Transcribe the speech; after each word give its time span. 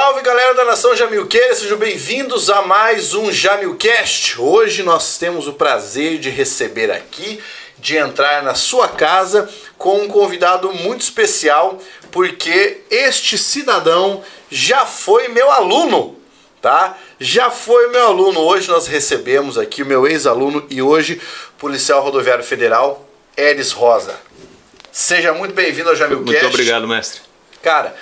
Salve 0.00 0.22
galera 0.22 0.54
da 0.54 0.64
Nação 0.64 0.94
Jamilqueira, 0.94 1.56
sejam 1.56 1.76
bem-vindos 1.76 2.48
a 2.48 2.62
mais 2.62 3.14
um 3.14 3.32
Jamilcast. 3.32 4.40
Hoje 4.40 4.84
nós 4.84 5.18
temos 5.18 5.48
o 5.48 5.54
prazer 5.54 6.20
de 6.20 6.30
receber 6.30 6.88
aqui, 6.88 7.42
de 7.76 7.96
entrar 7.96 8.44
na 8.44 8.54
sua 8.54 8.86
casa 8.86 9.50
com 9.76 10.02
um 10.02 10.06
convidado 10.06 10.72
muito 10.72 11.00
especial, 11.00 11.80
porque 12.12 12.82
este 12.88 13.36
cidadão 13.36 14.22
já 14.48 14.86
foi 14.86 15.26
meu 15.26 15.50
aluno, 15.50 16.16
tá? 16.62 16.96
Já 17.18 17.50
foi 17.50 17.88
meu 17.88 18.06
aluno. 18.06 18.38
Hoje 18.38 18.68
nós 18.68 18.86
recebemos 18.86 19.58
aqui 19.58 19.82
o 19.82 19.86
meu 19.86 20.06
ex-aluno 20.06 20.64
e 20.70 20.80
hoje 20.80 21.20
policial 21.58 22.04
rodoviário 22.04 22.44
federal, 22.44 23.04
Elis 23.36 23.72
Rosa. 23.72 24.14
Seja 24.92 25.32
muito 25.32 25.56
bem-vindo 25.56 25.88
ao 25.90 25.96
Jamilcast. 25.96 26.30
Muito 26.30 26.54
obrigado, 26.54 26.86
mestre. 26.86 27.20
Cara, 27.60 27.96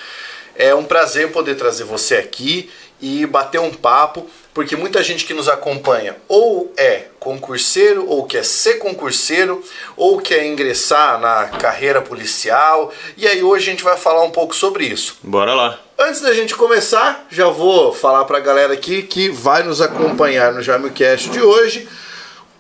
é 0.59 0.75
um 0.75 0.85
prazer 0.85 1.33
poder 1.33 1.55
trazer 1.55 1.85
você 1.85 2.17
aqui 2.17 2.71
e 3.01 3.27
bater 3.27 3.61
um 3.61 3.71
papo, 3.71 4.27
porque 4.55 4.75
muita 4.75 5.03
gente 5.03 5.27
que 5.27 5.35
nos 5.35 5.49
acompanha 5.49 6.17
ou 6.29 6.73
é 6.77 7.07
concurseiro, 7.21 8.09
ou 8.09 8.25
quer 8.25 8.45
ser 8.45 8.75
concurseiro, 8.75 9.63
ou 9.97 10.19
quer 10.19 10.47
ingressar 10.47 11.21
na 11.21 11.49
carreira 11.59 12.01
policial. 12.01 12.93
E 13.17 13.27
aí 13.27 13.43
hoje 13.43 13.69
a 13.69 13.71
gente 13.71 13.85
vai 13.85 13.97
falar 13.97 14.23
um 14.23 14.31
pouco 14.31 14.55
sobre 14.55 14.85
isso. 14.85 15.19
Bora 15.23 15.55
lá. 15.55 15.79
Antes 15.99 16.21
da 16.21 16.33
gente 16.33 16.55
começar, 16.55 17.27
já 17.31 17.49
vou 17.49 17.93
falar 17.93 18.25
para 18.25 18.39
a 18.39 18.41
galera 18.41 18.73
aqui 18.73 19.03
que 19.03 19.29
vai 19.29 19.63
nos 19.63 19.81
acompanhar 19.81 20.53
no 20.53 20.63
Jamilcast 20.63 21.31
de 21.31 21.41
hoje, 21.41 21.89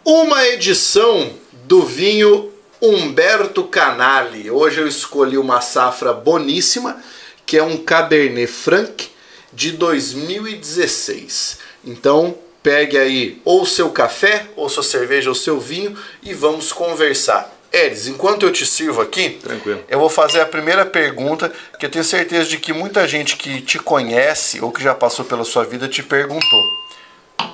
uma 0.05 0.47
edição 0.49 1.31
do 1.65 1.83
vinho 1.83 2.53
Humberto 2.81 3.65
Canali. 3.65 4.51
Hoje 4.51 4.81
eu 4.81 4.87
escolhi 4.87 5.39
uma 5.39 5.61
safra 5.61 6.13
boníssima, 6.13 7.03
que 7.47 7.57
é 7.57 7.63
um 7.63 7.77
Cabernet 7.79 8.47
Franc 8.49 9.09
de 9.53 9.73
2016. 9.73 11.59
Então, 11.85 12.37
pegue 12.63 12.99
aí 12.99 13.41
ou 13.45 13.65
seu 13.65 13.91
café, 13.91 14.47
ou 14.57 14.69
sua 14.69 14.83
cerveja, 14.83 15.29
ou 15.29 15.35
seu 15.35 15.61
vinho 15.61 15.97
e 16.23 16.35
vamos 16.35 16.73
conversar. 16.73 17.55
Eris, 17.73 18.07
enquanto 18.09 18.45
eu 18.45 18.53
te 18.53 18.65
sirvo 18.65 19.01
aqui, 19.01 19.31
Tranquilo. 19.43 19.85
eu 19.89 19.99
vou 19.99 20.09
fazer 20.09 20.41
a 20.41 20.47
primeira 20.47 20.85
pergunta, 20.85 21.53
que 21.79 21.87
eu 21.87 21.91
tenho 21.91 22.05
certeza 22.05 22.49
de 22.49 22.59
que 22.59 22.73
muita 22.73 23.07
gente 23.07 23.37
que 23.37 23.61
te 23.61 23.79
conhece 23.79 24.61
ou 24.61 24.73
que 24.73 24.83
já 24.83 24.95
passou 24.95 25.25
pela 25.25 25.45
sua 25.45 25.65
vida 25.65 25.87
te 25.89 26.03
perguntou. 26.03 26.61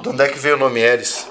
De 0.00 0.08
onde 0.08 0.22
é 0.22 0.28
que 0.28 0.38
veio 0.38 0.56
o 0.56 0.58
nome 0.58 0.80
Eris? 0.80 1.26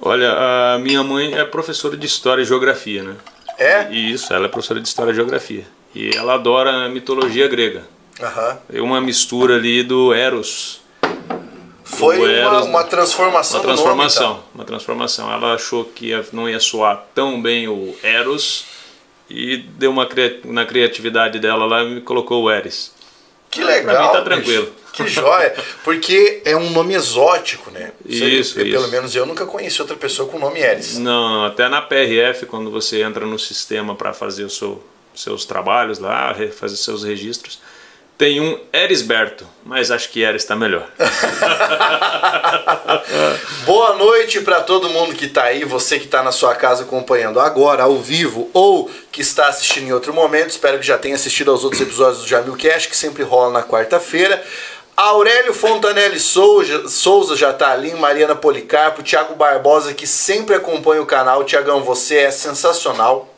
Olha, 0.00 0.32
a 0.74 0.78
minha 0.78 1.02
mãe 1.02 1.34
é 1.34 1.44
professora 1.44 1.96
de 1.96 2.06
História 2.06 2.42
e 2.42 2.44
Geografia, 2.44 3.02
né? 3.02 3.16
É? 3.56 3.90
Isso, 3.92 4.32
ela 4.34 4.46
é 4.46 4.48
professora 4.48 4.80
de 4.80 4.88
História 4.88 5.12
e 5.12 5.14
Geografia. 5.14 5.64
E 5.94 6.10
ela 6.16 6.34
adora 6.34 6.86
a 6.86 6.88
mitologia 6.88 7.46
grega. 7.48 7.84
Aham. 8.20 8.58
É 8.72 8.80
uma 8.80 9.00
mistura 9.00 9.56
ali 9.56 9.82
do 9.82 10.12
Eros. 10.12 10.80
Foi 11.84 12.16
Do 12.16 12.22
uma, 12.24 12.32
Eros, 12.32 12.66
uma 12.66 12.82
né? 12.82 12.88
transformação 12.88 13.60
Uma 13.60 13.62
do 13.62 13.66
nome, 13.66 13.76
transformação, 13.76 14.30
então. 14.32 14.44
uma 14.54 14.64
transformação. 14.64 15.32
Ela 15.32 15.54
achou 15.54 15.84
que 15.84 16.10
não 16.32 16.48
ia 16.48 16.58
soar 16.58 17.04
tão 17.14 17.40
bem 17.40 17.68
o 17.68 17.94
Eros 18.02 18.64
e 19.28 19.58
deu 19.58 19.90
uma 19.90 20.08
na 20.44 20.64
criatividade 20.64 21.38
dela 21.38 21.64
lá 21.66 21.82
e 21.82 21.94
me 21.96 22.00
colocou 22.00 22.42
o 22.44 22.50
Eris. 22.50 22.92
Que 23.50 23.62
legal. 23.62 23.94
Pra 23.94 24.00
mim 24.00 24.06
tá 24.08 24.12
bicho. 24.20 24.24
tranquilo. 24.24 24.72
Que 24.92 25.06
joia. 25.08 25.54
Porque 25.84 26.40
é 26.44 26.56
um 26.56 26.70
nome 26.70 26.94
exótico, 26.94 27.70
né? 27.70 27.92
Isso, 28.06 28.58
eu, 28.58 28.64
Pelo 28.64 28.82
isso. 28.84 28.90
menos 28.90 29.14
eu 29.14 29.26
nunca 29.26 29.44
conheci 29.44 29.80
outra 29.80 29.96
pessoa 29.96 30.28
com 30.28 30.36
o 30.36 30.40
nome 30.40 30.60
Eris. 30.60 30.98
Não, 30.98 31.44
até 31.44 31.68
na 31.68 31.82
PRF, 31.82 32.46
quando 32.46 32.70
você 32.70 33.02
entra 33.02 33.26
no 33.26 33.38
sistema 33.38 33.94
para 33.94 34.12
fazer 34.12 34.44
o 34.44 34.50
seu, 34.50 34.82
seus 35.14 35.44
trabalhos 35.44 35.98
lá, 35.98 36.34
fazer 36.58 36.76
seus 36.76 37.04
registros, 37.04 37.60
tem 38.16 38.40
um 38.40 38.56
Erisberto, 38.72 39.44
mas 39.64 39.90
acho 39.90 40.08
que 40.08 40.20
Eris 40.20 40.42
está 40.42 40.54
melhor. 40.54 40.86
Boa 43.66 43.96
noite 43.96 44.40
para 44.40 44.60
todo 44.60 44.88
mundo 44.88 45.16
que 45.16 45.26
tá 45.26 45.42
aí, 45.44 45.64
você 45.64 45.98
que 45.98 46.06
tá 46.06 46.22
na 46.22 46.30
sua 46.30 46.54
casa 46.54 46.84
acompanhando 46.84 47.40
agora, 47.40 47.82
ao 47.82 47.96
vivo, 47.96 48.48
ou 48.52 48.88
que 49.10 49.20
está 49.20 49.48
assistindo 49.48 49.88
em 49.88 49.92
outro 49.92 50.14
momento. 50.14 50.50
Espero 50.50 50.78
que 50.78 50.86
já 50.86 50.96
tenha 50.96 51.16
assistido 51.16 51.50
aos 51.50 51.64
outros 51.64 51.82
episódios 51.82 52.22
do 52.22 52.28
Jamil 52.28 52.56
Cash, 52.56 52.86
que 52.86 52.96
sempre 52.96 53.24
rola 53.24 53.52
na 53.52 53.64
quarta-feira. 53.64 54.40
Aurélio 54.96 55.52
Fontanelli 55.52 56.20
Souza, 56.20 56.88
Souza 56.88 57.34
já 57.34 57.52
tá 57.52 57.72
ali, 57.72 57.92
Mariana 57.94 58.36
Policarpo, 58.36 59.02
Thiago 59.02 59.34
Barbosa, 59.34 59.92
que 59.92 60.06
sempre 60.06 60.54
acompanha 60.54 61.02
o 61.02 61.06
canal. 61.06 61.42
Tiagão, 61.42 61.82
você 61.82 62.18
é 62.18 62.30
sensacional. 62.30 63.33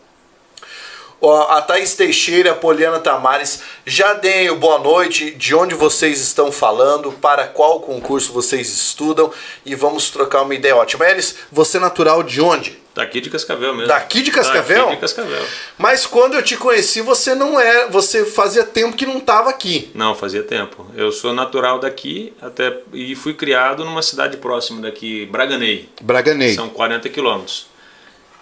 A 1.22 1.62
Thaís 1.62 1.94
Teixeira, 1.94 2.52
a 2.52 2.54
Poliana 2.54 3.00
Tamares, 3.00 3.62
já 3.86 4.12
deem 4.12 4.50
o 4.50 4.56
boa 4.56 4.78
noite, 4.78 5.30
de 5.30 5.54
onde 5.54 5.74
vocês 5.74 6.20
estão 6.20 6.52
falando, 6.52 7.10
para 7.10 7.46
qual 7.46 7.80
concurso 7.80 8.32
vocês 8.32 8.68
estudam 8.68 9.32
e 9.64 9.74
vamos 9.74 10.10
trocar 10.10 10.42
uma 10.42 10.54
ideia 10.54 10.76
ótima. 10.76 11.08
Elis, 11.08 11.36
você 11.50 11.78
é 11.78 11.80
natural 11.80 12.22
de 12.22 12.40
onde? 12.40 12.78
Daqui 12.94 13.20
de 13.20 13.28
Cascavel 13.28 13.74
mesmo. 13.74 13.88
Daqui 13.88 14.22
de 14.22 14.30
Cascavel? 14.30 14.84
Daqui 14.84 14.94
de 14.94 15.00
Cascavel. 15.00 15.44
Mas 15.76 16.06
quando 16.06 16.34
eu 16.34 16.42
te 16.42 16.56
conheci, 16.56 17.00
você 17.00 17.34
não 17.34 17.60
é, 17.60 17.88
você 17.88 18.24
fazia 18.24 18.64
tempo 18.64 18.96
que 18.96 19.04
não 19.04 19.18
estava 19.18 19.50
aqui. 19.50 19.90
Não, 19.94 20.14
fazia 20.14 20.42
tempo. 20.42 20.86
Eu 20.96 21.12
sou 21.12 21.32
natural 21.32 21.78
daqui 21.78 22.32
até 22.40 22.74
e 22.92 23.14
fui 23.14 23.34
criado 23.34 23.84
numa 23.84 24.02
cidade 24.02 24.38
próxima 24.38 24.80
daqui, 24.80 25.26
Braganei. 25.26 25.88
Braganei. 26.00 26.54
São 26.54 26.70
40 26.70 27.08
quilômetros. 27.10 27.66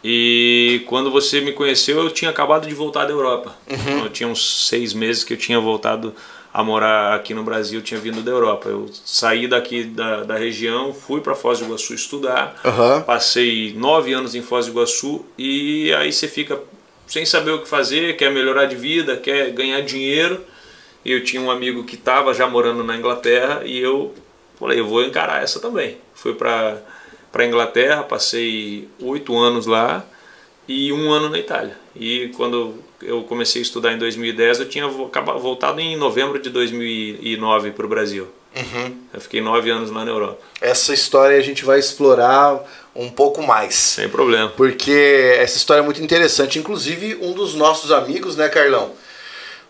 E 0.06 0.82
quando 0.86 1.10
você 1.10 1.40
me 1.40 1.52
conheceu, 1.52 1.98
eu 2.02 2.10
tinha 2.10 2.30
acabado 2.30 2.68
de 2.68 2.74
voltar 2.74 3.06
da 3.06 3.12
Europa. 3.12 3.56
Uhum. 3.70 4.04
Eu 4.04 4.10
tinha 4.10 4.28
uns 4.28 4.68
seis 4.68 4.92
meses 4.92 5.24
que 5.24 5.32
eu 5.32 5.38
tinha 5.38 5.58
voltado 5.58 6.14
a 6.52 6.62
morar 6.62 7.14
aqui 7.14 7.32
no 7.32 7.42
Brasil, 7.42 7.80
tinha 7.80 7.98
vindo 7.98 8.20
da 8.20 8.30
Europa. 8.30 8.68
Eu 8.68 8.86
saí 9.04 9.48
daqui 9.48 9.82
da, 9.82 10.22
da 10.22 10.36
região, 10.36 10.92
fui 10.92 11.22
para 11.22 11.34
Foz 11.34 11.58
do 11.58 11.64
Iguaçu 11.64 11.94
estudar, 11.94 12.54
Aham. 12.62 13.00
passei 13.00 13.72
nove 13.74 14.12
anos 14.12 14.34
em 14.34 14.42
Foz 14.42 14.66
do 14.66 14.72
Iguaçu 14.72 15.24
e 15.38 15.92
aí 15.94 16.12
você 16.12 16.28
fica 16.28 16.60
sem 17.06 17.24
saber 17.24 17.52
o 17.52 17.62
que 17.62 17.68
fazer, 17.68 18.16
quer 18.16 18.30
melhorar 18.30 18.66
de 18.66 18.76
vida, 18.76 19.16
quer 19.16 19.50
ganhar 19.52 19.80
dinheiro. 19.80 20.40
E 21.04 21.12
eu 21.12 21.24
tinha 21.24 21.40
um 21.40 21.50
amigo 21.50 21.82
que 21.84 21.96
estava 21.96 22.32
já 22.32 22.46
morando 22.46 22.84
na 22.84 22.96
Inglaterra 22.96 23.62
e 23.64 23.78
eu 23.78 24.14
falei, 24.58 24.78
eu 24.80 24.86
vou 24.86 25.02
encarar 25.02 25.42
essa 25.42 25.58
também. 25.60 25.96
Fui 26.14 26.34
para 26.34 26.78
para 27.34 27.44
Inglaterra, 27.44 28.04
passei 28.04 28.88
oito 29.00 29.36
anos 29.36 29.66
lá 29.66 30.06
e 30.68 30.92
um 30.92 31.10
ano 31.10 31.28
na 31.28 31.36
Itália. 31.36 31.76
E 31.96 32.28
quando 32.36 32.76
eu 33.02 33.24
comecei 33.24 33.60
a 33.60 33.64
estudar 33.64 33.92
em 33.92 33.98
2010, 33.98 34.60
eu 34.60 34.68
tinha 34.68 34.86
voltado 34.86 35.80
em 35.80 35.96
novembro 35.96 36.38
de 36.38 36.48
2009 36.48 37.72
para 37.72 37.86
o 37.86 37.88
Brasil. 37.88 38.28
Eu 39.12 39.20
fiquei 39.20 39.40
nove 39.40 39.68
anos 39.68 39.90
lá 39.90 40.04
na 40.04 40.12
Europa, 40.12 40.38
Essa 40.60 40.94
história 40.94 41.36
a 41.36 41.40
gente 41.40 41.64
vai 41.64 41.80
explorar 41.80 42.62
um 42.94 43.10
pouco 43.10 43.42
mais. 43.42 43.74
sem 43.74 44.08
problema. 44.08 44.50
Porque 44.50 45.34
essa 45.40 45.56
história 45.56 45.80
é 45.80 45.84
muito 45.84 46.00
interessante. 46.00 46.60
Inclusive, 46.60 47.18
um 47.20 47.32
dos 47.32 47.54
nossos 47.54 47.90
amigos, 47.90 48.36
né, 48.36 48.48
Carlão? 48.48 48.92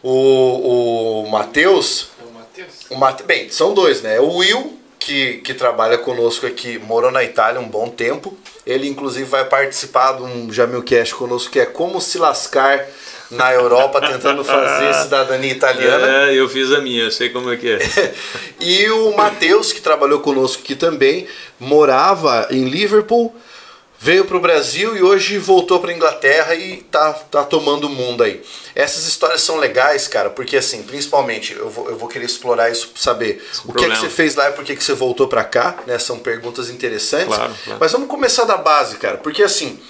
O, 0.03 1.22
o 1.24 1.30
Matheus. 1.30 2.08
É 2.20 2.24
o 2.26 2.34
Matheus? 2.34 2.74
O 2.91 2.97
Mate... 2.97 3.22
Bem, 3.22 3.48
são 3.48 3.72
dois, 3.72 4.03
né? 4.03 4.20
O 4.20 4.34
Will, 4.34 4.78
que, 5.04 5.34
que 5.38 5.53
trabalha 5.53 5.98
conosco 5.98 6.47
aqui, 6.47 6.78
morou 6.78 7.10
na 7.10 7.22
Itália 7.22 7.60
um 7.60 7.69
bom 7.69 7.91
tempo. 7.91 8.34
Ele, 8.66 8.88
inclusive, 8.88 9.28
vai 9.28 9.44
participar 9.44 10.12
de 10.12 10.22
um 10.22 10.50
Jamilcast 10.50 11.15
conosco 11.15 11.53
que 11.53 11.60
é 11.60 11.66
Como 11.66 12.00
se 12.00 12.16
lascar 12.16 12.87
na 13.31 13.53
Europa, 13.53 14.00
tentando 14.00 14.42
fazer 14.42 14.94
cidadania 15.04 15.53
italiana. 15.53 16.06
É, 16.06 16.34
eu 16.34 16.48
fiz 16.48 16.72
a 16.72 16.81
minha, 16.81 17.04
eu 17.04 17.10
sei 17.10 17.28
como 17.28 17.53
é 17.53 17.56
que 17.56 17.72
é. 17.72 17.78
E 18.59 18.88
o 18.88 19.15
Matheus, 19.15 19.72
que 19.72 19.81
trabalhou 19.81 20.20
conosco 20.20 20.62
aqui 20.62 20.75
também, 20.75 21.26
morava 21.60 22.48
em 22.50 22.65
Liverpool, 22.65 23.34
veio 24.04 24.26
para 24.26 24.37
o 24.37 24.41
Brasil 24.41 24.94
e 24.94 25.03
hoje 25.03 25.38
voltou 25.38 25.81
para 25.81 25.91
Inglaterra 25.91 26.54
e 26.54 26.82
tá, 26.91 27.15
tá 27.15 27.42
tomando 27.42 27.87
o 27.87 27.88
mundo 27.88 28.22
aí. 28.22 28.44
Essas 28.75 29.06
histórias 29.06 29.41
são 29.41 29.56
legais, 29.56 30.06
cara, 30.06 30.28
porque 30.28 30.59
assim, 30.59 30.82
principalmente, 30.82 31.54
eu 31.54 31.70
vou, 31.70 31.88
eu 31.88 31.97
vou 31.97 32.06
querer 32.06 32.26
explorar 32.26 32.70
isso 32.70 32.88
para 32.88 33.00
saber 33.00 33.42
o 33.65 33.72
que, 33.72 33.83
é 33.83 33.89
que 33.89 33.97
você 33.97 34.10
fez 34.10 34.34
lá 34.34 34.51
e 34.51 34.53
por 34.53 34.62
que, 34.62 34.77
que 34.77 34.84
você 34.84 34.92
voltou 34.92 35.27
para 35.27 35.42
cá, 35.42 35.78
né? 35.86 35.98
São 35.98 36.18
perguntas 36.18 36.68
interessantes. 36.68 37.34
Claro, 37.34 37.54
claro. 37.65 37.78
Mas 37.80 37.92
vamos 37.92 38.06
começar 38.06 38.45
da 38.45 38.59
base, 38.59 38.97
cara, 38.98 39.16
porque 39.16 39.42
assim. 39.42 39.80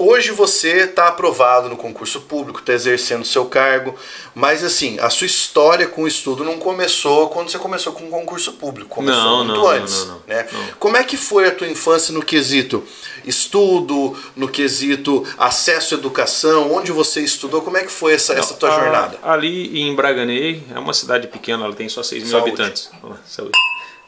Hoje 0.00 0.30
você 0.30 0.84
está 0.84 1.08
aprovado 1.08 1.68
no 1.68 1.76
concurso 1.76 2.20
público, 2.20 2.60
está 2.60 2.72
exercendo 2.72 3.24
seu 3.24 3.46
cargo, 3.46 3.98
mas 4.32 4.62
assim, 4.62 4.96
a 5.00 5.10
sua 5.10 5.26
história 5.26 5.88
com 5.88 6.04
o 6.04 6.06
estudo 6.06 6.44
não 6.44 6.56
começou 6.56 7.28
quando 7.30 7.50
você 7.50 7.58
começou 7.58 7.92
com 7.92 8.04
o 8.06 8.08
concurso 8.10 8.52
público, 8.52 8.88
começou 8.88 9.24
Não, 9.24 9.44
muito 9.44 9.60
não, 9.60 9.68
antes. 9.68 10.06
não, 10.06 10.22
né? 10.28 10.46
Como 10.78 10.96
é 10.96 11.02
que 11.02 11.16
foi 11.16 11.48
a 11.48 11.50
tua 11.54 11.66
infância 11.66 12.14
no 12.14 12.22
quesito 12.24 12.86
estudo, 13.24 14.16
no 14.36 14.48
quesito 14.48 15.26
acesso 15.36 15.96
à 15.96 15.98
educação, 15.98 16.72
onde 16.72 16.92
você 16.92 17.20
estudou, 17.20 17.60
como 17.62 17.76
é 17.76 17.82
que 17.84 17.90
foi 17.90 18.14
essa, 18.14 18.34
essa 18.34 18.54
tua 18.54 18.68
A- 18.70 18.80
jornada? 18.80 19.18
Ali 19.20 19.80
em 19.80 19.96
Braganei, 19.96 20.62
é 20.72 20.78
uma 20.78 20.94
cidade 20.94 21.26
pequena, 21.26 21.64
ela 21.64 21.74
tem 21.74 21.88
só 21.88 22.04
6 22.04 22.22
mil 22.22 22.30
Saúde. 22.32 22.50
habitantes. 22.50 22.88
Lá, 23.02 23.16
saúde. 23.26 23.58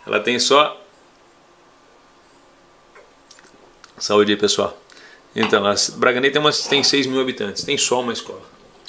Ela 0.06 0.20
tem 0.20 0.38
só. 0.38 0.80
Saúde 3.98 4.30
aí, 4.32 4.38
pessoal. 4.38 4.79
Então, 5.34 5.66
a 5.66 5.74
tem, 5.74 6.38
umas, 6.38 6.66
tem 6.66 6.82
6 6.82 7.06
mil 7.06 7.20
habitantes, 7.20 7.62
tem 7.62 7.78
só 7.78 8.00
uma 8.00 8.12
escola. 8.12 8.42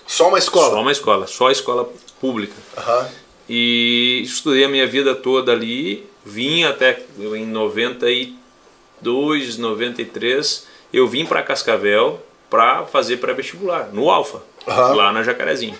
Só 0.07 0.27
uma 0.27 0.39
escola? 0.39 0.71
Só 0.71 0.81
uma 0.81 0.91
escola, 0.91 1.27
só 1.27 1.47
a 1.47 1.51
escola 1.51 1.87
pública. 2.19 2.55
Aham. 2.77 3.09
E 3.47 4.21
estudei 4.23 4.63
a 4.63 4.69
minha 4.69 4.87
vida 4.87 5.13
toda 5.13 5.51
ali, 5.51 6.09
vim 6.25 6.63
até 6.63 7.03
em 7.17 7.45
92, 7.45 9.57
93, 9.57 10.67
eu 10.93 11.07
vim 11.07 11.25
para 11.25 11.43
Cascavel 11.43 12.21
para 12.49 12.85
fazer 12.85 13.17
pré-vestibular, 13.17 13.89
no 13.93 14.09
Alfa, 14.09 14.41
Aham. 14.67 14.95
lá 14.95 15.11
na 15.11 15.23
Jacarezinho. 15.23 15.77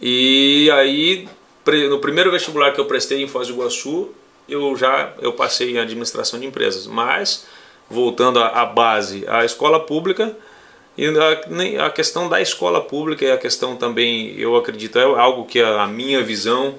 E 0.00 0.70
aí, 0.72 1.28
no 1.88 1.98
primeiro 1.98 2.30
vestibular 2.30 2.72
que 2.72 2.80
eu 2.80 2.86
prestei 2.86 3.22
em 3.22 3.26
Foz 3.26 3.48
do 3.48 3.54
Iguaçu, 3.54 4.10
eu 4.48 4.76
já 4.76 5.12
eu 5.20 5.32
passei 5.32 5.72
em 5.72 5.78
administração 5.78 6.38
de 6.38 6.46
empresas. 6.46 6.86
Mas, 6.86 7.46
voltando 7.90 8.38
à, 8.40 8.64
base, 8.66 9.24
a 9.28 9.44
escola 9.44 9.80
pública, 9.80 10.36
e 10.96 11.06
a, 11.06 11.86
a 11.86 11.90
questão 11.90 12.28
da 12.28 12.40
escola 12.40 12.80
pública 12.80 13.24
e 13.24 13.30
a 13.30 13.38
questão 13.38 13.76
também, 13.76 14.34
eu 14.38 14.56
acredito, 14.56 14.98
é 14.98 15.04
algo 15.04 15.44
que 15.46 15.60
a, 15.60 15.82
a 15.82 15.86
minha 15.86 16.22
visão 16.22 16.74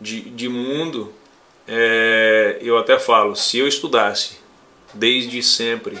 de, 0.00 0.20
de 0.20 0.48
mundo, 0.48 1.12
é, 1.66 2.58
eu 2.62 2.78
até 2.78 2.98
falo, 2.98 3.36
se 3.36 3.58
eu 3.58 3.68
estudasse 3.68 4.38
desde 4.94 5.42
sempre 5.42 5.98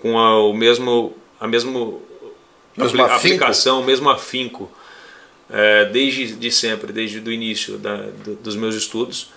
com 0.00 0.18
a, 0.18 0.38
o 0.44 0.52
mesmo, 0.52 1.14
a 1.40 1.46
mesmo 1.48 2.00
Mesmo 2.76 3.02
apli- 3.02 3.14
aplicação, 3.34 3.80
o 3.80 3.84
mesmo 3.84 4.08
afinco, 4.08 4.70
é, 5.50 5.84
desde 5.86 6.34
de 6.36 6.50
sempre, 6.50 6.92
desde 6.92 7.18
o 7.18 7.32
início 7.32 7.76
da, 7.78 7.96
do- 7.96 8.36
dos 8.36 8.54
meus 8.56 8.74
estudos, 8.74 9.30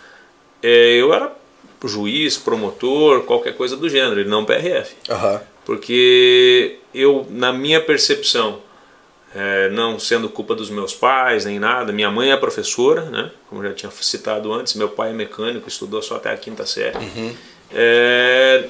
é, 0.62 0.94
eu 0.96 1.14
era 1.14 1.36
juiz, 1.84 2.38
promotor, 2.38 3.22
qualquer 3.24 3.56
coisa 3.56 3.76
do 3.78 3.90
gênero, 3.90 4.22
e 4.22 4.26
não 4.26 4.46
PRF. 4.46 4.96
Aham. 5.10 5.42
Porque 5.66 6.78
eu, 6.94 7.26
na 7.30 7.52
minha 7.52 7.82
percepção, 7.82 8.60
é, 9.36 9.70
não 9.70 10.00
sendo 10.00 10.30
culpa 10.30 10.56
dos 10.56 10.70
meus 10.70 10.94
pais 10.94 11.44
nem 11.46 11.60
nada, 11.60 11.92
minha 11.92 12.10
mãe 12.10 12.32
é 12.32 12.38
professora, 12.38 13.02
né? 13.06 13.32
como 13.50 13.62
já 13.64 13.74
tinha 13.74 13.92
citado 13.92 14.54
antes, 14.54 14.76
meu 14.76 14.90
pai 14.90 15.10
é 15.10 15.14
mecânico, 15.14 15.68
estudou 15.68 16.02
só 16.02 16.16
até 16.16 16.32
a 16.32 16.38
quinta 16.38 16.66
série. 16.66 16.98
É, 17.74 18.66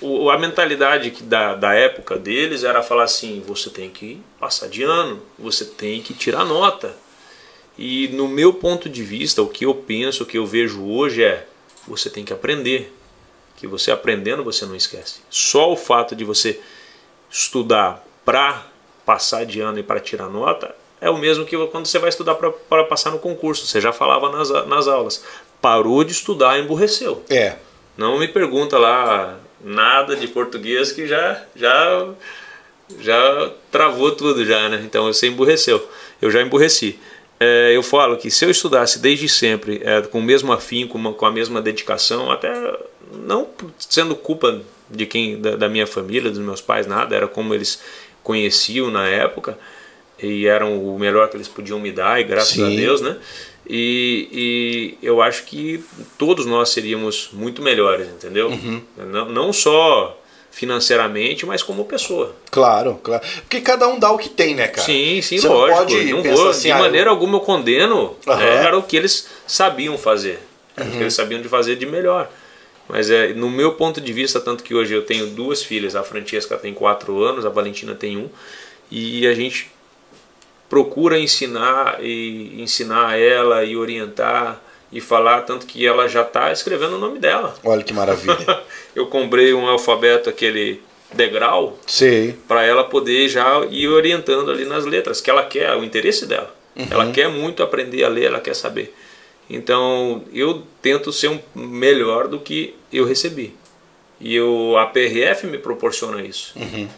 o- 0.00 0.28
a 0.30 0.38
mentalidade 0.38 1.10
que 1.10 1.22
da, 1.22 1.54
da 1.54 1.72
época 1.74 2.16
deles 2.18 2.64
era 2.64 2.82
falar 2.82 3.04
assim: 3.04 3.42
você 3.46 3.70
tem 3.70 3.88
que 3.88 4.20
passar 4.38 4.68
de 4.68 4.82
ano, 4.82 5.22
você 5.38 5.64
tem 5.64 6.02
que 6.02 6.12
tirar 6.14 6.44
nota. 6.44 6.94
E 7.78 8.08
no 8.08 8.28
meu 8.28 8.52
ponto 8.52 8.88
de 8.88 9.02
vista, 9.02 9.40
o 9.40 9.46
que 9.48 9.64
eu 9.64 9.74
penso, 9.74 10.24
o 10.24 10.26
que 10.26 10.36
eu 10.36 10.44
vejo 10.44 10.84
hoje 10.84 11.22
é: 11.22 11.46
você 11.90 12.08
tem 12.08 12.24
que 12.24 12.32
aprender. 12.32 12.94
Que 13.56 13.66
você 13.66 13.90
aprendendo 13.90 14.42
você 14.42 14.64
não 14.64 14.74
esquece. 14.74 15.20
Só 15.28 15.70
o 15.70 15.76
fato 15.76 16.16
de 16.16 16.24
você 16.24 16.60
estudar 17.30 18.04
para 18.24 18.66
passar 19.04 19.44
de 19.44 19.60
ano 19.60 19.78
e 19.78 19.82
para 19.82 20.00
tirar 20.00 20.28
nota 20.28 20.74
é 21.00 21.08
o 21.08 21.16
mesmo 21.16 21.46
que 21.46 21.56
quando 21.68 21.86
você 21.86 21.98
vai 21.98 22.10
estudar 22.10 22.34
para 22.34 22.84
passar 22.84 23.10
no 23.10 23.18
concurso. 23.18 23.66
Você 23.66 23.80
já 23.80 23.92
falava 23.92 24.30
nas, 24.30 24.50
nas 24.66 24.86
aulas. 24.86 25.24
Parou 25.60 26.04
de 26.04 26.12
estudar, 26.12 26.58
emburreceu. 26.58 27.24
É. 27.30 27.56
Não 27.96 28.18
me 28.18 28.28
pergunta 28.28 28.78
lá 28.78 29.38
nada 29.62 30.14
de 30.16 30.28
português 30.28 30.92
que 30.92 31.06
já 31.06 31.42
já 31.54 32.08
já 32.98 33.52
travou 33.70 34.12
tudo 34.12 34.44
já, 34.44 34.68
né? 34.68 34.82
Então 34.84 35.04
você 35.04 35.28
emburreceu. 35.28 35.86
Eu 36.20 36.30
já 36.30 36.42
emburreci. 36.42 36.98
É, 37.42 37.74
eu 37.74 37.82
falo 37.82 38.18
que 38.18 38.30
se 38.30 38.44
eu 38.44 38.50
estudasse 38.50 38.98
desde 38.98 39.26
sempre, 39.26 39.80
é, 39.82 40.02
com 40.02 40.18
o 40.18 40.22
mesmo 40.22 40.52
afinco, 40.52 40.92
com, 40.92 41.12
com 41.14 41.24
a 41.26 41.32
mesma 41.32 41.62
dedicação, 41.62 42.30
até 42.30 42.52
não 43.24 43.48
sendo 43.78 44.14
culpa 44.14 44.60
de 44.90 45.06
quem 45.06 45.40
da, 45.40 45.56
da 45.56 45.68
minha 45.68 45.86
família, 45.86 46.30
dos 46.30 46.38
meus 46.38 46.60
pais, 46.60 46.86
nada, 46.86 47.16
era 47.16 47.26
como 47.26 47.54
eles 47.54 47.80
conheciam 48.22 48.90
na 48.90 49.08
época 49.08 49.58
e 50.22 50.46
eram 50.46 50.78
o 50.84 50.98
melhor 50.98 51.30
que 51.30 51.36
eles 51.38 51.48
podiam 51.48 51.80
me 51.80 51.90
dar, 51.90 52.20
e 52.20 52.24
graças 52.24 52.60
a 52.60 52.68
Sim. 52.68 52.76
Deus, 52.76 53.00
né? 53.00 53.16
E, 53.66 54.98
e 55.00 55.06
eu 55.06 55.22
acho 55.22 55.44
que 55.44 55.82
todos 56.18 56.44
nós 56.44 56.68
seríamos 56.68 57.30
muito 57.32 57.62
melhores, 57.62 58.08
entendeu? 58.08 58.50
Não, 58.98 59.28
não 59.30 59.52
só 59.52 60.19
financeiramente, 60.50 61.46
mas 61.46 61.62
como 61.62 61.84
pessoa. 61.84 62.34
Claro, 62.50 63.00
claro. 63.02 63.22
Porque 63.42 63.60
cada 63.60 63.86
um 63.88 63.98
dá 63.98 64.10
o 64.10 64.18
que 64.18 64.28
tem, 64.28 64.54
né, 64.54 64.66
cara? 64.68 64.84
Sim, 64.86 65.22
sim, 65.22 65.38
Você 65.38 65.48
lógico. 65.48 65.78
Não 65.80 65.86
pode 65.86 66.12
não 66.12 66.22
vou, 66.36 66.48
assim, 66.48 66.62
de 66.68 66.72
ah, 66.72 66.76
eu- 66.78 66.82
maneira 66.82 67.10
alguma 67.10 67.36
eu 67.36 67.40
condeno. 67.40 68.16
Né, 68.26 68.56
era 68.64 68.76
o 68.76 68.82
que 68.82 68.96
eles 68.96 69.28
sabiam 69.46 69.96
fazer. 69.96 70.40
Era 70.76 70.88
o 70.88 70.92
que 70.92 70.98
eles 70.98 71.14
sabiam 71.14 71.40
de 71.40 71.48
fazer 71.48 71.76
de 71.76 71.86
melhor. 71.86 72.28
Mas 72.88 73.08
é, 73.08 73.28
no 73.34 73.48
meu 73.48 73.74
ponto 73.74 74.00
de 74.00 74.12
vista, 74.12 74.40
tanto 74.40 74.64
que 74.64 74.74
hoje 74.74 74.92
eu 74.92 75.02
tenho 75.02 75.26
duas 75.28 75.62
filhas, 75.62 75.94
a 75.94 76.02
Francesca 76.02 76.56
tem 76.56 76.74
quatro 76.74 77.22
anos, 77.22 77.46
a 77.46 77.48
Valentina 77.48 77.94
tem 77.94 78.16
um, 78.16 78.28
e 78.90 79.26
a 79.28 79.34
gente 79.34 79.70
procura 80.68 81.18
ensinar 81.18 81.98
e 82.02 82.60
ensinar 82.60 83.18
ela 83.18 83.64
e 83.64 83.76
orientar 83.76 84.60
e 84.92 85.00
falar 85.00 85.42
tanto 85.42 85.66
que 85.66 85.86
ela 85.86 86.08
já 86.08 86.22
está 86.22 86.50
escrevendo 86.52 86.96
o 86.96 86.98
nome 86.98 87.18
dela. 87.18 87.54
Olha 87.64 87.82
que 87.82 87.92
maravilha. 87.92 88.62
Eu 88.94 89.06
comprei 89.06 89.54
um 89.54 89.66
alfabeto 89.66 90.28
aquele 90.28 90.82
degrau 91.12 91.78
para 92.46 92.64
ela 92.64 92.84
poder 92.84 93.28
já 93.28 93.64
ir 93.70 93.88
orientando 93.88 94.50
ali 94.50 94.64
nas 94.64 94.84
letras 94.84 95.20
que 95.20 95.30
ela 95.30 95.44
quer, 95.44 95.74
o 95.76 95.84
interesse 95.84 96.26
dela. 96.26 96.54
Uhum. 96.76 96.86
Ela 96.90 97.10
quer 97.12 97.28
muito 97.28 97.62
aprender 97.62 98.04
a 98.04 98.08
ler, 98.08 98.26
ela 98.26 98.40
quer 98.40 98.54
saber. 98.54 98.94
Então 99.48 100.24
eu 100.32 100.62
tento 100.80 101.12
ser 101.12 101.28
um 101.28 101.40
melhor 101.54 102.28
do 102.28 102.38
que 102.38 102.74
eu 102.92 103.04
recebi. 103.04 103.54
E 104.20 104.34
eu, 104.34 104.76
a 104.76 104.86
PRF 104.86 105.46
me 105.46 105.58
proporciona 105.58 106.22
isso. 106.22 106.52
Uhum. 106.56 106.88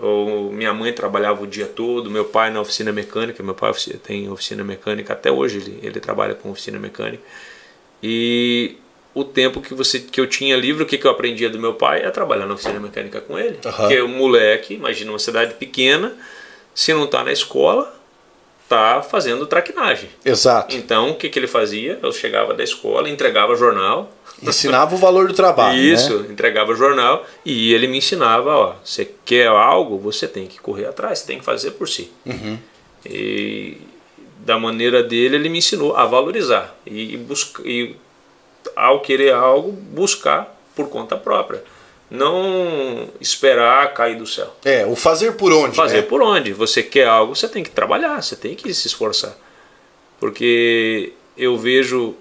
Eu- 0.00 0.50
minha 0.52 0.72
mãe 0.72 0.92
trabalhava 0.92 1.42
o 1.42 1.46
dia 1.46 1.66
todo, 1.66 2.10
meu 2.10 2.24
pai 2.24 2.50
na 2.50 2.60
oficina 2.60 2.92
mecânica, 2.92 3.42
meu 3.42 3.54
pai 3.54 3.72
tem 4.02 4.30
oficina 4.30 4.62
mecânica 4.62 5.12
até 5.12 5.30
hoje, 5.30 5.58
ele, 5.58 5.80
ele 5.82 6.00
trabalha 6.00 6.34
com 6.34 6.50
oficina 6.50 6.78
mecânica. 6.78 7.22
E 8.02 8.76
o 9.14 9.24
tempo 9.24 9.60
que 9.60 9.74
você 9.74 9.98
que 9.98 10.20
eu 10.20 10.26
tinha 10.26 10.56
livre, 10.56 10.82
o 10.82 10.86
que, 10.86 10.96
que 10.98 11.06
eu 11.06 11.10
aprendia 11.10 11.50
do 11.50 11.58
meu 11.58 11.74
pai 11.74 12.02
é 12.02 12.10
trabalhar 12.10 12.46
na 12.46 12.54
oficina 12.54 12.78
mecânica 12.78 13.20
com 13.20 13.38
ele. 13.38 13.58
Aham. 13.64 13.76
Porque 13.76 14.00
o 14.00 14.08
moleque, 14.08 14.74
imagina 14.74 15.10
uma 15.10 15.18
cidade 15.18 15.54
pequena, 15.54 16.14
se 16.74 16.92
não 16.94 17.04
está 17.04 17.24
na 17.24 17.32
escola, 17.32 17.92
tá 18.68 19.02
fazendo 19.02 19.46
traquinagem. 19.46 20.10
Exato. 20.24 20.76
Então 20.76 21.10
o 21.10 21.14
que, 21.16 21.28
que 21.28 21.38
ele 21.38 21.48
fazia? 21.48 21.98
Eu 22.02 22.12
chegava 22.12 22.54
da 22.54 22.62
escola, 22.62 23.08
entregava 23.08 23.56
jornal, 23.56 24.12
Ensinava 24.42 24.94
o 24.94 24.98
valor 24.98 25.28
do 25.28 25.34
trabalho. 25.34 25.78
isso, 25.78 26.20
Né? 26.20 26.28
entregava 26.30 26.74
jornal 26.74 27.26
e 27.44 27.72
ele 27.72 27.88
me 27.88 27.98
ensinava, 27.98 28.54
ó, 28.54 28.74
você 28.84 29.10
quer 29.24 29.48
algo, 29.48 29.98
você 29.98 30.28
tem 30.28 30.46
que 30.46 30.58
correr 30.60 30.86
atrás, 30.86 31.18
você 31.18 31.26
tem 31.26 31.38
que 31.38 31.44
fazer 31.44 31.72
por 31.72 31.88
si. 31.88 32.10
Uhum. 32.24 32.58
E 33.04 33.78
da 34.38 34.58
maneira 34.58 35.02
dele, 35.02 35.36
ele 35.36 35.48
me 35.48 35.58
ensinou 35.58 35.96
a 35.96 36.06
valorizar 36.06 36.76
e, 36.86 37.16
buscar, 37.16 37.66
e 37.66 37.96
ao 38.76 39.00
querer 39.00 39.32
algo, 39.34 39.72
buscar 39.72 40.56
por 40.74 40.88
conta 40.88 41.16
própria. 41.16 41.62
Não 42.10 43.08
esperar 43.20 43.92
cair 43.92 44.16
do 44.16 44.26
céu. 44.26 44.54
É, 44.64 44.86
o 44.86 44.96
fazer 44.96 45.32
por 45.32 45.52
onde? 45.52 45.76
Fazer 45.76 45.98
né? 45.98 46.02
por 46.02 46.22
onde? 46.22 46.52
Você 46.54 46.82
quer 46.82 47.06
algo, 47.06 47.36
você 47.36 47.46
tem 47.46 47.62
que 47.62 47.70
trabalhar, 47.70 48.22
você 48.22 48.34
tem 48.34 48.54
que 48.54 48.72
se 48.72 48.86
esforçar. 48.86 49.36
Porque 50.18 51.12
eu 51.36 51.58
vejo 51.58 52.14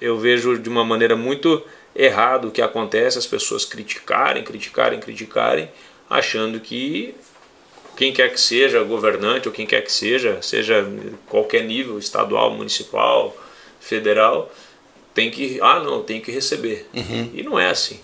eu 0.00 0.18
vejo 0.18 0.58
de 0.58 0.68
uma 0.68 0.84
maneira 0.84 1.16
muito 1.16 1.62
errada 1.94 2.46
o 2.46 2.50
que 2.50 2.62
acontece, 2.62 3.18
as 3.18 3.26
pessoas 3.26 3.64
criticarem, 3.64 4.44
criticarem, 4.44 5.00
criticarem, 5.00 5.68
achando 6.08 6.60
que 6.60 7.14
quem 7.96 8.12
quer 8.12 8.32
que 8.32 8.40
seja 8.40 8.82
governante 8.84 9.48
ou 9.48 9.54
quem 9.54 9.66
quer 9.66 9.82
que 9.82 9.90
seja, 9.90 10.40
seja 10.40 10.86
qualquer 11.26 11.64
nível, 11.64 11.98
estadual, 11.98 12.52
municipal, 12.52 13.36
federal, 13.80 14.52
tem 15.12 15.30
que, 15.30 15.58
ah 15.60 15.80
não, 15.80 16.02
tem 16.02 16.20
que 16.20 16.30
receber. 16.30 16.86
E 17.34 17.42
não 17.42 17.58
é 17.58 17.66
assim. 17.66 17.98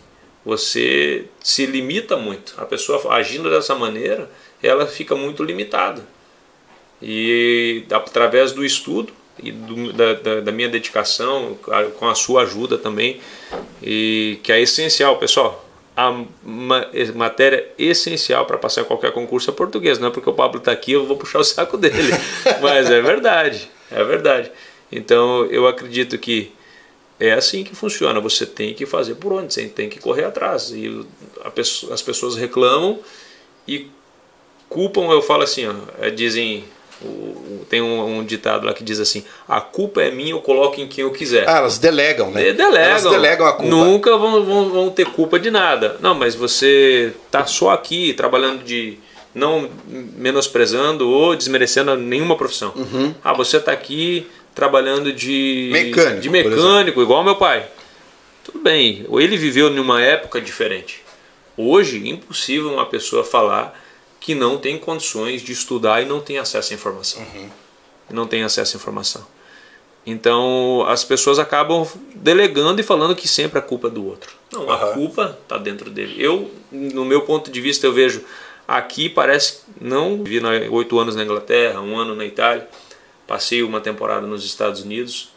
Você 0.45 1.27
se 1.41 1.65
limita 1.65 2.17
muito. 2.17 2.55
A 2.59 2.67
pessoa 2.67 3.15
agindo 3.15 3.49
dessa 3.49 3.75
maneira, 3.77 4.29
ela 4.61 4.87
fica 4.87 5.15
muito 5.15 5.45
limitada. 5.45 6.05
E 7.01 7.85
através 7.91 8.51
do 8.51 8.65
estudo 8.65 9.13
e 9.43 9.51
do, 9.53 9.93
da, 9.93 10.15
da, 10.15 10.41
da 10.41 10.53
minha 10.53 10.69
dedicação, 10.69 11.59
com 11.99 12.09
a 12.09 12.15
sua 12.15 12.43
ajuda 12.43 12.79
também, 12.79 13.21
e 13.83 14.39
que 14.43 14.53
é 14.53 14.61
essencial, 14.61 15.19
pessoal. 15.19 15.63
A 15.97 16.11
ma- 16.43 16.89
matéria 17.15 17.69
essencial 17.79 18.45
para 18.47 18.59
passar 18.59 18.85
qualquer 18.85 19.13
concurso 19.13 19.51
é 19.51 19.53
português. 19.53 19.99
Não 19.99 20.09
é 20.09 20.11
porque 20.11 20.29
o 20.29 20.33
Pablo 20.33 20.59
está 20.59 20.73
aqui 20.73 20.93
eu 20.93 21.07
vou 21.07 21.17
puxar 21.17 21.39
o 21.39 21.45
saco 21.45 21.77
dele. 21.79 22.13
Mas 22.61 22.91
é 22.91 23.01
verdade, 23.01 23.71
é 23.93 24.03
verdade. 24.03 24.51
Então 24.91 25.45
eu 25.47 25.69
acredito 25.69 26.19
que 26.19 26.53
é 27.21 27.33
assim 27.33 27.63
que 27.63 27.77
funciona. 27.77 28.19
Você 28.21 28.45
tem 28.45 28.75
que 28.75 28.85
fazer 28.87 29.15
por 29.15 29.33
onde, 29.33 29.55
você 29.55 29.69
tem 29.69 29.89
que 29.89 30.01
correr 30.01 30.25
atrás. 30.25 30.73
E 30.73 31.07
as 31.93 32.03
pessoas 32.03 32.35
reclamam 32.35 32.99
e 33.69 33.89
culpam, 34.69 35.11
eu 35.13 35.23
falo 35.23 35.45
assim, 35.45 35.67
ó, 35.69 35.75
é, 36.01 36.11
dizem, 36.11 36.65
o- 37.05 37.67
tem 37.69 37.81
um, 37.83 38.19
um 38.19 38.25
ditado 38.25 38.67
lá 38.67 38.73
que 38.75 38.85
diz 38.85 39.01
assim, 39.01 39.25
a 39.49 39.61
culpa 39.61 40.03
é 40.03 40.11
minha, 40.11 40.31
eu 40.33 40.41
coloco 40.41 40.81
em 40.81 40.87
quem 40.89 41.03
eu 41.03 41.11
quiser. 41.11 41.49
Ah, 41.49 41.59
elas 41.59 41.79
delegam, 41.79 42.31
né? 42.31 42.53
Delegam. 42.53 42.91
Elas 42.91 43.03
delegam 43.05 43.47
a 43.47 43.53
culpa. 43.53 43.69
Nunca 43.71 44.17
vão, 44.17 44.45
vão, 44.45 44.69
vão 44.71 44.91
ter 44.91 45.07
culpa 45.07 45.39
de 45.39 45.51
nada. 45.51 45.97
Não, 46.01 46.15
mas 46.15 46.35
você 46.35 47.13
tá 47.31 47.47
só 47.47 47.71
aqui 47.71 48.13
trabalhando 48.15 48.63
de. 48.65 48.99
não 49.35 49.69
menosprezando 50.17 51.09
ou 51.09 51.35
desmerecendo 51.37 51.97
nenhuma 51.97 52.37
profissão. 52.37 52.73
Uhum. 52.77 53.15
Ah, 53.23 53.33
você 53.33 53.59
tá 53.61 53.73
aqui 53.73 54.27
trabalhando 54.55 55.13
de 55.13 55.71
Mecânico, 55.73 56.21
de 56.21 56.31
mecânico, 56.31 57.03
igual 57.03 57.25
meu 57.25 57.35
pai. 57.37 57.67
Tudo 58.45 58.61
bem, 58.61 59.05
ele 59.19 59.37
viveu 59.37 59.71
numa 59.71 60.01
época 60.03 60.41
diferente. 60.41 61.03
Hoje, 61.57 62.09
impossível 62.09 62.73
uma 62.73 62.87
pessoa 62.87 63.25
falar 63.25 63.81
que 64.25 64.35
não 64.35 64.57
tem 64.57 64.79
condições 64.79 65.43
de 65.43 65.53
estudar 65.53 66.01
e 66.01 66.07
não 66.07 66.19
tem 66.19 66.39
acesso 66.39 66.73
à 66.73 66.75
informação. 66.75 67.21
Uhum. 67.21 67.51
Não 68.09 68.27
tem 68.27 68.43
acesso 68.43 68.75
à 68.75 68.81
informação. 68.81 69.27
Então, 70.07 70.83
as 70.89 71.05
pessoas 71.05 71.39
acabam 71.39 71.87
delegando 72.15 72.81
e 72.81 72.83
falando 72.83 73.15
que 73.15 73.29
sempre 73.29 73.59
a 73.59 73.63
culpa 73.63 73.89
é 73.89 73.91
do 73.91 74.07
outro. 74.07 74.33
Não, 74.51 74.71
a 74.71 74.95
culpa 74.95 75.39
está 75.43 75.59
dentro 75.59 75.91
dele. 75.91 76.15
Eu, 76.19 76.51
no 76.73 77.05
meu 77.05 77.21
ponto 77.21 77.51
de 77.51 77.61
vista, 77.61 77.87
eu 77.87 77.93
vejo 77.93 78.25
aqui 78.67 79.11
parece 79.11 79.61
não 79.79 80.25
vi 80.25 80.41
oito 80.71 80.99
anos 80.99 81.15
na 81.15 81.23
Inglaterra, 81.23 81.83
um 81.83 81.95
ano 81.95 82.15
na 82.15 82.25
Itália, 82.25 82.67
passei 83.27 83.63
uma 83.63 83.79
temporada 83.79 84.27
nos 84.27 84.43
Estados 84.43 84.81
Unidos 84.81 85.35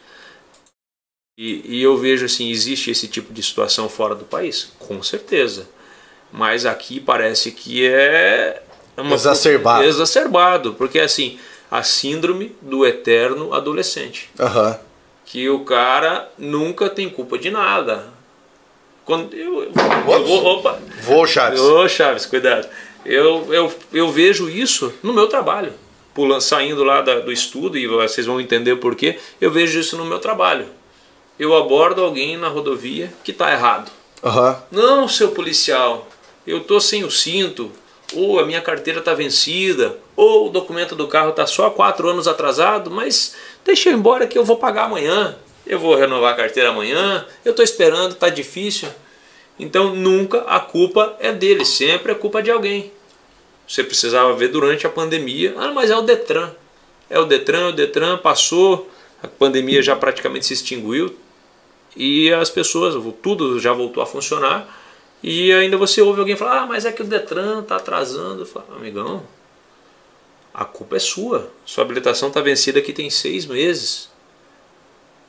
e, 1.36 1.76
e 1.76 1.82
eu 1.82 1.94
vejo 1.98 2.24
assim 2.24 2.48
existe 2.50 2.90
esse 2.90 3.06
tipo 3.06 3.34
de 3.34 3.42
situação 3.42 3.86
fora 3.86 4.14
do 4.14 4.24
país, 4.24 4.72
com 4.78 5.02
certeza, 5.02 5.68
mas 6.32 6.64
aqui 6.64 6.98
parece 6.98 7.52
que 7.52 7.86
é 7.86 8.62
uma- 9.02 9.14
Exacerbado. 9.14 9.84
exacerbado, 9.84 10.74
porque 10.74 10.98
assim 10.98 11.38
a 11.70 11.82
síndrome 11.82 12.54
do 12.62 12.86
eterno 12.86 13.52
adolescente 13.52 14.30
Aham. 14.40 14.78
que 15.26 15.48
o 15.48 15.60
cara 15.64 16.28
nunca 16.38 16.88
tem 16.88 17.08
culpa 17.08 17.38
de 17.38 17.50
nada. 17.50 18.06
Quando 19.04 19.34
eu, 19.34 19.62
eu, 19.64 19.72
eu 19.74 20.24
vou, 20.26 20.44
opa, 20.46 20.78
Vou, 21.02 21.26
Chaves. 21.26 21.60
ô 21.60 21.88
Chaves, 21.88 22.26
cuidado. 22.26 22.68
Eu, 23.06 23.46
eu, 23.52 23.72
eu 23.92 24.10
vejo 24.10 24.50
isso 24.50 24.92
no 25.02 25.12
meu 25.14 25.26
trabalho. 25.28 25.72
Pulando, 26.14 26.40
saindo 26.42 26.82
lá 26.84 27.00
da- 27.00 27.20
do 27.20 27.30
estudo, 27.32 27.78
e 27.78 27.86
vocês 27.86 28.26
vão 28.26 28.40
entender 28.40 28.72
o 28.72 28.78
porquê, 28.78 29.18
eu 29.40 29.50
vejo 29.50 29.78
isso 29.78 29.96
no 29.96 30.04
meu 30.04 30.18
trabalho. 30.18 30.66
Eu 31.38 31.56
abordo 31.56 32.02
alguém 32.02 32.36
na 32.36 32.48
rodovia 32.48 33.10
que 33.24 33.30
está 33.30 33.52
errado. 33.52 33.90
Aham. 34.22 34.60
Não, 34.70 35.06
seu 35.08 35.28
policial, 35.30 36.08
eu 36.46 36.60
tô 36.60 36.80
sem 36.80 37.04
o 37.04 37.10
cinto, 37.10 37.70
ou 38.14 38.38
a 38.38 38.46
minha 38.46 38.60
carteira 38.60 39.00
está 39.00 39.14
vencida, 39.14 39.98
ou 40.16 40.46
o 40.46 40.50
documento 40.50 40.94
do 40.94 41.06
carro 41.06 41.30
está 41.30 41.46
só 41.46 41.70
quatro 41.70 42.08
anos 42.08 42.26
atrasado, 42.26 42.90
mas 42.90 43.36
deixa 43.64 43.90
eu 43.90 43.94
embora 43.94 44.26
que 44.26 44.38
eu 44.38 44.44
vou 44.44 44.56
pagar 44.56 44.84
amanhã. 44.84 45.36
Eu 45.66 45.78
vou 45.78 45.94
renovar 45.94 46.32
a 46.32 46.36
carteira 46.36 46.70
amanhã, 46.70 47.26
eu 47.44 47.50
estou 47.50 47.62
esperando, 47.62 48.12
está 48.12 48.30
difícil. 48.30 48.88
Então 49.58 49.94
nunca 49.94 50.38
a 50.42 50.60
culpa 50.60 51.16
é 51.20 51.32
dele, 51.32 51.64
sempre 51.64 52.12
é 52.12 52.14
culpa 52.14 52.42
de 52.42 52.50
alguém. 52.50 52.90
Você 53.66 53.84
precisava 53.84 54.32
ver 54.32 54.48
durante 54.48 54.86
a 54.86 54.90
pandemia, 54.90 55.54
ah, 55.58 55.70
mas 55.72 55.90
é 55.90 55.96
o 55.96 56.00
Detran. 56.00 56.50
É 57.10 57.18
o 57.18 57.26
Detran, 57.26 57.68
o 57.68 57.72
Detran 57.72 58.16
passou, 58.16 58.90
a 59.22 59.28
pandemia 59.28 59.82
já 59.82 59.94
praticamente 59.94 60.46
se 60.46 60.54
extinguiu, 60.54 61.14
e 61.94 62.32
as 62.32 62.48
pessoas, 62.48 62.94
tudo 63.20 63.58
já 63.58 63.72
voltou 63.72 64.02
a 64.02 64.06
funcionar 64.06 64.87
e 65.22 65.52
ainda 65.52 65.76
você 65.76 66.00
ouve 66.00 66.20
alguém 66.20 66.36
falar, 66.36 66.62
ah, 66.62 66.66
mas 66.66 66.84
é 66.84 66.92
que 66.92 67.02
o 67.02 67.04
Detran 67.04 67.60
está 67.60 67.76
atrasando. 67.76 68.42
Eu 68.42 68.46
falo, 68.46 68.66
amigão, 68.76 69.22
a 70.54 70.64
culpa 70.64 70.96
é 70.96 71.00
sua. 71.00 71.50
Sua 71.64 71.84
habilitação 71.84 72.28
está 72.28 72.40
vencida 72.40 72.78
aqui 72.78 72.92
tem 72.92 73.10
seis 73.10 73.46
meses. 73.46 74.08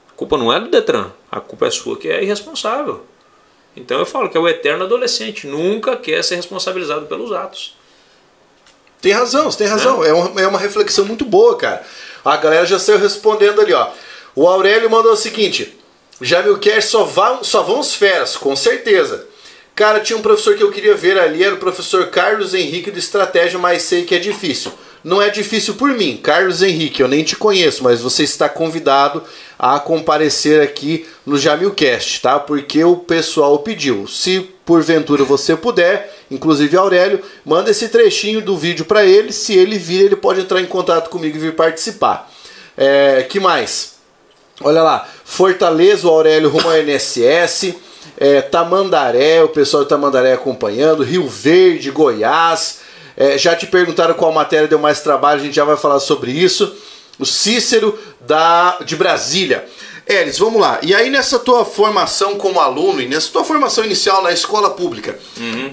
A 0.10 0.13
culpa 0.13 0.38
não 0.38 0.53
é 0.53 0.60
do 0.60 0.69
Detran, 0.69 1.12
a 1.31 1.39
culpa 1.39 1.67
é 1.67 1.72
sua 1.72 1.98
que 1.98 2.08
é 2.08 2.24
irresponsável. 2.24 3.05
Então 3.75 3.98
eu 3.98 4.05
falo 4.05 4.29
que 4.29 4.38
é 4.38 4.39
o 4.39 4.48
eterno 4.48 4.84
adolescente, 4.84 5.48
nunca 5.48 5.96
quer 5.96 6.24
ser 6.24 6.36
responsabilizado 6.36 7.05
pelos 7.05 7.31
atos. 7.31 7.77
Tem 9.01 9.13
razão, 9.13 9.50
você 9.50 9.60
tem 9.60 9.67
razão. 9.67 10.03
É 10.03 10.12
uma, 10.12 10.41
é 10.41 10.48
uma 10.48 10.60
reflexão 10.60 11.05
muito 11.05 11.24
boa, 11.24 11.55
cara. 11.55 11.86
A 12.24 12.36
galera 12.36 12.65
já 12.65 12.77
saiu 12.77 13.00
respondendo 13.00 13.62
ali, 13.62 13.74
ó. 13.74 13.91
O 14.36 14.48
Aurélio 14.48 14.89
mandou 14.89 15.13
o 15.13 15.17
seguinte: 15.17 15.77
Jamilcast 16.19 16.91
só, 16.91 17.05
vão, 17.05 17.43
só 17.43 17.63
vão 17.63 17.79
os 17.79 17.93
feras, 17.93 18.36
com 18.36 18.55
certeza. 18.55 19.28
Cara, 19.79 20.01
tinha 20.01 20.19
um 20.19 20.21
professor 20.21 20.57
que 20.57 20.62
eu 20.62 20.71
queria 20.71 20.93
ver 20.93 21.17
ali, 21.17 21.41
era 21.41 21.55
o 21.55 21.57
professor 21.57 22.07
Carlos 22.07 22.53
Henrique 22.53 22.91
de 22.91 23.00
Estratégia, 23.00 23.57
mas 23.57 23.83
sei 23.83 24.03
que 24.03 24.13
é 24.13 24.19
difícil. 24.19 24.74
Não 25.05 25.21
é 25.21 25.29
difícil 25.29 25.75
por 25.75 25.91
mim, 25.91 26.19
Carlos 26.21 26.62
Henrique, 26.62 27.01
eu 27.01 27.07
nem 27.07 27.24
te 27.24 27.38
conheço, 27.38 27.81
mas 27.81 28.01
você 28.01 28.24
está 28.24 28.50
convidado 28.50 29.24
a 29.57 29.79
comparecer 29.79 30.62
aqui 30.62 31.07
no 31.25 31.38
Jamilcast, 31.38 32.21
tá? 32.21 32.38
Porque 32.38 32.83
o 32.83 32.98
pessoal 32.98 33.59
pediu. 33.59 34.05
Se 34.05 34.41
porventura 34.65 35.24
você 35.24 35.55
puder, 35.55 36.13
inclusive 36.29 36.75
Aurélio, 36.75 37.24
manda 37.45 37.71
esse 37.71 37.88
trechinho 37.88 38.41
do 38.41 38.57
vídeo 38.57 38.83
para 38.83 39.05
ele. 39.05 39.31
Se 39.31 39.53
ele 39.53 39.77
vir, 39.77 40.01
ele 40.01 40.17
pode 40.17 40.41
entrar 40.41 40.59
em 40.59 40.65
contato 40.65 41.09
comigo 41.09 41.38
e 41.38 41.39
vir 41.39 41.55
participar. 41.55 42.29
É, 42.75 43.25
que 43.29 43.39
mais? 43.39 43.93
Olha 44.59 44.83
lá, 44.83 45.07
Fortaleza, 45.24 46.05
o 46.05 46.12
Aurélio 46.12 46.50
rumo 46.50 46.67
ao 46.67 46.75
NSS, 46.75 47.77
é, 48.18 48.42
Tamandaré, 48.42 49.44
o 49.44 49.50
pessoal 49.50 49.84
de 49.84 49.89
Tamandaré 49.89 50.34
acompanhando, 50.34 51.04
Rio 51.04 51.28
Verde, 51.28 51.92
Goiás. 51.92 52.80
É, 53.16 53.38
já 53.38 53.56
te 53.56 53.68
perguntaram 53.68 54.13
qual 54.13 54.32
matéria 54.32 54.68
deu 54.68 54.80
mais 54.80 55.01
trabalho, 55.01 55.42
a 55.42 55.44
gente 55.44 55.56
já 55.56 55.66
vai 55.66 55.78
falar 55.78 56.00
sobre 56.00 56.32
isso. 56.32 56.75
O 57.18 57.25
Cícero 57.25 57.98
da, 58.22 58.80
de 58.86 58.96
Brasília. 58.96 59.68
Elis, 60.10 60.39
vamos 60.39 60.60
lá. 60.60 60.80
E 60.82 60.96
aí 60.96 61.08
nessa 61.12 61.38
tua 61.38 61.63
formação 61.63 62.36
como 62.36 62.60
aluno 62.60 63.00
e 63.00 63.08
nessa 63.08 63.30
tua 63.32 63.44
formação 63.44 63.86
inicial 63.86 64.24
na 64.24 64.32
escola 64.32 64.72
pública, 64.72 65.20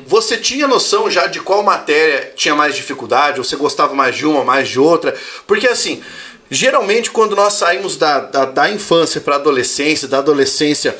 você 0.07 0.37
tinha 0.37 0.69
noção 0.69 1.11
já 1.11 1.27
de 1.27 1.41
qual 1.41 1.63
matéria 1.63 2.33
tinha 2.37 2.55
mais 2.55 2.77
dificuldade? 2.77 3.39
Ou 3.39 3.45
você 3.45 3.57
gostava 3.57 3.95
mais 3.95 4.15
de 4.15 4.27
uma, 4.27 4.45
mais 4.45 4.69
de 4.69 4.79
outra? 4.79 5.17
Porque 5.47 5.67
assim, 5.67 6.03
geralmente 6.51 7.11
quando 7.11 7.35
nós 7.35 7.55
saímos 7.55 7.97
da, 7.97 8.21
da, 8.21 8.45
da 8.45 8.71
infância 8.71 9.23
para 9.23 9.37
adolescência, 9.37 10.07
da 10.07 10.19
adolescência 10.19 10.95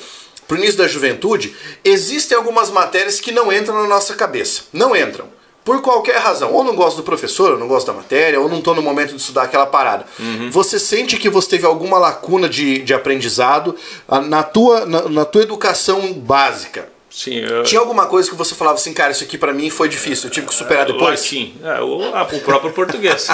para 0.47 0.55
o 0.55 0.59
início 0.59 0.79
da 0.79 0.87
juventude, 0.87 1.55
existem 1.85 2.37
algumas 2.37 2.71
matérias 2.71 3.21
que 3.21 3.33
não 3.33 3.53
entram 3.53 3.83
na 3.83 3.89
nossa 3.89 4.15
cabeça. 4.15 4.63
Não 4.73 4.95
entram. 4.95 5.29
Por 5.65 5.83
qualquer 5.83 6.19
razão. 6.19 6.53
Ou 6.53 6.63
não 6.63 6.77
gosto 6.77 6.99
do 6.99 7.03
professor, 7.03 7.53
ou 7.53 7.59
não 7.59 7.67
gosto 7.67 7.89
da 7.89 7.93
matéria, 7.93 8.41
ou 8.41 8.49
não 8.49 8.59
estou 8.59 8.73
no 8.73 8.81
momento 8.81 9.11
de 9.11 9.21
estudar 9.21 9.43
aquela 9.43 9.67
parada. 9.67 10.07
Você 10.51 10.79
sente 10.79 11.17
que 11.17 11.29
você 11.29 11.51
teve 11.51 11.67
alguma 11.67 11.99
lacuna 11.99 12.49
de, 12.49 12.79
de 12.79 12.95
aprendizado 12.95 13.75
ah, 14.09 14.21
na 14.21 14.45
tua, 14.45 14.87
na, 14.87 15.09
na 15.09 15.25
tua 15.25 15.43
educação 15.43 16.13
básica. 16.13 16.89
Sim, 17.11 17.37
eu, 17.37 17.65
Tinha 17.65 17.81
alguma 17.81 18.07
coisa 18.07 18.29
que 18.29 18.37
você 18.37 18.55
falava 18.55 18.77
assim, 18.77 18.93
cara, 18.93 19.11
isso 19.11 19.25
aqui 19.25 19.39
pra 19.39 19.53
mim 19.53 19.71
foi 19.71 19.89
difícil, 19.89 20.27
eu 20.27 20.31
tive 20.31 20.47
que 20.47 20.55
superar 20.55 20.85
depois? 20.85 21.21
Latim. 21.21 21.57
É, 21.65 21.81
o, 21.81 22.15
ah, 22.15 22.29
o 22.31 22.41
próprio 22.41 22.73
português. 22.73 23.27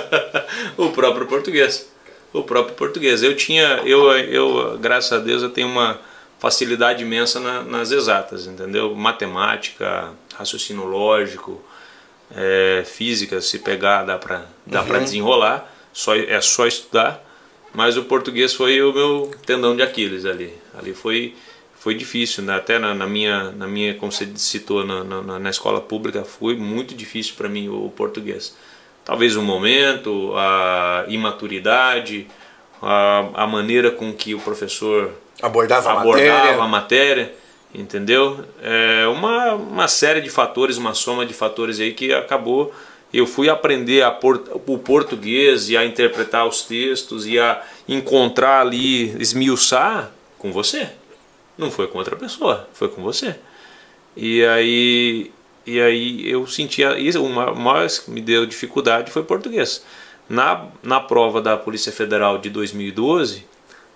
o 0.76 0.90
próprio 0.90 1.26
português. 1.26 1.86
O 2.32 2.42
próprio 2.42 2.74
português. 2.74 3.22
Eu 3.22 3.34
tinha, 3.34 3.80
eu, 3.86 4.12
eu 4.12 4.76
graças 4.78 5.12
a 5.12 5.18
Deus, 5.18 5.42
eu 5.42 5.50
tenho 5.50 5.68
uma 5.68 5.98
facilidade 6.38 7.02
imensa 7.02 7.40
na- 7.40 7.62
nas 7.62 7.90
exatas, 7.90 8.46
entendeu? 8.46 8.94
Matemática, 8.94 10.12
raciocínio 10.34 10.84
lógico, 10.84 11.62
é, 12.34 12.82
física, 12.84 13.40
se 13.40 13.58
pegar 13.60 14.02
dá 14.04 14.18
pra, 14.18 14.44
dá 14.66 14.82
pra 14.82 14.98
desenrolar, 14.98 15.72
só, 15.92 16.14
é 16.14 16.40
só 16.40 16.66
estudar. 16.66 17.22
Mas 17.74 17.96
o 17.96 18.04
português 18.04 18.54
foi 18.54 18.80
o 18.82 18.92
meu 18.92 19.30
tendão 19.44 19.76
de 19.76 19.82
Aquiles 19.82 20.24
ali. 20.24 20.52
Ali 20.78 20.94
foi 20.94 21.34
foi 21.78 21.94
difícil, 21.94 22.42
né? 22.42 22.56
até 22.56 22.80
na, 22.80 22.92
na 22.92 23.06
minha, 23.06 23.52
na 23.52 23.66
minha, 23.68 23.94
como 23.94 24.10
você 24.10 24.26
citou, 24.34 24.84
na, 24.84 25.04
na, 25.04 25.38
na 25.38 25.50
escola 25.50 25.80
pública, 25.80 26.24
foi 26.24 26.56
muito 26.56 26.96
difícil 26.96 27.34
para 27.36 27.48
mim 27.48 27.68
o, 27.68 27.88
português. 27.94 28.56
Talvez 29.04 29.36
o 29.36 29.42
momento, 29.42 30.32
a 30.34 31.04
imaturidade, 31.06 32.26
a, 32.82 33.28
a 33.34 33.46
maneira 33.46 33.92
com 33.92 34.12
que 34.12 34.34
o 34.34 34.40
professor 34.40 35.12
Abordava 35.42 35.90
a 35.90 36.00
abordava 36.00 36.38
matéria. 36.38 36.62
a 36.62 36.68
matéria, 36.68 37.34
entendeu? 37.74 38.44
É 38.62 39.06
uma, 39.08 39.54
uma 39.54 39.88
série 39.88 40.20
de 40.20 40.30
fatores, 40.30 40.76
uma 40.76 40.94
soma 40.94 41.26
de 41.26 41.34
fatores 41.34 41.78
aí 41.80 41.92
que 41.92 42.12
acabou. 42.12 42.74
Eu 43.12 43.26
fui 43.26 43.48
aprender 43.48 44.02
a 44.02 44.10
por, 44.10 44.42
o 44.66 44.78
português 44.78 45.68
e 45.70 45.76
a 45.76 45.84
interpretar 45.84 46.46
os 46.46 46.62
textos 46.62 47.26
e 47.26 47.38
a 47.38 47.62
encontrar 47.88 48.60
ali, 48.60 49.10
esmiuçar 49.20 50.10
com 50.38 50.50
você. 50.52 50.88
Não 51.56 51.70
foi 51.70 51.86
com 51.86 51.98
outra 51.98 52.16
pessoa, 52.16 52.68
foi 52.74 52.88
com 52.88 53.02
você. 53.02 53.36
E 54.16 54.44
aí, 54.44 55.30
e 55.66 55.80
aí 55.80 56.30
eu 56.30 56.46
sentia 56.46 56.98
isso, 56.98 57.22
o 57.22 57.28
ma- 57.28 57.54
mais 57.54 57.98
que 57.98 58.10
me 58.10 58.20
deu 58.20 58.44
dificuldade 58.46 59.10
foi 59.10 59.22
português. 59.22 59.84
Na, 60.28 60.66
na 60.82 60.98
prova 61.00 61.40
da 61.40 61.56
Polícia 61.56 61.92
Federal 61.92 62.38
de 62.38 62.50
2012, 62.50 63.46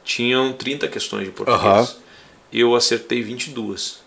tinham 0.05 0.53
30 0.53 0.89
questões 0.89 1.25
de 1.25 1.31
português. 1.31 1.65
Aham. 1.65 1.89
Eu 2.53 2.75
acertei 2.75 3.23
22. 3.23 4.01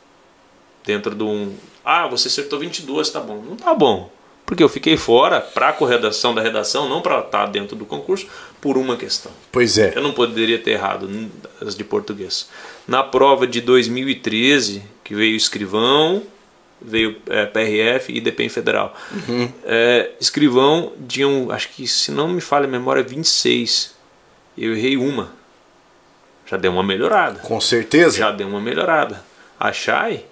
Dentro 0.85 1.15
de 1.15 1.23
um. 1.23 1.55
Ah, 1.83 2.07
você 2.07 2.27
acertou 2.27 2.59
22, 2.59 3.09
tá 3.09 3.19
bom. 3.19 3.41
Não 3.41 3.55
tá 3.55 3.73
bom. 3.73 4.11
Porque 4.45 4.61
eu 4.61 4.69
fiquei 4.69 4.97
fora 4.97 5.39
para 5.39 5.69
a 5.69 5.73
corredação 5.73 6.35
da 6.35 6.41
redação, 6.41 6.89
não 6.89 7.01
para 7.01 7.19
estar 7.19 7.45
dentro 7.45 7.75
do 7.75 7.85
concurso, 7.85 8.27
por 8.59 8.77
uma 8.77 8.97
questão. 8.97 9.31
Pois 9.51 9.77
é. 9.77 9.93
Eu 9.95 10.01
não 10.03 10.11
poderia 10.11 10.59
ter 10.59 10.71
errado 10.71 11.09
as 11.61 11.75
de 11.75 11.83
português. 11.83 12.49
Na 12.85 13.01
prova 13.01 13.47
de 13.47 13.61
2013, 13.61 14.83
que 15.03 15.15
veio 15.15 15.35
escrivão, 15.35 16.23
veio 16.81 17.15
é, 17.27 17.45
PRF 17.45 18.11
e 18.11 18.19
DPEM 18.19 18.49
Federal. 18.49 18.93
É, 19.63 20.11
escrivão 20.19 20.91
tinham, 21.07 21.49
acho 21.49 21.69
que 21.69 21.87
se 21.87 22.11
não 22.11 22.27
me 22.27 22.41
falha 22.41 22.65
a 22.65 22.69
memória, 22.69 23.01
26. 23.01 23.95
Eu 24.57 24.75
errei 24.75 24.97
uma. 24.97 25.31
Já 26.53 26.57
deu 26.57 26.71
uma 26.71 26.83
melhorada. 26.83 27.39
Com 27.39 27.59
certeza. 27.59 28.17
Já 28.19 28.31
deu 28.31 28.47
uma 28.47 28.61
melhorada. 28.61 29.23
A 29.59 29.73
Chay, 29.73 30.23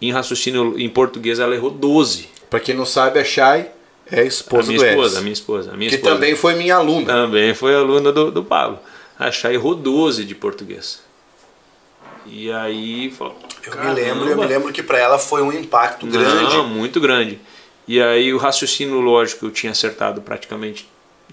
em 0.00 0.12
raciocínio 0.12 0.78
em 0.78 0.88
português, 0.90 1.38
ela 1.38 1.54
errou 1.54 1.70
12. 1.70 2.28
Pra 2.50 2.60
quem 2.60 2.74
não 2.74 2.84
sabe, 2.84 3.18
a 3.18 3.24
Chay 3.24 3.70
é 4.10 4.18
a 4.18 4.22
A 4.22 4.24
esposa 4.24 4.68
minha 4.68 4.78
do 4.78 4.86
esposa, 4.86 5.06
Eris. 5.06 5.16
a 5.16 5.20
minha 5.22 5.32
esposa. 5.32 5.72
A 5.72 5.76
minha 5.76 5.88
Que 5.90 5.96
esposa. 5.96 6.14
também 6.14 6.36
foi 6.36 6.54
minha 6.54 6.76
aluna. 6.76 7.06
Também 7.06 7.54
foi 7.54 7.74
aluna 7.74 8.12
do, 8.12 8.30
do 8.30 8.44
Pablo. 8.44 8.78
A 9.18 9.30
Chay 9.30 9.54
errou 9.54 9.74
12 9.74 10.24
de 10.26 10.34
português. 10.34 11.02
E 12.26 12.52
aí 12.52 13.10
falou. 13.10 13.38
Eu 13.64 13.74
me 13.84 13.92
lembro, 13.94 14.28
eu 14.28 14.36
me 14.36 14.46
lembro 14.46 14.70
que 14.72 14.82
pra 14.82 14.98
ela 14.98 15.18
foi 15.18 15.40
um 15.40 15.50
impacto 15.50 16.06
grande. 16.06 16.42
Não, 16.54 16.68
muito 16.68 17.00
grande. 17.00 17.40
E 17.86 18.02
aí 18.02 18.34
o 18.34 18.36
raciocínio 18.38 19.00
lógico 19.00 19.46
eu 19.46 19.50
tinha 19.50 19.72
acertado 19.72 20.20
praticamente 20.20 20.86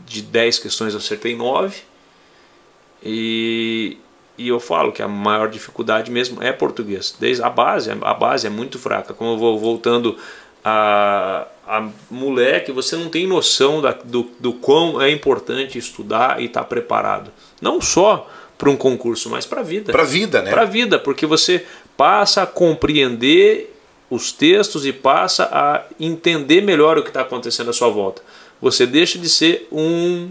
de 0.05 0.22
10 0.22 0.60
questões, 0.60 0.93
eu 0.93 1.00
acertei 1.00 1.36
9. 1.36 1.75
E, 3.03 3.98
e 4.38 4.48
eu 4.48 4.60
falo 4.60 4.92
que 4.92 5.01
a 5.01 5.08
maior 5.08 5.50
dificuldade 5.50 6.12
mesmo 6.12 6.42
é 6.42 6.51
português. 6.51 7.15
Desde 7.20 7.44
a 7.44 7.50
base, 7.50 7.92
a 7.92 8.13
base 8.13 8.48
é 8.48 8.50
muito 8.50 8.77
fraca. 8.77 9.13
Como 9.13 9.32
eu 9.32 9.38
vou 9.38 9.58
voltando 9.58 10.18
a, 10.63 11.48
a 11.68 11.89
moleque, 12.10 12.72
você 12.72 12.96
não 12.96 13.10
tem 13.10 13.25
noção 13.25 13.82
da, 13.82 13.92
do, 13.92 14.30
do 14.39 14.54
quão 14.54 15.01
é 15.01 15.10
importante 15.10 15.77
estudar 15.77 16.42
e 16.42 16.46
estar 16.46 16.63
preparado. 16.65 17.32
Não 17.62 17.80
só 17.80 18.30
para 18.58 18.70
um 18.70 18.75
concurso, 18.75 19.30
mas 19.30 19.46
para 19.46 19.62
a 19.62 19.63
vida 19.63 19.92
Pra 19.92 20.04
vida, 20.04 20.42
né? 20.42 20.51
para 20.51 20.62
a 20.63 20.65
vida, 20.65 20.98
porque 20.98 21.25
você 21.25 21.65
passa 21.96 22.44
a 22.44 22.48
compreender 22.48 23.74
os 24.10 24.32
textos 24.32 24.86
e 24.86 24.94
passa 24.94 25.50
a 25.51 25.84
entender 26.00 26.62
melhor 26.62 26.98
o 26.98 27.04
que 27.04 27.10
está 27.10 27.22
acontecendo 27.22 27.70
à 27.70 27.74
sua 27.74 27.89
volta. 27.89 28.22
Você 28.62 28.86
deixa 28.86 29.18
de 29.18 29.30
ser 29.30 29.68
um 29.72 30.30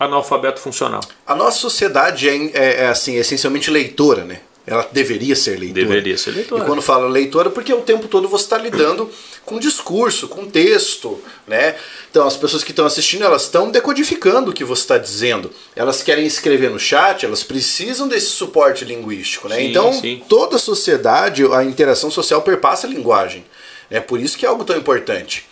analfabeto 0.00 0.58
funcional. 0.58 1.02
A 1.26 1.34
nossa 1.36 1.58
sociedade 1.58 2.26
é, 2.26 2.34
é, 2.54 2.84
é, 2.84 2.88
assim, 2.88 3.16
essencialmente 3.16 3.70
leitora, 3.70 4.24
né? 4.24 4.40
Ela 4.66 4.88
deveria 4.92 5.34
ser 5.34 5.58
leitora. 5.58 5.86
Deveria 5.86 6.16
ser 6.16 6.30
leitora. 6.30 6.62
E 6.62 6.66
quando 6.66 6.80
falo 6.80 7.08
leitora, 7.08 7.50
porque 7.50 7.72
o 7.72 7.80
tempo 7.80 8.08
todo 8.08 8.28
você 8.28 8.44
está 8.44 8.56
lidando 8.56 9.10
com 9.44 9.58
discurso, 9.58 10.28
com 10.28 10.46
texto, 10.46 11.20
né? 11.46 11.74
Então 12.10 12.26
as 12.26 12.36
pessoas 12.36 12.62
que 12.62 12.70
estão 12.70 12.86
assistindo, 12.86 13.24
elas 13.24 13.42
estão 13.42 13.70
decodificando 13.70 14.50
o 14.50 14.54
que 14.54 14.64
você 14.64 14.82
está 14.82 14.98
dizendo. 14.98 15.50
Elas 15.74 16.02
querem 16.02 16.24
escrever 16.24 16.70
no 16.70 16.78
chat, 16.78 17.26
elas 17.26 17.42
precisam 17.42 18.06
desse 18.06 18.26
suporte 18.26 18.84
linguístico, 18.84 19.48
né? 19.48 19.56
Sim, 19.56 19.64
então 19.64 19.92
sim. 19.92 20.22
toda 20.28 20.56
a 20.56 20.58
sociedade, 20.58 21.44
a 21.52 21.64
interação 21.64 22.10
social 22.10 22.40
perpassa 22.42 22.86
a 22.86 22.90
linguagem. 22.90 23.44
É 23.90 23.98
por 23.98 24.20
isso 24.20 24.38
que 24.38 24.46
é 24.46 24.48
algo 24.48 24.64
tão 24.64 24.76
importante. 24.76 25.46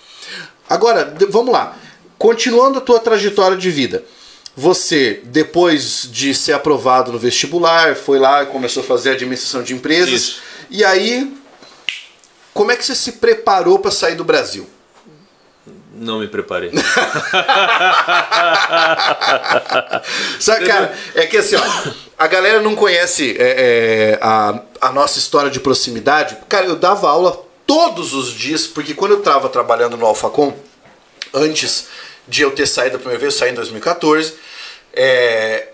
Agora, 0.69 1.14
vamos 1.28 1.52
lá. 1.52 1.76
Continuando 2.17 2.78
a 2.78 2.81
tua 2.81 3.00
trajetória 3.00 3.57
de 3.57 3.71
vida. 3.71 4.05
Você, 4.61 5.21
depois 5.23 6.09
de 6.11 6.35
ser 6.35 6.53
aprovado 6.53 7.12
no 7.12 7.19
vestibular, 7.19 7.95
foi 7.95 8.19
lá 8.19 8.43
e 8.43 8.47
começou 8.47 8.83
a 8.83 8.87
fazer 8.87 9.11
administração 9.11 9.62
de 9.62 9.73
empresas. 9.73 10.21
Isso. 10.21 10.43
E 10.69 10.85
aí, 10.85 11.33
como 12.53 12.73
é 12.73 12.77
que 12.77 12.85
você 12.85 12.97
se 12.97 13.12
preparou 13.12 13.79
para 13.79 13.93
sair 13.93 14.17
do 14.17 14.25
Brasil? 14.25 14.69
Não 15.95 16.19
me 16.19 16.27
preparei. 16.27 16.73
Sabe, 20.41 20.67
cara, 20.67 20.93
é 21.15 21.25
que 21.25 21.37
assim, 21.37 21.55
ó, 21.55 21.62
a 22.19 22.27
galera 22.27 22.61
não 22.61 22.75
conhece 22.75 23.37
é, 23.38 24.17
é, 24.17 24.19
a, 24.21 24.61
a 24.81 24.91
nossa 24.91 25.21
história 25.21 25.53
de 25.53 25.61
proximidade. 25.61 26.37
Cara, 26.49 26.67
eu 26.67 26.75
dava 26.75 27.09
aula 27.09 27.41
todos 27.65 28.12
os 28.12 28.33
dias, 28.33 28.67
porque 28.67 28.93
quando 28.93 29.12
eu 29.12 29.23
tava 29.23 29.49
trabalhando 29.49 29.97
no 29.97 30.05
Alfacom, 30.05 30.53
antes 31.33 31.87
de 32.27 32.43
eu 32.43 32.50
ter 32.50 32.67
saído 32.67 32.97
a 32.97 32.99
primeira 32.99 33.21
vez, 33.21 33.35
eu 33.35 33.38
saí 33.38 33.53
em 33.53 33.55
2014, 33.55 34.48
é, 35.00 35.69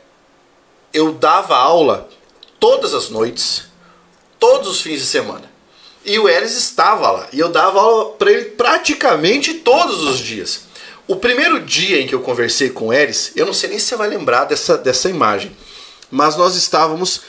eu 0.92 1.12
dava 1.12 1.56
aula 1.56 2.08
todas 2.60 2.92
as 2.92 3.08
noites, 3.08 3.64
todos 4.38 4.68
os 4.68 4.80
fins 4.82 5.00
de 5.00 5.06
semana. 5.06 5.50
E 6.04 6.18
o 6.18 6.28
Eris 6.28 6.52
estava 6.54 7.10
lá. 7.10 7.26
E 7.32 7.40
eu 7.40 7.48
dava 7.48 7.80
aula 7.80 8.10
para 8.12 8.30
ele 8.30 8.44
praticamente 8.50 9.54
todos 9.54 10.02
os 10.02 10.18
dias. 10.18 10.64
O 11.08 11.16
primeiro 11.16 11.60
dia 11.60 12.00
em 12.02 12.06
que 12.06 12.14
eu 12.14 12.20
conversei 12.20 12.68
com 12.68 12.88
o 12.88 12.92
Eris, 12.92 13.32
eu 13.34 13.46
não 13.46 13.54
sei 13.54 13.70
nem 13.70 13.78
se 13.78 13.86
você 13.86 13.96
vai 13.96 14.08
lembrar 14.08 14.44
dessa, 14.44 14.76
dessa 14.76 15.08
imagem. 15.08 15.56
Mas 16.10 16.36
nós 16.36 16.54
estávamos 16.56 17.22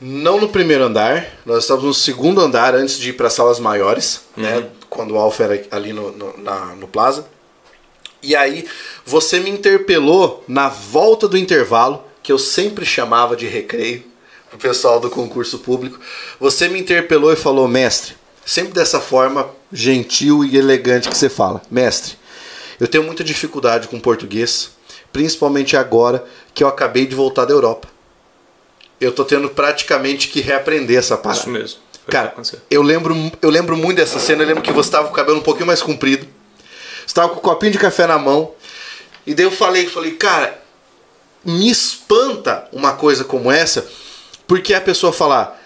não 0.00 0.40
no 0.40 0.48
primeiro 0.48 0.84
andar, 0.84 1.26
nós 1.44 1.64
estávamos 1.64 1.86
no 1.88 1.94
segundo 1.94 2.40
andar 2.40 2.74
antes 2.74 2.98
de 2.98 3.10
ir 3.10 3.12
para 3.14 3.28
salas 3.28 3.58
maiores, 3.58 4.22
né? 4.36 4.66
Quando 4.88 5.12
o 5.14 5.18
Alfa 5.18 5.44
era 5.44 5.66
ali 5.70 5.92
no, 5.92 6.10
no, 6.12 6.38
na- 6.38 6.74
no 6.76 6.88
Plaza. 6.88 7.26
E 8.22 8.34
aí 8.34 8.66
você 9.04 9.40
me 9.40 9.50
interpelou 9.50 10.44
na 10.48 10.68
volta 10.68 11.28
do 11.28 11.38
intervalo, 11.38 12.04
que 12.22 12.32
eu 12.32 12.38
sempre 12.38 12.84
chamava 12.84 13.36
de 13.36 13.46
recreio, 13.46 14.04
o 14.52 14.56
pessoal 14.56 14.98
do 15.00 15.10
concurso 15.10 15.58
público. 15.58 15.98
Você 16.40 16.68
me 16.68 16.80
interpelou 16.80 17.32
e 17.32 17.36
falou, 17.36 17.68
mestre, 17.68 18.16
sempre 18.44 18.72
dessa 18.72 19.00
forma 19.00 19.48
gentil 19.72 20.44
e 20.44 20.56
elegante 20.56 21.08
que 21.08 21.16
você 21.16 21.28
fala, 21.28 21.62
mestre, 21.70 22.16
eu 22.80 22.86
tenho 22.86 23.04
muita 23.04 23.24
dificuldade 23.24 23.88
com 23.88 23.98
português, 24.00 24.70
principalmente 25.12 25.76
agora 25.76 26.24
que 26.54 26.62
eu 26.62 26.68
acabei 26.68 27.06
de 27.06 27.14
voltar 27.14 27.44
da 27.44 27.52
Europa. 27.52 27.88
Eu 29.00 29.12
tô 29.12 29.24
tendo 29.24 29.48
praticamente 29.48 30.28
que 30.28 30.40
reaprender 30.40 30.98
essa 30.98 31.16
parada. 31.16 31.40
Isso 31.40 31.50
mesmo. 31.50 31.80
Cara, 32.08 32.34
eu 32.70 32.82
lembro, 32.82 33.14
eu 33.42 33.50
lembro 33.50 33.76
muito 33.76 33.98
dessa 33.98 34.18
cena. 34.18 34.42
Eu 34.42 34.48
lembro 34.48 34.62
que 34.62 34.72
você 34.72 34.90
tava 34.90 35.06
com 35.06 35.12
o 35.12 35.16
cabelo 35.16 35.38
um 35.38 35.42
pouquinho 35.42 35.66
mais 35.66 35.82
comprido. 35.82 36.26
Você 37.08 37.14
tava 37.14 37.30
com 37.30 37.38
o 37.38 37.40
copinho 37.40 37.72
de 37.72 37.78
café 37.78 38.06
na 38.06 38.18
mão. 38.18 38.52
E 39.26 39.34
daí 39.34 39.46
eu 39.46 39.50
falei, 39.50 39.86
falei, 39.86 40.12
cara, 40.12 40.62
me 41.42 41.70
espanta 41.70 42.68
uma 42.70 42.92
coisa 42.92 43.24
como 43.24 43.50
essa, 43.50 43.88
porque 44.46 44.74
a 44.74 44.80
pessoa 44.80 45.10
falar, 45.10 45.58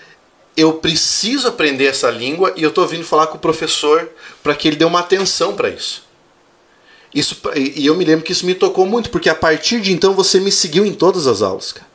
eu 0.57 0.75
preciso 0.75 1.49
aprender 1.49 1.87
essa 1.87 2.09
língua 2.11 2.53
e 2.55 2.63
eu 2.63 2.71
tô 2.71 2.87
vindo 2.87 3.05
falar 3.05 3.27
com 3.27 3.39
o 3.39 3.41
professor 3.41 4.09
para 4.41 4.55
que 4.55 4.69
ele 4.69 4.77
dê 4.77 4.85
uma 4.85 5.01
atenção 5.01 5.57
para 5.57 5.69
isso. 5.69 6.05
Isso 7.13 7.37
e 7.57 7.85
eu 7.85 7.97
me 7.97 8.05
lembro 8.05 8.25
que 8.25 8.33
isso 8.33 8.47
me 8.47 8.55
tocou 8.55 8.87
muito, 8.87 9.11
porque 9.11 9.29
a 9.29 9.35
partir 9.35 9.81
de 9.81 9.93
então 9.93 10.15
você 10.15 10.39
me 10.39 10.53
seguiu 10.53 10.87
em 10.87 10.95
todas 10.95 11.27
as 11.27 11.43
aulas, 11.43 11.73
cara. 11.73 11.92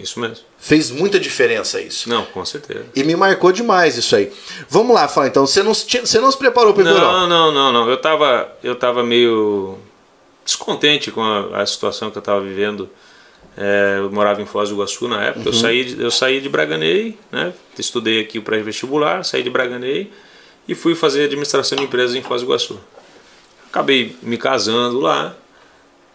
Isso 0.00 0.18
mesmo. 0.18 0.44
Fez 0.58 0.90
muita 0.90 1.20
diferença 1.20 1.80
isso. 1.80 2.08
Não, 2.08 2.24
com 2.26 2.44
certeza. 2.44 2.86
E 2.96 3.04
me 3.04 3.14
marcou 3.14 3.52
demais 3.52 3.96
isso 3.96 4.16
aí. 4.16 4.32
Vamos 4.68 4.94
lá, 4.94 5.06
fala 5.06 5.26
então. 5.28 5.46
Você 5.46 5.62
não, 5.62 5.74
se- 5.74 6.00
você 6.00 6.18
não 6.18 6.30
se 6.32 6.38
preparou 6.38 6.72
para 6.74 6.88
Europa? 6.88 7.12
Não, 7.12 7.26
não, 7.28 7.52
não, 7.52 7.72
não. 7.72 7.90
Eu 7.90 7.96
tava, 7.98 8.50
eu 8.64 8.74
tava 8.74 9.02
meio 9.04 9.78
descontente 10.44 11.10
com 11.10 11.22
a, 11.22 11.62
a 11.62 11.66
situação 11.66 12.10
que 12.10 12.18
eu 12.18 12.22
tava 12.22 12.40
vivendo. 12.40 12.88
É, 13.56 13.96
eu 13.98 14.10
morava 14.10 14.40
em 14.40 14.46
Foz 14.46 14.70
do 14.70 14.74
Iguaçu 14.76 15.06
na 15.08 15.22
época. 15.24 15.48
Eu, 15.50 15.52
saí, 15.52 15.84
de- 15.84 16.02
eu 16.02 16.10
saí 16.10 16.40
de 16.40 16.48
Braganei, 16.48 17.18
né? 17.30 17.52
Estudei 17.78 18.20
aqui 18.20 18.38
o 18.38 18.42
pré-vestibular, 18.42 19.22
saí 19.24 19.42
de 19.42 19.50
Braganei 19.50 20.10
e 20.66 20.74
fui 20.74 20.94
fazer 20.94 21.24
administração 21.24 21.76
de 21.76 21.84
empresas 21.84 22.16
em 22.16 22.22
Foz 22.22 22.40
do 22.40 22.46
Iguaçu. 22.46 22.80
Acabei 23.68 24.16
me 24.22 24.38
casando 24.38 25.00
lá 25.00 25.34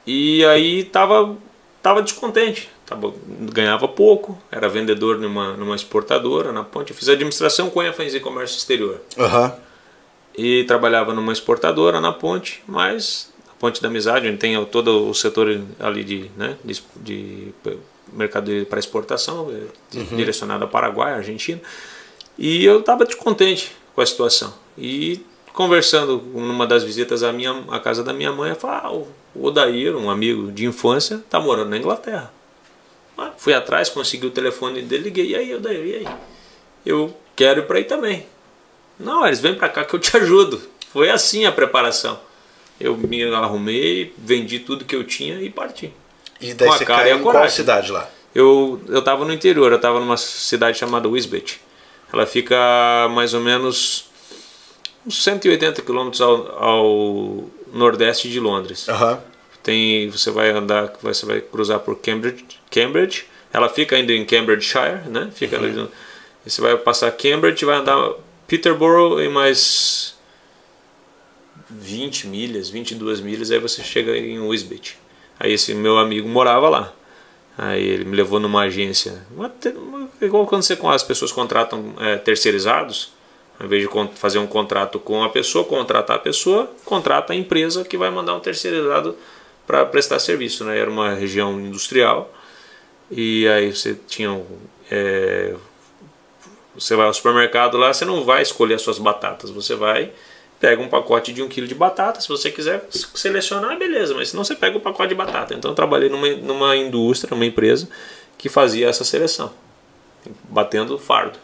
e 0.06 0.44
aí 0.46 0.84
tava, 0.84 1.38
tava 1.82 2.02
descontente. 2.02 2.70
Tava, 2.88 3.14
ganhava 3.54 3.86
pouco, 3.88 4.42
era 4.50 4.70
vendedor 4.70 5.20
numa, 5.20 5.54
numa 5.58 5.76
exportadora 5.76 6.52
na 6.54 6.64
ponte. 6.64 6.92
Eu 6.92 6.96
fiz 6.98 7.10
administração 7.10 7.70
com 7.70 7.84
ênfase 7.84 8.18
em 8.18 8.22
comércio 8.22 8.58
exterior 8.58 9.02
Aham. 9.18 9.54
e 10.38 10.64
trabalhava 10.64 11.14
numa 11.14 11.34
exportadora 11.34 12.00
na 12.00 12.14
ponte, 12.14 12.64
mas 12.66 13.30
a 13.50 13.54
ponte 13.60 13.82
da 13.82 13.90
amizade, 13.90 14.28
onde 14.30 14.38
tem 14.38 14.64
todo 14.68 15.10
o 15.10 15.14
setor 15.14 15.60
ali 15.80 16.02
de, 16.04 16.32
né, 16.38 16.56
de, 16.64 16.82
de 16.96 17.54
mercado 18.14 18.52
para 18.70 18.80
exportação, 18.80 19.52
eh, 19.52 19.66
di- 19.92 20.04
direcionado 20.16 20.64
ao 20.64 20.70
Paraguai, 20.70 21.14
Argentina, 21.14 21.60
e 22.38 22.64
eu 22.64 22.80
estava 22.80 23.04
descontente 23.04 23.76
com 23.94 24.00
a 24.00 24.06
situação. 24.06 24.54
E 24.78 25.20
conversando 25.52 26.20
numa 26.34 26.66
das 26.66 26.84
visitas 26.86 27.22
à 27.22 27.34
minha 27.34 27.52
à 27.70 27.80
casa 27.82 28.02
da 28.02 28.14
minha 28.14 28.32
mãe, 28.32 28.52
eu 28.52 28.56
falei, 28.56 28.80
ah, 28.82 28.92
o 28.94 29.08
Odair, 29.46 29.94
um 29.98 30.10
amigo 30.10 30.52
de 30.54 30.66
infância, 30.66 31.16
está 31.16 31.38
morando 31.38 31.70
na 31.70 31.78
Inglaterra. 31.78 32.32
Ah, 33.18 33.32
fui 33.38 33.54
atrás, 33.54 33.90
consegui 33.90 34.28
o 34.28 34.32
telefone 34.32 34.82
dele, 34.82 35.06
liguei, 35.06 35.28
e 35.32 35.36
aí, 35.36 35.56
Odair, 35.56 35.86
e 35.86 35.96
aí? 35.96 36.08
Eu 36.86 37.16
quero 37.36 37.62
ir 37.62 37.64
para 37.68 37.78
aí 37.78 37.84
também. 37.84 38.26
Não, 39.00 39.26
eles 39.26 39.40
vêm 39.40 39.56
pra 39.56 39.70
cá 39.70 39.84
que 39.84 39.94
eu 39.96 40.00
te 40.00 40.16
ajudo. 40.18 40.62
Foi 40.92 41.10
assim 41.10 41.46
a 41.46 41.52
preparação. 41.52 42.20
Eu 42.80 42.96
me 42.96 43.24
arrumei, 43.34 44.14
vendi 44.18 44.60
tudo 44.60 44.86
que 44.86 44.96
eu 44.96 45.04
tinha 45.04 45.42
e 45.42 45.50
parti. 45.50 45.92
E 46.40 46.54
daí 46.54 46.68
Com 46.68 46.74
a 46.74 46.78
você 46.78 46.86
cara 46.86 47.02
e 47.02 47.04
caiu 47.06 47.16
a 47.16 47.20
em 47.20 47.24
qual 47.24 47.34
coragem. 47.34 47.56
cidade 47.56 47.92
lá? 47.92 48.08
Eu, 48.36 48.80
eu 48.88 49.02
tava 49.02 49.26
no 49.26 49.34
interior, 49.34 49.72
eu 49.72 49.80
tava 49.80 50.00
numa 50.00 50.16
cidade 50.18 50.78
chamada 50.78 51.08
Wisbech. 51.10 51.60
Ela 52.14 52.26
fica 52.28 52.56
mais 53.12 53.34
ou 53.34 53.42
menos 53.42 54.06
uns 55.06 55.24
180 55.24 55.82
quilômetros 55.82 56.22
ao, 56.22 56.64
ao 56.64 57.46
nordeste 57.74 58.30
de 58.30 58.40
Londres. 58.40 58.88
Aham. 58.88 59.20
Tem, 59.64 60.08
você 60.10 60.30
vai 60.30 60.52
andar, 60.52 60.94
você 61.02 61.26
vai 61.26 61.42
cruzar 61.42 61.80
por 61.80 61.96
Cambridge, 61.98 62.46
Cambridge. 62.70 63.26
Ela 63.52 63.70
fica 63.70 63.96
ainda 63.96 64.14
em 64.14 64.26
Cambridgeshire, 64.26 65.10
né? 65.10 65.30
Fica 65.34 65.58
ali 65.58 65.72
no, 65.72 65.90
você 66.50 66.62
vai 66.62 66.78
passar 66.78 67.12
Cambridge, 67.12 67.66
vai 67.66 67.78
andar 67.78 68.14
Peterborough 68.48 69.22
e 69.22 69.28
mais 69.28 70.16
20 71.70 72.28
milhas, 72.28 72.70
22 72.70 73.20
milhas, 73.20 73.52
aí 73.52 73.60
você 73.60 73.84
chega 73.84 74.18
em 74.18 74.40
Wisbech. 74.40 74.96
Aí 75.40 75.52
esse 75.52 75.74
meu 75.74 75.98
amigo 75.98 76.28
morava 76.28 76.70
lá. 76.70 76.94
Aí 77.58 77.86
ele 77.86 78.06
me 78.06 78.16
levou 78.16 78.40
numa 78.40 78.62
agência, 78.62 79.26
uma, 79.32 79.52
uma, 79.76 80.10
igual 80.22 80.46
quando 80.46 80.62
você, 80.62 80.78
as 80.84 81.04
pessoas 81.04 81.32
contratam 81.32 81.96
é, 82.00 82.16
terceirizados, 82.16 83.12
ao 83.60 83.66
invés 83.66 83.82
de 83.82 83.90
fazer 84.16 84.38
um 84.38 84.46
contrato 84.46 85.00
com 85.00 85.24
a 85.24 85.30
pessoa, 85.30 85.66
contratar 85.66 86.18
a 86.18 86.20
pessoa, 86.20 86.72
contrata 86.86 87.34
a 87.34 87.36
empresa 87.36 87.84
que 87.84 87.98
vai 87.98 88.12
mandar 88.12 88.36
um 88.36 88.40
terceirizado 88.40 89.18
para 89.66 89.84
prestar 89.86 90.20
serviço. 90.20 90.64
Né? 90.64 90.78
Era 90.78 90.90
uma 90.90 91.16
região 91.16 91.60
industrial 91.60 92.32
e 93.10 93.48
aí 93.48 93.74
você 93.74 93.98
tinha 94.08 94.44
é, 94.92 95.56
você 96.76 96.96
vai 96.96 97.08
ao 97.08 97.14
supermercado 97.14 97.78
lá, 97.78 97.94
você 97.94 98.06
não 98.06 98.24
vai 98.24 98.42
escolher 98.42 98.76
as 98.76 98.82
suas 98.82 99.00
batatas, 99.00 99.50
você 99.50 99.76
vai 99.76 100.12
pega 100.60 100.82
um 100.82 100.88
pacote 100.88 101.32
de 101.32 101.42
um 101.42 101.48
quilo 101.48 101.68
de 101.68 101.76
batata, 101.76 102.20
se 102.20 102.28
você 102.28 102.50
quiser 102.50 102.88
selecionar, 102.90 103.78
beleza, 103.78 104.14
mas 104.16 104.30
senão 104.30 104.44
você 104.44 104.56
pega 104.56 104.76
o 104.76 104.80
um 104.80 104.84
pacote 104.84 105.10
de 105.10 105.16
batata. 105.16 105.54
Então 105.54 105.72
eu 105.72 105.76
trabalhei 105.76 106.10
numa, 106.10 106.28
numa 106.30 106.76
indústria, 106.76 107.30
numa 107.30 107.46
empresa 107.46 107.88
que 108.38 108.50
fazia 108.50 108.88
essa 108.88 109.04
seleção, 109.04 109.54
batendo 110.50 110.98
fardo. 110.98 111.38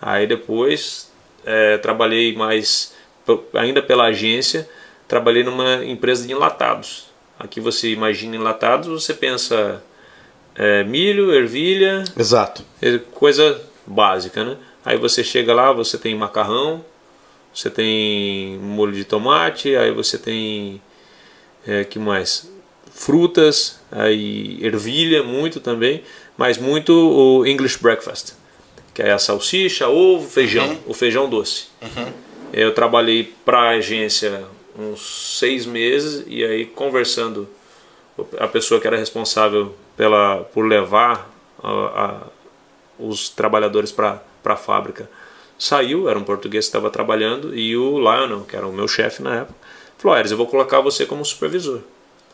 Aí 0.00 0.26
depois 0.26 1.12
é, 1.44 1.76
trabalhei 1.78 2.34
mais, 2.34 2.94
ainda 3.54 3.82
pela 3.82 4.04
agência, 4.04 4.68
trabalhei 5.06 5.42
numa 5.42 5.84
empresa 5.84 6.26
de 6.26 6.32
enlatados. 6.32 7.08
Aqui 7.38 7.60
você 7.60 7.90
imagina 7.90 8.36
enlatados, 8.36 8.88
você 8.88 9.14
pensa 9.14 9.82
é, 10.58 10.82
milho, 10.82 11.32
ervilha. 11.32 12.02
Exato. 12.18 12.64
É, 12.82 12.98
coisa 13.12 13.62
básica, 13.86 14.44
né? 14.44 14.56
Aí 14.84 14.98
você 14.98 15.22
chega 15.22 15.54
lá, 15.54 15.72
você 15.72 15.96
tem 15.96 16.16
macarrão, 16.16 16.84
você 17.54 17.70
tem 17.70 18.58
molho 18.58 18.92
de 18.92 19.04
tomate, 19.04 19.76
aí 19.76 19.92
você 19.92 20.18
tem 20.18 20.82
é, 21.64 21.84
que 21.84 21.98
mais? 21.98 22.50
Frutas, 22.90 23.78
aí 23.92 24.58
ervilha 24.60 25.22
muito 25.22 25.60
também, 25.60 26.02
mas 26.36 26.58
muito 26.58 26.92
o 26.92 27.46
English 27.46 27.78
breakfast, 27.80 28.32
que 28.92 29.02
é 29.02 29.12
a 29.12 29.18
salsicha, 29.18 29.88
ovo, 29.88 30.28
feijão, 30.28 30.68
uhum. 30.68 30.78
o 30.88 30.94
feijão 30.94 31.30
doce. 31.30 31.66
Uhum. 31.80 32.12
Eu 32.52 32.74
trabalhei 32.74 33.32
para 33.44 33.60
a 33.60 33.68
agência 33.70 34.44
uns 34.76 35.36
seis 35.38 35.66
meses 35.66 36.24
e 36.26 36.44
aí 36.44 36.64
conversando 36.64 37.48
a 38.38 38.48
pessoa 38.48 38.80
que 38.80 38.86
era 38.86 38.96
responsável 38.96 39.74
pela 39.96 40.38
por 40.52 40.66
levar 40.66 41.30
a, 41.62 41.70
a, 41.70 42.20
os 42.98 43.28
trabalhadores 43.28 43.92
para 43.92 44.20
a 44.44 44.56
fábrica 44.56 45.08
saiu, 45.58 46.08
era 46.08 46.18
um 46.18 46.24
português 46.24 46.66
que 46.66 46.68
estava 46.68 46.88
trabalhando, 46.88 47.54
e 47.54 47.76
o 47.76 47.98
Lionel, 47.98 48.42
que 48.42 48.56
era 48.56 48.66
o 48.66 48.72
meu 48.72 48.86
chefe 48.86 49.22
na 49.22 49.40
época, 49.40 49.54
falou: 49.98 50.16
Eres, 50.16 50.30
eu 50.30 50.36
vou 50.36 50.46
colocar 50.46 50.80
você 50.80 51.04
como 51.04 51.24
supervisor. 51.24 51.78
Eu 51.78 51.84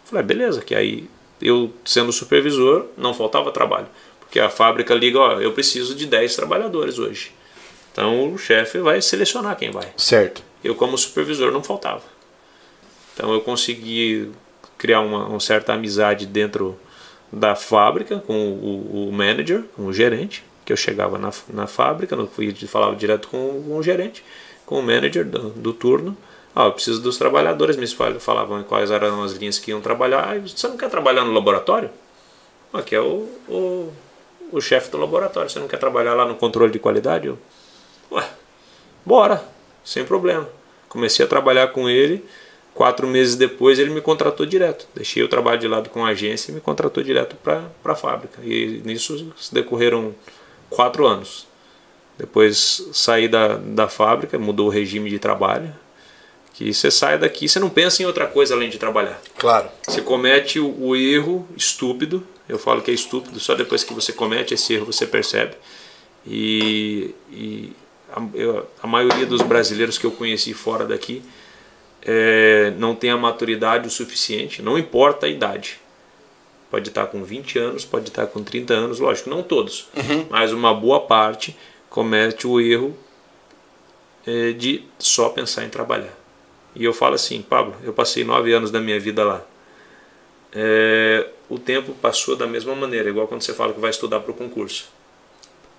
falei: 0.04 0.22
ah, 0.22 0.26
beleza, 0.26 0.60
que 0.60 0.74
aí 0.74 1.08
eu 1.40 1.72
sendo 1.84 2.12
supervisor 2.12 2.86
não 2.96 3.14
faltava 3.14 3.50
trabalho, 3.50 3.86
porque 4.20 4.38
a 4.38 4.50
fábrica 4.50 4.94
liga: 4.94 5.18
Ó, 5.18 5.40
eu 5.40 5.52
preciso 5.52 5.94
de 5.94 6.06
10 6.06 6.36
trabalhadores 6.36 6.98
hoje. 6.98 7.32
Então 7.90 8.34
o 8.34 8.38
chefe 8.38 8.78
vai 8.78 9.00
selecionar 9.00 9.56
quem 9.56 9.70
vai. 9.70 9.92
Certo. 9.96 10.42
Eu, 10.62 10.74
como 10.74 10.98
supervisor, 10.98 11.52
não 11.52 11.62
faltava. 11.62 12.02
Então 13.14 13.32
eu 13.32 13.40
consegui 13.40 14.32
criar 14.84 15.00
uma, 15.00 15.24
uma 15.28 15.40
certa 15.40 15.72
amizade 15.72 16.26
dentro 16.26 16.78
da 17.32 17.56
fábrica 17.56 18.18
com 18.18 18.34
o, 18.34 19.08
o 19.08 19.12
manager, 19.12 19.64
com 19.74 19.86
o 19.86 19.94
gerente 19.94 20.44
que 20.62 20.70
eu 20.70 20.76
chegava 20.76 21.16
na, 21.16 21.30
na 21.48 21.66
fábrica, 21.66 22.14
não 22.14 22.26
fui 22.26 22.54
falava 22.66 22.94
direto 22.94 23.28
com, 23.28 23.62
com 23.66 23.78
o 23.78 23.82
gerente, 23.82 24.22
com 24.66 24.78
o 24.78 24.82
manager 24.82 25.24
do, 25.24 25.48
do 25.50 25.72
turno. 25.72 26.14
Ah, 26.54 26.66
eu 26.66 26.72
preciso 26.72 27.00
dos 27.00 27.16
trabalhadores, 27.16 27.78
me 27.78 27.86
falavam 28.20 28.62
quais 28.62 28.90
eram 28.90 29.22
as 29.22 29.32
linhas 29.32 29.58
que 29.58 29.70
iam 29.70 29.80
trabalhar. 29.80 30.20
Ah, 30.20 30.38
você 30.38 30.68
não 30.68 30.76
quer 30.76 30.90
trabalhar 30.90 31.24
no 31.24 31.32
laboratório? 31.32 31.88
Aqui 32.70 32.94
é 32.94 33.00
o, 33.00 33.26
o, 33.48 33.90
o 34.52 34.60
chefe 34.60 34.90
do 34.90 34.98
laboratório, 34.98 35.48
você 35.48 35.58
não 35.58 35.68
quer 35.68 35.78
trabalhar 35.78 36.12
lá 36.12 36.26
no 36.26 36.34
controle 36.34 36.70
de 36.70 36.78
qualidade? 36.78 37.28
Eu, 37.28 37.38
Ué, 38.12 38.22
bora, 39.04 39.42
sem 39.82 40.04
problema. 40.04 40.46
Comecei 40.90 41.24
a 41.24 41.28
trabalhar 41.28 41.68
com 41.68 41.88
ele, 41.88 42.22
quatro 42.74 43.06
meses 43.06 43.36
depois 43.36 43.78
ele 43.78 43.90
me 43.90 44.00
contratou 44.00 44.44
direto. 44.44 44.86
Deixei 44.94 45.22
o 45.22 45.28
trabalho 45.28 45.60
de 45.60 45.68
lado 45.68 45.88
com 45.88 46.04
a 46.04 46.08
agência 46.08 46.50
e 46.50 46.54
me 46.54 46.60
contratou 46.60 47.02
direto 47.02 47.36
para 47.36 47.70
a 47.84 47.94
fábrica. 47.94 48.40
E 48.42 48.82
nisso 48.84 49.32
decorreram 49.52 50.14
quatro 50.68 51.06
anos. 51.06 51.46
Depois 52.18 52.88
saí 52.92 53.28
da, 53.28 53.56
da 53.56 53.88
fábrica, 53.88 54.38
mudou 54.38 54.66
o 54.66 54.70
regime 54.70 55.08
de 55.08 55.18
trabalho. 55.18 55.72
Que 56.52 56.72
você 56.72 56.90
sai 56.90 57.18
daqui, 57.18 57.48
você 57.48 57.58
não 57.58 57.70
pensa 57.70 58.02
em 58.02 58.06
outra 58.06 58.26
coisa 58.26 58.54
além 58.54 58.70
de 58.70 58.78
trabalhar. 58.78 59.20
Claro. 59.38 59.68
Você 59.86 60.00
comete 60.00 60.60
o, 60.60 60.68
o 60.80 60.94
erro 60.94 61.48
estúpido. 61.56 62.24
Eu 62.48 62.58
falo 62.58 62.82
que 62.82 62.90
é 62.90 62.94
estúpido, 62.94 63.40
só 63.40 63.54
depois 63.54 63.82
que 63.82 63.94
você 63.94 64.12
comete 64.12 64.54
esse 64.54 64.74
erro 64.74 64.86
você 64.86 65.06
percebe. 65.06 65.54
E, 66.26 67.14
e 67.32 67.72
a, 68.14 68.22
eu, 68.34 68.68
a 68.82 68.86
maioria 68.86 69.26
dos 69.26 69.42
brasileiros 69.42 69.98
que 69.98 70.04
eu 70.04 70.12
conheci 70.12 70.52
fora 70.52 70.84
daqui 70.84 71.22
é, 72.04 72.72
não 72.78 72.94
tem 72.94 73.10
a 73.10 73.16
maturidade 73.16 73.88
o 73.88 73.90
suficiente, 73.90 74.62
não 74.62 74.78
importa 74.78 75.26
a 75.26 75.28
idade 75.28 75.80
pode 76.74 76.88
estar 76.88 77.06
com 77.06 77.22
20 77.22 77.56
anos, 77.56 77.84
pode 77.84 78.08
estar 78.08 78.26
com 78.26 78.42
30 78.42 78.74
anos, 78.74 78.98
lógico, 78.98 79.30
não 79.30 79.44
todos, 79.44 79.86
uhum. 79.96 80.26
mas 80.28 80.52
uma 80.52 80.74
boa 80.74 81.00
parte 81.02 81.56
comete 81.88 82.48
o 82.48 82.60
erro 82.60 82.96
é, 84.26 84.50
de 84.50 84.82
só 84.98 85.28
pensar 85.28 85.64
em 85.64 85.68
trabalhar. 85.68 86.12
E 86.74 86.84
eu 86.84 86.92
falo 86.92 87.14
assim, 87.14 87.40
Pablo, 87.42 87.76
eu 87.84 87.92
passei 87.92 88.24
nove 88.24 88.52
anos 88.52 88.72
da 88.72 88.80
minha 88.80 88.98
vida 88.98 89.22
lá. 89.22 89.44
É, 90.52 91.28
o 91.48 91.60
tempo 91.60 91.92
passou 91.94 92.34
da 92.34 92.46
mesma 92.46 92.74
maneira, 92.74 93.08
igual 93.08 93.28
quando 93.28 93.42
você 93.42 93.54
fala 93.54 93.72
que 93.72 93.78
vai 93.78 93.90
estudar 93.90 94.18
para 94.18 94.32
o 94.32 94.34
concurso. 94.34 94.88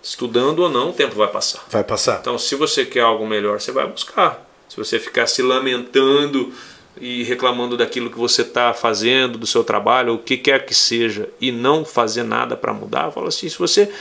Estudando 0.01 0.59
ou 0.59 0.69
não, 0.69 0.91
o 0.91 0.93
tempo 0.93 1.15
vai 1.15 1.27
passar. 1.27 1.65
Vai 1.69 1.83
passar. 1.83 2.19
Então, 2.21 2.37
se 2.37 2.55
você 2.55 2.85
quer 2.85 3.01
algo 3.01 3.27
melhor, 3.27 3.59
você 3.59 3.73
vai 3.73 3.85
buscar. 3.85 4.49
Se 4.69 4.77
você 4.77 4.99
ficar 4.99 5.27
se 5.27 5.41
lamentando 5.41 6.51
e 6.99 7.23
reclamando 7.23 7.75
daquilo 7.77 8.09
que 8.09 8.17
você 8.17 8.41
está 8.41 8.73
fazendo, 8.73 9.37
do 9.37 9.45
seu 9.45 9.63
trabalho, 9.63 10.13
o 10.13 10.19
que 10.19 10.37
quer 10.37 10.65
que 10.65 10.73
seja, 10.73 11.29
e 11.39 11.51
não 11.51 11.83
fazer 11.83 12.23
nada 12.23 12.55
para 12.55 12.73
mudar, 12.73 13.11
fala 13.11 13.27
assim, 13.27 13.49
se 13.49 13.57
você, 13.57 13.91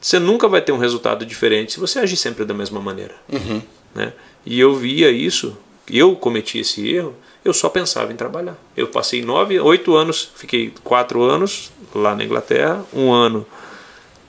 você 0.00 0.18
nunca 0.18 0.48
vai 0.48 0.60
ter 0.60 0.72
um 0.72 0.78
resultado 0.78 1.26
diferente 1.26 1.72
se 1.72 1.80
você 1.80 1.98
agir 1.98 2.16
sempre 2.16 2.44
da 2.44 2.54
mesma 2.54 2.80
maneira. 2.80 3.14
Uhum. 3.28 3.62
Né? 3.94 4.12
E 4.46 4.58
eu 4.58 4.74
via 4.74 5.10
isso, 5.10 5.56
eu 5.90 6.14
cometi 6.14 6.58
esse 6.58 6.88
erro, 6.88 7.14
eu 7.44 7.52
só 7.52 7.68
pensava 7.68 8.12
em 8.12 8.16
trabalhar. 8.16 8.56
Eu 8.76 8.88
passei 8.88 9.22
nove, 9.22 9.58
oito 9.58 9.96
anos, 9.96 10.30
fiquei 10.34 10.72
quatro 10.84 11.22
anos 11.22 11.72
lá 11.94 12.14
na 12.14 12.24
Inglaterra, 12.24 12.84
um 12.92 13.12
ano. 13.12 13.46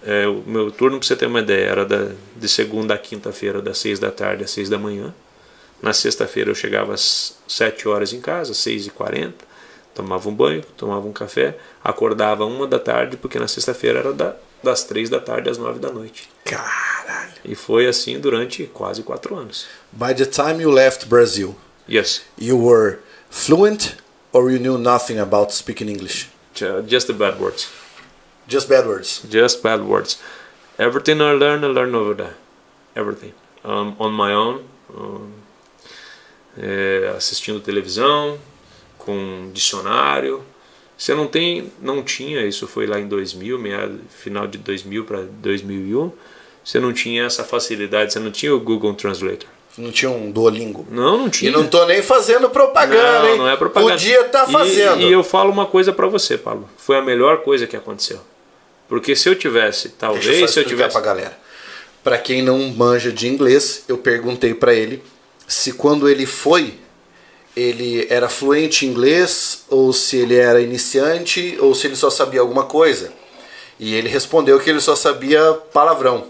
É, 0.02 0.26
o 0.28 0.44
meu 0.48 0.72
turno, 0.72 0.98
para 0.98 1.08
você 1.08 1.16
ter 1.16 1.26
uma 1.26 1.42
ideia, 1.42 1.66
era 1.66 1.86
da, 1.86 2.12
de 2.36 2.48
segunda 2.48 2.94
a 2.94 2.98
quinta-feira, 2.98 3.62
das 3.62 3.78
seis 3.78 4.00
da 4.00 4.10
tarde 4.10 4.44
às 4.44 4.52
seis 4.52 4.70
da 4.70 4.78
manhã. 4.78 5.14
Na 5.82 5.94
sexta-feira 5.94 6.50
eu 6.50 6.56
chegava 6.56 6.94
às 6.94 7.38
7 7.48 7.88
horas 7.88 8.14
em 8.14 8.22
casa, 8.22 8.54
6 8.54 8.88
e 8.88 8.90
40 8.90 9.50
tomava 10.00 10.30
um 10.30 10.34
banho, 10.34 10.64
tomava 10.78 11.06
um 11.06 11.12
café, 11.12 11.58
acordava 11.84 12.46
uma 12.46 12.66
da 12.66 12.80
tarde, 12.80 13.18
porque 13.18 13.38
na 13.38 13.48
sexta-feira 13.48 14.00
era 14.00 14.14
da, 14.14 14.36
das 14.64 14.84
3 14.86 15.10
da 15.10 15.20
tarde 15.20 15.50
às 15.50 15.58
9 15.58 15.80
da 15.80 15.92
noite. 15.92 16.30
Caralho! 16.46 17.34
E 17.44 17.54
foi 17.54 17.86
assim 17.86 18.18
durante 18.20 18.64
quase 18.74 19.04
quatro 19.04 19.36
anos. 19.36 19.68
By 19.92 20.14
the 20.14 20.26
time 20.26 20.62
you 20.62 20.72
left 20.72 21.08
Brazil, 21.08 21.56
yes. 21.88 22.22
you 22.38 22.58
were 22.58 23.00
fluent 23.30 23.98
or 24.32 24.50
you 24.50 24.60
knew 24.60 24.78
nothing 24.78 25.20
about 25.20 25.54
speaking 25.54 25.90
English? 25.90 26.30
Just 26.88 27.08
the 27.08 27.14
bad 27.14 27.40
words. 27.40 27.70
Just 28.48 28.68
bad 28.70 28.86
words. 28.86 29.22
Just 29.30 29.62
bad 29.62 29.82
words. 29.82 30.18
Everything 30.78 31.22
I 31.22 31.34
learned, 31.34 31.66
I 31.66 31.68
learned 31.68 31.96
over 31.96 32.14
there. 32.14 32.36
Everything. 32.96 33.34
Um, 33.64 33.96
on 34.00 34.14
my 34.14 34.34
own. 34.34 34.66
Um, 34.96 35.39
é, 36.60 37.14
assistindo 37.16 37.60
televisão, 37.60 38.38
com 38.98 39.50
dicionário. 39.54 40.44
Você 40.98 41.16
não 41.16 41.28
tem, 41.28 41.72
não 41.82 42.04
tinha, 42.04 42.46
isso 42.46 42.68
foi 42.68 42.86
lá 42.86 43.00
em 43.00 43.08
2000, 43.08 43.58
meia, 43.58 43.90
final 44.10 44.46
de 44.46 44.58
2000 44.58 45.06
para 45.06 45.22
2001, 45.22 46.12
você 46.64 46.80
não 46.80 46.92
tinha 46.92 47.24
essa 47.24 47.44
facilidade, 47.44 48.12
você 48.12 48.20
não 48.20 48.32
tinha 48.32 48.54
o 48.54 48.60
Google 48.60 48.94
Translator. 48.94 49.48
Não 49.78 49.92
tinha 49.92 50.12
um 50.12 50.30
Duolingo. 50.30 50.86
Não, 50.92 51.18
não 51.18 51.30
tinha. 51.30 51.50
E 51.50 51.54
não 51.54 51.66
tô 51.66 51.86
nem 51.86 52.02
fazendo 52.02 52.50
propaganda, 52.50 53.20
não, 53.20 53.30
hein? 53.30 53.38
Não 53.38 53.48
é 53.48 53.56
propaganda. 53.56 53.94
Podia 53.94 54.22
estar 54.22 54.46
tá 54.46 54.52
fazendo. 54.52 55.02
E, 55.02 55.06
e, 55.06 55.12
eu 55.12 55.24
falo 55.24 55.50
uma 55.50 55.66
coisa 55.66 55.94
para 55.94 56.06
você, 56.08 56.38
Paulo. 56.38 56.70
Foi 56.78 56.98
a 56.98 57.02
melhor 57.02 57.44
coisa 57.44 57.66
que 57.66 57.78
aconteceu. 57.78 58.20
Porque 58.90 59.16
se 59.16 59.30
eu 59.30 59.36
tivesse, 59.36 59.90
talvez, 59.90 60.26
Deixa 60.26 60.44
eu 60.44 60.48
se 60.50 60.60
eu 60.60 60.66
tivesse 60.66 60.92
pra 60.92 61.02
galera. 61.02 61.40
Para 62.04 62.18
quem 62.18 62.42
não 62.42 62.58
manja 62.70 63.12
de 63.12 63.28
inglês, 63.28 63.86
eu 63.88 63.98
perguntei 63.98 64.54
para 64.54 64.74
ele 64.74 65.02
se 65.50 65.74
quando 65.74 66.08
ele 66.08 66.28
foi, 66.28 66.76
ele 67.58 68.06
era 68.08 68.30
fluente 68.30 68.86
em 68.86 68.90
inglês, 68.90 69.66
ou 69.68 69.92
se 69.92 70.16
ele 70.18 70.36
era 70.36 70.62
iniciante, 70.62 71.58
ou 71.60 71.74
se 71.74 71.88
ele 71.88 71.96
só 71.96 72.12
sabia 72.12 72.40
alguma 72.40 72.66
coisa. 72.66 73.12
E 73.80 73.96
ele 73.96 74.08
respondeu 74.08 74.60
que 74.60 74.70
ele 74.70 74.80
só 74.80 74.96
sabia 74.96 75.54
palavrão. 75.74 76.28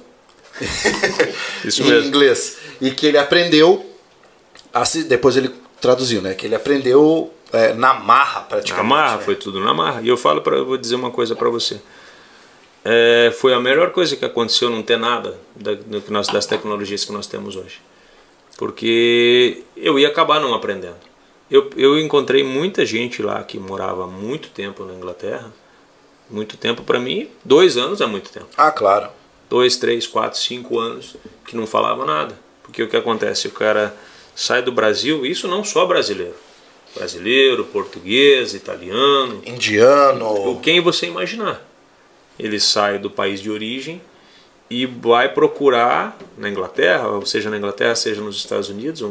Isso 1.66 1.82
em 1.82 1.86
mesmo. 1.88 2.08
inglês. 2.08 2.58
E 2.80 2.92
que 2.92 3.06
ele 3.06 3.18
aprendeu, 3.18 3.86
depois 5.08 5.36
ele 5.36 5.54
traduziu, 5.82 6.22
né? 6.22 6.34
Que 6.34 6.46
ele 6.46 6.56
aprendeu 6.56 7.34
é, 7.52 7.74
na 7.74 7.94
marra, 7.96 8.42
praticamente. 8.42 8.90
Na 8.90 8.96
marra, 8.96 9.18
né? 9.18 9.24
foi 9.24 9.36
tudo 9.36 9.60
na 9.60 9.74
marra. 9.74 10.02
E 10.02 10.08
eu 10.08 10.16
falo 10.16 10.42
para, 10.42 10.64
vou 10.64 10.78
dizer 10.78 10.96
uma 10.96 11.12
coisa 11.12 11.36
para 11.36 11.50
você. 11.50 11.82
É, 12.86 13.34
foi 13.38 13.54
a 13.54 13.60
melhor 13.60 13.92
coisa 13.92 14.16
que 14.16 14.24
aconteceu 14.24 14.70
não 14.70 14.82
ter 14.82 14.98
nada 14.98 15.38
da, 15.54 15.74
do 15.74 16.00
que 16.00 16.10
nós, 16.10 16.28
das 16.28 16.46
tecnologias 16.46 17.04
que 17.04 17.12
nós 17.12 17.28
temos 17.28 17.58
hoje. 17.58 17.82
Porque 18.60 19.64
eu 19.78 19.98
ia 19.98 20.10
acabar 20.10 20.42
não 20.42 20.54
aprendendo. 20.54 20.98
Eu, 21.50 21.70
eu 21.78 21.98
encontrei 21.98 22.44
muita 22.44 22.86
gente 22.86 23.24
lá 23.24 23.42
que 23.42 23.58
morava 23.58 24.06
muito 24.06 24.50
tempo 24.50 24.84
na 24.84 24.94
Inglaterra. 24.94 25.50
Muito 26.30 26.58
tempo 26.58 26.84
para 26.84 27.00
mim, 27.00 27.30
dois 27.44 27.78
anos 27.78 28.02
é 28.02 28.06
muito 28.06 28.30
tempo. 28.30 28.50
Ah, 28.58 28.70
claro. 28.70 29.12
Dois, 29.50 29.78
três, 29.78 30.06
quatro, 30.06 30.38
cinco 30.38 30.78
anos 30.78 31.16
que 31.48 31.56
não 31.56 31.66
falava 31.66 32.04
nada. 32.04 32.38
Porque 32.62 32.84
o 32.84 32.90
que 32.90 32.98
acontece? 32.98 33.48
O 33.48 33.52
cara 33.52 33.96
sai 34.36 34.62
do 34.62 34.74
Brasil, 34.74 35.26
isso 35.26 35.48
não 35.48 35.64
só 35.64 35.86
brasileiro. 35.86 36.36
Brasileiro, 36.94 37.64
português, 37.64 38.54
italiano, 38.54 39.42
Indiano. 39.46 40.52
o 40.52 40.60
quem 40.60 40.82
você 40.82 41.06
imaginar. 41.06 41.66
Ele 42.38 42.60
sai 42.60 43.00
do 43.00 43.10
país 43.10 43.40
de 43.42 43.50
origem 43.50 44.02
e 44.70 44.86
vai 44.86 45.34
procurar 45.34 46.18
na 46.38 46.50
Inglaterra, 46.50 47.08
ou 47.08 47.26
seja 47.26 47.50
na 47.50 47.58
Inglaterra, 47.58 47.96
seja 47.96 48.22
nos 48.22 48.38
Estados 48.38 48.70
Unidos, 48.70 49.04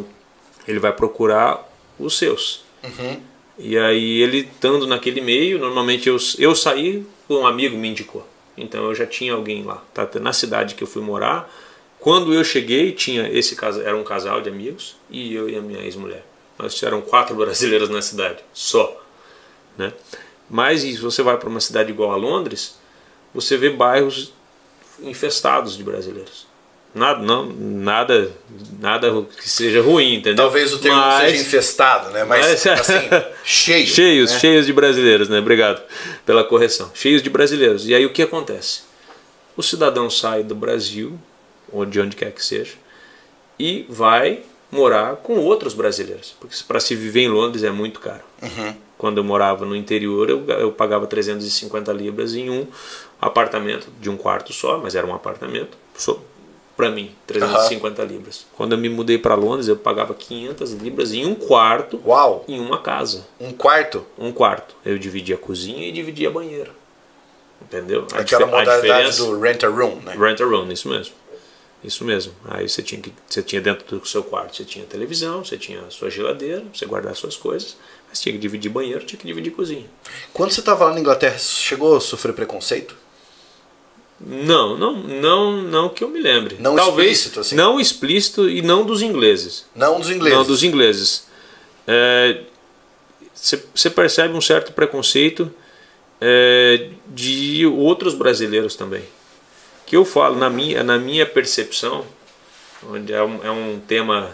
ele 0.67 0.79
vai 0.79 0.93
procurar 0.93 1.69
os 1.99 2.17
seus. 2.17 2.65
E 3.59 3.77
aí 3.77 4.23
ele 4.23 4.39
estando 4.39 4.87
naquele 4.87 5.21
meio, 5.21 5.59
normalmente 5.59 6.09
eu, 6.09 6.17
eu 6.39 6.55
saí, 6.55 7.05
um 7.29 7.47
amigo 7.47 7.77
me 7.77 7.89
indicou. 7.89 8.27
Então 8.57 8.85
eu 8.85 8.95
já 8.95 9.07
tinha 9.07 9.33
alguém 9.33 9.65
lá. 9.65 9.83
Tá? 9.93 10.09
Na 10.21 10.33
cidade 10.33 10.75
que 10.75 10.83
eu 10.83 10.87
fui 10.87 11.03
morar, 11.03 11.51
quando 11.99 12.33
eu 12.33 12.45
cheguei, 12.45 12.93
tinha 12.93 13.29
esse 13.29 13.57
casal, 13.57 13.83
era 13.83 13.97
um 13.97 14.05
casal 14.05 14.41
de 14.41 14.49
amigos 14.49 14.97
e 15.11 15.35
eu 15.35 15.49
e 15.49 15.57
a 15.57 15.61
minha 15.61 15.81
ex-mulher. 15.81 16.25
Nós 16.57 16.81
eram 16.83 17.01
quatro 17.01 17.35
brasileiros 17.37 17.89
na 17.89 18.01
cidade, 18.01 18.39
só. 18.53 19.03
Né? 19.77 19.93
Mas 20.49 20.83
se 20.83 20.97
você 20.99 21.23
vai 21.23 21.37
para 21.37 21.49
uma 21.49 21.61
cidade 21.61 21.91
igual 21.91 22.13
a 22.13 22.17
Londres, 22.17 22.79
você 23.35 23.57
vê 23.57 23.71
bairros 23.71 24.33
infestados 25.03 25.77
de 25.77 25.83
brasileiros. 25.83 26.47
Nada, 26.95 27.21
não, 27.23 27.47
nada, 27.47 28.33
nada 28.81 29.11
que 29.39 29.49
seja 29.49 29.83
ruim, 29.83 30.15
entendeu? 30.15 30.37
Talvez 30.45 30.73
o 30.73 30.79
termo 30.79 30.97
Mas- 30.97 31.31
seja 31.31 31.43
infestado, 31.43 32.11
né? 32.11 32.25
Mas, 32.25 32.47
mas- 32.47 32.67
assim, 32.81 33.09
cheio. 33.45 33.87
cheios, 33.87 34.33
né? 34.33 34.39
cheios 34.39 34.67
de 34.67 34.73
brasileiros, 34.73 35.29
né? 35.29 35.39
Obrigado 35.39 35.83
pela 36.25 36.43
correção. 36.43 36.91
Cheios 36.95 37.23
de 37.23 37.29
brasileiros. 37.29 37.87
E 37.87 37.95
aí 37.95 38.05
o 38.07 38.11
que 38.11 38.23
acontece? 38.23 38.81
O 39.57 39.63
cidadão 39.63 40.09
sai 40.09 40.43
do 40.43 40.55
Brasil, 40.55 41.19
ou 41.71 41.85
de 41.85 42.01
onde 42.01 42.17
quer 42.17 42.33
que 42.33 42.45
seja, 42.45 42.73
e 43.59 43.85
vai 43.89 44.41
morar 44.73 45.17
com 45.17 45.37
outros 45.39 45.75
brasileiros. 45.75 46.35
Porque 46.41 46.57
para 46.67 46.81
se 46.81 46.95
viver 46.97 47.21
em 47.23 47.29
Londres 47.29 47.63
é 47.65 47.71
muito 47.71 48.01
caro. 48.01 48.23
Quando 48.97 49.19
eu 49.19 49.25
morava 49.25 49.65
no 49.67 49.77
interior, 49.77 50.29
eu, 50.31 50.45
eu 50.47 50.73
pagava 50.73 51.07
350 51.07 51.93
libras 51.93 52.35
em 52.35 52.51
um 52.51 52.67
apartamento 53.21 53.89
de 54.01 54.09
um 54.09 54.17
quarto 54.17 54.53
só, 54.53 54.79
mas 54.79 54.95
era 54.95 55.07
um 55.07 55.15
apartamento 55.15 55.77
só 55.97 56.19
para 56.79 56.91
mim, 56.93 57.11
350 57.27 58.05
libras. 58.05 58.47
Quando 58.57 58.71
eu 58.71 58.79
me 58.79 58.89
mudei 58.89 59.19
para 59.19 59.35
Londres, 59.35 59.67
eu 59.67 59.77
pagava 59.77 60.15
500 60.15 60.75
libras 60.75 61.13
em 61.13 61.27
um 61.27 61.35
quarto 61.35 62.01
Uau! 62.07 62.45
em 62.47 62.61
uma 62.61 62.79
casa. 62.81 63.27
Um 63.41 63.51
quarto? 63.51 64.07
Um 64.17 64.31
quarto. 64.31 64.77
Eu 64.85 64.97
dividia 64.97 65.35
a 65.35 65.39
cozinha 65.39 65.89
e 65.89 65.91
dividia 65.91 66.31
banheiro. 66.31 66.71
Entendeu? 67.61 68.07
A 68.13 68.21
Aquela 68.21 68.47
modalidade 68.47 69.17
do 69.17 69.41
rent 69.41 69.65
a 69.65 69.67
room, 69.67 69.97
né? 69.97 70.15
Rent 70.17 70.41
a 70.41 70.45
room, 70.45 70.71
isso 70.71 70.89
mesmo. 70.89 71.15
Isso 71.83 72.05
mesmo. 72.05 72.33
Aí 72.45 72.69
você 72.69 72.81
tinha 72.81 73.01
que 73.01 73.13
você 73.29 73.43
tinha 73.43 73.61
dentro 73.61 73.99
do 73.99 74.07
seu 74.07 74.23
quarto, 74.23 74.55
você 74.55 74.65
tinha 74.65 74.85
televisão, 74.87 75.45
você 75.45 75.59
tinha 75.59 75.81
a 75.81 75.91
sua 75.91 76.09
geladeira, 76.09 76.65
você 76.73 76.87
guardar 76.87 77.17
suas 77.17 77.37
coisas, 77.37 77.77
mas 78.09 78.21
tinha 78.21 78.33
que 78.33 78.39
dividir 78.39 78.71
banheiro, 78.71 79.05
tinha 79.05 79.19
que 79.19 79.27
dividir 79.27 79.51
cozinha. 79.51 79.87
Quando 80.33 80.53
você 80.53 80.61
estava 80.61 80.85
lá 80.85 80.95
na 80.95 81.01
Inglaterra, 81.01 81.39
chegou 81.39 81.97
a 81.97 82.01
sofrer 82.01 82.33
preconceito? 82.35 82.95
Não, 84.21 84.77
não, 84.77 84.97
não, 84.97 85.63
não 85.63 85.89
que 85.89 86.03
eu 86.03 86.09
me 86.09 86.21
lembre. 86.21 86.57
Não 86.59 86.75
Talvez 86.75 87.13
explícito, 87.19 87.41
assim? 87.41 87.55
não 87.55 87.79
explícito 87.79 88.49
e 88.51 88.61
não 88.63 88.85
dos 88.85 89.01
ingleses. 89.01 89.65
Não 89.75 89.99
dos 90.01 90.11
ingleses. 90.11 90.39
Não, 90.39 90.45
dos 90.45 90.63
ingleses. 90.65 91.27
Você 93.75 93.89
percebe 93.91 94.35
um 94.35 94.41
certo 94.41 94.73
preconceito 94.73 95.51
é, 96.21 96.89
de 97.07 97.65
outros 97.67 98.15
brasileiros 98.15 98.75
também. 98.75 99.03
Que 99.87 99.97
eu 99.97 100.05
falo, 100.05 100.37
na 100.37 100.51
minha, 100.51 100.83
na 100.83 100.99
minha 100.99 101.25
percepção, 101.25 102.05
onde 102.91 103.13
é 103.13 103.23
um, 103.23 103.45
é 103.45 103.51
um 103.51 103.81
tema 103.87 104.31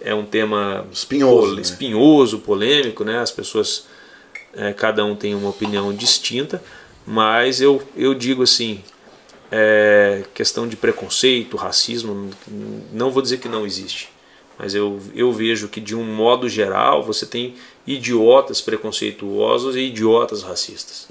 é 0.00 0.14
um 0.14 0.24
tema 0.26 0.86
Espinhoso, 0.92 1.46
pol- 1.46 1.54
né? 1.56 1.62
espinhoso, 1.62 2.38
polêmico, 2.40 3.04
né? 3.04 3.20
As 3.20 3.30
pessoas, 3.30 3.86
é, 4.54 4.70
cada 4.74 5.02
um 5.02 5.16
tem 5.16 5.34
uma 5.34 5.48
opinião 5.48 5.94
distinta, 5.94 6.62
mas 7.06 7.62
eu, 7.62 7.82
eu 7.96 8.12
digo 8.12 8.42
assim, 8.42 8.82
é, 9.56 10.24
questão 10.34 10.66
de 10.66 10.74
preconceito, 10.76 11.56
racismo, 11.56 12.30
não 12.92 13.12
vou 13.12 13.22
dizer 13.22 13.38
que 13.38 13.48
não 13.48 13.64
existe, 13.64 14.08
mas 14.58 14.74
eu, 14.74 15.00
eu 15.14 15.32
vejo 15.32 15.68
que 15.68 15.80
de 15.80 15.94
um 15.94 16.02
modo 16.02 16.48
geral 16.48 17.04
você 17.04 17.24
tem 17.24 17.54
idiotas 17.86 18.60
preconceituosos 18.60 19.76
e 19.76 19.80
idiotas 19.80 20.42
racistas. 20.42 21.06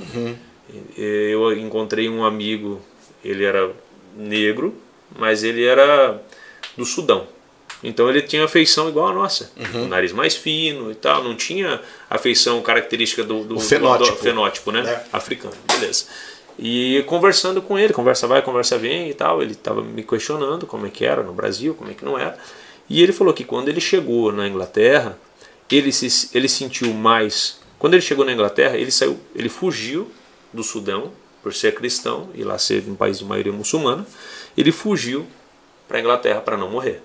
Eu 0.97 1.57
encontrei 1.57 2.09
um 2.09 2.25
amigo, 2.25 2.81
ele 3.23 3.43
era 3.45 3.71
negro, 4.17 4.75
mas 5.17 5.43
ele 5.43 5.63
era 5.63 6.21
do 6.77 6.85
Sudão. 6.85 7.27
Então 7.83 8.09
ele 8.09 8.21
tinha 8.21 8.47
feição 8.47 8.87
igual 8.89 9.07
a 9.09 9.13
nossa, 9.13 9.51
o 9.75 9.87
nariz 9.87 10.11
mais 10.13 10.35
fino 10.35 10.89
e 10.91 10.95
tal, 10.95 11.23
não 11.23 11.35
tinha 11.35 11.81
a 12.09 12.17
feição 12.17 12.61
característica 12.61 13.23
do, 13.23 13.43
do, 13.43 13.59
fenótipo. 13.59 14.15
do- 14.15 14.21
fenótipo 14.21 14.71
né? 14.71 14.81
É. 14.89 15.05
Africano, 15.15 15.53
beleza. 15.67 16.05
E 16.57 17.03
conversando 17.07 17.61
com 17.61 17.77
ele, 17.77 17.93
conversa 17.93 18.27
vai, 18.27 18.41
conversa 18.41 18.77
vem 18.77 19.09
e 19.09 19.13
tal, 19.13 19.41
ele 19.41 19.53
estava 19.53 19.81
me 19.81 20.03
questionando 20.03 20.67
como 20.67 20.85
é 20.85 20.89
que 20.89 21.03
era 21.03 21.23
no 21.23 21.33
Brasil, 21.33 21.73
como 21.73 21.89
é 21.89 21.93
que 21.93 22.05
não 22.05 22.17
era. 22.17 22.37
E 22.89 23.01
ele 23.01 23.11
falou 23.11 23.33
que 23.33 23.43
quando 23.43 23.69
ele 23.69 23.81
chegou 23.81 24.31
na 24.31 24.47
Inglaterra, 24.47 25.17
ele 25.71 25.91
se 25.91 26.29
ele 26.35 26.47
sentiu 26.47 26.93
mais. 26.93 27.59
Quando 27.79 27.95
ele 27.95 28.01
chegou 28.01 28.23
na 28.23 28.31
Inglaterra, 28.31 28.77
ele 28.77 28.91
saiu, 28.91 29.19
ele 29.35 29.49
fugiu 29.49 30.11
do 30.53 30.63
Sudão 30.63 31.11
por 31.41 31.53
ser 31.53 31.73
cristão 31.73 32.29
e 32.33 32.43
lá 32.43 32.57
ser 32.57 32.83
um 32.87 32.95
país 32.95 33.19
de 33.19 33.25
maioria 33.25 33.51
muçulmana. 33.51 34.05
Ele 34.55 34.71
fugiu 34.71 35.25
para 35.87 35.97
a 35.97 35.99
Inglaterra 35.99 36.41
para 36.41 36.55
não 36.55 36.69
morrer. 36.69 37.01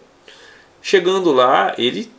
Chegando 0.82 1.32
lá, 1.32 1.74
ele 1.76 2.10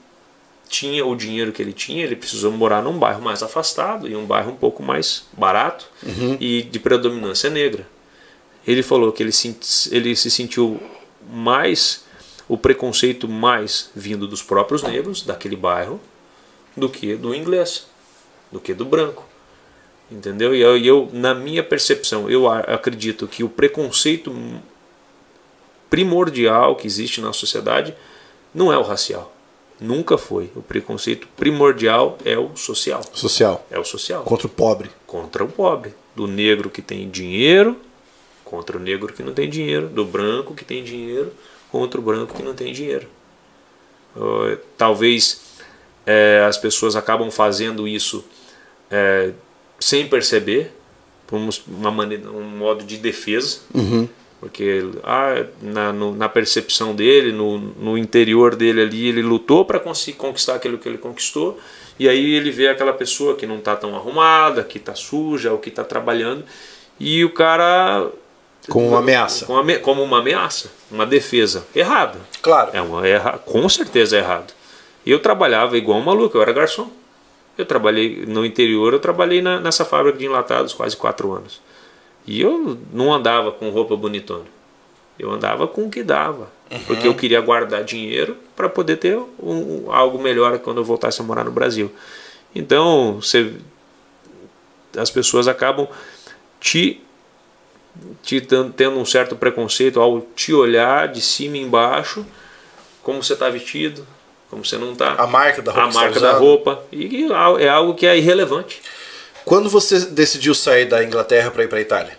tinha 0.69 1.05
o 1.05 1.15
dinheiro 1.15 1.51
que 1.51 1.61
ele 1.61 1.73
tinha, 1.73 2.03
ele 2.03 2.15
precisou 2.15 2.51
morar 2.51 2.81
num 2.83 2.97
bairro 2.97 3.21
mais 3.21 3.41
afastado 3.43 4.07
e 4.07 4.15
um 4.15 4.25
bairro 4.25 4.51
um 4.51 4.55
pouco 4.55 4.81
mais 4.83 5.23
barato 5.33 5.85
e 6.39 6.61
de 6.61 6.79
predominância 6.79 7.49
negra. 7.49 7.85
Ele 8.67 8.83
falou 8.83 9.11
que 9.11 9.23
ele, 9.23 9.31
se- 9.31 9.57
ele 9.91 10.15
se 10.15 10.29
sentiu 10.29 10.79
mais 11.31 12.05
o 12.47 12.57
preconceito 12.57 13.27
mais 13.27 13.89
vindo 13.95 14.27
dos 14.27 14.41
próprios 14.43 14.83
negros 14.83 15.21
daquele 15.23 15.55
bairro 15.55 15.99
do 16.77 16.87
que 16.87 17.15
do 17.15 17.33
inglês, 17.33 17.87
do 18.51 18.59
que 18.59 18.73
do 18.73 18.85
branco. 18.85 19.25
Entendeu? 20.11 20.55
E 20.55 20.61
eu, 20.61 20.77
eu, 20.77 21.09
na 21.13 21.33
minha 21.35 21.63
percepção, 21.63 22.29
eu 22.29 22.49
acredito 22.49 23.27
que 23.27 23.43
o 23.43 23.49
preconceito 23.49 24.31
primordial 25.89 26.75
que 26.75 26.85
existe 26.87 27.21
na 27.21 27.33
sociedade 27.33 27.93
não 28.53 28.71
é 28.71 28.77
o 28.77 28.81
racial. 28.83 29.35
Nunca 29.79 30.17
foi. 30.17 30.51
O 30.55 30.61
preconceito 30.61 31.27
primordial 31.37 32.17
é 32.25 32.37
o 32.37 32.55
social. 32.55 33.01
Social. 33.13 33.65
É 33.71 33.79
o 33.79 33.83
social. 33.85 34.23
Contra 34.23 34.47
o 34.47 34.49
pobre. 34.49 34.89
Contra 35.07 35.43
o 35.43 35.47
pobre. 35.47 35.93
Do 36.15 36.27
negro 36.27 36.69
que 36.69 36.81
tem 36.81 37.09
dinheiro 37.09 37.77
contra 38.43 38.77
o 38.77 38.79
negro 38.79 39.13
que 39.13 39.21
não 39.23 39.33
tem 39.33 39.47
dinheiro. 39.49 39.87
Do 39.87 40.03
branco 40.03 40.53
que 40.55 40.65
tem 40.65 40.83
dinheiro 40.83 41.31
contra 41.71 41.99
o 41.99 42.03
branco 42.03 42.33
que 42.35 42.41
não 42.43 42.53
tem 42.55 42.73
dinheiro. 42.73 43.07
Uh, 44.15 44.57
talvez 44.75 45.41
eh, 46.05 46.43
as 46.47 46.57
pessoas 46.57 46.95
acabam 46.95 47.29
fazendo 47.29 47.87
isso 47.87 48.25
eh, 48.89 49.31
sem 49.79 50.07
perceber, 50.09 50.71
por 51.27 51.37
um- 51.37 51.49
uma 51.67 51.91
maneira, 51.91 52.27
um 52.31 52.43
modo 52.43 52.83
de 52.83 52.97
defesa, 52.97 53.59
porque 54.39 54.85
ah, 55.03 55.45
na, 55.61 55.91
no- 55.91 56.15
na 56.15 56.29
percepção 56.29 56.95
dele, 56.95 57.31
no, 57.31 57.57
no 57.57 57.97
interior 57.97 58.55
dele 58.55 58.81
ali, 58.81 59.07
ele 59.07 59.21
lutou 59.21 59.65
para 59.65 59.79
conquistar 59.79 60.55
aquilo 60.55 60.77
que 60.77 60.87
ele 60.87 60.97
conquistou, 60.97 61.59
e 61.99 62.07
aí 62.07 62.33
ele 62.35 62.49
vê 62.51 62.69
aquela 62.69 62.93
pessoa 62.93 63.35
que 63.35 63.45
não 63.45 63.57
está 63.57 63.75
tão 63.75 63.95
arrumada, 63.95 64.63
que 64.63 64.77
está 64.77 64.95
suja, 64.95 65.51
ou 65.51 65.57
que 65.57 65.69
está 65.69 65.83
trabalhando, 65.83 66.45
e 66.99 67.23
o 67.25 67.29
cara 67.33 68.07
Com 68.69 68.87
uma 68.87 68.99
ameaça. 68.99 69.45
com 69.45 69.57
ame- 69.57 69.79
como 69.79 70.01
uma 70.03 70.19
ameaça, 70.19 70.71
uma 70.89 71.05
defesa 71.05 71.65
errada. 71.75 72.17
Claro. 72.41 72.71
É 72.73 72.81
uma 72.81 73.05
erra, 73.05 73.37
com 73.39 73.67
certeza 73.67 74.15
é 74.15 74.19
errado. 74.19 74.53
Eu 75.05 75.19
trabalhava 75.19 75.77
igual 75.77 75.99
um 75.99 76.03
maluco, 76.03 76.37
eu 76.37 76.41
era 76.41 76.53
garçom. 76.53 76.89
Eu 77.57 77.65
trabalhei 77.65 78.23
no 78.25 78.45
interior, 78.45 78.93
eu 78.93 78.99
trabalhei 78.99 79.41
na- 79.41 79.59
nessa 79.59 79.83
fábrica 79.83 80.17
de 80.17 80.25
enlatados 80.25 80.73
quase 80.73 80.95
quatro 80.95 81.33
anos. 81.33 81.59
E 82.25 82.41
eu 82.41 82.77
não 82.93 83.13
andava 83.13 83.51
com 83.51 83.69
roupa 83.69 83.95
bonitona. 83.95 84.45
Eu 85.17 85.31
andava 85.31 85.67
com 85.67 85.85
o 85.85 85.89
que 85.89 86.01
dava, 86.01 86.49
uhum. 86.71 86.79
porque 86.87 87.07
eu 87.07 87.13
queria 87.13 87.41
guardar 87.41 87.83
dinheiro 87.83 88.37
para 88.55 88.69
poder 88.69 88.97
ter 88.97 89.17
um, 89.41 89.91
algo 89.91 90.17
melhor 90.17 90.59
quando 90.59 90.77
eu 90.77 90.83
voltasse 90.83 91.19
a 91.19 91.23
morar 91.23 91.43
no 91.43 91.51
Brasil. 91.51 91.91
Então, 92.55 93.15
você, 93.21 93.53
as 94.97 95.11
pessoas 95.11 95.47
acabam 95.47 95.87
te, 96.59 97.01
te 98.23 98.39
tendo 98.39 98.97
um 98.97 99.05
certo 99.05 99.35
preconceito 99.35 99.99
ao 99.99 100.21
te 100.21 100.53
olhar 100.53 101.09
de 101.09 101.21
cima 101.21 101.57
e 101.57 101.61
embaixo, 101.61 102.25
como 103.03 103.21
você 103.21 103.33
está 103.33 103.49
vestido, 103.49 104.07
como 104.49 104.65
você 104.65 104.77
não 104.77 104.93
está. 104.93 105.13
A 105.13 105.27
marca 105.27 105.61
da 105.61 105.71
roupa. 105.71 105.89
A 105.89 105.93
marca 105.93 106.19
da 106.19 106.33
roupa. 106.33 106.83
E 106.91 107.27
é 107.59 107.69
algo 107.69 107.93
que 107.93 108.05
é 108.05 108.17
irrelevante. 108.17 108.81
Quando 109.45 109.69
você 109.69 109.99
decidiu 110.07 110.53
sair 110.53 110.85
da 110.85 111.03
Inglaterra 111.03 111.51
para 111.51 111.63
ir 111.63 111.67
para 111.67 111.77
a 111.77 111.81
Itália? 111.81 112.17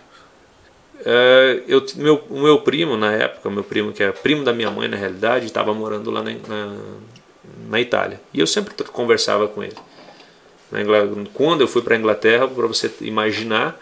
É, 1.05 1.63
eu, 1.67 1.83
meu, 1.95 2.23
o 2.29 2.41
meu 2.41 2.59
primo, 2.59 2.95
na 2.95 3.11
época, 3.11 3.49
meu 3.49 3.63
primo, 3.63 3.91
que 3.91 4.03
é 4.03 4.11
primo 4.11 4.43
da 4.43 4.53
minha 4.53 4.69
mãe, 4.69 4.87
na 4.87 4.97
realidade, 4.97 5.45
estava 5.45 5.73
morando 5.73 6.11
lá 6.11 6.21
na, 6.21 6.31
na, 6.47 6.77
na, 7.69 7.79
Itália. 7.79 8.21
E 8.33 8.39
eu 8.39 8.47
sempre 8.47 8.73
conversava 8.85 9.47
com 9.47 9.63
ele. 9.63 9.75
Quando 11.33 11.61
eu 11.61 11.67
fui 11.67 11.81
para 11.81 11.95
a 11.95 11.97
Inglaterra, 11.97 12.47
para 12.47 12.67
você 12.67 12.91
imaginar, 13.01 13.79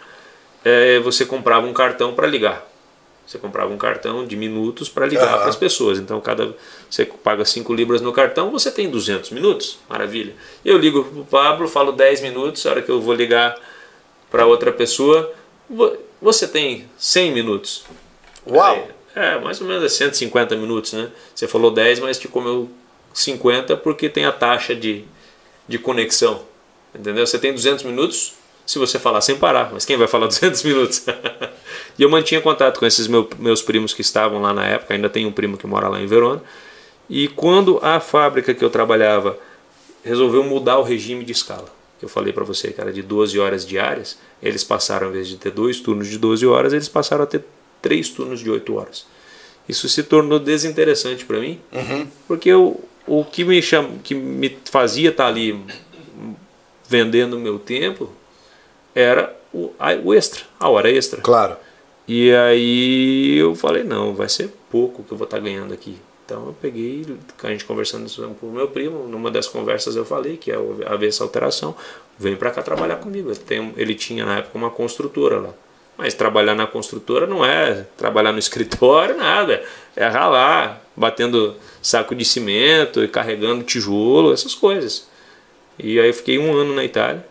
é, 0.63 0.99
você 0.99 1.25
comprava 1.25 1.67
um 1.67 1.73
cartão 1.73 2.13
para 2.13 2.25
ligar. 2.25 2.68
Você 3.29 3.37
comprava 3.37 3.71
um 3.71 3.77
cartão 3.77 4.25
de 4.25 4.35
minutos 4.35 4.89
para 4.89 5.05
ligar 5.05 5.31
uhum. 5.31 5.39
para 5.41 5.49
as 5.49 5.55
pessoas. 5.55 5.99
Então, 5.99 6.19
cada 6.19 6.55
você 6.89 7.05
paga 7.05 7.45
5 7.45 7.71
libras 7.75 8.01
no 8.01 8.11
cartão, 8.11 8.49
você 8.49 8.71
tem 8.71 8.89
200 8.89 9.29
minutos. 9.29 9.77
Maravilha. 9.87 10.33
Eu 10.65 10.79
ligo 10.79 11.03
para 11.03 11.19
o 11.21 11.25
Pablo, 11.25 11.67
falo 11.67 11.91
10 11.91 12.21
minutos, 12.21 12.65
a 12.65 12.71
hora 12.71 12.81
que 12.81 12.89
eu 12.89 12.99
vou 12.99 13.13
ligar 13.13 13.55
para 14.31 14.47
outra 14.47 14.71
pessoa, 14.71 15.31
você 16.19 16.47
tem 16.47 16.89
100 16.97 17.31
minutos. 17.31 17.83
Uau! 18.49 18.87
É, 19.15 19.35
é, 19.35 19.39
mais 19.39 19.61
ou 19.61 19.67
menos 19.67 19.93
150 19.93 20.55
minutos, 20.55 20.93
né? 20.93 21.11
Você 21.35 21.47
falou 21.47 21.69
10, 21.69 21.99
mas 21.99 22.17
te 22.17 22.27
comeu 22.27 22.67
50 23.13 23.77
porque 23.77 24.09
tem 24.09 24.25
a 24.25 24.31
taxa 24.31 24.73
de, 24.73 25.05
de 25.67 25.77
conexão. 25.77 26.41
Entendeu? 26.95 27.27
Você 27.27 27.37
tem 27.37 27.53
200 27.53 27.83
minutos 27.83 28.33
se 28.65 28.79
você 28.79 28.97
falar 28.97 29.21
sem 29.21 29.37
parar, 29.37 29.71
mas 29.71 29.85
quem 29.85 29.97
vai 29.97 30.07
falar 30.07 30.25
200 30.27 30.63
minutos? 30.63 31.05
E 31.99 32.03
eu 32.03 32.09
mantinha 32.09 32.39
contato 32.39 32.79
com 32.79 32.85
esses 32.85 33.07
meu, 33.07 33.29
meus 33.37 33.61
primos 33.61 33.93
que 33.93 33.99
estavam 33.99 34.41
lá 34.41 34.53
na 34.53 34.65
época, 34.65 34.93
ainda 34.93 35.09
tem 35.09 35.25
um 35.25 35.33
primo 35.33 35.57
que 35.57 35.67
mora 35.67 35.89
lá 35.89 35.99
em 36.01 36.07
Verona. 36.07 36.41
E 37.09 37.27
quando 37.27 37.77
a 37.83 37.99
fábrica 37.99 38.53
que 38.53 38.63
eu 38.63 38.69
trabalhava 38.69 39.37
resolveu 40.01 40.41
mudar 40.41 40.77
o 40.77 40.83
regime 40.83 41.25
de 41.25 41.33
escala, 41.33 41.67
que 41.99 42.05
eu 42.05 42.09
falei 42.09 42.31
para 42.31 42.45
você 42.45 42.71
que 42.71 42.79
era 42.79 42.93
de 42.93 43.01
12 43.01 43.37
horas 43.37 43.67
diárias, 43.67 44.17
eles 44.41 44.63
passaram, 44.63 45.07
ao 45.07 45.11
invés 45.11 45.27
de 45.27 45.35
ter 45.35 45.51
dois 45.51 45.81
turnos 45.81 46.07
de 46.07 46.17
12 46.17 46.47
horas, 46.47 46.71
eles 46.71 46.87
passaram 46.87 47.25
a 47.25 47.27
ter 47.27 47.43
três 47.81 48.07
turnos 48.07 48.39
de 48.39 48.49
8 48.49 48.73
horas. 48.73 49.05
Isso 49.67 49.89
se 49.89 50.01
tornou 50.01 50.39
desinteressante 50.39 51.25
para 51.25 51.37
mim, 51.39 51.59
uhum. 51.73 52.07
porque 52.29 52.47
eu, 52.47 52.81
o 53.05 53.25
que 53.25 53.43
me, 53.43 53.61
cham, 53.61 53.99
que 54.01 54.15
me 54.15 54.57
fazia 54.71 55.09
estar 55.09 55.25
tá 55.25 55.29
ali 55.29 55.61
vendendo 56.87 57.37
meu 57.37 57.59
tempo 57.59 58.09
era 58.95 59.37
o, 59.53 59.73
a, 59.77 59.95
o 59.95 60.13
extra, 60.13 60.43
a 60.57 60.69
hora 60.69 60.89
extra. 60.89 61.19
Claro. 61.19 61.57
E 62.11 62.33
aí 62.33 63.37
eu 63.37 63.53
falei, 63.53 63.83
não, 63.83 64.15
vai 64.15 64.27
ser 64.27 64.51
pouco 64.71 65.03
que 65.03 65.11
eu 65.11 65.17
vou 65.17 65.25
estar 65.25 65.37
tá 65.37 65.43
ganhando 65.43 65.71
aqui. 65.71 65.95
Então 66.25 66.47
eu 66.47 66.55
peguei, 66.59 67.05
a 67.43 67.49
gente 67.49 67.65
conversando 67.65 68.09
com 68.33 68.47
o 68.47 68.51
meu 68.51 68.67
primo, 68.67 69.07
numa 69.07 69.29
das 69.29 69.47
conversas 69.47 69.95
eu 69.95 70.03
falei 70.03 70.35
que 70.35 70.49
ia 70.49 70.57
haver 70.87 71.09
essa 71.09 71.23
alteração, 71.23 71.75
vem 72.17 72.35
para 72.35 72.49
cá 72.49 72.63
trabalhar 72.63 72.95
comigo. 72.95 73.31
Ele 73.77 73.93
tinha 73.93 74.25
na 74.25 74.39
época 74.39 74.57
uma 74.57 74.71
construtora 74.71 75.39
lá. 75.39 75.53
Mas 75.95 76.15
trabalhar 76.15 76.55
na 76.55 76.65
construtora 76.65 77.27
não 77.27 77.45
é 77.45 77.85
trabalhar 77.95 78.31
no 78.31 78.39
escritório, 78.41 79.15
nada. 79.15 79.63
É 79.95 80.07
ralar, 80.07 80.81
batendo 80.95 81.57
saco 81.79 82.15
de 82.15 82.25
cimento 82.25 83.03
e 83.03 83.07
carregando 83.07 83.63
tijolo, 83.63 84.33
essas 84.33 84.55
coisas. 84.55 85.07
E 85.77 85.99
aí 85.99 86.07
eu 86.07 86.13
fiquei 86.15 86.39
um 86.39 86.57
ano 86.57 86.73
na 86.73 86.83
Itália 86.83 87.23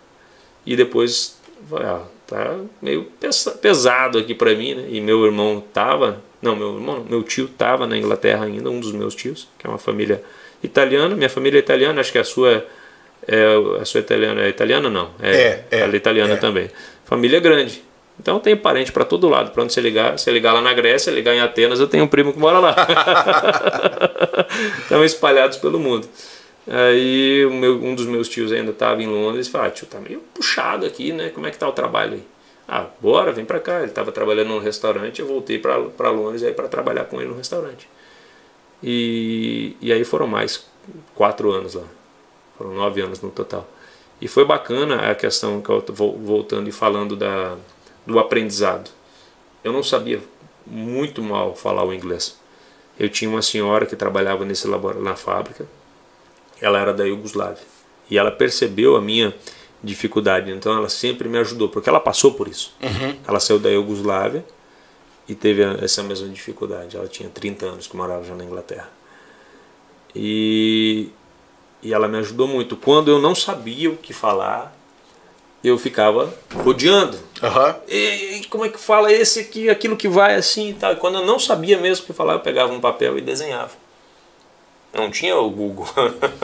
e 0.64 0.76
depois, 0.76 1.36
ah, 1.72 2.02
tá 2.28 2.56
meio 2.80 3.08
pesado 3.60 4.18
aqui 4.18 4.34
para 4.34 4.54
mim, 4.54 4.74
né? 4.74 4.86
E 4.88 5.00
meu 5.00 5.24
irmão 5.24 5.62
tava 5.72 6.22
não, 6.40 6.54
meu 6.54 6.74
irmão, 6.74 7.04
meu 7.08 7.22
tio 7.22 7.46
estava 7.46 7.86
na 7.86 7.96
Inglaterra 7.96 8.44
ainda, 8.44 8.70
um 8.70 8.78
dos 8.78 8.92
meus 8.92 9.14
tios, 9.14 9.48
que 9.58 9.66
é 9.66 9.70
uma 9.70 9.78
família 9.78 10.22
italiana. 10.62 11.16
Minha 11.16 11.28
família 11.28 11.58
é 11.58 11.60
italiana, 11.60 12.00
acho 12.00 12.12
que 12.12 12.18
a 12.18 12.24
sua 12.24 12.64
é, 13.26 13.44
a 13.80 13.84
sua 13.84 14.00
italiana 14.00 14.42
é 14.42 14.48
italiana 14.48 14.88
não, 14.88 15.10
é, 15.20 15.36
é, 15.36 15.64
é 15.70 15.78
ela 15.80 15.92
é 15.92 15.96
italiana 15.96 16.34
é. 16.34 16.36
também. 16.36 16.70
Família 17.04 17.40
grande. 17.40 17.82
Então 18.20 18.40
tem 18.40 18.56
parente 18.56 18.90
para 18.90 19.04
todo 19.04 19.28
lado. 19.28 19.50
Para 19.50 19.62
onde 19.62 19.72
você 19.72 19.80
ligar, 19.80 20.18
você 20.18 20.30
ligar 20.30 20.52
lá 20.52 20.60
na 20.60 20.72
Grécia, 20.72 21.10
ligar 21.10 21.34
em 21.34 21.40
Atenas, 21.40 21.78
eu 21.78 21.86
tenho 21.86 22.04
um 22.04 22.08
primo 22.08 22.32
que 22.32 22.38
mora 22.38 22.58
lá. 22.58 22.74
Estão 24.82 25.04
espalhados 25.04 25.56
pelo 25.58 25.78
mundo. 25.78 26.08
Aí 26.68 27.46
meu, 27.46 27.82
um 27.82 27.94
dos 27.94 28.06
meus 28.06 28.28
tios 28.28 28.52
ainda 28.52 28.72
estava 28.72 29.02
em 29.02 29.06
Londres 29.06 29.46
e 29.46 29.50
falou: 29.50 29.68
ah, 29.68 29.70
tio, 29.70 29.86
tá 29.86 29.98
meio 29.98 30.20
puxado 30.34 30.84
aqui, 30.84 31.12
né? 31.12 31.30
Como 31.30 31.46
é 31.46 31.50
que 31.50 31.58
tá 31.58 31.68
o 31.68 31.72
trabalho 31.72 32.14
aí? 32.14 32.22
Ah, 32.68 32.86
bora, 33.00 33.32
vem 33.32 33.44
para 33.44 33.58
cá. 33.58 33.78
Ele 33.78 33.86
estava 33.86 34.12
trabalhando 34.12 34.48
num 34.48 34.58
restaurante, 34.58 35.20
eu 35.20 35.26
voltei 35.26 35.58
para 35.58 36.10
Londres 36.10 36.42
aí 36.42 36.52
para 36.52 36.68
trabalhar 36.68 37.04
com 37.06 37.20
ele 37.20 37.30
no 37.30 37.36
restaurante. 37.36 37.88
E, 38.82 39.76
e 39.80 39.92
aí 39.92 40.04
foram 40.04 40.26
mais 40.26 40.66
quatro 41.14 41.50
anos 41.50 41.74
lá. 41.74 41.84
Foram 42.58 42.74
nove 42.74 43.00
anos 43.00 43.20
no 43.22 43.30
total. 43.30 43.66
E 44.20 44.28
foi 44.28 44.44
bacana 44.44 45.10
a 45.10 45.14
questão 45.14 45.62
que 45.62 45.70
eu 45.70 45.82
vou 45.88 46.18
voltando 46.18 46.68
e 46.68 46.72
falando 46.72 47.16
da, 47.16 47.56
do 48.06 48.18
aprendizado. 48.18 48.90
Eu 49.64 49.72
não 49.72 49.82
sabia 49.82 50.20
muito 50.66 51.22
mal 51.22 51.54
falar 51.54 51.84
o 51.84 51.94
inglês. 51.94 52.38
Eu 52.98 53.08
tinha 53.08 53.30
uma 53.30 53.42
senhora 53.42 53.86
que 53.86 53.96
trabalhava 53.96 54.44
nesse 54.44 54.66
laboratório 54.66 55.08
na 55.08 55.16
fábrica. 55.16 55.66
Ela 56.60 56.80
era 56.80 56.92
da 56.92 57.04
Iugoslávia. 57.04 57.62
E 58.10 58.18
ela 58.18 58.30
percebeu 58.30 58.96
a 58.96 59.00
minha 59.00 59.34
dificuldade. 59.82 60.50
Então 60.50 60.76
ela 60.76 60.88
sempre 60.88 61.28
me 61.28 61.38
ajudou, 61.38 61.68
porque 61.68 61.88
ela 61.88 62.00
passou 62.00 62.34
por 62.34 62.48
isso. 62.48 62.74
Uhum. 62.82 63.16
Ela 63.26 63.40
saiu 63.40 63.58
da 63.58 63.68
Iugoslávia 63.68 64.44
e 65.28 65.34
teve 65.34 65.62
essa 65.82 66.02
mesma 66.02 66.28
dificuldade. 66.28 66.96
Ela 66.96 67.06
tinha 67.06 67.28
30 67.28 67.66
anos 67.66 67.86
que 67.86 67.96
morava 67.96 68.24
já 68.24 68.34
na 68.34 68.44
Inglaterra. 68.44 68.88
E, 70.14 71.10
e 71.82 71.92
ela 71.92 72.08
me 72.08 72.18
ajudou 72.18 72.48
muito. 72.48 72.76
Quando 72.76 73.10
eu 73.10 73.20
não 73.20 73.34
sabia 73.34 73.90
o 73.90 73.96
que 73.96 74.12
falar, 74.12 74.74
eu 75.62 75.76
ficava 75.78 76.32
rodeando. 76.54 77.16
Uhum. 77.42 77.74
E, 77.88 78.38
e, 78.38 78.44
como 78.46 78.64
é 78.64 78.68
que 78.68 78.78
fala 78.78 79.12
esse 79.12 79.40
aqui, 79.40 79.68
aquilo 79.68 79.96
que 79.96 80.08
vai 80.08 80.34
assim 80.34 80.70
e 80.70 80.74
tal. 80.74 80.92
E 80.92 80.96
quando 80.96 81.18
eu 81.18 81.26
não 81.26 81.38
sabia 81.38 81.78
mesmo 81.78 82.04
o 82.04 82.06
que 82.06 82.12
falar, 82.12 82.34
eu 82.34 82.40
pegava 82.40 82.72
um 82.72 82.80
papel 82.80 83.18
e 83.18 83.20
desenhava. 83.20 83.72
Não 84.92 85.10
tinha 85.10 85.36
o 85.36 85.50
Google. 85.50 85.86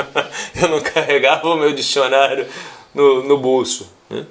eu 0.61 0.68
não 0.68 0.80
carregava 0.80 1.48
o 1.48 1.57
meu 1.57 1.72
dicionário 1.72 2.46
no, 2.94 3.22
no 3.22 3.38
bolso. 3.38 3.90
Né? 4.09 4.26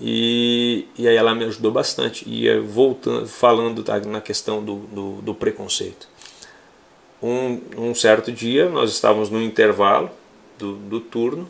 E, 0.00 0.86
e 0.96 1.08
aí 1.08 1.16
ela 1.16 1.34
me 1.34 1.44
ajudou 1.44 1.70
bastante. 1.70 2.28
E 2.28 2.58
voltando, 2.60 3.26
falando 3.26 3.82
tá, 3.82 3.98
na 4.00 4.20
questão 4.20 4.62
do, 4.62 4.76
do, 4.76 5.12
do 5.22 5.34
preconceito. 5.34 6.08
Um, 7.22 7.60
um, 7.76 7.94
certo 7.94 8.30
dia 8.30 8.68
nós 8.68 8.92
estávamos 8.92 9.28
no 9.28 9.42
intervalo 9.42 10.08
do, 10.56 10.74
do 10.74 11.00
turno 11.00 11.48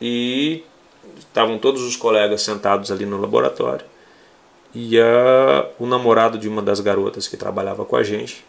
e 0.00 0.64
estavam 1.18 1.56
todos 1.56 1.82
os 1.82 1.94
colegas 1.94 2.42
sentados 2.42 2.90
ali 2.90 3.06
no 3.06 3.20
laboratório 3.20 3.86
e 4.74 5.00
a, 5.00 5.66
o 5.78 5.86
namorado 5.86 6.36
de 6.36 6.46
uma 6.46 6.60
das 6.60 6.80
garotas 6.80 7.26
que 7.26 7.36
trabalhava 7.36 7.84
com 7.84 7.96
a 7.96 8.02
gente, 8.02 8.44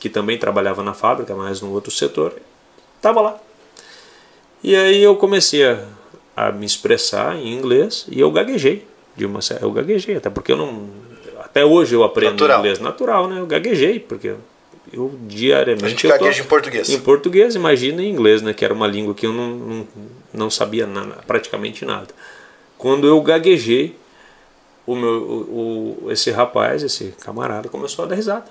que 0.00 0.08
também 0.08 0.36
trabalhava 0.38 0.82
na 0.82 0.94
fábrica, 0.94 1.34
mas 1.36 1.60
no 1.60 1.72
outro 1.72 1.92
setor, 1.92 2.34
estava 2.96 3.20
lá. 3.20 3.38
E 4.64 4.74
aí 4.74 5.00
eu 5.02 5.14
comecei 5.14 5.64
a 5.64 5.84
a 6.40 6.50
me 6.50 6.64
expressar 6.64 7.36
em 7.36 7.52
inglês 7.52 8.06
e 8.08 8.18
eu 8.18 8.30
gaguejei. 8.30 8.86
De 9.14 9.26
uma, 9.26 9.40
eu 9.60 9.70
gaguejei, 9.72 10.16
até 10.16 10.30
porque 10.30 10.52
eu 10.52 10.56
não. 10.56 10.88
Até 11.40 11.64
hoje 11.64 11.94
eu 11.94 12.02
aprendo 12.02 12.32
natural. 12.32 12.58
inglês 12.60 12.78
natural, 12.78 13.28
né? 13.28 13.40
Eu 13.40 13.46
gaguejei, 13.46 14.00
porque 14.00 14.34
eu 14.90 15.14
diariamente. 15.26 15.84
A 15.84 15.88
gente 15.88 16.08
gagueja 16.08 16.42
em 16.42 16.46
português. 16.46 16.88
Em 16.88 17.00
português, 17.00 17.54
imagina 17.54 18.02
em 18.02 18.08
inglês, 18.08 18.40
né? 18.40 18.54
Que 18.54 18.64
era 18.64 18.72
uma 18.72 18.86
língua 18.86 19.14
que 19.14 19.26
eu 19.26 19.32
não, 19.32 19.50
não, 19.50 19.88
não 20.32 20.50
sabia 20.50 20.86
nada, 20.86 21.18
praticamente 21.26 21.84
nada. 21.84 22.08
Quando 22.78 23.06
eu 23.06 23.20
gaguejei, 23.20 23.96
o 24.86 24.94
meu, 24.96 25.10
o, 25.10 26.06
o, 26.06 26.12
esse 26.12 26.30
rapaz, 26.30 26.82
esse 26.82 27.12
camarada, 27.20 27.68
começou 27.68 28.04
a 28.04 28.08
dar 28.08 28.14
risada. 28.14 28.46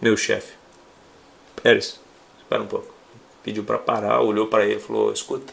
Meu 0.00 0.16
chefe. 0.16 0.54
Pérez, 1.62 2.00
espera 2.38 2.62
um 2.62 2.66
pouco. 2.66 2.94
Pediu 3.42 3.64
para 3.64 3.78
parar, 3.78 4.20
olhou 4.20 4.46
para 4.46 4.64
ele 4.64 4.76
e 4.76 4.80
falou: 4.80 5.12
Escuta, 5.12 5.52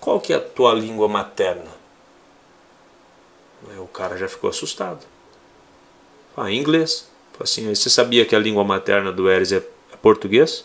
qual 0.00 0.20
que 0.20 0.32
é 0.32 0.36
a 0.36 0.40
tua 0.40 0.74
língua 0.74 1.08
materna? 1.08 1.70
Aí 3.70 3.78
o 3.78 3.86
cara 3.86 4.16
já 4.16 4.28
ficou 4.28 4.50
assustado. 4.50 5.06
Ah, 6.36 6.50
inglês. 6.50 7.08
Assim, 7.38 7.72
você 7.74 7.88
sabia 7.88 8.24
que 8.24 8.36
a 8.36 8.38
língua 8.38 8.64
materna 8.64 9.10
do 9.12 9.30
Eris 9.30 9.52
é, 9.52 9.56
é 9.92 9.96
português? 10.00 10.64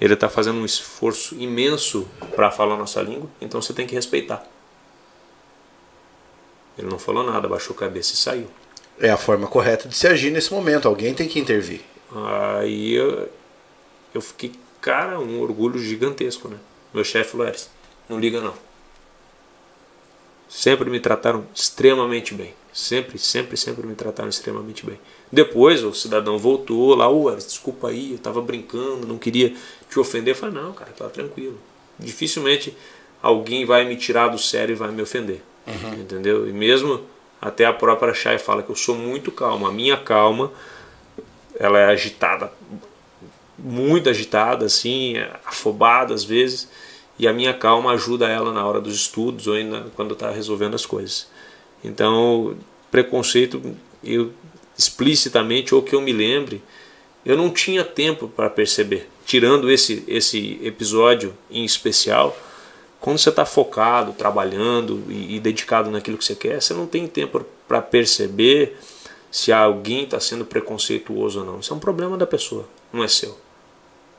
Ele 0.00 0.14
está 0.14 0.28
fazendo 0.28 0.58
um 0.58 0.64
esforço 0.64 1.34
imenso 1.34 2.08
para 2.34 2.50
falar 2.50 2.74
a 2.74 2.78
nossa 2.78 3.02
língua, 3.02 3.28
então 3.40 3.60
você 3.60 3.72
tem 3.72 3.86
que 3.86 3.94
respeitar. 3.94 4.46
Ele 6.78 6.88
não 6.88 6.98
falou 6.98 7.24
nada, 7.24 7.48
baixou 7.48 7.74
a 7.74 7.78
cabeça 7.78 8.14
e 8.14 8.16
saiu. 8.16 8.48
É 9.00 9.10
a 9.10 9.16
forma 9.16 9.48
correta 9.48 9.88
de 9.88 9.96
se 9.96 10.06
agir 10.06 10.30
nesse 10.30 10.52
momento. 10.52 10.86
Alguém 10.86 11.12
tem 11.12 11.28
que 11.28 11.40
intervir. 11.40 11.80
Aí 12.14 12.94
eu, 12.94 13.28
eu 14.14 14.20
fiquei, 14.20 14.52
cara, 14.80 15.18
um 15.18 15.40
orgulho 15.40 15.78
gigantesco, 15.78 16.48
né? 16.48 16.58
Meu 16.92 17.04
chefe 17.04 17.38
Eris, 17.40 17.70
não 18.08 18.18
liga 18.18 18.40
não. 18.40 18.54
Sempre 20.48 20.88
me 20.88 20.98
trataram 20.98 21.46
extremamente 21.54 22.34
bem. 22.34 22.54
Sempre, 22.72 23.18
sempre, 23.18 23.56
sempre 23.56 23.86
me 23.86 23.94
trataram 23.94 24.28
extremamente 24.28 24.86
bem. 24.86 24.98
Depois 25.30 25.84
o 25.84 25.92
cidadão 25.92 26.38
voltou 26.38 26.94
lá, 26.94 27.08
ué, 27.08 27.36
desculpa 27.36 27.88
aí, 27.88 28.12
eu 28.12 28.18
tava 28.18 28.40
brincando, 28.40 29.06
não 29.06 29.18
queria 29.18 29.54
te 29.90 29.98
ofender. 29.98 30.32
Eu 30.32 30.38
falei, 30.38 30.54
não, 30.54 30.72
cara, 30.72 30.90
tá 30.92 31.08
tranquilo. 31.08 31.58
Dificilmente 31.98 32.74
alguém 33.22 33.66
vai 33.66 33.84
me 33.84 33.96
tirar 33.96 34.28
do 34.28 34.38
sério 34.38 34.72
e 34.72 34.76
vai 34.76 34.90
me 34.90 35.02
ofender. 35.02 35.42
Uhum. 35.66 36.00
Entendeu? 36.00 36.48
E 36.48 36.52
mesmo 36.52 37.02
até 37.40 37.66
a 37.66 37.72
própria 37.72 38.14
Chay 38.14 38.38
fala 38.38 38.62
que 38.62 38.70
eu 38.70 38.76
sou 38.76 38.94
muito 38.94 39.30
calmo. 39.30 39.66
A 39.66 39.72
minha 39.72 39.96
calma, 39.96 40.50
ela 41.58 41.78
é 41.78 41.86
agitada, 41.86 42.52
muito 43.58 44.08
agitada, 44.08 44.66
assim, 44.66 45.14
afobada 45.44 46.14
às 46.14 46.24
vezes. 46.24 46.68
E 47.18 47.26
a 47.26 47.32
minha 47.32 47.52
calma 47.52 47.92
ajuda 47.92 48.28
ela 48.28 48.52
na 48.52 48.64
hora 48.64 48.80
dos 48.80 48.94
estudos 48.94 49.48
ou 49.48 49.54
ainda 49.54 49.86
quando 49.96 50.14
está 50.14 50.30
resolvendo 50.30 50.74
as 50.74 50.86
coisas. 50.86 51.28
Então, 51.82 52.56
preconceito, 52.90 53.60
eu 54.04 54.32
explicitamente 54.78 55.74
ou 55.74 55.82
que 55.82 55.94
eu 55.94 56.00
me 56.00 56.12
lembre, 56.12 56.62
eu 57.26 57.36
não 57.36 57.50
tinha 57.50 57.84
tempo 57.84 58.28
para 58.28 58.48
perceber. 58.48 59.08
Tirando 59.26 59.70
esse, 59.70 60.04
esse 60.06 60.60
episódio 60.62 61.36
em 61.50 61.64
especial, 61.64 62.36
quando 63.00 63.18
você 63.18 63.28
está 63.28 63.44
focado, 63.44 64.12
trabalhando 64.12 65.02
e, 65.08 65.36
e, 65.36 65.40
dedicado 65.40 65.90
naquilo 65.90 66.16
que 66.16 66.24
você 66.24 66.34
quer, 66.34 66.62
você 66.62 66.72
não 66.72 66.86
tem 66.86 67.06
tempo 67.06 67.44
para 67.66 67.82
perceber 67.82 68.78
se 69.30 69.52
alguém 69.52 70.04
está 70.04 70.18
sendo 70.20 70.44
preconceituoso 70.44 71.40
ou 71.40 71.46
não. 71.46 71.60
Isso 71.60 71.72
é 71.72 71.76
um 71.76 71.80
problema 71.80 72.16
da 72.16 72.26
pessoa, 72.26 72.66
não 72.92 73.04
é 73.04 73.08
seu. 73.08 73.38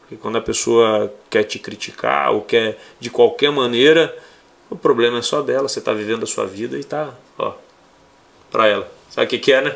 Porque 0.01 0.15
quando 0.15 0.37
a 0.37 0.41
pessoa 0.41 1.13
quer 1.29 1.43
te 1.43 1.59
criticar 1.59 2.31
ou 2.31 2.41
quer 2.41 2.79
de 2.99 3.09
qualquer 3.09 3.51
maneira, 3.51 4.15
o 4.69 4.75
problema 4.75 5.19
é 5.19 5.21
só 5.21 5.41
dela. 5.41 5.67
Você 5.67 5.79
está 5.79 5.93
vivendo 5.93 6.23
a 6.23 6.27
sua 6.27 6.45
vida 6.45 6.77
e 6.77 6.79
está, 6.79 7.13
ó, 7.37 7.53
para 8.51 8.67
ela. 8.67 8.91
Sabe 9.09 9.27
o 9.27 9.29
que, 9.29 9.39
que 9.39 9.53
é, 9.53 9.61
né? 9.61 9.75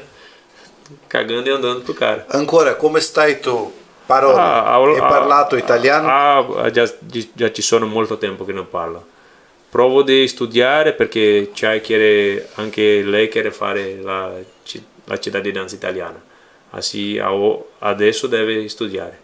cagando 1.07 1.47
e 1.47 1.51
andando 1.51 1.81
pro 1.81 1.93
cara. 1.93 2.25
Ancora, 2.29 2.75
come 2.75 2.99
stai 2.99 3.39
tu? 3.39 3.71
Parole? 4.05 4.37
Ah, 4.37 5.07
parlato 5.07 5.55
italiano? 5.55 6.07
Ah, 6.09 6.69
già, 6.69 6.91
già 7.33 7.51
ci 7.51 7.61
sono 7.61 7.85
molto 7.85 8.17
tempo 8.17 8.43
che 8.43 8.51
non 8.51 8.67
parlo. 8.69 9.05
Provo 9.69 10.03
di 10.03 10.27
studiare 10.27 10.93
perché 10.93 11.51
chiede, 11.53 12.49
anche 12.55 13.01
lei 13.01 13.29
chiede 13.29 13.51
fare 13.51 13.99
la, 14.01 14.31
la 15.05 15.19
cittadinanza 15.19 15.75
italiana. 15.75 16.21
Così 16.69 17.19
adesso 17.79 18.27
deve 18.27 18.67
studiare. 18.67 19.21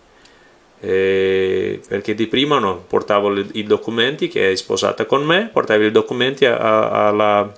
Eh, 0.81 1.81
perché 1.87 2.15
di 2.15 2.27
prima 2.27 2.57
no, 2.59 2.85
portavo 2.87 3.37
i 3.37 3.63
documenti 3.63 4.27
che 4.27 4.51
è 4.51 4.55
sposata 4.55 5.05
con 5.05 5.25
me, 5.25 5.49
portavo 5.51 5.83
i 5.83 5.91
documenti 5.91 6.45
alla 6.45 7.51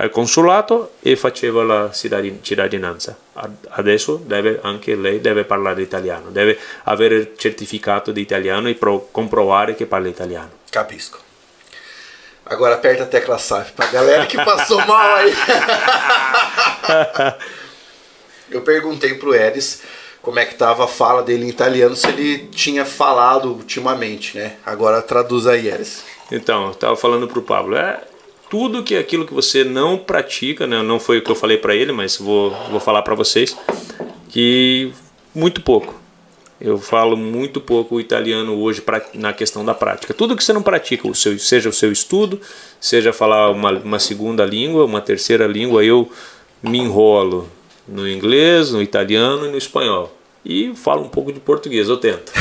al 0.00 0.10
consolato 0.10 0.92
e 1.00 1.14
faceva 1.14 1.62
la 1.62 1.90
cittadinanza. 1.92 3.16
Adesso 3.68 4.22
deve, 4.24 4.58
anche 4.62 4.96
lei 4.96 5.20
deve 5.20 5.44
parlare 5.44 5.82
italiano, 5.82 6.30
deve 6.30 6.58
avere 6.84 7.16
il 7.16 7.32
certificato 7.36 8.10
di 8.10 8.22
italiano 8.22 8.68
e 8.68 8.74
pro, 8.74 9.08
comprovare 9.10 9.74
che 9.74 9.84
parla 9.84 10.08
italiano. 10.08 10.50
Capisco. 10.70 11.28
Agora 12.50 12.74
aperta 12.74 13.04
a 13.04 13.06
tecla 13.06 13.38
SAF 13.38 13.72
pra 13.72 13.86
galera 13.86 14.26
que 14.26 14.36
passou 14.44 14.84
mal 14.84 15.14
aí. 15.14 15.32
Eu 18.50 18.62
perguntei 18.62 19.14
pro 19.14 19.32
Eris 19.32 19.82
como 20.20 20.40
é 20.40 20.44
que 20.44 20.56
tava 20.56 20.84
a 20.84 20.88
fala 20.88 21.22
dele 21.22 21.44
em 21.44 21.48
italiano, 21.48 21.94
se 21.94 22.08
ele 22.08 22.48
tinha 22.48 22.84
falado 22.84 23.52
ultimamente, 23.52 24.36
né? 24.36 24.56
Agora 24.66 25.00
traduz 25.00 25.46
aí, 25.46 25.68
Eris. 25.68 26.04
Então, 26.32 26.68
eu 26.68 26.74
tava 26.74 26.96
falando 26.96 27.28
pro 27.28 27.40
Pablo, 27.40 27.76
é, 27.76 28.02
tudo 28.50 28.82
que 28.82 28.96
aquilo 28.96 29.24
que 29.24 29.32
você 29.32 29.62
não 29.62 29.96
pratica, 29.96 30.66
né? 30.66 30.82
não 30.82 30.98
foi 30.98 31.18
o 31.18 31.22
que 31.22 31.30
eu 31.30 31.36
falei 31.36 31.56
para 31.56 31.74
ele, 31.74 31.92
mas 31.92 32.16
vou, 32.16 32.50
vou 32.68 32.80
falar 32.80 33.02
para 33.02 33.14
vocês, 33.14 33.56
que 34.28 34.92
muito 35.32 35.62
pouco. 35.62 35.99
Eu 36.60 36.78
falo 36.78 37.16
muito 37.16 37.60
pouco 37.60 37.98
italiano 37.98 38.60
hoje 38.60 38.82
pra, 38.82 39.02
na 39.14 39.32
questão 39.32 39.64
da 39.64 39.72
prática. 39.72 40.12
Tudo 40.12 40.36
que 40.36 40.44
você 40.44 40.52
não 40.52 40.62
pratica, 40.62 41.08
o 41.08 41.14
seu, 41.14 41.38
seja 41.38 41.68
o 41.68 41.72
seu 41.72 41.90
estudo, 41.90 42.40
seja 42.80 43.12
falar 43.12 43.50
uma, 43.50 43.70
uma 43.70 43.98
segunda 43.98 44.44
língua, 44.44 44.84
uma 44.84 45.00
terceira 45.00 45.46
língua, 45.46 45.82
eu 45.84 46.10
me 46.62 46.78
enrolo 46.78 47.48
no 47.88 48.06
inglês, 48.06 48.72
no 48.72 48.82
italiano 48.82 49.46
e 49.46 49.50
no 49.50 49.56
espanhol 49.56 50.14
e 50.44 50.74
falo 50.74 51.02
um 51.02 51.08
pouco 51.08 51.32
de 51.32 51.40
português, 51.40 51.88
eu 51.88 51.96
tento. 51.96 52.32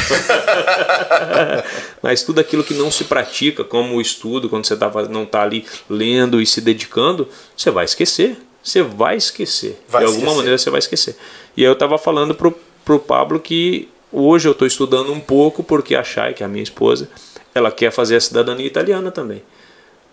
Mas 2.02 2.24
tudo 2.24 2.40
aquilo 2.40 2.64
que 2.64 2.74
não 2.74 2.90
se 2.90 3.04
pratica, 3.04 3.64
como 3.64 3.96
o 3.96 4.02
estudo, 4.02 4.50
quando 4.50 4.66
você 4.66 4.76
tá, 4.76 4.90
não 5.10 5.24
está 5.24 5.44
ali 5.44 5.66
lendo 5.90 6.42
e 6.42 6.46
se 6.46 6.62
dedicando, 6.62 7.28
você 7.56 7.70
vai 7.70 7.86
esquecer. 7.86 8.38
Você 8.64 8.82
vai 8.82 9.18
esquecer. 9.18 9.82
Vai 9.88 10.02
de 10.02 10.08
alguma 10.08 10.24
esquecer. 10.24 10.38
maneira 10.38 10.58
você 10.58 10.70
vai 10.70 10.80
esquecer. 10.80 11.18
E 11.58 11.64
eu 11.64 11.74
estava 11.74 11.98
falando 11.98 12.34
pro, 12.34 12.58
pro 12.86 13.00
Pablo 13.00 13.40
que 13.40 13.90
hoje 14.12 14.48
eu 14.48 14.52
estou 14.52 14.68
estudando 14.68 15.12
um 15.12 15.20
pouco 15.20 15.64
porque 15.64 15.96
a 15.96 16.04
Chay, 16.04 16.34
que 16.34 16.44
é 16.44 16.46
a 16.46 16.50
minha 16.50 16.64
esposa, 16.64 17.10
ela 17.54 17.72
quer 17.72 17.92
fazer 17.92 18.16
a 18.16 18.22
cidadania 18.22 18.66
italiana 18.66 19.12
também. 19.12 19.44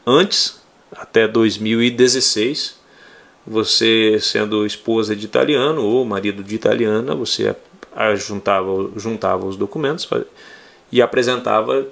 Antes, 0.07 0.61
até 0.93 1.27
2016, 1.27 2.77
você 3.47 4.19
sendo 4.21 4.67
esposa 4.67 5.15
de 5.15 5.25
italiano 5.25 5.85
ou 5.85 6.05
marido 6.05 6.43
de 6.43 6.55
italiana, 6.55 7.15
você 7.15 7.55
juntava, 8.17 8.91
juntava 8.97 9.47
os 9.47 9.57
documentos 9.57 10.09
e 10.91 11.01
apresentava 11.01 11.87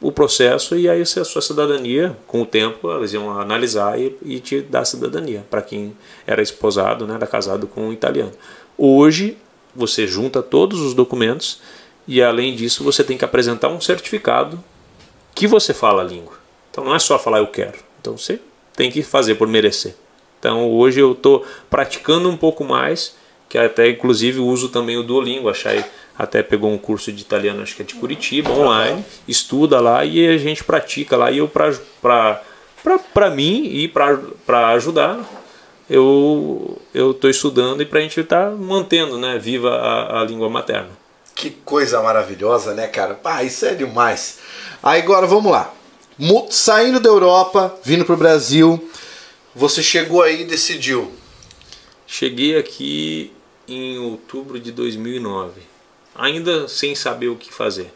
o 0.00 0.10
processo 0.10 0.76
e 0.76 0.88
aí 0.88 1.02
a 1.02 1.04
sua 1.04 1.42
cidadania, 1.42 2.16
com 2.26 2.42
o 2.42 2.46
tempo, 2.46 2.90
eles 2.96 3.12
iam 3.12 3.38
analisar 3.38 4.00
e, 4.00 4.16
e 4.24 4.40
te 4.40 4.62
dar 4.62 4.84
cidadania 4.84 5.44
para 5.50 5.60
quem 5.60 5.94
era 6.26 6.40
esposado, 6.40 7.06
né, 7.06 7.14
era 7.14 7.26
casado 7.26 7.66
com 7.66 7.88
um 7.88 7.92
italiano. 7.92 8.32
Hoje, 8.78 9.36
você 9.74 10.06
junta 10.06 10.42
todos 10.42 10.80
os 10.80 10.94
documentos 10.94 11.60
e 12.06 12.22
além 12.22 12.54
disso 12.54 12.82
você 12.82 13.04
tem 13.04 13.16
que 13.16 13.24
apresentar 13.24 13.68
um 13.68 13.80
certificado 13.80 14.62
que 15.34 15.46
você 15.46 15.72
fala 15.72 16.02
a 16.02 16.04
língua. 16.04 16.34
Então 16.70 16.84
não 16.84 16.94
é 16.94 16.98
só 16.98 17.18
falar 17.18 17.38
eu 17.38 17.46
quero. 17.46 17.78
Então 18.00 18.16
você 18.16 18.40
tem 18.74 18.90
que 18.90 19.02
fazer 19.02 19.34
por 19.36 19.48
merecer. 19.48 19.94
Então 20.38 20.70
hoje 20.70 21.00
eu 21.00 21.12
estou 21.12 21.44
praticando 21.68 22.28
um 22.28 22.36
pouco 22.36 22.64
mais 22.64 23.14
que 23.48 23.58
até 23.58 23.88
inclusive 23.88 24.38
uso 24.38 24.68
também 24.68 24.96
o 24.96 25.02
Duolingo, 25.02 25.48
a 25.48 25.54
Chay 25.54 25.84
até 26.16 26.42
pegou 26.42 26.70
um 26.70 26.78
curso 26.78 27.10
de 27.10 27.22
italiano, 27.22 27.62
acho 27.62 27.74
que 27.74 27.82
é 27.82 27.84
de 27.84 27.94
Curitiba, 27.94 28.50
online, 28.50 29.04
estuda 29.26 29.80
lá 29.80 30.04
e 30.04 30.28
a 30.28 30.38
gente 30.38 30.62
pratica 30.62 31.16
lá 31.16 31.30
e 31.30 31.38
eu 31.38 31.48
para 31.48 32.42
para 33.12 33.30
mim 33.30 33.64
e 33.64 33.88
para 33.88 34.68
ajudar 34.70 35.18
eu 35.90 36.80
eu 36.94 37.10
estou 37.10 37.28
estudando 37.28 37.82
e 37.82 37.86
para 37.86 37.98
a 37.98 38.02
gente 38.02 38.18
estar 38.20 38.50
tá 38.50 38.56
mantendo, 38.56 39.18
né, 39.18 39.36
viva 39.38 39.70
a, 39.70 40.20
a 40.20 40.24
língua 40.24 40.48
materna. 40.48 40.90
Que 41.34 41.50
coisa 41.50 42.00
maravilhosa, 42.00 42.74
né, 42.74 42.86
cara? 42.86 43.14
Pá, 43.14 43.42
isso 43.42 43.66
é 43.66 43.74
demais. 43.74 44.38
Aí 44.82 45.02
agora 45.02 45.26
vamos 45.26 45.50
lá. 45.50 45.74
Saindo 46.50 47.00
da 47.00 47.08
Europa, 47.08 47.74
vindo 47.82 48.04
para 48.04 48.14
o 48.14 48.18
Brasil, 48.18 48.90
você 49.54 49.82
chegou 49.82 50.22
aí 50.22 50.42
e 50.42 50.44
decidiu. 50.44 51.12
Cheguei 52.06 52.56
aqui 52.56 53.32
em 53.66 53.98
outubro 53.98 54.60
de 54.60 54.70
2009, 54.70 55.62
ainda 56.14 56.68
sem 56.68 56.94
saber 56.94 57.28
o 57.28 57.36
que 57.36 57.52
fazer. 57.52 57.92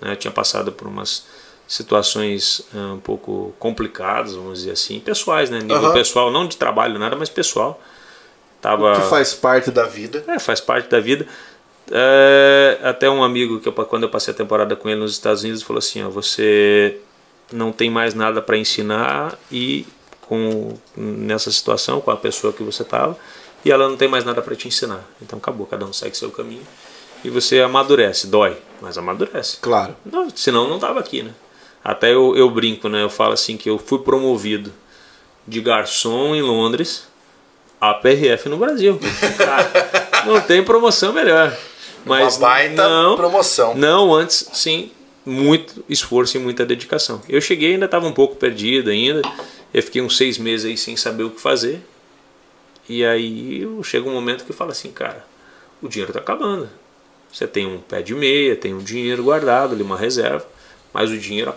Né? 0.00 0.12
Eu 0.12 0.16
tinha 0.16 0.30
passado 0.30 0.72
por 0.72 0.88
umas 0.88 1.26
situações 1.66 2.60
uh, 2.72 2.94
um 2.94 3.00
pouco 3.00 3.54
complicadas, 3.58 4.34
vamos 4.34 4.60
dizer 4.60 4.72
assim, 4.72 5.00
pessoais, 5.00 5.50
né? 5.50 5.58
Nível 5.58 5.82
uhum. 5.82 5.92
pessoal, 5.92 6.30
não 6.30 6.46
de 6.46 6.56
trabalho, 6.56 6.98
nada, 6.98 7.16
mas 7.16 7.28
pessoal. 7.28 7.80
Tava... 8.60 8.92
O 8.92 9.00
que 9.00 9.08
faz 9.08 9.34
parte 9.34 9.70
da 9.70 9.84
vida. 9.84 10.24
É, 10.28 10.38
faz 10.38 10.60
parte 10.60 10.88
da 10.88 11.00
vida. 11.00 11.26
É, 11.90 12.78
até 12.82 13.08
um 13.08 13.22
amigo 13.22 13.60
que 13.60 13.68
eu, 13.68 13.72
quando 13.72 14.04
eu 14.04 14.08
passei 14.08 14.32
a 14.32 14.36
temporada 14.36 14.74
com 14.74 14.88
ele 14.88 15.00
nos 15.00 15.12
Estados 15.12 15.42
Unidos 15.42 15.62
falou 15.62 15.78
assim: 15.78 16.02
ó, 16.02 16.08
você 16.08 16.98
não 17.52 17.70
tem 17.70 17.88
mais 17.88 18.12
nada 18.14 18.42
para 18.42 18.56
ensinar 18.56 19.38
e 19.52 19.86
com 20.22 20.76
nessa 20.96 21.50
situação 21.52 22.00
com 22.00 22.10
a 22.10 22.16
pessoa 22.16 22.52
que 22.52 22.62
você 22.62 22.82
estava 22.82 23.16
e 23.64 23.70
ela 23.70 23.88
não 23.88 23.96
tem 23.96 24.08
mais 24.08 24.24
nada 24.24 24.42
para 24.42 24.56
te 24.56 24.66
ensinar. 24.66 25.04
Então 25.22 25.38
acabou, 25.38 25.66
cada 25.66 25.84
um 25.84 25.92
segue 25.92 26.16
seu 26.16 26.30
caminho 26.30 26.66
e 27.24 27.30
você 27.30 27.60
amadurece, 27.60 28.26
dói, 28.26 28.56
mas 28.80 28.98
amadurece. 28.98 29.58
Claro. 29.60 29.96
Não, 30.04 30.28
senão 30.30 30.68
não 30.68 30.78
tava 30.78 30.98
aqui, 30.98 31.22
né? 31.22 31.32
Até 31.86 32.12
eu, 32.12 32.36
eu 32.36 32.50
brinco, 32.50 32.88
né? 32.88 33.00
Eu 33.00 33.08
falo 33.08 33.32
assim 33.32 33.56
que 33.56 33.70
eu 33.70 33.78
fui 33.78 34.00
promovido 34.00 34.72
de 35.46 35.60
garçom 35.60 36.34
em 36.34 36.42
Londres 36.42 37.06
a 37.80 37.94
PRF 37.94 38.48
no 38.48 38.56
Brasil. 38.56 38.98
Cara, 39.38 39.70
não 40.26 40.40
tem 40.40 40.64
promoção 40.64 41.12
melhor. 41.12 41.56
Mas 42.04 42.38
Uma 42.38 42.48
baita 42.48 42.88
não, 42.88 43.14
promoção. 43.14 43.76
Não, 43.76 44.12
antes 44.12 44.50
sim, 44.52 44.90
muito 45.24 45.84
esforço 45.88 46.36
e 46.36 46.40
muita 46.40 46.66
dedicação. 46.66 47.22
Eu 47.28 47.40
cheguei 47.40 47.74
ainda 47.74 47.84
estava 47.84 48.08
um 48.08 48.12
pouco 48.12 48.34
perdido 48.34 48.90
ainda. 48.90 49.22
Eu 49.72 49.80
fiquei 49.80 50.02
uns 50.02 50.16
seis 50.16 50.38
meses 50.38 50.66
aí 50.66 50.76
sem 50.76 50.96
saber 50.96 51.22
o 51.22 51.30
que 51.30 51.40
fazer 51.40 51.80
E 52.88 53.04
aí 53.04 53.64
chega 53.84 54.08
um 54.08 54.12
momento 54.12 54.44
que 54.44 54.52
fala 54.52 54.72
assim, 54.72 54.90
cara, 54.90 55.24
o 55.80 55.86
dinheiro 55.86 56.10
está 56.10 56.18
acabando. 56.18 56.68
Você 57.32 57.46
tem 57.46 57.64
um 57.64 57.78
pé 57.78 58.02
de 58.02 58.12
meia, 58.12 58.56
tem 58.56 58.74
um 58.74 58.80
dinheiro 58.80 59.22
guardado 59.22 59.72
ali, 59.72 59.84
uma 59.84 59.96
reserva, 59.96 60.44
mas 60.92 61.10
o 61.12 61.18
dinheiro 61.18 61.54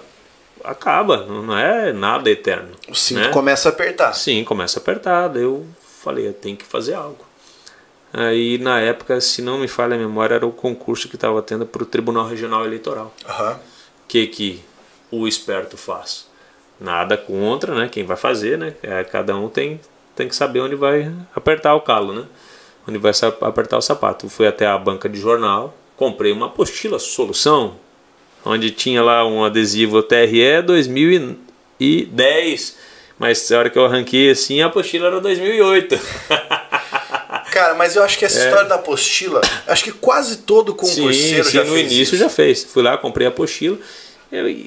acaba, 0.64 1.26
não 1.26 1.58
é 1.58 1.94
nada 1.94 2.30
eterno. 2.30 2.72
O 2.88 2.96
cinto 2.96 3.22
né? 3.22 3.30
começa 3.30 3.70
a 3.70 3.72
apertar. 3.72 4.14
Sim, 4.14 4.44
começa 4.44 4.80
a 4.80 4.82
apertar. 4.82 5.28
Daí 5.28 5.44
eu 5.44 5.66
falei, 6.02 6.28
eu 6.28 6.34
tenho 6.34 6.58
que 6.58 6.66
fazer 6.66 6.94
algo. 6.94 7.26
Aí 8.12 8.58
na 8.58 8.80
época, 8.80 9.22
se 9.22 9.42
não 9.42 9.60
me 9.60 9.68
falha 9.68 9.96
a 9.96 10.00
memória, 10.00 10.36
era 10.36 10.46
o 10.46 10.52
concurso 10.52 11.08
que 11.08 11.16
estava 11.16 11.42
tendo 11.42 11.66
para 11.66 11.84
o 11.84 11.86
Tribunal 11.86 12.28
Regional 12.28 12.66
Eleitoral. 12.66 13.14
O 13.24 13.32
Aham. 13.32 13.60
que 14.08 14.28
que 14.28 14.64
o 15.12 15.28
esperto 15.28 15.78
faz? 15.78 16.28
Nada 16.80 17.18
contra, 17.18 17.76
né? 17.76 17.90
Quem 17.90 18.06
vai 18.06 18.18
fazer, 18.18 18.58
né? 18.58 18.74
É, 18.82 19.04
cada 19.04 19.36
um 19.36 19.50
tem, 19.50 19.80
tem 20.16 20.28
que 20.28 20.36
saber 20.36 20.62
onde 20.62 20.76
vai 20.76 21.14
apertar 21.36 21.76
o 21.76 21.82
calo, 21.82 22.14
né? 22.14 22.26
Onde 22.88 22.98
vai 22.98 23.12
apertar 23.42 23.78
o 23.78 23.82
sapato. 23.82 24.30
Fui 24.30 24.48
até 24.48 24.66
a 24.66 24.78
banca 24.78 25.08
de 25.08 25.20
jornal, 25.20 25.76
comprei 25.96 26.32
uma 26.32 26.48
apostila 26.48 26.98
solução, 26.98 27.76
onde 28.46 28.72
tinha 28.72 29.02
lá 29.02 29.26
um 29.26 29.44
adesivo 29.44 30.02
TRE 30.04 30.62
2010, 30.64 32.78
mas 33.18 33.52
a 33.52 33.60
hora 33.60 33.70
que 33.70 33.78
eu 33.78 33.86
arranquei 33.86 34.32
assim, 34.32 34.62
a 34.62 34.68
apostila 34.68 35.08
era 35.08 35.20
2008. 35.22 36.00
Cara, 37.52 37.74
mas 37.76 37.96
eu 37.96 38.04
acho 38.04 38.18
que 38.18 38.26
essa 38.26 38.40
história 38.46 38.68
da 38.70 38.76
apostila, 38.76 39.42
acho 39.68 39.84
que 39.84 39.92
quase 39.92 40.38
todo 40.38 40.74
concurseiro 40.74 41.42
É. 41.42 41.44
sim, 41.44 41.52
já 41.52 41.64
no 41.64 41.74
fez 41.74 41.92
início 41.92 42.16
isso. 42.16 42.24
já 42.24 42.30
fez. 42.30 42.64
Fui 42.64 42.82
lá, 42.84 42.98
comprei 42.98 43.28
a 43.28 43.30
apostila. 43.30 43.78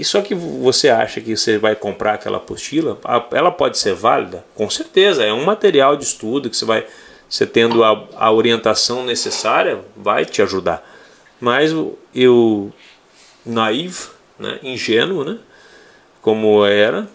Só 0.03 0.21
que 0.21 0.35
você 0.35 0.89
acha 0.89 1.21
que 1.21 1.37
você 1.37 1.57
vai 1.57 1.77
comprar 1.77 2.15
aquela 2.15 2.39
apostila, 2.39 2.99
ela 3.31 3.53
pode 3.53 3.79
ser 3.79 3.95
válida? 3.95 4.45
Com 4.57 4.69
certeza, 4.69 5.23
é 5.25 5.33
um 5.33 5.45
material 5.45 5.97
de 5.97 6.03
estudo 6.05 6.51
que 6.51 6.57
você 6.57 6.65
vai, 6.65 6.85
você 7.29 7.47
tendo 7.47 7.85
a, 7.85 8.05
a 8.17 8.33
orientação 8.33 9.05
necessária, 9.05 9.79
vai 9.97 10.25
te 10.25 10.43
ajudar. 10.43 10.83
Mas 11.41 11.73
eu, 12.13 12.73
naivo, 13.45 14.11
né, 14.39 14.59
ingênuo, 14.63 15.25
né, 15.25 15.39
como 16.21 16.65
era, 16.65 17.09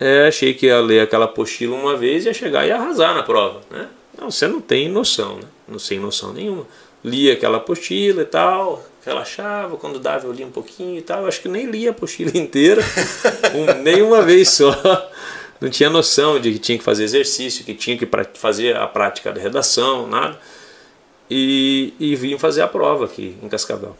é, 0.00 0.28
achei 0.28 0.54
que 0.54 0.66
ia 0.66 0.80
ler 0.80 1.00
aquela 1.00 1.26
apostila 1.26 1.76
uma 1.76 1.94
vez 1.94 2.24
e 2.24 2.28
ia 2.28 2.34
chegar 2.34 2.66
e 2.66 2.72
arrasar 2.72 3.14
na 3.14 3.22
prova, 3.22 3.60
né? 3.70 3.86
Não, 4.18 4.30
você 4.30 4.48
não 4.48 4.60
tem 4.60 4.88
noção, 4.88 5.36
né? 5.36 5.44
Não 5.68 5.78
sem 5.78 5.98
noção 5.98 6.32
nenhuma. 6.32 6.66
Lia 7.04 7.34
aquela 7.34 7.58
apostila 7.58 8.22
e 8.22 8.24
tal, 8.26 8.84
relaxava, 9.04 9.76
quando 9.76 9.98
dava 9.98 10.26
eu 10.26 10.32
lia 10.32 10.46
um 10.46 10.50
pouquinho 10.50 10.98
e 10.98 11.02
tal. 11.02 11.26
Acho 11.26 11.42
que 11.42 11.48
nem 11.48 11.66
lia 11.66 11.90
a 11.90 11.92
apostila 11.92 12.30
inteira, 12.36 12.82
um, 13.54 13.82
nem 13.82 14.00
uma 14.00 14.22
vez 14.22 14.48
só. 14.50 14.74
Não 15.60 15.68
tinha 15.68 15.90
noção 15.90 16.40
de 16.40 16.52
que 16.52 16.58
tinha 16.58 16.78
que 16.78 16.84
fazer 16.84 17.04
exercício, 17.04 17.64
que 17.64 17.74
tinha 17.74 17.98
que 17.98 18.08
fazer 18.34 18.76
a 18.76 18.86
prática 18.86 19.30
da 19.30 19.40
redação, 19.40 20.06
nada. 20.06 20.40
E, 21.30 21.92
e 22.00 22.16
vim 22.16 22.38
fazer 22.38 22.62
a 22.62 22.68
prova 22.68 23.04
aqui 23.04 23.36
em 23.42 23.48
Cascavel. 23.48 23.94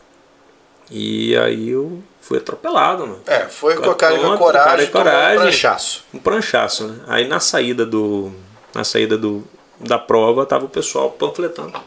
E 0.90 1.36
aí 1.36 1.68
eu 1.70 2.02
fui 2.20 2.38
atropelado, 2.38 3.06
mano 3.06 3.20
É, 3.26 3.40
foi 3.48 3.76
com 3.76 3.90
a 3.90 3.94
cara 3.94 4.14
e 4.14 4.18
com 4.18 4.24
a 4.24 4.28
Pronto, 4.28 4.38
coragem, 4.38 4.86
tomou 4.88 5.04
um 5.06 5.34
pranchaço. 5.36 6.04
um 6.14 6.18
pranchaço, 6.18 6.88
né? 6.88 7.04
Aí 7.06 7.28
na 7.28 7.38
saída 7.40 7.86
do 7.86 8.32
na 8.74 8.82
saída 8.84 9.16
do 9.16 9.44
da 9.78 9.98
prova 9.98 10.44
tava 10.44 10.64
o 10.64 10.68
pessoal 10.68 11.10
panfletando 11.10 11.80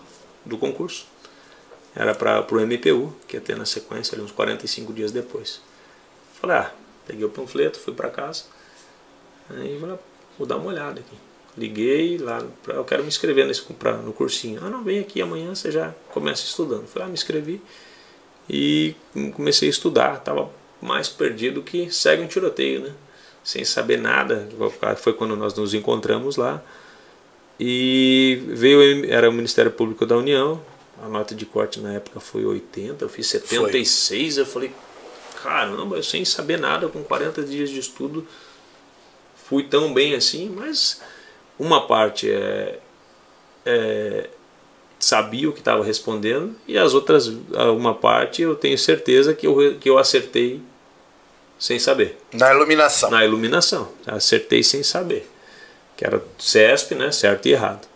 do 0.45 0.57
concurso. 0.57 1.05
Era 1.95 2.15
para 2.15 2.41
pro 2.41 2.59
MPU, 2.59 3.13
que 3.27 3.37
ia 3.37 3.41
ter 3.41 3.55
na 3.55 3.65
sequência 3.65 4.15
ali 4.15 4.23
uns 4.23 4.31
45 4.31 4.91
dias 4.93 5.11
depois. 5.11 5.61
Falei: 6.41 6.57
"Ah, 6.57 6.71
peguei 7.05 7.23
o 7.25 7.29
panfleto, 7.29 7.79
fui 7.79 7.93
para 7.93 8.09
casa". 8.09 8.43
Aí 9.49 9.77
falei: 9.79 9.95
"Ah, 9.95 9.99
"Vou 10.37 10.47
dar 10.47 10.57
uma 10.57 10.69
olhada 10.69 10.99
aqui". 11.01 11.15
Liguei 11.55 12.17
lá, 12.17 12.41
pra, 12.63 12.75
eu 12.75 12.83
quero 12.83 13.03
me 13.03 13.09
inscrever 13.09 13.45
nesse 13.45 13.61
pra, 13.73 13.93
no 13.93 14.11
cursinho. 14.11 14.59
Ah, 14.65 14.69
não, 14.69 14.83
vem 14.83 14.99
aqui 14.99 15.21
amanhã, 15.21 15.53
você 15.53 15.71
já 15.71 15.93
começa 16.11 16.43
estudando. 16.43 16.87
Falei: 16.87 17.05
"Ah, 17.05 17.09
me 17.09 17.13
inscrevi" 17.13 17.61
e 18.49 18.95
comecei 19.35 19.67
a 19.67 19.71
estudar. 19.71 20.19
Tava 20.19 20.49
mais 20.81 21.07
perdido 21.07 21.61
que 21.61 21.89
segue 21.91 22.23
um 22.23 22.27
tiroteio, 22.27 22.81
né? 22.81 22.91
Sem 23.43 23.63
saber 23.65 23.99
nada. 23.99 24.47
Foi 24.97 25.13
quando 25.13 25.35
nós 25.35 25.53
nos 25.53 25.73
encontramos 25.73 26.37
lá. 26.37 26.61
E 27.59 28.41
veio, 28.47 29.05
era 29.11 29.29
o 29.29 29.33
Ministério 29.33 29.71
Público 29.71 30.05
da 30.05 30.17
União. 30.17 30.61
A 31.01 31.07
nota 31.07 31.35
de 31.35 31.45
corte 31.45 31.79
na 31.79 31.93
época 31.93 32.19
foi 32.19 32.45
80, 32.45 33.03
eu 33.03 33.09
fiz 33.09 33.27
76. 33.27 34.37
Eu 34.37 34.45
falei, 34.45 34.71
caramba, 35.41 35.97
eu 35.97 36.03
sem 36.03 36.23
saber 36.23 36.57
nada, 36.57 36.87
com 36.87 37.03
40 37.03 37.43
dias 37.43 37.69
de 37.69 37.79
estudo, 37.79 38.25
fui 39.35 39.63
tão 39.63 39.93
bem 39.93 40.15
assim. 40.15 40.49
Mas 40.49 41.01
uma 41.59 41.85
parte 41.85 42.31
é, 42.31 42.79
é 43.65 44.29
sabia 45.03 45.49
o 45.49 45.53
que 45.53 45.59
estava 45.59 45.83
respondendo 45.83 46.55
e 46.67 46.77
as 46.77 46.93
outras 46.93 47.27
uma 47.75 47.93
parte 47.93 48.41
eu 48.41 48.55
tenho 48.55 48.77
certeza 48.77 49.33
que 49.33 49.45
eu, 49.45 49.77
que 49.79 49.89
eu 49.89 49.97
acertei 49.97 50.61
sem 51.59 51.79
saber. 51.79 52.17
Na 52.33 52.53
iluminação. 52.53 53.09
na 53.09 53.23
iluminação. 53.23 53.89
Acertei 54.05 54.63
sem 54.63 54.83
saber. 54.83 55.29
Que 55.95 56.05
era 56.05 56.21
CESP 56.37 56.95
né? 56.95 57.11
Certo 57.11 57.45
e 57.45 57.51
errado. 57.51 57.87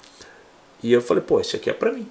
E 0.83 0.93
eu 0.93 1.01
falei 1.01 1.23
pô 1.23 1.39
isso 1.39 1.55
aqui 1.55 1.69
é 1.69 1.73
para 1.73 1.91
mim. 1.91 2.07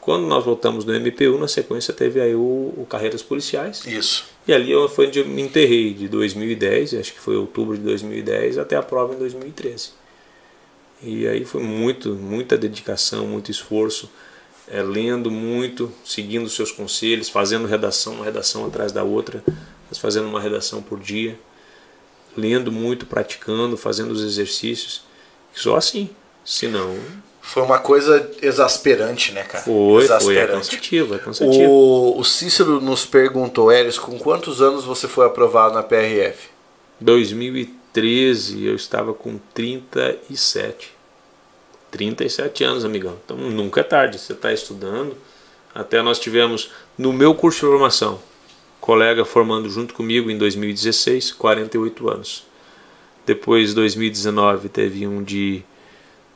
Quando 0.00 0.26
nós 0.26 0.44
voltamos 0.44 0.84
do 0.84 0.92
MPU 0.92 1.38
na 1.38 1.46
sequência 1.46 1.94
teve 1.94 2.20
aí 2.20 2.34
o, 2.34 2.74
o 2.76 2.86
carreiras 2.88 3.22
policiais. 3.22 3.86
Isso. 3.86 4.24
e 4.46 4.52
ali 4.52 4.72
eu 4.72 4.88
foi 4.88 5.06
onde 5.06 5.20
eu 5.20 5.26
me 5.26 5.42
enterrei 5.42 5.94
de 5.94 6.08
2010 6.08 6.94
acho 6.94 7.12
que 7.12 7.20
foi 7.20 7.36
outubro 7.36 7.76
de 7.76 7.82
2010 7.84 8.58
até 8.58 8.74
a 8.74 8.82
prova 8.82 9.14
em 9.14 9.18
2013 9.18 9.90
e 11.00 11.28
aí 11.28 11.44
foi 11.44 11.62
muito 11.62 12.16
muita 12.16 12.58
dedicação 12.58 13.24
muito 13.26 13.52
esforço 13.52 14.10
é, 14.68 14.82
lendo 14.82 15.30
muito, 15.30 15.92
seguindo 16.04 16.46
os 16.46 16.54
seus 16.54 16.70
conselhos, 16.70 17.28
fazendo 17.28 17.66
redação, 17.66 18.14
uma 18.14 18.24
redação 18.24 18.66
atrás 18.66 18.92
da 18.92 19.02
outra, 19.02 19.42
mas 19.88 19.98
fazendo 19.98 20.28
uma 20.28 20.40
redação 20.40 20.82
por 20.82 20.98
dia, 20.98 21.38
lendo 22.36 22.72
muito, 22.72 23.06
praticando, 23.06 23.76
fazendo 23.76 24.12
os 24.12 24.22
exercícios. 24.22 25.02
Só 25.54 25.76
assim, 25.76 26.08
senão 26.44 26.96
Foi 27.40 27.62
uma 27.62 27.78
coisa 27.78 28.30
exasperante, 28.40 29.32
né, 29.32 29.42
cara? 29.42 29.64
foi, 29.64 30.06
foi, 30.06 30.36
é 30.36 30.46
cansativo, 30.46 31.14
é 31.14 31.18
cansativo. 31.18 31.70
O, 31.70 32.20
o 32.20 32.24
Cícero 32.24 32.80
nos 32.80 33.04
perguntou, 33.04 33.70
Elis, 33.72 33.98
com 33.98 34.16
quantos 34.18 34.62
anos 34.62 34.84
você 34.84 35.08
foi 35.08 35.26
aprovado 35.26 35.74
na 35.74 35.82
PRF? 35.82 36.48
2013 37.00 38.64
eu 38.64 38.76
estava 38.76 39.12
com 39.12 39.38
37. 39.52 40.91
37 41.92 42.64
anos, 42.64 42.84
amigão. 42.84 43.16
Então 43.24 43.36
nunca 43.36 43.80
é 43.80 43.84
tarde. 43.84 44.18
Você 44.18 44.32
está 44.32 44.52
estudando. 44.52 45.16
Até 45.72 46.02
nós 46.02 46.18
tivemos, 46.18 46.70
no 46.98 47.12
meu 47.12 47.32
curso 47.34 47.60
de 47.60 47.66
formação, 47.66 48.20
colega 48.80 49.24
formando 49.24 49.70
junto 49.70 49.94
comigo 49.94 50.28
em 50.30 50.36
2016, 50.36 51.32
48 51.32 52.10
anos. 52.10 52.44
Depois, 53.24 53.72
2019, 53.72 54.68
teve 54.68 55.06
um 55.06 55.22
de 55.22 55.62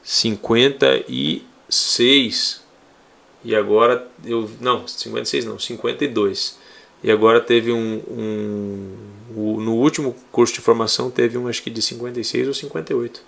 56. 0.05 2.65
E 3.45 3.55
agora, 3.55 4.07
eu 4.25 4.51
não, 4.61 4.87
56 4.87 5.45
não, 5.45 5.59
52. 5.59 6.59
E 7.03 7.11
agora 7.11 7.41
teve 7.41 7.73
um, 7.73 8.03
um 8.09 8.97
o- 9.37 9.61
no 9.61 9.75
último 9.75 10.17
curso 10.33 10.55
de 10.55 10.61
formação 10.61 11.11
teve 11.11 11.37
um 11.37 11.47
acho 11.47 11.63
que 11.63 11.71
de 11.71 11.83
56 11.83 12.49
ou 12.49 12.55
58. 12.55 13.21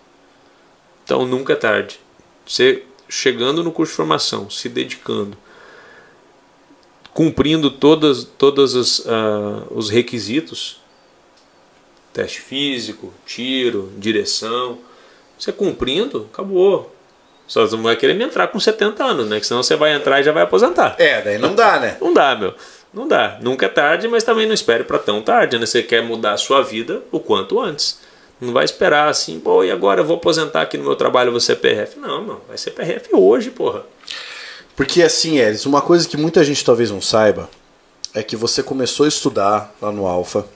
Então 1.05 1.27
nunca 1.27 1.53
é 1.53 1.57
tarde. 1.57 2.01
Você 2.49 2.83
chegando 3.09 3.63
no 3.63 3.71
curso 3.71 3.93
de 3.93 3.97
formação, 3.97 4.49
se 4.49 4.69
dedicando, 4.69 5.37
cumprindo 7.13 7.71
todas, 7.71 8.25
todas 8.25 8.75
as, 8.75 9.07
ah, 9.07 9.65
os 9.71 9.91
requisitos, 9.91 10.81
teste 12.13 12.41
físico, 12.41 13.13
tiro, 13.27 13.93
direção, 13.99 14.79
você 15.39 15.53
cumprindo, 15.53 16.29
acabou. 16.33 16.95
Só 17.47 17.67
você 17.67 17.77
não 17.77 17.83
vai 17.83 17.97
querer 17.97 18.15
me 18.15 18.25
entrar 18.25 18.49
com 18.49 18.59
70 18.59 19.03
anos, 19.05 19.29
né? 19.29 19.41
Que 19.41 19.47
senão 19.47 19.63
você 19.63 19.75
vai 19.75 19.95
entrar 19.95 20.21
e 20.21 20.25
já 20.25 20.33
vai 20.33 20.43
aposentar. 20.43 20.97
É, 20.99 21.23
daí 21.23 21.39
não 21.39 21.55
dá, 21.55 21.79
né? 21.81 21.97
Não 22.01 22.13
dá, 22.13 22.35
meu. 22.35 22.55
Não 22.93 23.09
dá. 23.09 23.39
Nunca 23.41 23.67
é 23.67 23.69
tarde, 23.69 24.07
mas 24.07 24.23
também 24.23 24.47
não 24.47 24.53
espere 24.53 24.85
para 24.85 24.99
tão 24.99 25.23
tarde, 25.23 25.59
né? 25.59 25.65
Você 25.65 25.83
quer 25.83 26.03
mudar 26.03 26.33
a 26.33 26.37
sua 26.37 26.63
vida 26.63 27.03
o 27.11 27.19
quanto 27.19 27.59
antes. 27.59 28.01
Não 28.41 28.53
vai 28.53 28.65
esperar 28.65 29.09
assim, 29.09 29.41
pô, 29.41 29.65
e 29.65 29.71
agora 29.71 30.01
eu 30.01 30.05
vou 30.05 30.17
aposentar 30.17 30.63
aqui 30.63 30.79
no 30.79 30.85
meu 30.85 30.95
trabalho, 30.95 31.31
vou 31.31 31.41
ser 31.41 31.57
PRF. 31.57 31.99
Não, 31.99 32.23
mano, 32.23 32.41
vai 32.47 32.57
ser 32.57 32.71
PRF 32.71 33.09
hoje, 33.13 33.51
porra. 33.51 33.85
Porque 34.77 35.03
assim, 35.03 35.39
Elis, 35.39 35.67
uma 35.67 35.83
coisa 35.83 36.09
que 36.09 36.17
muita 36.17 36.45
gente 36.45 36.65
talvez 36.65 36.91
não 36.91 37.01
saiba 37.01 37.51
é 38.15 38.23
que 38.23 38.37
você 38.37 38.63
começou 38.63 39.05
a 39.05 39.09
estudar 39.09 39.75
lá 39.83 39.91
no 39.91 40.07
Alfa 40.07 40.47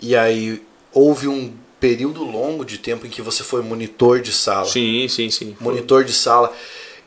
e 0.00 0.16
aí 0.16 0.62
houve 0.92 1.28
um 1.28 1.52
período 1.78 2.24
longo 2.24 2.64
de 2.64 2.78
tempo 2.78 3.06
em 3.06 3.10
que 3.10 3.20
você 3.20 3.42
foi 3.42 3.62
monitor 3.62 4.20
de 4.20 4.32
sala. 4.32 4.66
Sim, 4.66 5.06
sim, 5.08 5.30
sim. 5.30 5.56
Monitor 5.60 6.04
de 6.04 6.12
sala. 6.12 6.52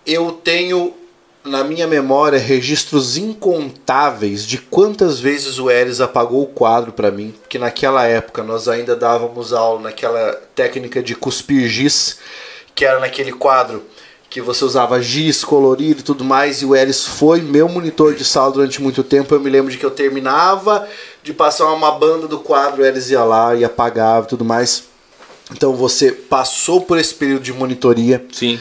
Eu 0.06 0.34
tenho 0.34 0.94
na 1.46 1.64
minha 1.64 1.86
memória 1.86 2.40
registros 2.40 3.18
incontáveis 3.18 4.46
de 4.46 4.58
quantas 4.58 5.20
vezes 5.20 5.60
o 5.60 5.70
Elis 5.70 6.02
apagou 6.02 6.42
o 6.42 6.48
quadro 6.48 6.92
para 6.92 7.12
mim, 7.12 7.34
porque 7.42 7.60
naquela 7.60 8.04
época 8.06 8.44
nós 8.44 8.68
ainda 8.68 8.96
dávamos 8.96 9.54
aula 9.54 9.82
naquela 9.82 10.34
técnica 10.56 11.04
de 11.04 11.14
cuspir 11.16 11.68
giz, 11.68 12.18
que 12.74 12.84
era 12.84 13.00
naquele 13.00 13.32
quadro 13.32 13.84
que 14.28 14.42
você 14.42 14.66
usava 14.66 15.02
giz 15.02 15.46
colorido 15.46 16.02
e 16.02 16.04
tudo 16.04 16.24
mais, 16.24 16.62
e 16.62 16.66
o 16.66 16.76
Elis 16.76 17.06
foi 17.06 17.42
meu 17.42 17.70
monitor 17.70 18.16
de 18.16 18.26
sala 18.26 18.52
durante 18.52 18.82
muito 18.82 19.02
tempo. 19.02 19.34
Eu 19.34 19.40
me 19.40 19.50
lembro 19.50 19.72
de 19.72 19.78
que 19.78 19.86
eu 19.86 19.92
terminava 19.92 20.86
de 21.24 21.32
passar 21.32 21.72
uma 21.72 21.92
banda 21.92 22.28
do 22.28 22.40
quadro, 22.40 22.82
o 22.82 22.86
Elis 22.86 23.10
ia 23.10 23.24
lá 23.24 23.56
e 23.56 23.64
apagava 23.64 24.26
e 24.26 24.30
tudo 24.30 24.44
mais. 24.44 24.86
Então 25.52 25.74
você 25.76 26.12
passou 26.12 26.82
por 26.82 26.98
esse 26.98 27.14
período 27.14 27.44
de 27.44 27.54
monitoria. 27.54 28.26
Sim. 28.34 28.60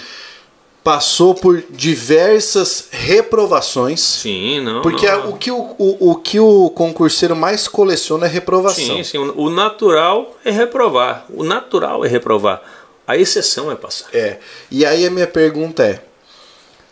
Passou 0.85 1.35
por 1.35 1.65
diversas 1.71 2.89
reprovações. 2.91 4.01
Sim, 4.01 4.61
não. 4.61 4.83
Porque 4.83 5.11
não. 5.11 5.31
o, 5.31 5.39
que 5.39 5.51
o, 5.51 5.75
o, 5.79 6.11
o 6.11 6.17
que 6.17 6.39
o 6.39 6.69
concurseiro 6.69 7.35
mais 7.35 7.67
coleciona 7.67 8.27
é 8.27 8.29
reprovação. 8.29 8.97
Sim, 8.97 9.03
sim. 9.03 9.17
O 9.19 9.49
natural 9.49 10.37
é 10.45 10.51
reprovar. 10.51 11.25
O 11.31 11.43
natural 11.43 12.05
é 12.05 12.09
reprovar. 12.09 12.63
A 13.07 13.17
exceção 13.17 13.73
é 13.73 13.75
passar. 13.75 14.09
É. 14.13 14.39
E 14.71 14.85
aí 14.85 15.07
a 15.07 15.11
minha 15.11 15.27
pergunta 15.27 15.83
é: 15.83 16.05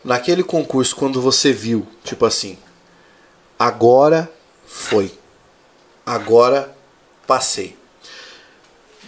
naquele 0.02 0.42
concurso, 0.42 0.96
quando 0.96 1.20
você 1.20 1.52
viu, 1.52 1.86
tipo 2.02 2.24
assim, 2.24 2.58
agora 3.58 4.32
foi. 4.66 5.12
Agora 6.04 6.74
passei. 7.26 7.76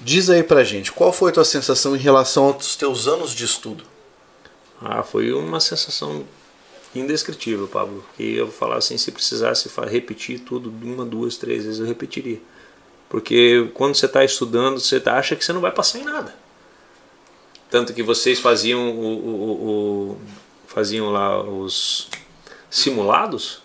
Diz 0.03 0.29
aí 0.29 0.43
pra 0.43 0.63
gente, 0.63 0.93
qual 0.93 1.11
foi 1.11 1.31
a 1.31 1.35
tua 1.35 1.45
sensação 1.45 1.97
em 1.97 1.99
relação 1.99 2.45
aos 2.45 2.77
teus 2.77 3.09
anos 3.09 3.35
de 3.35 3.47
estudo? 3.47 3.94
Ah, 4.85 5.03
foi 5.03 5.33
uma 5.33 5.61
sensação 5.61 6.25
indescritível, 6.95 7.67
Pablo. 7.67 8.05
Que 8.17 8.37
eu 8.37 8.49
falar 8.49 8.77
assim, 8.77 8.99
se 8.99 9.11
precisasse 9.11 9.71
repetir 9.87 10.41
tudo 10.41 10.73
uma, 10.83 11.07
duas, 11.07 11.39
três 11.39 11.65
vezes, 11.65 11.81
eu 11.81 11.87
repetiria. 11.87 12.39
Porque 13.09 13.71
quando 13.73 13.95
você 13.95 14.05
está 14.07 14.23
estudando, 14.23 14.79
você 14.79 15.03
acha 15.07 15.35
que 15.35 15.45
você 15.45 15.53
não 15.55 15.61
vai 15.61 15.73
passar 15.73 15.99
em 16.01 16.05
nada. 16.05 16.35
Tanto 17.71 17.95
que 17.95 18.03
vocês 18.03 18.39
faziam 18.39 18.91
o, 18.91 19.03
o, 19.03 20.11
o 20.13 20.19
faziam 20.67 21.11
lá 21.11 21.43
os 21.43 22.09
simulados. 22.69 23.63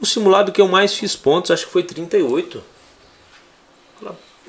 O 0.00 0.06
simulado 0.06 0.52
que 0.52 0.60
eu 0.60 0.68
mais 0.68 0.94
fiz 0.94 1.16
pontos, 1.16 1.50
acho 1.50 1.66
que 1.66 1.72
foi 1.72 1.82
38. 1.82 2.62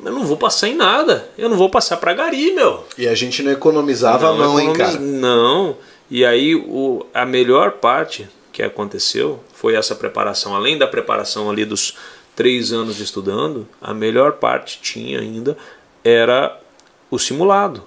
Eu 0.03 0.11
não 0.11 0.26
vou 0.26 0.38
passar 0.38 0.68
em 0.68 0.76
nada. 0.76 1.30
Eu 1.38 1.47
não 1.49 1.57
vou 1.57 1.70
passar 1.70 1.97
para 1.97 2.14
Gari, 2.14 2.51
meu. 2.51 2.86
E 2.97 3.07
a 3.07 3.16
gente 3.16 3.43
não 3.43 3.51
economizava 3.51 4.32
não, 4.32 4.38
não 4.38 4.59
hein, 4.59 4.74
cara? 4.74 4.99
Não. 4.99 5.78
E 6.10 6.26
aí 6.26 6.56
o, 6.56 7.06
a 7.14 7.26
melhor 7.26 7.74
parte 7.74 8.28
que 8.51 8.62
aconteceu 8.62 9.43
foi 9.54 9.76
essa 9.76 9.95
preparação. 9.95 10.56
Além 10.56 10.78
da 10.78 10.88
preparação 10.88 11.49
ali 11.49 11.66
dos 11.66 11.97
três 12.36 12.72
anos 12.72 12.99
estudando, 12.99 13.68
a 13.82 13.93
melhor 13.93 14.34
parte 14.34 14.80
tinha 14.82 15.20
ainda 15.20 15.58
era 16.04 16.60
o 17.10 17.18
simulado. 17.18 17.84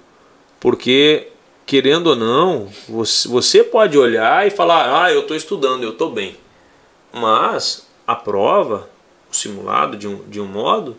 Porque, 0.59 1.27
querendo 1.65 2.07
ou 2.07 2.15
não, 2.15 2.67
você, 2.87 3.27
você 3.27 3.63
pode 3.63 3.97
olhar 3.97 4.45
e 4.47 4.49
falar, 4.49 5.03
ah, 5.03 5.11
eu 5.11 5.21
estou 5.21 5.37
estudando, 5.37 5.83
eu 5.83 5.91
estou 5.91 6.11
bem. 6.11 6.35
Mas 7.13 7.87
a 8.05 8.15
prova, 8.15 8.89
o 9.31 9.35
simulado 9.35 9.95
de 9.95 10.07
um, 10.07 10.23
de 10.27 10.39
um 10.39 10.45
modo, 10.45 10.97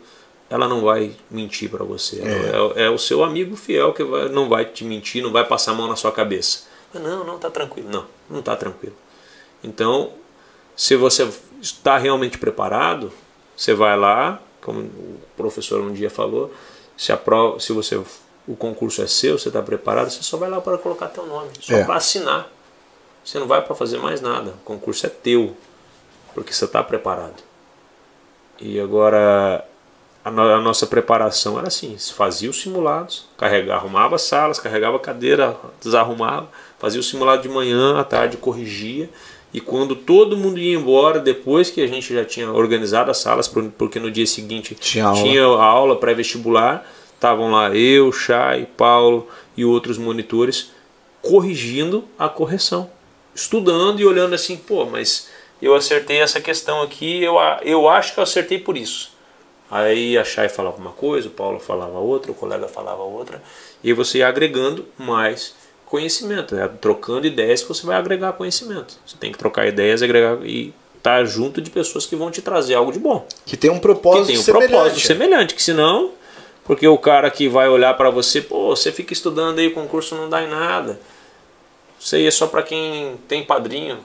ela 0.49 0.69
não 0.69 0.83
vai 0.83 1.13
mentir 1.31 1.71
para 1.71 1.85
você. 1.85 2.21
É. 2.23 2.83
é. 2.83 2.87
É, 2.87 2.91
o 2.91 2.99
seu 2.99 3.25
amigo 3.25 3.57
fiel 3.57 3.93
que 3.93 4.05
vai, 4.05 4.29
não 4.29 4.49
vai 4.49 4.65
te 4.65 4.85
mentir, 4.85 5.23
não 5.23 5.33
vai 5.33 5.45
passar 5.45 5.73
a 5.73 5.75
mão 5.75 5.89
na 5.89 5.97
sua 5.97 6.13
cabeça. 6.13 6.68
Não, 6.95 7.25
não 7.25 7.37
está 7.37 7.51
tranquilo. 7.51 7.89
Não, 7.91 8.07
não 8.29 8.41
está 8.41 8.57
tranquilo. 8.57 8.97
Então, 9.63 10.13
se 10.77 10.97
você 10.97 11.29
está 11.61 11.99
realmente 11.99 12.39
preparado, 12.39 13.13
você 13.57 13.75
vai 13.75 13.97
lá, 13.97 14.41
como 14.61 14.81
o 14.81 15.21
professor 15.37 15.81
um 15.81 15.93
dia 15.93 16.09
falou, 16.09 16.53
se, 16.97 17.15
prova, 17.17 17.59
se 17.61 17.73
você, 17.73 17.97
o 18.47 18.57
concurso 18.57 19.03
é 19.03 19.07
seu, 19.07 19.39
você 19.39 19.49
está 19.49 19.63
preparado, 19.63 20.11
você 20.11 20.23
só 20.23 20.37
vai 20.37 20.49
lá 20.49 20.61
para 20.61 20.79
colocar 20.79 21.09
teu 21.09 21.27
nome, 21.27 21.51
só 21.61 21.75
é. 21.75 21.85
para 21.85 21.97
assinar. 21.97 22.49
Você 23.25 23.39
não 23.39 23.47
vai 23.47 23.61
para 23.63 23.75
fazer 23.75 23.99
mais 23.99 24.21
nada. 24.21 24.53
O 24.53 24.65
concurso 24.65 25.07
é 25.07 25.11
teu, 25.11 25.57
porque 26.35 26.53
você 26.53 26.65
está 26.65 26.83
preparado. 26.83 27.43
E 28.61 28.81
agora 28.81 29.65
a, 30.25 30.31
no, 30.31 30.43
a, 30.43 30.61
nossa 30.61 30.87
preparação 30.87 31.59
era 31.59 31.69
assim: 31.69 31.97
fazia 31.99 32.51
os 32.51 32.61
simulados, 32.61 33.27
carregava, 33.37 33.81
arrumava 33.81 34.19
salas, 34.19 34.59
carregava 34.59 34.99
cadeira, 34.99 35.57
desarrumava, 35.81 36.49
fazia 36.79 37.01
o 37.01 37.03
simulado 37.03 37.43
de 37.43 37.49
manhã, 37.49 37.99
à 37.99 38.05
tarde 38.05 38.37
corrigia. 38.37 39.09
E 39.53 39.61
quando 39.61 39.97
todo 39.97 40.37
mundo 40.37 40.59
ia 40.59 40.77
embora, 40.77 41.19
depois 41.19 41.71
que 41.71 41.81
a 41.81 41.87
gente 41.87 42.13
já 42.13 42.25
tinha 42.25 42.51
organizado 42.51 43.11
as 43.11 43.19
salas, 43.19 43.49
porque 43.49 43.99
no 43.99 44.11
dia 44.11 44.27
seguinte 44.27 44.75
tinha 44.75 45.07
aula, 45.07 45.23
tinha 45.23 45.43
aula 45.43 45.97
pré-vestibular, 45.97 46.87
estavam 47.15 47.51
lá 47.51 47.75
eu, 47.75 48.13
Chay, 48.13 48.67
Paulo 48.77 49.27
e 49.57 49.65
outros 49.65 49.97
monitores 49.97 50.71
corrigindo 51.23 52.05
a 52.19 52.29
correção, 52.29 52.91
estudando 53.35 54.01
e 54.01 54.07
olhando 54.07 54.35
assim, 54.35 54.57
pô, 54.57 54.85
mas 54.85 55.29
eu 55.61 55.75
acertei 55.75 56.21
essa 56.21 56.41
questão 56.41 56.83
aqui, 56.83 57.23
eu, 57.23 57.37
eu 57.63 57.89
acho 57.89 58.15
que 58.15 58.21
eu 58.21 58.25
acertei 58.25 58.59
por 58.59 58.77
isso. 58.77 59.13
Aí 59.71 60.17
a 60.17 60.25
Chay 60.25 60.49
falava 60.49 60.77
uma 60.77 60.93
coisa, 60.93 61.29
o 61.29 61.33
Paulo 61.33 61.59
falava 61.59 61.99
outra, 61.99 62.31
o 62.31 62.35
colega 62.35 62.69
falava 62.69 63.03
outra, 63.03 63.43
e 63.83 63.93
você 63.93 64.19
ia 64.19 64.29
agregando 64.29 64.87
mais 64.97 65.55
conhecimento, 65.89 66.55
é 66.55 66.69
trocando 66.69 67.27
ideias 67.27 67.63
que 67.63 67.69
você 67.69 67.87
vai 67.87 67.97
agregar 67.97 68.35
conhecimento. 68.35 68.95
Você 69.07 69.17
tem 69.19 69.33
que 69.33 69.39
trocar 69.39 69.67
ideias, 69.67 70.03
agregar 70.03 70.39
e 70.45 70.75
estar 70.97 71.19
tá 71.19 71.25
junto 71.25 71.63
de 71.63 71.71
pessoas 71.71 72.05
que 72.05 72.15
vão 72.15 72.31
te 72.31 72.43
trazer 72.43 72.75
algo 72.75 72.93
de 72.93 72.99
bom. 72.99 73.27
Que 73.47 73.57
tem 73.57 73.71
um 73.71 73.79
propósito 73.79 74.27
que 74.27 74.33
tem 74.33 74.39
um 74.39 74.43
semelhante. 74.43 74.71
propósito 74.71 75.01
semelhante, 75.01 75.55
que 75.55 75.63
senão, 75.63 76.11
porque 76.65 76.87
o 76.87 76.99
cara 76.99 77.31
que 77.31 77.49
vai 77.49 77.69
olhar 77.69 77.95
para 77.97 78.11
você, 78.11 78.43
pô, 78.43 78.77
você 78.77 78.93
fica 78.93 79.15
estudando 79.15 79.61
aí, 79.61 79.69
o 79.69 79.75
concurso 79.75 80.15
não 80.15 80.29
dá 80.29 80.43
em 80.43 80.49
nada. 80.49 81.01
Isso 81.99 82.15
aí 82.15 82.27
é 82.27 82.31
só 82.31 82.47
para 82.47 82.63
quem 82.63 83.17
tem 83.27 83.43
padrinho. 83.43 83.99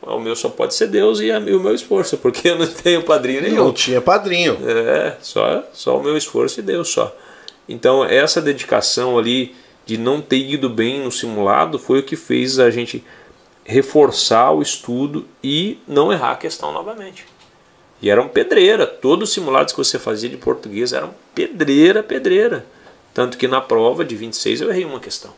O 0.00 0.18
meu 0.18 0.34
só 0.34 0.48
pode 0.48 0.74
ser 0.74 0.86
Deus 0.86 1.20
e, 1.20 1.30
o 1.30 1.60
meu 1.60 1.74
esforço, 1.74 2.16
porque 2.16 2.48
eu 2.48 2.58
não 2.58 2.66
tenho 2.66 3.02
padrinho 3.02 3.42
nenhum. 3.42 3.64
Não 3.64 3.72
tinha 3.72 4.00
padrinho. 4.00 4.58
É, 4.66 5.16
só, 5.20 5.64
só 5.72 5.98
o 5.98 6.02
meu 6.02 6.16
esforço 6.16 6.60
e 6.60 6.62
Deus 6.62 6.88
só. 6.88 7.14
Então, 7.68 8.04
essa 8.04 8.40
dedicação 8.40 9.18
ali 9.18 9.54
de 9.86 9.96
não 9.96 10.20
ter 10.20 10.38
ido 10.38 10.68
bem 10.68 11.00
no 11.00 11.12
simulado 11.12 11.78
foi 11.78 12.00
o 12.00 12.02
que 12.02 12.16
fez 12.16 12.58
a 12.58 12.70
gente 12.70 13.04
reforçar 13.64 14.50
o 14.52 14.60
estudo 14.60 15.26
e 15.42 15.78
não 15.86 16.12
errar 16.12 16.32
a 16.32 16.36
questão 16.36 16.72
novamente. 16.72 17.24
E 18.02 18.10
eram 18.10 18.28
pedreira, 18.28 18.86
todos 18.86 19.28
os 19.28 19.34
simulados 19.34 19.72
que 19.72 19.78
você 19.78 19.98
fazia 19.98 20.28
de 20.28 20.36
português 20.36 20.92
eram 20.92 21.14
pedreira, 21.34 22.02
pedreira. 22.02 22.66
Tanto 23.14 23.38
que 23.38 23.48
na 23.48 23.60
prova 23.60 24.04
de 24.04 24.14
26 24.14 24.60
eu 24.60 24.70
errei 24.70 24.84
uma 24.84 25.00
questão. 25.00 25.32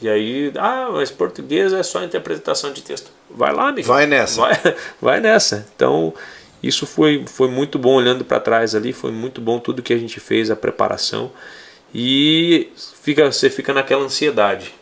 E 0.00 0.08
aí, 0.08 0.52
ah, 0.56 0.90
mas 0.92 1.10
português 1.10 1.72
é 1.72 1.82
só 1.82 2.02
interpretação 2.02 2.72
de 2.72 2.82
texto. 2.82 3.10
Vai 3.30 3.52
lá, 3.52 3.68
amigo. 3.68 3.86
Vai 3.86 4.06
nessa. 4.06 4.40
Vai, 4.40 4.76
vai 5.00 5.20
nessa. 5.20 5.66
Então, 5.74 6.12
isso 6.62 6.86
foi, 6.86 7.24
foi 7.26 7.48
muito 7.48 7.78
bom 7.78 7.94
olhando 7.94 8.24
para 8.24 8.40
trás 8.40 8.74
ali, 8.74 8.92
foi 8.92 9.12
muito 9.12 9.40
bom 9.40 9.58
tudo 9.58 9.82
que 9.82 9.92
a 9.92 9.98
gente 9.98 10.18
fez, 10.18 10.50
a 10.50 10.56
preparação. 10.56 11.30
E 11.98 12.70
fica, 12.76 13.32
você 13.32 13.48
fica 13.48 13.72
naquela 13.72 14.04
ansiedade. 14.04 14.74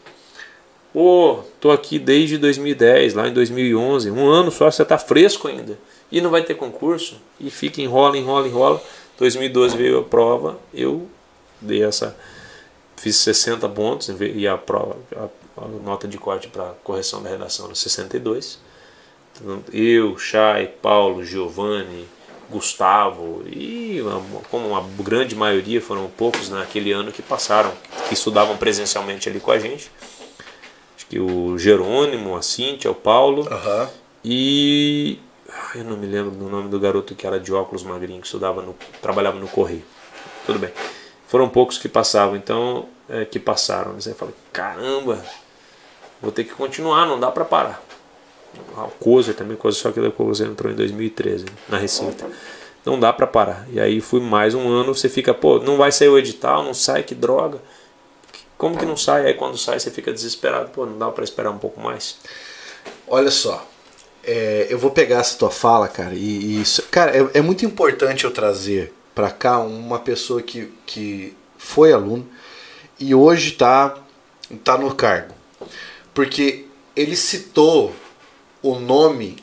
Pô, 0.93 1.45
tô 1.61 1.71
aqui 1.71 1.97
desde 1.97 2.37
2010, 2.39 3.15
lá 3.15 3.29
em 3.29 3.33
2011, 3.33 4.11
um 4.11 4.27
ano 4.27 4.51
só, 4.51 4.69
você 4.69 4.85
tá 4.85 4.99
fresco 4.99 5.47
ainda. 5.47 5.79
E 6.11 6.21
não 6.21 6.29
vai 6.29 6.43
ter 6.43 6.57
concurso. 6.57 7.21
E 7.39 7.53
fica, 7.53 7.81
enrola, 7.81 8.19
enrola, 8.19 8.49
enrola. 8.49 8.83
2012 9.17 9.77
veio 9.77 10.01
a 10.01 10.03
prova, 10.03 10.59
eu 10.75 11.09
dei 11.61 11.85
essa 11.85 12.17
fiz 12.97 13.15
60 13.19 13.69
pontos 13.69 14.11
e 14.21 14.49
a 14.49 14.59
prova, 14.59 14.97
a, 15.15 15.63
a 15.63 15.69
nota 15.69 16.09
de 16.09 16.19
corte 16.19 16.49
para 16.49 16.75
correção 16.83 17.23
da 17.23 17.31
redação 17.31 17.67
era 17.67 17.77
62. 17.77 18.59
Então, 19.37 19.63
eu, 19.73 20.19
Chay, 20.19 20.67
Paulo, 20.83 21.25
Giovanni, 21.25 22.09
Gustavo 22.51 23.43
e 23.47 24.01
como 24.51 24.69
uma 24.69 24.85
grande 25.01 25.35
maioria 25.35 25.81
foram 25.81 26.09
poucos 26.09 26.49
naquele 26.49 26.93
ano 26.93 27.13
que 27.13 27.23
passaram, 27.23 27.73
que 28.09 28.15
estudavam 28.15 28.57
presencialmente 28.57 29.29
ali 29.29 29.41
com 29.41 29.51
a 29.51 29.59
gente. 29.59 29.91
Acho 30.97 31.07
que 31.07 31.19
o 31.19 31.59
Jerônimo, 31.59 32.37
a 32.37 32.43
Cíntia, 32.43 32.91
o 32.91 32.95
Paulo 32.95 33.43
uhum. 33.43 33.89
e 34.25 35.19
eu 35.75 35.85
não 35.85 35.97
me 35.97 36.07
lembro 36.07 36.31
do 36.31 36.49
nome 36.49 36.69
do 36.69 36.79
garoto 36.81 37.15
que 37.15 37.27
era 37.27 37.39
de 37.39 37.53
óculos 37.53 37.83
magrinho 37.83 38.21
que 38.21 38.27
estudava 38.27 38.63
no 38.63 38.75
trabalhava 39.01 39.39
no 39.39 39.49
correio. 39.49 39.85
Tudo 40.47 40.59
bem. 40.59 40.71
Foram 41.29 41.49
poucos 41.49 41.79
que 41.79 41.89
passavam, 41.89 42.37
então 42.37 42.87
é, 43.09 43.25
que 43.25 43.39
passaram. 43.39 43.95
Você 43.95 44.15
fala, 44.15 44.33
caramba, 44.53 45.25
vou 46.21 46.31
ter 46.31 46.45
que 46.45 46.53
continuar, 46.53 47.07
não 47.07 47.19
dá 47.19 47.31
para 47.31 47.45
parar. 47.45 47.83
O 48.77 48.91
Cozer 48.99 49.35
também, 49.35 49.57
Cozer, 49.57 49.81
só 49.81 49.93
que 49.93 50.01
o 50.01 50.13
Cozer 50.13 50.49
entrou 50.49 50.73
em 50.73 50.77
2013 50.77 51.47
na 51.69 51.79
Receita. 51.79 52.29
Não 52.85 52.99
dá 52.99 53.13
para 53.13 53.27
parar. 53.27 53.67
E 53.73 53.81
aí 53.81 54.01
fui 54.01 54.21
mais 54.21 54.55
um 54.55 54.69
ano, 54.69 54.95
você 54.95 55.09
fica, 55.09 55.33
pô, 55.33 55.59
não 55.59 55.77
vai 55.77 55.91
sair 55.91 56.09
o 56.09 56.19
edital, 56.19 56.63
não 56.63 56.75
sai, 56.75 57.03
que 57.03 57.15
droga. 57.15 57.59
Como 58.59 58.77
que 58.77 58.85
não 58.85 58.97
sai? 58.97 59.27
Aí 59.27 59.35
quando 59.35 59.57
sai 59.57 59.81
você 59.81 59.91
fica 59.91 60.13
desesperado, 60.13 60.71
pô, 60.71 60.85
não 60.85 60.99
dá 60.99 61.11
para 61.11 61.25
esperar 61.25 61.51
um 61.51 61.59
pouco 61.59 61.81
mais. 61.81 62.17
Olha 63.09 63.31
só, 63.31 63.67
é, 64.23 64.67
eu 64.69 64.79
vou 64.79 64.91
pegar 64.91 65.21
essa 65.21 65.39
tua 65.39 65.51
fala, 65.51 65.89
cara, 65.89 66.15
e, 66.15 66.61
isso, 66.61 66.83
cara, 66.91 67.17
é, 67.17 67.39
é 67.39 67.41
muito 67.41 67.65
importante 67.65 68.25
eu 68.25 68.31
trazer 68.31 68.93
para 69.15 69.31
cá 69.31 69.59
uma 69.61 69.99
pessoa 69.99 70.43
que, 70.43 70.73
que 70.85 71.35
foi 71.57 71.93
aluno, 71.93 72.27
e 72.99 73.15
hoje 73.15 73.51
está 73.51 73.97
Tá 74.63 74.77
no 74.77 74.95
cargo. 74.95 75.35
Porque 76.13 76.67
ele 76.95 77.17
citou 77.17 77.95
o 78.65 78.81
nome 78.81 79.37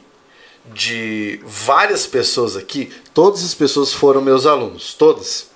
de 0.74 1.40
várias 1.46 2.08
pessoas 2.08 2.58
aqui. 2.58 2.92
Todas 3.14 3.44
as 3.44 3.54
pessoas 3.54 3.94
foram 3.94 4.20
meus 4.20 4.48
alunos, 4.48 4.96
todas. 4.96 5.48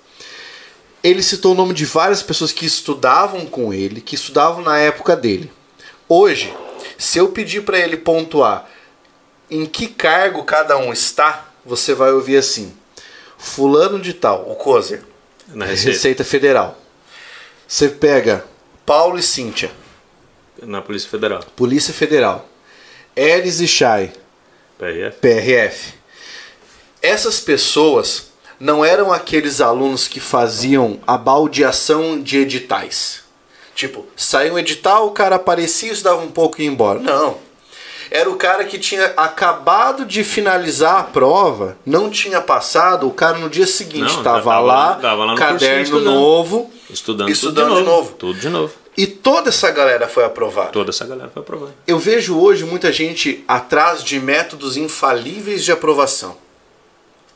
Ele 1.02 1.22
citou 1.22 1.52
o 1.52 1.56
nome 1.56 1.74
de 1.74 1.84
várias 1.84 2.22
pessoas 2.22 2.52
que 2.52 2.64
estudavam 2.64 3.44
com 3.44 3.74
ele, 3.74 4.00
que 4.00 4.14
estudavam 4.14 4.62
na 4.62 4.78
época 4.78 5.16
dele. 5.16 5.50
Hoje, 6.08 6.54
se 6.96 7.18
eu 7.18 7.28
pedir 7.28 7.64
para 7.64 7.78
ele 7.78 7.96
pontuar 7.96 8.70
em 9.50 9.66
que 9.66 9.88
cargo 9.88 10.44
cada 10.44 10.76
um 10.76 10.92
está, 10.92 11.48
você 11.64 11.92
vai 11.92 12.12
ouvir 12.12 12.36
assim: 12.36 12.72
Fulano 13.36 13.98
de 14.00 14.12
Tal, 14.14 14.48
o 14.48 14.54
Cozer, 14.54 15.02
Na 15.48 15.64
Receita. 15.64 15.92
Receita. 15.92 16.24
Federal. 16.24 16.78
Você 17.66 17.88
pega 17.88 18.44
Paulo 18.84 19.18
e 19.18 19.22
Cíntia, 19.22 19.72
Na 20.62 20.80
Polícia 20.80 21.10
Federal. 21.10 21.42
Polícia 21.56 21.92
Federal. 21.92 22.48
Elis 23.16 23.60
e 23.60 23.66
Chay, 23.68 24.12
PRF. 24.78 25.18
PRF. 25.20 25.94
Essas 27.02 27.40
pessoas 27.40 28.28
não 28.60 28.84
eram 28.84 29.12
aqueles 29.12 29.60
alunos 29.60 30.06
que 30.08 30.20
faziam 30.20 30.98
a 31.06 31.16
baldeação 31.16 32.20
de 32.20 32.38
editais. 32.38 33.24
Tipo, 33.74 34.06
saiu 34.16 34.54
um 34.54 34.58
edital, 34.58 35.06
o 35.06 35.10
cara 35.10 35.36
aparecia, 35.36 35.92
estudava 35.92 36.22
um 36.22 36.30
pouco 36.30 36.60
e 36.60 36.64
ia 36.64 36.70
embora. 36.70 36.98
Não. 36.98 37.38
Era 38.10 38.30
o 38.30 38.36
cara 38.36 38.64
que 38.64 38.78
tinha 38.78 39.06
acabado 39.16 40.06
de 40.06 40.22
finalizar 40.22 41.00
a 41.00 41.02
prova, 41.04 41.76
não 41.84 42.08
tinha 42.08 42.40
passado, 42.40 43.06
o 43.06 43.10
cara 43.12 43.36
no 43.38 43.50
dia 43.50 43.66
seguinte 43.66 44.06
estava 44.10 44.38
tava 44.38 44.60
lá, 44.60 44.88
lá- 44.90 44.94
tava 44.94 45.24
lá 45.24 45.32
no 45.32 45.38
caderno 45.38 45.82
estudando. 45.82 46.04
novo, 46.14 46.70
Estudando, 46.88 47.28
Estudando 47.30 47.68
tudo 47.68 47.78
de 47.80 47.84
novo. 47.84 48.12
Tudo 48.12 48.38
de 48.38 48.48
novo. 48.48 48.72
E 48.96 49.06
toda 49.06 49.50
essa 49.50 49.70
galera 49.70 50.08
foi 50.08 50.24
aprovada. 50.24 50.70
Toda 50.70 50.90
essa 50.90 51.06
galera 51.06 51.28
foi 51.28 51.42
aprovada. 51.42 51.74
Eu 51.86 51.98
vejo 51.98 52.38
hoje 52.38 52.64
muita 52.64 52.90
gente 52.90 53.44
atrás 53.46 54.02
de 54.02 54.18
métodos 54.18 54.76
infalíveis 54.76 55.64
de 55.64 55.70
aprovação. 55.70 56.36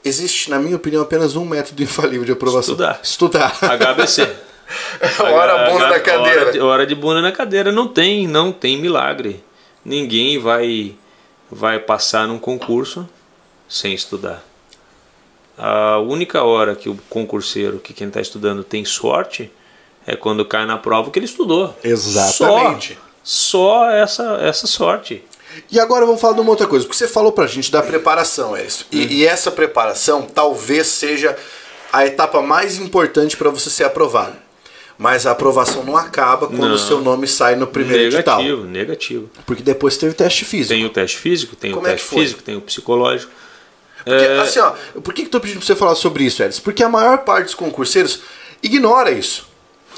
Existe, 0.03 0.49
na 0.49 0.59
minha 0.59 0.77
opinião, 0.77 1.03
apenas 1.03 1.37
um 1.37 1.45
método 1.45 1.83
infalível 1.83 2.25
de 2.25 2.33
aprovação. 2.33 2.73
Estudar. 2.73 3.01
Estudar. 3.03 3.59
HBC. 3.61 4.37
Hora 5.21 5.71
bunda 5.71 5.89
na 5.89 6.01
cadeira. 6.01 6.41
Hora 6.41 6.53
de, 6.53 6.61
hora 6.61 6.87
de 6.87 6.95
bunda 6.95 7.21
na 7.21 7.33
cadeira. 7.33 7.73
Não 7.73 7.89
tem, 7.89 8.27
não 8.27 8.53
tem 8.53 8.81
milagre. 8.81 9.43
Ninguém 9.85 10.39
vai, 10.39 10.95
vai 11.51 11.79
passar 11.79 12.27
num 12.29 12.39
concurso 12.39 13.09
sem 13.69 13.93
estudar. 13.93 14.45
A 15.59 15.99
única 15.99 16.43
hora 16.43 16.75
que 16.75 16.89
o 16.89 16.97
concurseiro, 17.11 17.79
que 17.79 17.93
quem 17.93 18.09
está 18.09 18.21
estudando 18.21 18.63
tem 18.63 18.85
sorte, 18.85 19.51
é 20.07 20.17
quando 20.17 20.45
cai 20.45 20.67
na 20.67 20.79
prova 20.79 21.11
que 21.11 21.19
ele 21.19 21.27
estudou. 21.27 21.77
Exatamente. 21.83 22.99
Só, 23.23 23.85
só 23.85 23.91
essa, 23.91 24.39
essa 24.43 24.67
sorte. 24.67 25.25
E 25.71 25.79
agora 25.81 26.07
vamos 26.07 26.21
falar 26.21 26.35
de 26.35 26.41
uma 26.41 26.51
outra 26.51 26.67
coisa, 26.67 26.85
porque 26.85 26.97
você 26.97 27.09
falou 27.09 27.33
pra 27.33 27.47
gente 27.47 27.71
da 27.71 27.83
preparação, 27.83 28.57
é 28.57 28.65
isso. 28.65 28.87
E, 28.91 29.19
e 29.21 29.27
essa 29.27 29.51
preparação 29.51 30.23
talvez 30.23 30.87
seja 30.87 31.37
a 31.93 32.07
etapa 32.07 32.41
mais 32.41 32.79
importante 32.79 33.37
para 33.37 33.51
você 33.51 33.69
ser 33.69 33.85
aprovado. 33.85 34.37
Mas 34.97 35.27
a 35.27 35.31
aprovação 35.31 35.83
não 35.83 35.97
acaba 35.97 36.47
quando 36.47 36.73
o 36.75 36.79
seu 36.79 37.01
nome 37.01 37.27
sai 37.27 37.57
no 37.57 37.67
primeiro 37.67 38.03
edital. 38.15 38.39
negativo, 38.43 38.65
negativo. 38.67 39.31
Porque 39.47 39.63
depois 39.63 39.97
teve 39.97 40.15
teste 40.15 40.45
físico. 40.45 40.75
Tem 40.75 40.85
o 40.85 40.91
teste 40.91 41.17
físico, 41.17 41.57
tem 41.57 41.73
Como 41.73 41.87
o 41.87 41.89
é 41.89 41.93
teste 41.93 42.07
foi? 42.07 42.21
físico, 42.23 42.43
tem 42.43 42.57
o 42.57 42.61
psicológico. 42.61 43.33
Porque, 44.05 44.25
É, 44.25 44.41
assim, 44.41 44.61
ó, 44.61 44.73
por 45.03 45.15
que, 45.15 45.23
que 45.23 45.29
eu 45.29 45.33
tô 45.33 45.41
pedindo 45.41 45.59
pra 45.59 45.67
você 45.67 45.75
falar 45.75 45.95
sobre 45.95 46.25
isso, 46.25 46.43
Elis? 46.43 46.61
Porque 46.61 46.83
a 46.83 46.89
maior 46.89 47.19
parte 47.19 47.47
dos 47.47 47.55
concurseiros 47.55 48.21
ignora 48.63 49.11
isso. 49.11 49.49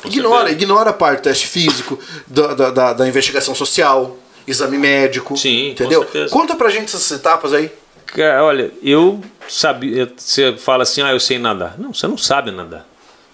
Ignora, 0.05 0.51
ignora 0.51 0.91
a 0.91 0.93
parte 0.93 1.21
do 1.21 1.23
teste 1.25 1.47
físico, 1.47 1.99
da, 2.27 2.55
da, 2.55 2.71
da- 2.71 2.93
da 2.93 3.09
investigação 3.09 3.55
social, 3.55 4.17
exame 4.47 4.77
médico. 4.79 5.37
Sim, 5.37 5.71
entendeu? 5.71 6.05
Conta 6.31 6.57
pra 6.57 6.69
gente 6.71 6.85
essas 6.95 7.11
etapas 7.11 7.53
aí. 7.53 7.71
Cara, 8.07 8.45
olha, 8.45 8.71
eu 8.83 9.21
sabia. 9.49 10.13
Você 10.17 10.55
fala 10.57 10.83
assim, 10.83 11.01
ah, 11.03 11.13
eu 11.13 11.21
sei 11.21 11.39
nadar. 11.39 11.79
Não, 11.79 11.95
você 11.95 12.07
não 12.07 12.19
sabe 12.19 12.51
nadar. 12.51 12.87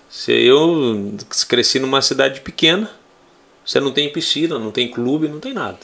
Você, 0.09 0.33
eu 0.33 1.14
cresci 1.49 1.79
numa 1.79 2.01
cidade 2.01 2.41
pequena, 2.41 2.91
você 3.64 3.81
não 3.81 3.91
tem 3.93 4.11
piscina, 4.12 4.59
não 4.59 4.71
tem 4.71 4.89
clube, 4.91 5.29
não 5.29 5.41
tem 5.41 5.53
nada. 5.53 5.79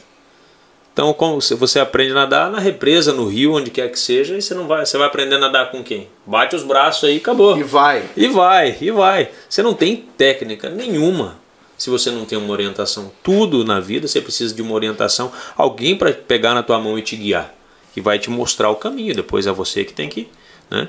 Então, 0.95 1.11
como 1.11 1.41
você- 1.41 1.77
aprende 1.81 2.13
a 2.13 2.15
nadar 2.15 2.49
na 2.49 2.57
represa, 2.57 3.11
no 3.11 3.27
rio, 3.27 3.51
onde 3.53 3.69
quer 3.69 3.91
que 3.91 3.99
seja, 3.99 4.37
e 4.37 4.41
você 4.41 4.53
não 4.53 4.65
vai, 4.65 4.85
você 4.85 4.97
vai 4.97 5.05
aprender 5.07 5.35
a 5.35 5.39
nadar 5.39 5.69
com 5.69 5.83
quem? 5.83 6.07
Bate 6.25 6.55
os 6.55 6.63
braços 6.63 7.03
aí, 7.03 7.15
e 7.15 7.17
acabou. 7.17 7.57
E 7.57 7.63
vai. 7.63 8.05
E 8.15 8.27
vai, 8.29 8.77
e 8.79 8.91
vai. 8.91 9.29
Você 9.49 9.61
não 9.61 9.73
tem 9.73 10.05
técnica 10.17 10.69
nenhuma 10.69 11.35
se 11.77 11.89
você 11.89 12.09
não 12.09 12.23
tem 12.23 12.37
uma 12.37 12.49
orientação. 12.53 13.11
Tudo 13.21 13.65
na 13.65 13.81
vida 13.81 14.07
você 14.07 14.21
precisa 14.21 14.55
de 14.55 14.61
uma 14.61 14.73
orientação, 14.73 15.33
alguém 15.57 15.97
para 15.97 16.13
pegar 16.13 16.53
na 16.53 16.63
tua 16.63 16.79
mão 16.79 16.97
e 16.97 17.01
te 17.01 17.17
guiar, 17.17 17.53
que 17.93 17.99
vai 17.99 18.17
te 18.17 18.29
mostrar 18.29 18.69
o 18.69 18.75
caminho. 18.75 19.13
Depois 19.13 19.45
é 19.47 19.51
você 19.51 19.83
que 19.83 19.91
tem 19.91 20.07
que 20.07 20.21
ir, 20.21 20.29
né? 20.71 20.87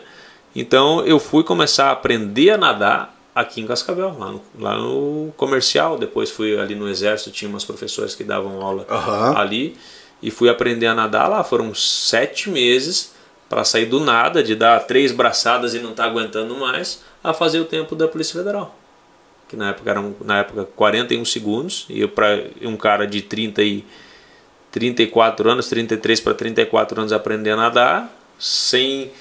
Então 0.54 1.04
eu 1.04 1.18
fui 1.18 1.42
começar 1.42 1.86
a 1.88 1.90
aprender 1.90 2.50
a 2.50 2.56
nadar 2.56 3.12
aqui 3.34 3.60
em 3.60 3.66
Cascavel, 3.66 4.16
lá 4.16 4.30
no, 4.30 4.42
lá 4.60 4.78
no 4.78 5.34
comercial. 5.36 5.98
Depois 5.98 6.30
fui 6.30 6.56
ali 6.56 6.76
no 6.76 6.88
exército, 6.88 7.32
tinha 7.32 7.48
umas 7.48 7.64
professoras 7.64 8.14
que 8.14 8.22
davam 8.22 8.62
aula 8.62 8.86
Aham. 8.88 9.36
ali 9.36 9.76
e 10.22 10.30
fui 10.30 10.48
aprender 10.48 10.86
a 10.86 10.94
nadar 10.94 11.28
lá. 11.28 11.44
Foram 11.44 11.74
sete 11.74 12.50
meses 12.50 13.14
para 13.48 13.64
sair 13.64 13.86
do 13.86 14.00
nada, 14.00 14.42
de 14.42 14.54
dar 14.54 14.80
três 14.80 15.12
braçadas 15.12 15.74
e 15.74 15.78
não 15.78 15.90
estar 15.90 16.04
aguentando 16.04 16.56
mais, 16.56 17.02
a 17.22 17.32
fazer 17.32 17.60
o 17.60 17.64
tempo 17.64 17.94
da 17.94 18.08
Polícia 18.08 18.38
Federal. 18.38 18.76
Que 19.48 19.56
na 19.56 19.70
época 19.70 19.90
eram 19.90 20.16
na 20.24 20.38
época 20.40 20.64
41 20.74 21.24
segundos, 21.24 21.86
e 21.88 22.06
para 22.06 22.44
um 22.62 22.76
cara 22.76 23.06
de 23.06 23.22
30 23.22 23.62
e 23.62 23.84
34 24.72 25.48
anos, 25.48 25.68
33 25.68 26.20
para 26.20 26.34
34 26.34 27.00
anos 27.00 27.12
aprender 27.12 27.50
a 27.50 27.56
nadar, 27.56 28.12
sem 28.38 29.12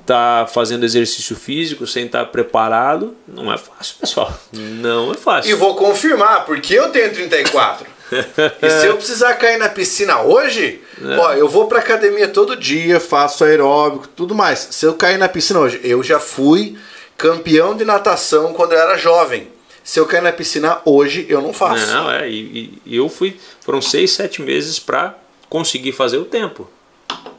estar 0.00 0.48
fazendo 0.48 0.84
exercício 0.84 1.36
físico, 1.36 1.86
sem 1.86 2.06
estar 2.06 2.24
preparado, 2.26 3.14
não 3.26 3.52
é 3.52 3.58
fácil, 3.58 3.96
pessoal. 4.00 4.32
Não 4.52 5.12
é 5.12 5.14
fácil. 5.14 5.50
E 5.50 5.54
vou 5.54 5.76
confirmar, 5.76 6.44
porque 6.44 6.74
eu 6.74 6.90
tenho 6.90 7.12
34. 7.12 7.97
e 8.62 8.70
se 8.70 8.86
eu 8.86 8.96
precisar 8.96 9.34
cair 9.34 9.58
na 9.58 9.68
piscina 9.68 10.22
hoje, 10.22 10.80
É. 11.02 11.16
ó, 11.18 11.32
eu 11.34 11.48
vou 11.48 11.66
pra 11.66 11.78
academia 11.78 12.28
todo 12.28 12.56
dia, 12.56 12.98
faço 13.00 13.44
aeróbico, 13.44 14.08
tudo 14.08 14.34
mais. 14.34 14.68
Se 14.70 14.86
eu 14.86 14.94
cair 14.94 15.18
na 15.18 15.28
piscina 15.28 15.60
hoje, 15.60 15.80
eu 15.84 16.02
já 16.02 16.18
fui 16.18 16.76
campeão 17.16 17.76
de 17.76 17.84
natação 17.84 18.52
quando 18.52 18.72
eu 18.72 18.78
era 18.78 18.96
jovem. 18.96 19.48
Se 19.84 19.98
eu 19.98 20.06
cair 20.06 20.22
na 20.22 20.32
piscina 20.32 20.80
hoje, 20.84 21.26
eu 21.28 21.40
não 21.40 21.52
faço. 21.52 21.86
Não, 21.86 22.10
é, 22.10 22.28
e, 22.28 22.78
e 22.84 22.96
eu 22.96 23.08
fui. 23.08 23.38
Foram 23.60 23.80
seis, 23.80 24.10
sete 24.12 24.42
meses 24.42 24.78
para 24.78 25.16
conseguir 25.48 25.92
fazer 25.92 26.18
o 26.18 26.24
tempo. 26.24 26.68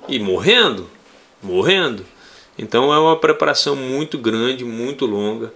E 0.08 0.18
morrendo, 0.20 0.90
morrendo. 1.44 2.04
Então 2.58 2.92
é 2.94 3.00
uma 3.00 3.16
preparação 3.18 3.76
muito 3.76 4.18
grande, 4.18 4.66
muito 4.66 5.06
longa. 5.06 5.54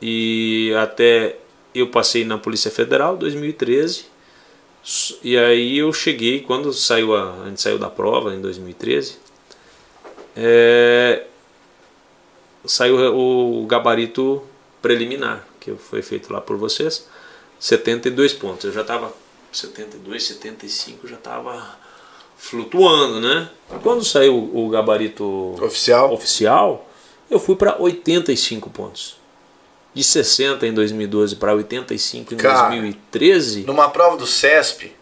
E 0.00 0.72
até 0.80 1.36
eu 1.74 1.88
passei 1.88 2.24
na 2.24 2.38
Polícia 2.38 2.70
Federal 2.70 3.16
2013. 3.16 4.06
E 5.22 5.36
aí 5.36 5.78
eu 5.78 5.92
cheguei, 5.92 6.40
quando 6.40 6.72
saiu 6.72 7.14
a, 7.14 7.42
a 7.42 7.48
gente 7.48 7.60
saiu 7.60 7.78
da 7.78 7.90
prova 7.90 8.34
em 8.34 8.40
2013, 8.40 9.18
é, 10.34 11.24
saiu 12.64 12.96
o 13.14 13.66
gabarito 13.66 14.42
preliminar, 14.80 15.46
que 15.60 15.74
foi 15.74 16.00
feito 16.00 16.32
lá 16.32 16.40
por 16.40 16.56
vocês, 16.56 17.06
72 17.60 18.32
pontos. 18.32 18.64
Eu 18.64 18.72
já 18.72 18.80
estava 18.80 19.12
72, 19.52 20.24
75, 20.24 21.06
já 21.06 21.16
estava 21.16 21.78
flutuando, 22.38 23.20
né? 23.20 23.50
Quando 23.82 24.02
saiu 24.04 24.50
o 24.54 24.70
gabarito 24.70 25.54
Oficial? 25.62 26.14
oficial, 26.14 26.88
eu 27.30 27.38
fui 27.38 27.56
para 27.56 27.76
85 27.78 28.70
pontos. 28.70 29.17
De 29.94 30.04
60 30.04 30.66
em 30.66 30.72
2012 30.72 31.36
para 31.36 31.54
85 31.54 32.34
em 32.34 32.36
Cara. 32.36 32.68
2013, 32.68 33.64
Numa 33.64 33.88
prova 33.88 34.16
do 34.16 34.26
CESP, 34.26 34.92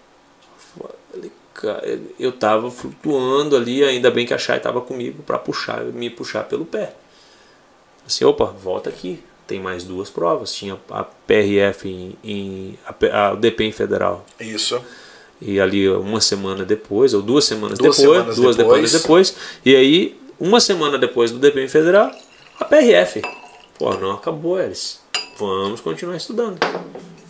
eu 2.18 2.32
tava 2.32 2.70
flutuando 2.70 3.56
ali, 3.56 3.82
ainda 3.82 4.10
bem 4.10 4.26
que 4.26 4.34
a 4.34 4.38
Chay 4.38 4.60
tava 4.60 4.80
comigo 4.80 5.22
para 5.22 5.38
puxar, 5.38 5.82
me 5.84 6.10
puxar 6.10 6.44
pelo 6.44 6.64
pé. 6.64 6.94
Assim, 8.06 8.24
opa, 8.24 8.44
volta 8.44 8.88
aqui. 8.90 9.22
Tem 9.46 9.60
mais 9.60 9.84
duas 9.84 10.10
provas. 10.10 10.52
Tinha 10.54 10.78
a 10.90 11.04
PRF 11.04 11.88
em, 11.88 12.16
em 12.24 12.78
a, 13.12 13.28
a 13.30 13.34
DP 13.34 13.64
em 13.64 13.72
Federal. 13.72 14.24
isso. 14.40 14.80
E 15.40 15.60
ali 15.60 15.88
uma 15.88 16.20
semana 16.20 16.64
depois, 16.64 17.12
ou 17.14 17.20
duas 17.22 17.44
semanas 17.44 17.78
Duas 17.78 17.96
depois, 17.96 18.16
semanas 18.18 18.36
duas 18.36 18.56
depois. 18.56 18.90
semanas 18.90 19.02
depois. 19.02 19.36
E 19.64 19.76
aí, 19.76 20.20
uma 20.40 20.60
semana 20.60 20.98
depois 20.98 21.30
do 21.30 21.38
DP 21.38 21.60
em 21.64 21.68
Federal, 21.68 22.10
a 22.58 22.64
PRF. 22.64 23.22
Pô, 23.78 23.94
não 23.94 24.12
acabou, 24.12 24.60
eles. 24.60 25.00
Vamos 25.38 25.80
continuar 25.80 26.16
estudando. 26.16 26.58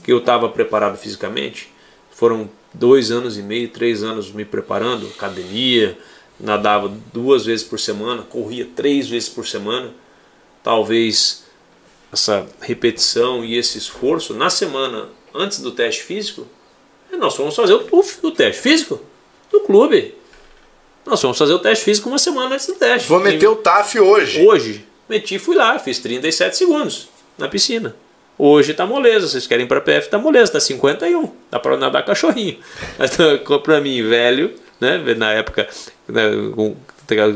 Que 0.05 0.13
eu 0.13 0.19
estava 0.19 0.49
preparado 0.49 0.97
fisicamente. 0.97 1.73
Foram 2.11 2.49
dois 2.73 3.11
anos 3.11 3.37
e 3.37 3.43
meio, 3.43 3.69
três 3.69 4.03
anos 4.03 4.31
me 4.31 4.45
preparando, 4.45 5.07
academia, 5.09 5.99
nadava 6.39 6.93
duas 7.13 7.45
vezes 7.45 7.65
por 7.65 7.81
semana, 7.81 8.23
corria 8.23 8.69
três 8.77 9.09
vezes 9.09 9.29
por 9.29 9.47
semana. 9.47 9.93
Talvez 10.63 11.45
essa 12.13 12.47
repetição 12.61 13.45
e 13.45 13.57
esse 13.57 13.79
esforço 13.79 14.35
na 14.35 14.49
semana 14.49 15.09
antes 15.35 15.61
do 15.61 15.73
teste 15.73 16.03
físico, 16.05 16.47
nós 17.19 17.35
fomos 17.35 17.55
fazer 17.55 17.75
o, 17.75 17.87
o, 17.91 18.05
o 18.29 18.31
teste 18.31 18.63
físico 18.63 19.01
no 19.53 19.61
clube. 19.61 20.15
Nós 21.05 21.21
fomos 21.21 21.39
fazer 21.39 21.53
o 21.53 21.59
teste 21.59 21.85
físico 21.85 22.09
uma 22.09 22.19
semana 22.19 22.55
antes 22.55 22.67
do 22.67 22.75
teste. 22.75 23.09
Vou 23.09 23.21
meter 23.21 23.47
o 23.47 23.57
TAF 23.57 23.99
hoje. 23.99 24.45
Hoje. 24.47 24.87
Meti, 25.09 25.39
fui 25.39 25.55
lá, 25.57 25.79
fiz 25.79 25.99
37 25.99 26.57
segundos 26.57 27.09
na 27.39 27.49
piscina. 27.49 27.95
Hoje 28.39 28.75
tá 28.75 28.85
moleza, 28.85 29.29
vocês 29.29 29.47
querem 29.47 29.65
ir 29.65 29.69
pra 29.69 29.81
PF, 29.81 30.11
tá 30.11 30.19
moleza, 30.19 30.53
tá 30.53 30.61
51. 30.61 31.33
Dá 31.51 31.59
pra 31.59 31.77
nadar 31.77 32.05
cachorrinho. 32.05 32.59
Mas 32.99 33.17
pra 33.63 33.81
mim, 33.81 34.03
velho, 34.03 34.55
né? 34.81 34.99
Na 35.17 35.33
época, 35.33 35.69
né, 36.09 36.23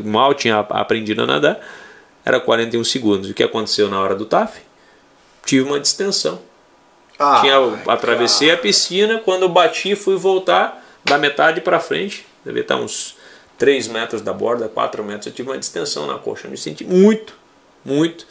mal 0.05 0.35
tinha 0.35 0.59
aprendido 0.59 1.23
a 1.23 1.27
nadar, 1.27 1.61
era 2.25 2.39
41 2.39 2.85
segundos. 2.85 3.31
O 3.31 3.35
que 3.35 3.43
aconteceu 3.43 3.89
na 3.89 3.99
hora 3.99 4.15
do 4.15 4.27
TAF? 4.27 4.61
Tive 5.47 5.67
uma 5.67 5.81
distensão. 5.81 6.41
Ah, 7.19 7.41
tinha, 7.41 7.57
atravessei 7.87 8.49
cara. 8.49 8.59
a 8.59 8.63
piscina, 8.63 9.19
quando 9.19 9.43
eu 9.43 9.49
bati, 9.49 9.95
fui 9.95 10.17
voltar 10.17 10.83
da 11.05 11.19
metade 11.19 11.61
para 11.61 11.79
frente, 11.81 12.27
deve 12.45 12.61
estar 12.61 12.77
uns 12.77 13.17
3 13.59 13.89
metros 13.89 14.23
da 14.23 14.33
borda, 14.33 14.69
4 14.69 15.03
metros, 15.05 15.27
eu 15.27 15.33
tive 15.33 15.51
uma 15.51 15.59
distensão 15.59 16.07
na 16.07 16.19
coxa, 16.19 16.49
me 16.49 16.57
senti 16.57 16.85
muito, 16.85 17.35
muito. 17.85 18.27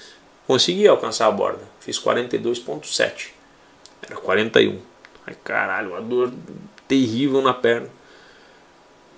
Consegui 0.48 0.88
alcançar 0.88 1.28
a 1.28 1.32
borda, 1.32 1.62
fiz 1.80 2.00
42.7, 2.00 3.30
era 4.02 4.16
41. 4.16 4.80
Ai 5.28 5.36
caralho, 5.44 5.92
uma 5.92 6.02
dor 6.02 6.34
terrível 6.88 7.42
na 7.42 7.54
perna. 7.54 7.88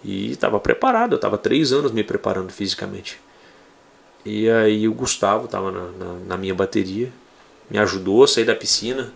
E 0.03 0.31
estava 0.31 0.59
preparado, 0.59 1.13
eu 1.13 1.15
estava 1.15 1.37
três 1.37 1.71
anos 1.71 1.91
me 1.91 2.03
preparando 2.03 2.51
fisicamente. 2.51 3.19
E 4.25 4.49
aí 4.49 4.87
o 4.87 4.93
Gustavo 4.93 5.45
estava 5.45 5.71
na, 5.71 5.91
na, 5.91 6.13
na, 6.27 6.37
minha 6.37 6.53
bateria, 6.53 7.11
me 7.69 7.77
ajudou 7.79 8.23
a 8.23 8.27
sair 8.27 8.45
da 8.45 8.55
piscina. 8.55 9.13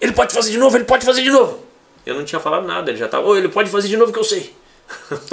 Ele 0.00 0.12
pode 0.12 0.32
fazer 0.32 0.50
de 0.50 0.58
novo, 0.58 0.76
ele 0.76 0.84
pode 0.84 1.04
fazer 1.04 1.22
de 1.22 1.30
novo. 1.30 1.64
Eu 2.06 2.14
não 2.14 2.24
tinha 2.24 2.40
falado 2.40 2.66
nada, 2.66 2.90
ele 2.90 2.98
já 2.98 3.06
estava, 3.06 3.26
oh, 3.26 3.36
ele 3.36 3.48
pode 3.48 3.68
fazer 3.70 3.88
de 3.88 3.96
novo 3.96 4.12
que 4.12 4.18
eu 4.18 4.24
sei. 4.24 4.54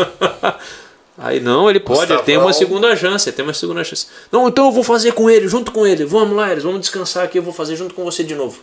Aí 1.17 1.39
não, 1.39 1.67
ele 1.67 1.79
pode, 1.79 2.13
ele 2.13 2.21
tem 2.21 2.37
uma 2.37 2.53
segunda 2.53 2.95
chance, 2.95 3.31
tem 3.31 3.43
uma 3.43 3.53
segunda 3.53 3.83
chance. 3.83 4.05
Não, 4.31 4.47
então 4.47 4.67
eu 4.67 4.71
vou 4.71 4.83
fazer 4.83 5.13
com 5.13 5.27
ele, 5.27 5.47
junto 5.47 5.71
com 5.71 5.85
ele. 5.85 6.05
Vamos 6.05 6.35
lá, 6.35 6.51
eles 6.51 6.63
vamos 6.63 6.81
descansar 6.81 7.23
aqui, 7.23 7.39
eu 7.39 7.43
vou 7.43 7.53
fazer 7.53 7.75
junto 7.75 7.95
com 7.95 8.03
você 8.03 8.23
de 8.23 8.35
novo. 8.35 8.61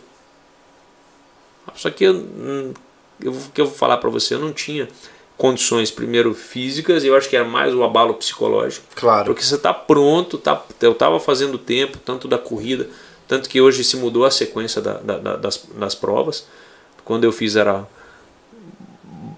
Só 1.75 1.89
que 1.89 2.05
eu, 2.05 2.13
hum, 2.13 2.73
eu, 3.21 3.35
que 3.53 3.59
eu 3.59 3.65
vou 3.65 3.75
falar 3.75 3.97
para 3.97 4.09
você, 4.09 4.35
eu 4.35 4.39
não 4.39 4.53
tinha 4.53 4.87
condições 5.37 5.91
primeiro 5.91 6.33
físicas, 6.33 7.03
eu 7.03 7.13
acho 7.13 7.29
que 7.29 7.35
era 7.35 7.43
mais 7.43 7.73
o 7.75 7.83
abalo 7.83 8.13
psicológico. 8.13 8.85
Claro. 8.95 9.25
Porque 9.25 9.43
você 9.43 9.55
está 9.55 9.73
pronto, 9.73 10.37
tá, 10.37 10.63
eu 10.81 10.93
estava 10.93 11.19
fazendo 11.19 11.57
tempo, 11.57 11.97
tanto 11.97 12.25
da 12.25 12.37
corrida, 12.37 12.87
tanto 13.27 13.49
que 13.49 13.59
hoje 13.59 13.83
se 13.83 13.97
mudou 13.97 14.23
a 14.23 14.31
sequência 14.31 14.81
da, 14.81 14.93
da, 14.93 15.35
das, 15.35 15.61
das 15.75 15.93
provas. 15.93 16.47
Quando 17.03 17.25
eu 17.25 17.33
fiz 17.33 17.57
era 17.57 17.85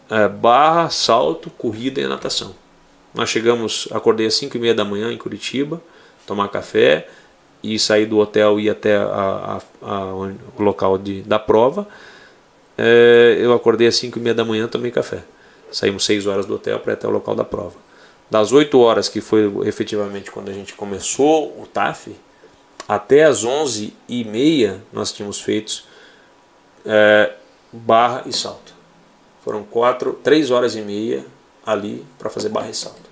é, 0.09 0.27
barra, 0.27 0.89
salto, 0.91 1.49
corrida 1.49 1.99
e 1.99 2.07
natação. 2.07 2.53
Nós 3.17 3.31
chegamos, 3.31 3.89
acordei 3.91 4.27
às 4.27 4.35
5 4.35 4.55
e 4.55 4.59
meia 4.59 4.75
da 4.75 4.85
manhã 4.85 5.11
em 5.11 5.17
Curitiba, 5.17 5.81
tomar 6.27 6.49
café 6.49 7.09
e 7.63 7.79
sair 7.79 8.05
do 8.05 8.19
hotel 8.19 8.59
e 8.59 8.65
ir 8.65 8.69
até 8.69 8.95
a, 8.95 9.59
a, 9.81 9.91
a, 9.91 10.13
o 10.13 10.35
local 10.59 10.99
de, 10.99 11.23
da 11.23 11.39
prova. 11.39 11.87
É, 12.77 13.35
eu 13.39 13.53
acordei 13.53 13.87
às 13.87 13.95
5 13.95 14.19
e 14.19 14.21
meia 14.21 14.35
da 14.35 14.45
manhã 14.45 14.67
tomei 14.67 14.91
café. 14.91 15.23
Saímos 15.71 16.05
6 16.05 16.27
horas 16.27 16.45
do 16.45 16.53
hotel 16.53 16.79
para 16.79 16.93
ir 16.93 16.93
até 16.93 17.07
o 17.07 17.09
local 17.09 17.33
da 17.33 17.43
prova. 17.43 17.73
Das 18.29 18.51
8 18.51 18.79
horas, 18.79 19.09
que 19.09 19.19
foi 19.19 19.51
efetivamente 19.67 20.29
quando 20.29 20.49
a 20.49 20.53
gente 20.53 20.75
começou 20.75 21.59
o 21.59 21.65
TAF, 21.65 22.15
até 22.87 23.23
as 23.23 23.43
11 23.43 23.95
e 24.07 24.23
meia 24.25 24.79
nós 24.93 25.11
tínhamos 25.11 25.41
feito 25.41 25.85
é, 26.85 27.33
barra 27.73 28.21
e 28.27 28.31
salto. 28.31 28.75
Foram 29.43 29.63
quatro, 29.63 30.13
três 30.23 30.51
horas 30.51 30.75
e 30.75 30.81
meia 30.81 31.25
ali 31.65 32.05
para 32.19 32.29
fazer 32.29 32.49
barra 32.49 32.69
e 32.69 32.75
salto. 32.75 33.06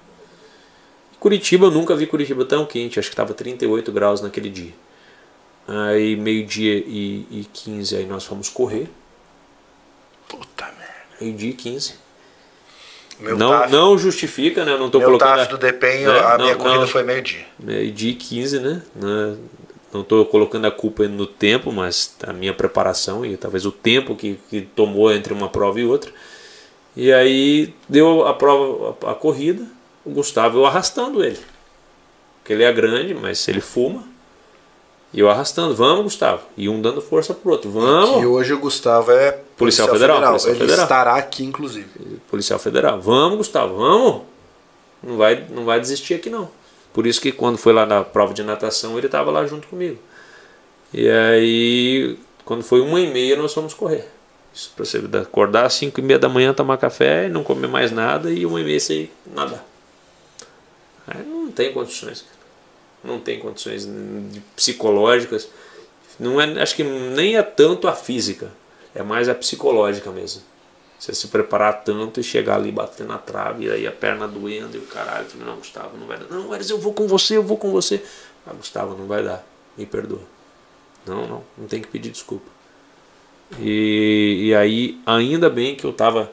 Curitiba, 1.25 1.65
eu 1.65 1.71
nunca 1.71 1.95
vi 1.95 2.05
Curitiba 2.05 2.45
tão 2.45 2.67
quente, 2.67 2.99
acho 2.99 3.09
que 3.09 3.13
estava 3.13 3.33
38 3.33 3.91
graus 3.91 4.21
naquele 4.21 4.47
dia. 4.47 4.73
Aí 5.67 6.15
meio-dia 6.15 6.75
e, 6.77 7.25
e 7.31 7.47
15 7.51 7.95
aí 7.95 8.05
nós 8.05 8.23
fomos 8.23 8.47
correr. 8.47 8.87
Puta 10.29 10.65
merda. 10.65 10.93
Meio-dia 11.19 11.49
e 11.49 11.53
15. 11.53 11.95
Meu 13.19 13.35
não, 13.35 13.49
taf, 13.49 13.71
não 13.71 13.97
justifica, 13.97 14.63
né? 14.63 14.73
Eu 14.73 14.77
não 14.77 14.91
tô 14.91 14.99
meu 14.99 15.07
colocando. 15.07 15.37
Meu 15.37 15.47
do 15.47 15.57
depenho, 15.57 16.13
né? 16.13 16.19
a 16.19 16.37
não, 16.37 16.45
minha 16.45 16.55
corrida 16.57 16.81
não, 16.81 16.87
foi 16.87 17.01
meio-dia. 17.01 17.47
Meio-dia 17.57 18.11
e 18.11 18.15
15, 18.15 18.59
né? 18.59 18.83
Não 19.91 20.01
estou 20.01 20.23
colocando 20.27 20.67
a 20.67 20.71
culpa 20.71 21.07
no 21.07 21.25
tempo, 21.25 21.71
mas 21.71 22.15
a 22.21 22.33
minha 22.33 22.53
preparação 22.53 23.25
e 23.25 23.35
talvez 23.35 23.65
o 23.65 23.71
tempo 23.71 24.15
que, 24.15 24.37
que 24.47 24.61
tomou 24.61 25.11
entre 25.11 25.33
uma 25.33 25.49
prova 25.49 25.79
e 25.79 25.85
outra. 25.85 26.11
E 26.95 27.11
aí 27.11 27.73
deu 27.89 28.27
a 28.27 28.33
prova, 28.35 28.95
a, 29.07 29.13
a 29.13 29.15
corrida 29.15 29.73
o 30.05 30.11
Gustavo 30.11 30.59
eu 30.59 30.65
arrastando 30.65 31.23
ele. 31.23 31.39
Porque 32.39 32.53
ele 32.53 32.63
é 32.63 32.71
grande, 32.71 33.13
mas 33.13 33.47
ele 33.47 33.59
fuma. 33.59 34.03
E 35.11 35.19
eu 35.19 35.29
arrastando, 35.29 35.73
vamos, 35.73 36.03
Gustavo. 36.03 36.43
E 36.55 36.67
um 36.69 36.81
dando 36.81 37.01
força 37.01 37.33
pro 37.33 37.51
outro, 37.51 37.71
vamos. 37.71 38.21
E 38.21 38.25
hoje 38.25 38.53
o 38.53 38.59
Gustavo 38.59 39.11
é 39.11 39.31
policial, 39.31 39.87
policial 39.87 39.87
federal, 39.87 40.15
federal. 40.17 40.31
Policial 40.31 40.53
ele 40.53 40.59
federal. 40.59 40.83
estará 40.83 41.15
aqui, 41.15 41.43
inclusive. 41.43 41.87
Policial 42.29 42.59
federal, 42.59 43.01
vamos, 43.01 43.37
Gustavo, 43.37 43.77
vamos. 43.77 44.21
Não 45.01 45.17
vai, 45.17 45.45
não 45.49 45.65
vai 45.65 45.79
desistir 45.79 46.15
aqui 46.15 46.29
não. 46.29 46.49
Por 46.93 47.07
isso 47.07 47.19
que 47.19 47.31
quando 47.31 47.57
foi 47.57 47.73
lá 47.73 47.85
na 47.85 48.03
prova 48.03 48.33
de 48.33 48.43
natação, 48.43 48.97
ele 48.97 49.07
estava 49.07 49.31
lá 49.31 49.45
junto 49.45 49.67
comigo. 49.67 49.97
E 50.93 51.09
aí, 51.09 52.17
quando 52.43 52.63
foi 52.63 52.81
uma 52.81 52.99
e 52.99 53.11
meia, 53.11 53.35
nós 53.35 53.53
fomos 53.53 53.73
correr. 53.73 54.07
Isso 54.53 54.71
pra 54.75 54.85
você 54.85 55.01
acordar 55.21 55.65
às 55.65 55.73
cinco 55.73 55.99
e 55.99 56.03
meia 56.03 56.17
da 56.17 56.29
manhã, 56.29 56.53
tomar 56.53 56.77
café, 56.77 57.27
não 57.27 57.43
comer 57.43 57.67
mais 57.67 57.91
nada 57.91 58.31
e 58.31 58.45
uma 58.45 58.61
e 58.61 58.63
meia 58.63 58.79
você 58.79 59.09
nadar. 59.33 59.65
Aí 61.07 61.23
não 61.23 61.51
tem 61.51 61.71
condições. 61.71 62.25
Não 63.03 63.19
tem 63.19 63.39
condições 63.39 63.87
psicológicas. 64.55 65.47
Não 66.19 66.39
é, 66.39 66.61
acho 66.61 66.75
que 66.75 66.83
nem 66.83 67.35
é 67.35 67.43
tanto 67.43 67.87
a 67.87 67.93
física, 67.93 68.51
é 68.93 69.03
mais 69.03 69.27
a 69.27 69.35
psicológica 69.35 70.09
mesmo. 70.11 70.41
Você 70.97 71.13
se 71.13 71.27
preparar 71.27 71.83
tanto 71.83 72.19
e 72.19 72.23
chegar 72.23 72.55
ali 72.55 72.71
batendo 72.71 73.09
na 73.09 73.17
trave, 73.17 73.65
e 73.65 73.71
aí 73.71 73.85
a 73.85 73.91
perna 73.91 74.27
doendo 74.27 74.77
e 74.77 74.79
o 74.79 74.83
caralho. 74.83 75.25
Falei, 75.25 75.45
não, 75.45 75.57
Gustavo, 75.57 75.97
não 75.97 76.07
vai 76.07 76.17
dar. 76.17 76.25
Não, 76.29 76.55
Eres, 76.55 76.69
eu 76.69 76.79
vou 76.79 76.93
com 76.93 77.05
você, 77.05 77.37
eu 77.37 77.43
vou 77.43 77.57
com 77.57 77.69
você. 77.69 78.01
Ah, 78.47 78.53
Gustavo, 78.53 78.95
não 78.97 79.05
vai 79.05 79.21
dar. 79.21 79.45
Me 79.77 79.85
perdoa. 79.85 80.21
Não, 81.05 81.27
não, 81.27 81.43
não 81.57 81.67
tem 81.67 81.81
que 81.81 81.87
pedir 81.87 82.09
desculpa. 82.09 82.49
E, 83.59 84.47
e 84.47 84.55
aí, 84.55 84.99
ainda 85.05 85.49
bem 85.49 85.75
que 85.75 85.85
eu 85.85 85.93
tava. 85.93 86.31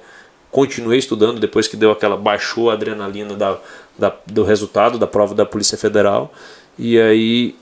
Continuei 0.51 0.99
estudando 0.99 1.41
depois 1.41 1.66
que 1.66 1.77
deu 1.77 1.91
aquela. 1.91 2.16
baixou 2.16 2.70
a 2.70 2.75
adrenalina 2.75 3.35
da, 3.35 3.59
da, 4.03 4.12
do 4.26 4.42
resultado 4.42 4.98
da 4.98 5.07
prova 5.07 5.32
da 5.32 5.46
Polícia 5.46 5.78
Federal. 5.78 6.34
E 6.76 7.00
aí 7.00 7.55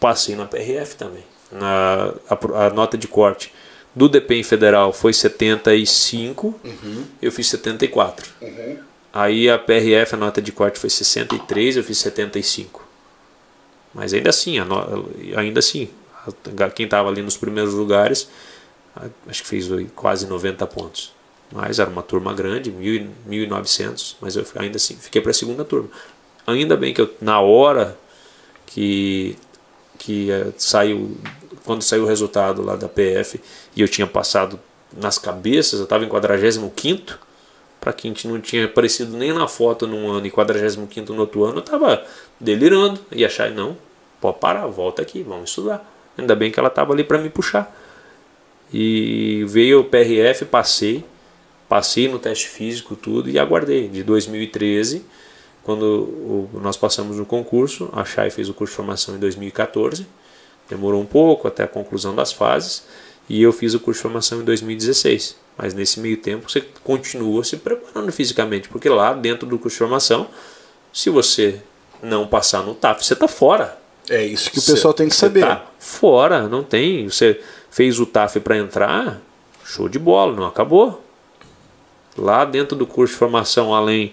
passei 0.00 0.34
na 0.34 0.46
PRF 0.46 0.96
também. 0.96 1.24
Na, 1.52 2.14
a, 2.30 2.66
a 2.66 2.70
nota 2.70 2.96
de 2.96 3.06
corte 3.06 3.52
do 3.94 4.08
DPEM 4.08 4.42
federal 4.42 4.92
foi 4.92 5.12
75, 5.12 6.54
uhum. 6.64 7.04
eu 7.20 7.30
fiz 7.30 7.48
74. 7.48 8.26
Uhum. 8.40 8.78
Aí 9.12 9.48
a 9.48 9.58
PRF, 9.58 10.14
a 10.14 10.18
nota 10.18 10.40
de 10.40 10.50
corte 10.50 10.78
foi 10.78 10.90
63, 10.90 11.76
eu 11.76 11.84
fiz 11.84 11.98
75. 11.98 12.86
Mas 13.94 14.12
ainda 14.14 14.30
assim, 14.30 14.58
no, 14.60 15.10
ainda 15.36 15.60
assim, 15.60 15.88
quem 16.74 16.84
estava 16.84 17.08
ali 17.08 17.22
nos 17.22 17.36
primeiros 17.36 17.72
lugares, 17.72 18.28
acho 19.26 19.42
que 19.42 19.48
fez 19.48 19.68
quase 19.94 20.26
90 20.26 20.66
pontos. 20.66 21.15
Mas 21.52 21.78
era 21.78 21.88
uma 21.88 22.02
turma 22.02 22.34
grande, 22.34 22.72
1.900, 22.72 24.16
mas 24.20 24.36
eu 24.36 24.44
ainda 24.56 24.76
assim 24.76 24.96
fiquei 24.96 25.20
para 25.20 25.30
a 25.30 25.34
segunda 25.34 25.64
turma. 25.64 25.88
Ainda 26.46 26.76
bem 26.76 26.92
que 26.92 27.00
eu, 27.00 27.12
na 27.20 27.40
hora 27.40 27.96
que, 28.66 29.36
que 29.98 30.28
uh, 30.30 30.52
saiu, 30.58 31.16
quando 31.64 31.82
saiu 31.82 32.04
o 32.04 32.06
resultado 32.06 32.62
lá 32.62 32.76
da 32.76 32.88
PF 32.88 33.40
e 33.74 33.80
eu 33.80 33.88
tinha 33.88 34.06
passado 34.06 34.58
nas 34.92 35.18
cabeças, 35.18 35.78
eu 35.78 35.84
estava 35.84 36.04
em 36.04 36.08
45 36.08 36.70
para 37.80 37.92
quem 37.92 38.12
não 38.24 38.40
tinha 38.40 38.64
aparecido 38.64 39.16
nem 39.16 39.32
na 39.32 39.46
foto 39.46 39.86
num 39.86 40.10
ano 40.10 40.26
e 40.26 40.30
45 40.30 41.12
no 41.12 41.20
outro 41.20 41.44
ano, 41.44 41.58
eu 41.58 41.60
estava 41.60 42.04
delirando 42.40 42.98
e 43.12 43.24
achar, 43.24 43.48
não, 43.50 43.76
pode 44.20 44.38
parar, 44.38 44.66
volta 44.66 45.02
aqui, 45.02 45.22
vamos 45.22 45.50
estudar. 45.50 45.88
Ainda 46.18 46.34
bem 46.34 46.50
que 46.50 46.58
ela 46.58 46.68
estava 46.68 46.92
ali 46.92 47.04
para 47.04 47.18
me 47.18 47.30
puxar. 47.30 47.72
E 48.72 49.44
veio 49.46 49.80
o 49.80 49.84
PRF, 49.84 50.46
passei, 50.46 51.04
Passei 51.68 52.08
no 52.08 52.18
teste 52.18 52.48
físico, 52.48 52.94
tudo, 52.94 53.28
e 53.28 53.38
aguardei. 53.38 53.88
De 53.88 54.02
2013, 54.02 55.04
quando 55.62 56.48
nós 56.54 56.76
passamos 56.76 57.16
no 57.16 57.26
concurso, 57.26 57.88
a 57.92 58.04
Chay 58.04 58.30
fez 58.30 58.48
o 58.48 58.54
curso 58.54 58.72
de 58.72 58.76
formação 58.76 59.16
em 59.16 59.18
2014, 59.18 60.06
demorou 60.68 61.00
um 61.00 61.06
pouco 61.06 61.48
até 61.48 61.64
a 61.64 61.68
conclusão 61.68 62.14
das 62.14 62.32
fases, 62.32 62.84
e 63.28 63.42
eu 63.42 63.52
fiz 63.52 63.74
o 63.74 63.80
curso 63.80 63.98
de 63.98 64.02
formação 64.02 64.40
em 64.40 64.44
2016. 64.44 65.36
Mas 65.58 65.74
nesse 65.74 65.98
meio 65.98 66.18
tempo 66.18 66.48
você 66.48 66.62
continua 66.84 67.42
se 67.42 67.56
preparando 67.56 68.12
fisicamente, 68.12 68.68
porque 68.68 68.88
lá 68.88 69.12
dentro 69.12 69.48
do 69.48 69.58
curso 69.58 69.74
de 69.74 69.78
formação, 69.78 70.28
se 70.92 71.10
você 71.10 71.60
não 72.02 72.26
passar 72.26 72.62
no 72.62 72.74
TAF, 72.74 73.04
você 73.04 73.14
está 73.14 73.26
fora. 73.26 73.76
É 74.08 74.24
isso 74.24 74.50
que 74.50 74.58
o 74.60 74.62
pessoal 74.62 74.94
tem 74.94 75.08
que 75.08 75.16
saber. 75.16 75.40
Tá 75.40 75.66
fora, 75.80 76.46
não 76.46 76.62
tem. 76.62 77.08
Você 77.08 77.40
fez 77.70 77.98
o 77.98 78.06
TAF 78.06 78.38
para 78.38 78.56
entrar, 78.56 79.20
Show 79.66 79.88
de 79.88 79.98
bola, 79.98 80.36
não 80.36 80.46
acabou. 80.46 81.04
Lá 82.16 82.44
dentro 82.44 82.76
do 82.76 82.86
curso 82.86 83.12
de 83.12 83.18
formação, 83.18 83.74
além 83.74 84.12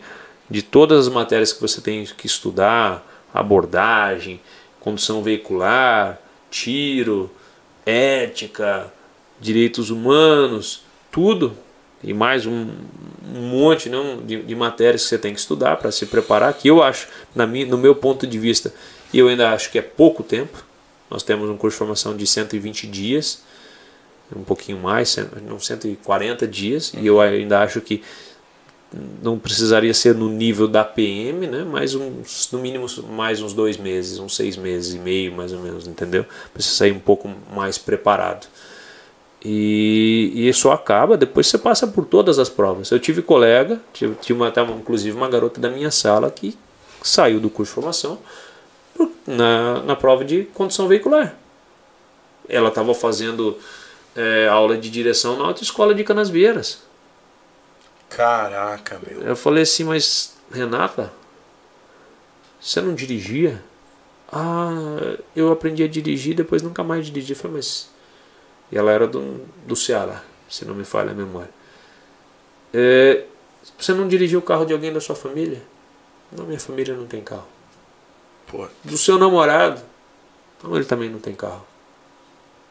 de 0.50 0.62
todas 0.62 1.08
as 1.08 1.14
matérias 1.14 1.54
que 1.54 1.62
você 1.62 1.82
tem 1.82 2.06
que 2.06 2.28
estudar, 2.28 3.06
abordagem, 3.34 4.40
condução 4.80 5.24
veicular, 5.24 6.20
tiro, 6.52 7.32
ética, 7.86 8.92
direitos 9.40 9.90
humanos, 9.90 10.84
tudo, 11.12 11.58
e 12.04 12.14
mais 12.14 12.46
um, 12.46 12.68
um 13.34 13.42
monte 13.42 13.90
não, 13.90 14.18
de, 14.18 14.44
de 14.44 14.56
matérias 14.56 15.04
que 15.04 15.10
você 15.10 15.18
tem 15.18 15.34
que 15.34 15.40
estudar 15.40 15.78
para 15.78 15.92
se 15.92 16.06
preparar, 16.06 16.54
que 16.54 16.68
eu 16.68 16.84
acho, 16.84 17.08
na 17.34 17.48
minha, 17.48 17.66
no 17.66 17.78
meu 17.78 17.96
ponto 17.96 18.28
de 18.28 18.38
vista, 18.38 18.74
eu 19.14 19.30
ainda 19.30 19.52
acho 19.52 19.72
que 19.72 19.80
é 19.80 19.82
pouco 19.82 20.22
tempo. 20.22 20.64
Nós 21.10 21.24
temos 21.24 21.50
um 21.50 21.56
curso 21.56 21.76
de 21.76 21.80
formação 21.80 22.18
de 22.18 22.28
120 22.28 22.88
dias, 22.88 23.44
um 24.36 24.44
pouquinho 24.44 24.80
mais, 24.80 25.16
uns 25.52 25.66
140 25.66 26.48
dias, 26.48 26.94
e 26.98 27.06
eu 27.06 27.20
ainda 27.20 27.62
acho 27.62 27.82
que 27.82 28.02
não 29.22 29.40
precisaria 29.40 29.94
ser 29.94 30.14
no 30.14 30.30
nível 30.30 30.68
da 30.68 30.84
PM, 30.84 31.48
né? 31.48 31.66
Mas 31.70 31.96
uns, 31.96 32.50
no 32.52 32.60
mínimo 32.60 32.86
mais 33.10 33.42
uns 33.42 33.54
dois 33.54 33.78
meses, 33.78 34.20
uns 34.20 34.36
seis 34.36 34.56
meses 34.56 34.94
e 34.94 35.00
meio, 35.00 35.34
mais 35.34 35.52
ou 35.52 35.60
menos, 35.60 35.88
entendeu? 35.88 36.24
Para 36.54 36.62
você 36.62 36.70
sair 36.70 36.92
um 36.92 37.00
pouco 37.00 37.30
mais 37.54 37.78
preparado. 37.78 38.48
E, 39.44 40.32
e 40.34 40.48
isso 40.48 40.70
acaba, 40.72 41.18
depois 41.18 41.48
você 41.48 41.58
passa 41.58 41.86
por 41.88 42.06
todas 42.06 42.40
as 42.40 42.50
provas. 42.50 42.92
Eu 42.92 43.00
tive 43.00 43.22
colega, 43.22 43.82
tive, 43.92 44.16
tive 44.16 44.40
uma, 44.40 44.48
até 44.48 44.62
inclusive 44.62 45.16
uma 45.16 45.28
garota 45.28 45.60
da 45.60 45.70
minha 45.70 45.92
sala 45.92 46.32
que 46.32 46.58
saiu 47.02 47.40
do 47.40 47.50
curso 47.50 47.72
de 47.72 47.76
formação 47.76 48.20
na, 49.28 49.82
na 49.82 49.96
prova 49.96 50.24
de 50.24 50.44
condução 50.54 50.88
veicular. 50.88 51.36
Ela 52.48 52.70
estava 52.70 52.94
fazendo 52.94 53.58
é, 54.16 54.48
aula 54.48 54.78
de 54.78 54.90
direção 54.90 55.38
na 55.38 55.46
autoescola 55.46 55.94
de 55.94 56.04
Canasvieiras. 56.04 56.84
Caraca, 58.10 59.00
meu. 59.06 59.22
Eu 59.22 59.36
falei 59.36 59.64
assim, 59.64 59.84
mas 59.84 60.36
Renata, 60.52 61.12
você 62.60 62.80
não 62.82 62.94
dirigia? 62.94 63.64
Ah, 64.32 65.18
eu 65.36 65.52
aprendi 65.52 65.84
a 65.84 65.88
dirigir, 65.88 66.36
depois 66.36 66.62
nunca 66.62 66.84
mais 66.84 67.06
dirigi. 67.06 67.34
Eu 67.34 67.38
falei, 67.38 67.58
mas 67.58 67.90
e 68.74 68.78
ela 68.78 68.92
era 68.92 69.06
do, 69.06 69.46
do 69.68 69.76
Ceará, 69.76 70.24
se 70.50 70.66
não 70.66 70.74
me 70.74 70.84
falha 70.84 71.12
a 71.12 71.14
memória. 71.14 71.52
É, 72.74 73.24
você 73.78 73.94
não 73.94 74.08
dirigiu 74.08 74.40
o 74.40 74.42
carro 74.42 74.66
de 74.66 74.74
alguém 74.74 74.92
da 74.92 75.00
sua 75.00 75.16
família? 75.16 75.62
Não, 76.32 76.46
minha 76.46 76.60
família 76.60 76.96
não 76.96 77.06
tem 77.06 77.22
carro. 77.22 77.48
Pô. 78.48 78.68
Do 78.84 78.98
seu 78.98 79.20
namorado? 79.20 79.80
Não, 80.64 80.76
ele 80.76 80.86
também 80.86 81.08
não 81.08 81.20
tem 81.20 81.36
carro. 81.36 81.64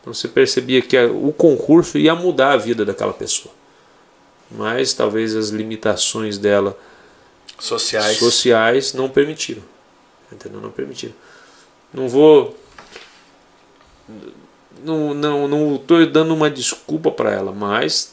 Então 0.02 0.12
você 0.12 0.26
percebia 0.26 0.82
que 0.82 0.98
o 1.06 1.32
concurso 1.32 1.96
ia 1.96 2.14
mudar 2.14 2.52
a 2.52 2.56
vida 2.56 2.84
daquela 2.84 3.12
pessoa. 3.12 3.54
Mas 4.50 4.92
talvez 4.92 5.34
as 5.34 5.48
limitações 5.48 6.36
dela 6.36 6.76
sociais, 7.58 8.18
sociais 8.18 8.92
não 8.92 9.08
permitiram. 9.08 9.62
Entendeu? 10.30 10.60
Não 10.60 10.70
permitiram. 10.70 11.14
Não 11.94 12.08
vou 12.08 12.56
não 14.84 15.14
não 15.14 15.46
não 15.46 15.76
estou 15.76 16.04
dando 16.06 16.34
uma 16.34 16.50
desculpa 16.50 17.10
para 17.10 17.30
ela, 17.30 17.52
mas 17.52 18.12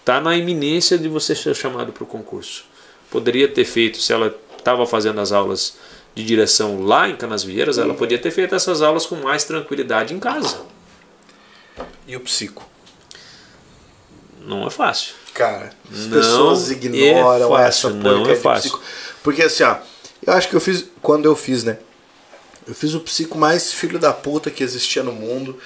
está 0.00 0.20
na 0.20 0.36
iminência 0.36 0.98
de 0.98 1.08
você 1.08 1.34
ser 1.34 1.54
chamado 1.54 1.92
para 1.92 2.02
o 2.02 2.06
concurso. 2.06 2.64
Poderia 3.08 3.46
ter 3.46 3.64
feito 3.64 3.98
se 3.98 4.12
ela 4.12 4.34
estava 4.58 4.84
fazendo 4.84 5.20
as 5.20 5.30
aulas 5.30 5.76
de 6.14 6.24
direção 6.24 6.82
lá 6.82 7.08
em 7.08 7.16
Canasvieiras, 7.16 7.78
ela 7.78 7.94
podia 7.94 8.18
ter 8.18 8.30
feito 8.30 8.54
essas 8.54 8.82
aulas 8.82 9.06
com 9.06 9.16
mais 9.16 9.44
tranquilidade 9.44 10.14
em 10.14 10.18
casa. 10.18 10.73
E 12.06 12.16
o 12.16 12.20
psico? 12.20 12.68
Não 14.40 14.66
é 14.66 14.70
fácil. 14.70 15.14
Cara, 15.32 15.72
as 15.90 16.06
não 16.06 16.18
pessoas 16.18 16.70
ignoram 16.70 17.46
é 17.46 17.64
fácil, 17.64 17.88
essa 17.88 17.90
não 17.90 18.26
é 18.26 18.36
fácil. 18.36 18.70
Psico. 18.70 18.84
Porque 19.22 19.42
assim, 19.42 19.64
ó, 19.64 19.76
eu 20.26 20.32
acho 20.32 20.48
que 20.48 20.54
eu 20.54 20.60
fiz 20.60 20.84
quando 21.00 21.24
eu 21.24 21.34
fiz, 21.34 21.64
né? 21.64 21.78
Eu 22.66 22.74
fiz 22.74 22.94
o 22.94 23.00
psico 23.00 23.36
mais 23.36 23.72
filho 23.72 23.98
da 23.98 24.12
puta 24.12 24.50
que 24.50 24.62
existia 24.62 25.02
no 25.02 25.12
mundo. 25.12 25.58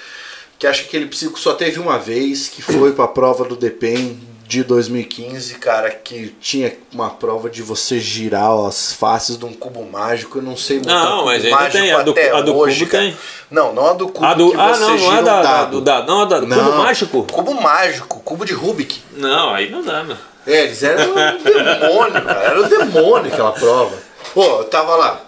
Que 0.58 0.66
acha 0.66 0.82
que 0.82 0.88
aquele 0.88 1.06
psico 1.06 1.38
só 1.38 1.54
teve 1.54 1.78
uma 1.78 1.98
vez, 1.98 2.48
que 2.48 2.60
foi 2.60 2.92
pra 2.92 3.06
prova 3.06 3.44
do 3.44 3.54
DEPEN 3.54 4.18
de 4.48 4.64
2015, 4.64 5.56
cara, 5.56 5.90
que 5.90 6.34
tinha 6.40 6.74
uma 6.90 7.10
prova 7.10 7.50
de 7.50 7.60
você 7.62 8.00
girar 8.00 8.50
as 8.66 8.94
faces 8.94 9.36
de 9.36 9.44
um 9.44 9.52
cubo 9.52 9.84
mágico. 9.84 10.38
Eu 10.38 10.42
não 10.42 10.56
sei 10.56 10.76
muito. 10.76 10.88
Não, 10.88 11.26
mas 11.26 11.44
ainda 11.44 11.68
tem. 11.68 11.92
A 11.92 12.02
do, 12.02 12.14
a 12.18 12.40
do 12.40 12.56
hoje, 12.56 12.78
cubo 12.80 12.90
cara. 12.90 13.04
tem. 13.04 13.16
Não, 13.50 13.74
não 13.74 13.86
a 13.88 13.92
do 13.92 14.08
cubo 14.08 14.24
a 14.24 14.32
do, 14.32 14.50
que 14.50 14.56
ah, 14.56 14.68
você 14.68 14.80
não, 14.80 14.90
não 14.90 14.98
gira 14.98 15.18
é 15.18 15.22
da, 15.22 15.38
um 15.38 15.42
dado. 15.42 15.80
Da, 15.82 16.02
não, 16.02 16.22
a 16.22 16.24
da 16.24 16.40
não, 16.40 16.64
cubo 16.64 16.78
mágico? 16.78 17.26
Cubo 17.30 17.54
mágico, 17.60 18.20
cubo 18.20 18.46
de 18.46 18.54
Rubik. 18.54 19.02
Não, 19.12 19.54
aí 19.54 19.68
não 19.68 19.84
dá, 19.84 20.02
meu. 20.02 20.16
É, 20.46 20.64
eles 20.64 20.82
eram 20.82 21.10
um 21.10 21.42
demônio, 21.42 22.24
cara. 22.24 22.40
Era 22.40 22.62
um 22.62 22.68
demônio 22.68 23.30
aquela 23.30 23.52
prova. 23.52 23.98
Pô, 24.32 24.60
eu 24.60 24.64
tava 24.64 24.96
lá. 24.96 25.20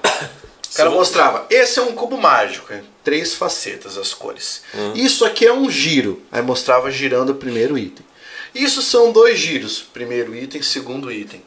O 0.73 0.75
cara 0.75 0.89
mostrava, 0.89 1.45
esse 1.51 1.79
é 1.79 1.83
um 1.83 1.93
cubo 1.93 2.17
mágico, 2.17 2.73
é 2.73 2.81
três 3.05 3.35
facetas 3.35 3.99
as 3.99 4.15
cores. 4.15 4.63
Uhum. 4.73 4.93
Isso 4.95 5.27
aqui 5.27 5.47
é 5.47 5.53
um 5.53 5.69
giro. 5.69 6.23
Aí 6.33 6.41
mostrava 6.41 6.91
girando 6.91 7.31
o 7.31 7.35
primeiro 7.35 7.77
item. 7.77 8.09
Isso 8.55 8.83
são 8.83 9.13
dois 9.13 9.39
giros, 9.39 9.85
primeiro 9.93 10.35
item, 10.35 10.63
segundo 10.63 11.11
item. 11.11 11.43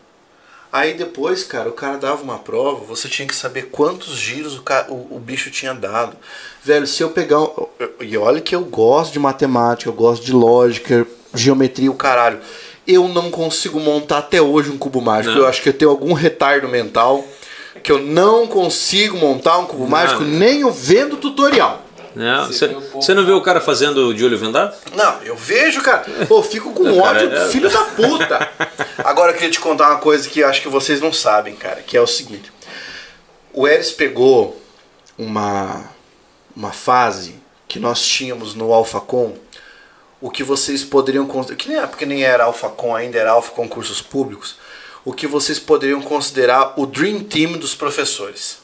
Aí 0.74 0.96
depois, 0.96 1.44
cara, 1.44 1.70
o 1.70 1.74
cara 1.74 1.98
dava 1.98 2.24
uma 2.24 2.40
prova, 2.40 2.84
você 2.84 3.08
tinha 3.08 3.28
que 3.28 3.36
saber 3.36 3.70
quantos 3.72 4.18
giros 4.18 4.58
o, 4.58 4.64
cara, 4.64 4.92
o, 4.92 5.18
o 5.18 5.20
bicho 5.20 5.52
tinha 5.52 5.72
dado. 5.72 6.18
Velho, 6.64 6.88
se 6.88 7.04
eu 7.04 7.12
pegar. 7.12 7.46
E 8.00 8.18
olha 8.18 8.42
que 8.42 8.56
eu 8.56 8.62
gosto 8.62 9.14
de 9.14 9.20
matemática, 9.20 9.88
eu 9.88 9.94
gosto 9.94 10.26
de 10.26 10.34
lógica, 10.34 11.06
geometria, 11.36 11.92
o 11.92 11.96
caralho. 11.96 12.40
Eu 12.88 13.08
não 13.08 13.30
consigo 13.30 13.80
montar 13.80 14.18
até 14.18 14.42
hoje 14.42 14.72
um 14.72 14.78
cubo 14.78 15.00
mágico. 15.00 15.36
Não. 15.36 15.42
Eu 15.42 15.48
acho 15.48 15.62
que 15.62 15.70
eu 15.70 15.74
tenho 15.74 15.92
algum 15.92 16.14
retardo 16.14 16.68
mental 16.68 17.24
que 17.84 17.92
eu 17.92 18.00
não 18.00 18.48
consigo 18.48 19.16
montar 19.18 19.60
um 19.60 19.66
cubo 19.66 19.84
não. 19.84 19.90
mágico 19.90 20.24
nem 20.24 20.68
vendo 20.72 21.18
tutorial. 21.18 21.84
Não, 22.16 22.48
você 22.48 23.14
não 23.14 23.26
vê 23.26 23.32
o 23.32 23.42
cara 23.42 23.60
fazendo 23.60 24.14
de 24.14 24.24
olho 24.24 24.38
vendado? 24.38 24.76
Não, 24.96 25.22
eu 25.24 25.36
vejo, 25.36 25.82
cara. 25.82 26.06
Pô, 26.28 26.44
fico 26.44 26.72
com 26.74 26.84
não, 26.84 27.00
ódio, 27.00 27.30
cara, 27.30 27.46
é... 27.46 27.50
filho 27.50 27.70
da 27.70 27.84
puta. 27.86 28.50
Agora 29.00 29.32
eu 29.32 29.36
queria 29.36 29.50
te 29.50 29.60
contar 29.60 29.90
uma 29.90 30.00
coisa 30.00 30.28
que 30.30 30.44
acho 30.44 30.62
que 30.62 30.68
vocês 30.68 31.02
não 31.02 31.12
sabem, 31.12 31.56
cara, 31.56 31.82
que 31.82 31.98
é 31.98 32.02
o 32.02 32.08
seguinte. 32.08 32.52
O 33.54 33.68
Eris 33.68 33.92
pegou 33.92 34.62
uma, 35.18 35.90
uma 36.56 36.72
fase 36.72 37.36
que 37.68 37.80
nós 37.80 38.02
tínhamos 38.02 38.54
no 38.54 38.74
AlphaCon, 38.74 39.36
o 40.22 40.30
que 40.30 40.44
vocês 40.44 40.84
poderiam 40.84 41.28
que 41.58 41.70
nem 41.70 41.88
porque 41.88 42.06
nem 42.06 42.24
era 42.24 42.46
AlphaCon 42.46 42.96
ainda, 42.96 43.18
era 43.18 43.32
Alpha 43.32 43.52
Concursos 43.52 44.02
Públicos 44.02 44.58
o 45.06 45.12
que 45.12 45.28
vocês 45.28 45.60
poderiam 45.60 46.02
considerar 46.02 46.74
o 46.78 46.86
Dream 46.86 47.24
Team 47.24 47.54
dos 47.54 47.76
professores. 47.76 48.63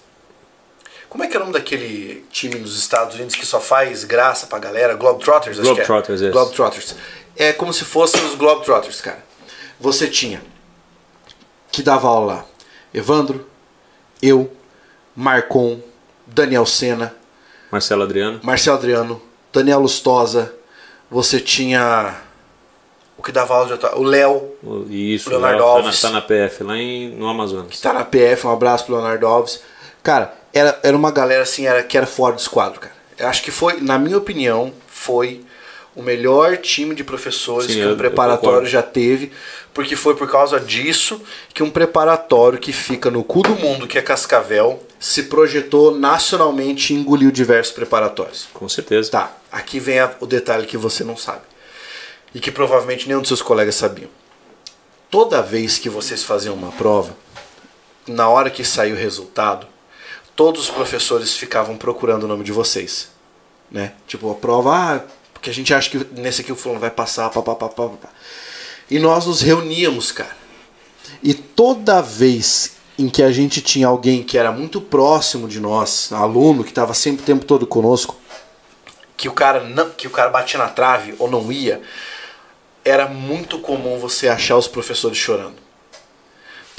Como 1.10 1.24
é 1.24 1.28
que 1.28 1.36
é 1.36 1.40
o 1.40 1.42
nome 1.42 1.54
daquele 1.54 2.26
time 2.32 2.56
nos 2.60 2.78
Estados 2.78 3.16
Unidos 3.16 3.36
que 3.36 3.46
só 3.46 3.60
faz 3.60 4.04
graça 4.04 4.46
pra 4.46 4.60
galera? 4.60 4.94
Globetrotters, 4.94 5.58
acho 5.58 5.66
Globetrotters, 5.66 6.22
que 6.22 6.28
é. 6.28 6.30
Globetrotters. 6.30 6.96
É 7.36 7.54
como 7.54 7.74
se 7.74 7.84
fossem 7.84 8.24
os 8.26 8.36
Globetrotters, 8.36 9.02
cara. 9.02 9.24
Você 9.80 10.08
tinha 10.08 10.42
que 11.72 11.82
dava 11.82 12.08
aula 12.08 12.34
lá. 12.34 12.46
Evandro, 12.94 13.48
eu, 14.22 14.52
Marcon, 15.16 15.80
Daniel 16.26 16.66
Sena, 16.66 17.16
Marcelo 17.72 18.04
Adriano, 18.04 18.40
Marcelo 18.44 18.78
Adriano, 18.78 19.22
Daniel 19.54 19.80
Lustosa. 19.80 20.54
Você 21.10 21.40
tinha 21.40 22.22
o 23.18 23.24
que 23.24 23.32
dava 23.32 23.56
aula 23.56 23.78
de 23.78 23.86
o 23.96 24.04
Léo. 24.04 24.56
Isso, 24.90 25.30
o 25.30 25.32
Leonardo 25.32 25.58
Léo, 25.58 25.68
Alves. 25.68 26.02
Tá 26.02 26.10
na, 26.10 26.22
tá 26.22 26.22
na 26.22 26.48
PF, 26.48 26.64
lá 26.64 26.78
em, 26.78 27.10
no 27.16 27.28
Amazonas. 27.28 27.68
Que 27.68 27.82
tá 27.82 27.94
na 27.94 28.06
PF, 28.06 28.46
um 28.48 28.52
abraço 28.52 28.86
pro 28.86 28.96
Leonardo 28.96 29.26
Alves. 29.26 29.62
Cara, 30.04 30.39
era, 30.54 30.80
era 30.84 30.96
uma 30.96 31.12
galera 31.12 31.44
assim, 31.44 31.66
era, 31.66 31.84
que 31.84 31.98
era 31.98 32.08
fora 32.08 32.36
do 32.36 32.40
esquadro, 32.40 32.80
cara. 32.80 32.94
Eu 33.18 33.28
acho 33.28 33.44
que 33.44 33.52
foi, 33.52 33.82
na 33.82 33.98
minha 33.98 34.18
opinião, 34.18 34.74
foi 34.88 35.44
o 35.96 36.02
melhor 36.02 36.58
time 36.58 36.96
de 36.96 37.04
professores 37.04 37.72
Sim, 37.72 37.82
que 37.82 37.86
um 37.86 37.98
preparatório 37.98 38.68
já 38.68 38.82
teve, 38.82 39.32
porque 39.74 39.96
foi 39.96 40.16
por 40.16 40.30
causa 40.30 40.60
disso 40.60 41.22
que 41.54 41.62
um 41.62 41.70
preparatório 41.70 42.58
que 42.58 42.72
fica 42.72 43.12
no 43.12 43.24
cu 43.24 43.42
do 43.42 43.56
mundo, 43.56 43.88
que 43.88 43.98
é 43.98 44.02
Cascavel, 44.02 44.82
se 45.00 45.24
projetou 45.24 45.98
nacionalmente 45.98 46.94
e 46.94 46.98
engoliu 46.98 47.32
diversos 47.32 47.74
preparatórios. 47.74 48.48
Com 48.54 48.70
certeza. 48.70 49.12
Tá, 49.12 49.38
aqui 49.52 49.80
vem 49.80 50.00
a, 50.00 50.12
o 50.20 50.26
detalhe 50.26 50.66
que 50.66 50.78
você 50.78 51.04
não 51.04 51.18
sabe 51.18 51.42
e 52.34 52.40
que 52.40 52.52
provavelmente 52.52 53.08
nenhum 53.08 53.20
dos 53.20 53.28
seus 53.28 53.42
colegas 53.42 53.76
sabiam. 53.76 54.10
Toda 55.10 55.42
vez 55.42 55.78
que 55.78 55.90
vocês 55.90 56.24
faziam 56.24 56.56
uma 56.56 56.72
prova, 56.72 57.16
na 58.08 58.30
hora 58.30 58.50
que 58.50 58.64
saiu 58.64 58.96
o 58.96 59.00
resultado, 59.00 59.68
todos 60.40 60.62
os 60.62 60.70
professores 60.70 61.36
ficavam 61.36 61.76
procurando 61.76 62.24
o 62.24 62.28
nome 62.28 62.46
de 62.46 62.54
vocês. 62.54 63.10
Né? 63.70 63.92
Tipo, 64.08 64.32
a 64.32 64.36
prova, 64.36 64.74
ah, 64.74 65.02
porque 65.34 65.50
a 65.50 65.54
gente 65.54 65.74
acha 65.74 65.90
que 65.90 65.98
nesse 66.14 66.40
aqui 66.40 66.50
o 66.50 66.56
fulano 66.56 66.80
vai 66.80 66.90
passar, 66.90 67.30
papapá. 67.30 67.92
E 68.90 69.00
nós 69.00 69.26
nos 69.26 69.42
reuníamos, 69.42 70.14
cara. 70.14 70.38
E 71.22 71.34
toda 71.34 72.02
vez 72.02 72.78
em 72.98 73.10
que 73.10 73.22
a 73.22 73.34
gente 73.34 73.62
tinha 73.62 73.88
alguém 73.88 74.24
que 74.24 74.38
era 74.38 74.50
muito 74.50 74.80
próximo 74.80 75.46
de 75.46 75.60
nós, 75.60 76.10
aluno 76.14 76.64
que 76.64 76.72
estava 76.72 76.94
sempre 76.94 77.22
o 77.22 77.26
tempo 77.26 77.44
todo 77.44 77.68
conosco, 77.68 78.16
que 79.18 79.28
o 79.28 79.34
cara 79.34 79.66
não, 79.66 79.90
que 79.90 80.08
o 80.08 80.10
cara 80.10 80.30
batia 80.30 80.58
na 80.58 80.70
trave 80.70 81.16
ou 81.20 81.30
não 81.30 81.52
ia, 81.52 81.82
era 82.86 83.10
muito 83.10 83.60
comum 83.60 84.00
você 84.00 84.30
achar 84.30 84.56
os 84.56 84.70
professores 84.70 85.18
chorando. 85.18 85.69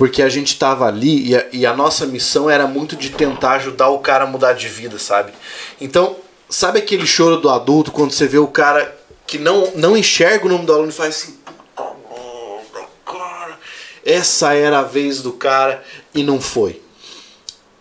Porque 0.00 0.22
a 0.22 0.30
gente 0.30 0.58
tava 0.58 0.86
ali 0.86 1.28
e 1.28 1.36
a, 1.36 1.46
e 1.52 1.66
a 1.66 1.76
nossa 1.76 2.06
missão 2.06 2.48
era 2.48 2.66
muito 2.66 2.96
de 2.96 3.10
tentar 3.10 3.56
ajudar 3.56 3.90
o 3.90 3.98
cara 3.98 4.24
a 4.24 4.26
mudar 4.26 4.54
de 4.54 4.66
vida, 4.66 4.98
sabe? 4.98 5.30
Então, 5.78 6.16
sabe 6.48 6.78
aquele 6.78 7.06
choro 7.06 7.36
do 7.36 7.50
adulto 7.50 7.92
quando 7.92 8.10
você 8.10 8.26
vê 8.26 8.38
o 8.38 8.46
cara 8.46 8.98
que 9.26 9.36
não, 9.36 9.70
não 9.74 9.94
enxerga 9.94 10.46
o 10.46 10.48
nome 10.48 10.64
do 10.64 10.72
aluno 10.72 10.88
e 10.88 10.92
faz 10.92 11.16
assim. 11.16 11.36
"Puta 11.76 11.92
merda, 12.08 12.88
cara." 13.04 13.58
Essa 14.02 14.54
era 14.54 14.78
a 14.78 14.84
vez 14.84 15.20
do 15.20 15.32
cara 15.32 15.84
e 16.14 16.22
não 16.22 16.40
foi. 16.40 16.80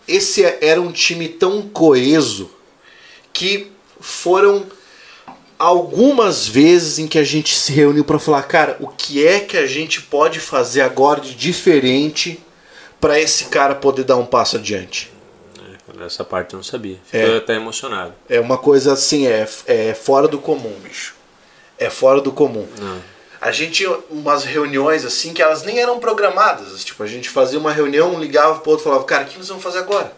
Esse 0.05 0.43
era 0.59 0.82
um 0.82 0.91
time 0.91 1.30
tão 1.30 1.70
coeso 1.70 2.51
que 3.32 3.72
foram 4.01 4.65
algumas 5.60 6.47
vezes 6.47 6.97
em 6.99 7.07
que 7.07 7.20
a 7.20 7.24
gente 7.24 7.53
se 7.53 7.74
reuniu 7.74 8.05
para 8.05 8.18
falar, 8.18 8.43
cara, 8.43 8.78
o 8.80 8.88
que 8.88 9.28
é 9.28 9.41
que 9.41 9.57
a 9.57 9.68
gente 9.68 10.01
pode 10.01 10.39
fazer 10.39 10.80
agora 10.82 11.20
de 11.20 11.36
diferente 11.36 12.41
para 12.99 13.20
esse 13.20 13.45
cara 13.45 13.76
poder 13.76 14.05
dar 14.05 14.16
um 14.16 14.26
passo 14.26 14.55
adiante? 14.55 15.12
Essa 16.05 16.24
parte 16.24 16.53
eu 16.53 16.57
não 16.57 16.64
sabia. 16.64 16.97
Fiquei 17.03 17.34
É. 17.34 17.38
até 17.38 17.55
emocionado. 17.55 18.14
É 18.30 18.39
uma 18.39 18.57
coisa 18.57 18.93
assim, 18.93 19.28
é, 19.28 19.45
é 19.68 19.93
fora 19.93 20.30
do 20.30 20.38
comum, 20.39 20.74
bicho. 20.82 21.14
É 21.78 21.89
fora 21.89 22.22
do 22.22 22.32
comum. 22.32 22.66
Não. 22.80 23.01
A 23.41 23.51
gente 23.51 23.72
tinha 23.72 23.97
umas 24.10 24.45
reuniões 24.45 25.03
assim 25.03 25.34
que 25.34 25.41
elas 25.41 25.64
nem 25.64 25.80
eram 25.80 25.99
programadas. 25.99 26.86
Tipo, 26.86 27.03
a 27.03 27.07
gente 27.07 27.30
fazia 27.30 27.60
uma 27.60 27.74
reunião, 27.74 28.18
ligava 28.18 28.60
pro 28.60 28.72
outro 28.72 28.84
e 28.84 28.88
falava, 28.88 29.03
cara, 29.03 29.24
o 29.24 29.28
que 29.28 29.38
nós 29.38 29.49
vamos 29.49 29.64
fazer 29.64 29.80
agora? 29.80 30.14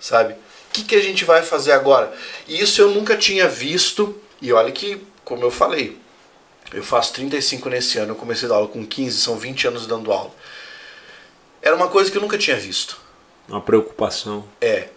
Sabe? 0.00 0.32
O 0.32 0.72
que, 0.72 0.82
que 0.84 0.94
a 0.96 1.00
gente 1.02 1.24
vai 1.24 1.42
fazer 1.42 1.72
agora? 1.72 2.12
E 2.50 2.60
isso 2.60 2.82
eu 2.82 2.90
nunca 2.90 3.16
tinha 3.16 3.48
visto. 3.48 4.12
E 4.42 4.52
olha 4.52 4.72
que, 4.72 5.00
como 5.24 5.44
eu 5.44 5.52
falei, 5.52 5.96
eu 6.74 6.82
faço 6.82 7.12
35 7.12 7.68
nesse 7.68 7.96
ano, 7.98 8.10
eu 8.10 8.16
comecei 8.16 8.46
a 8.46 8.48
dar 8.48 8.56
aula 8.56 8.66
com 8.66 8.84
15, 8.84 9.20
são 9.20 9.38
20 9.38 9.68
anos 9.68 9.86
dando 9.86 10.10
aula. 10.10 10.32
Era 11.62 11.76
uma 11.76 11.86
coisa 11.86 12.10
que 12.10 12.16
eu 12.16 12.20
nunca 12.20 12.36
tinha 12.36 12.56
visto. 12.56 12.98
Uma 13.48 13.60
preocupação. 13.60 14.44
É, 14.60 14.88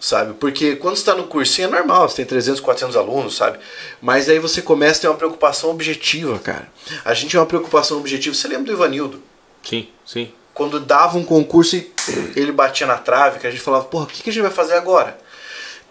sabe? 0.00 0.32
Porque 0.32 0.76
quando 0.76 0.96
você 0.96 1.02
está 1.02 1.14
no 1.14 1.24
cursinho 1.24 1.68
é 1.68 1.70
normal, 1.70 2.08
você 2.08 2.16
tem 2.16 2.24
300, 2.24 2.58
400 2.60 2.96
alunos, 2.96 3.36
sabe? 3.36 3.58
Mas 4.00 4.26
aí 4.30 4.38
você 4.38 4.62
começa 4.62 5.00
a 5.00 5.00
ter 5.02 5.08
uma 5.08 5.18
preocupação 5.18 5.68
objetiva, 5.68 6.38
cara. 6.38 6.72
A 7.04 7.12
gente 7.12 7.32
tem 7.32 7.40
uma 7.40 7.44
preocupação 7.44 7.98
objetiva. 7.98 8.34
Você 8.34 8.48
lembra 8.48 8.64
do 8.64 8.72
Ivanildo? 8.72 9.22
Sim, 9.62 9.88
sim. 10.06 10.32
Quando 10.54 10.80
dava 10.80 11.18
um 11.18 11.24
concurso 11.24 11.76
e 11.76 11.92
ele 12.34 12.52
batia 12.52 12.86
na 12.86 12.96
trave, 12.96 13.40
que 13.40 13.46
a 13.46 13.50
gente 13.50 13.62
falava, 13.62 13.84
porra, 13.84 14.04
o 14.04 14.06
que, 14.06 14.22
que 14.22 14.30
a 14.30 14.32
gente 14.32 14.42
vai 14.42 14.52
fazer 14.52 14.74
agora? 14.74 15.18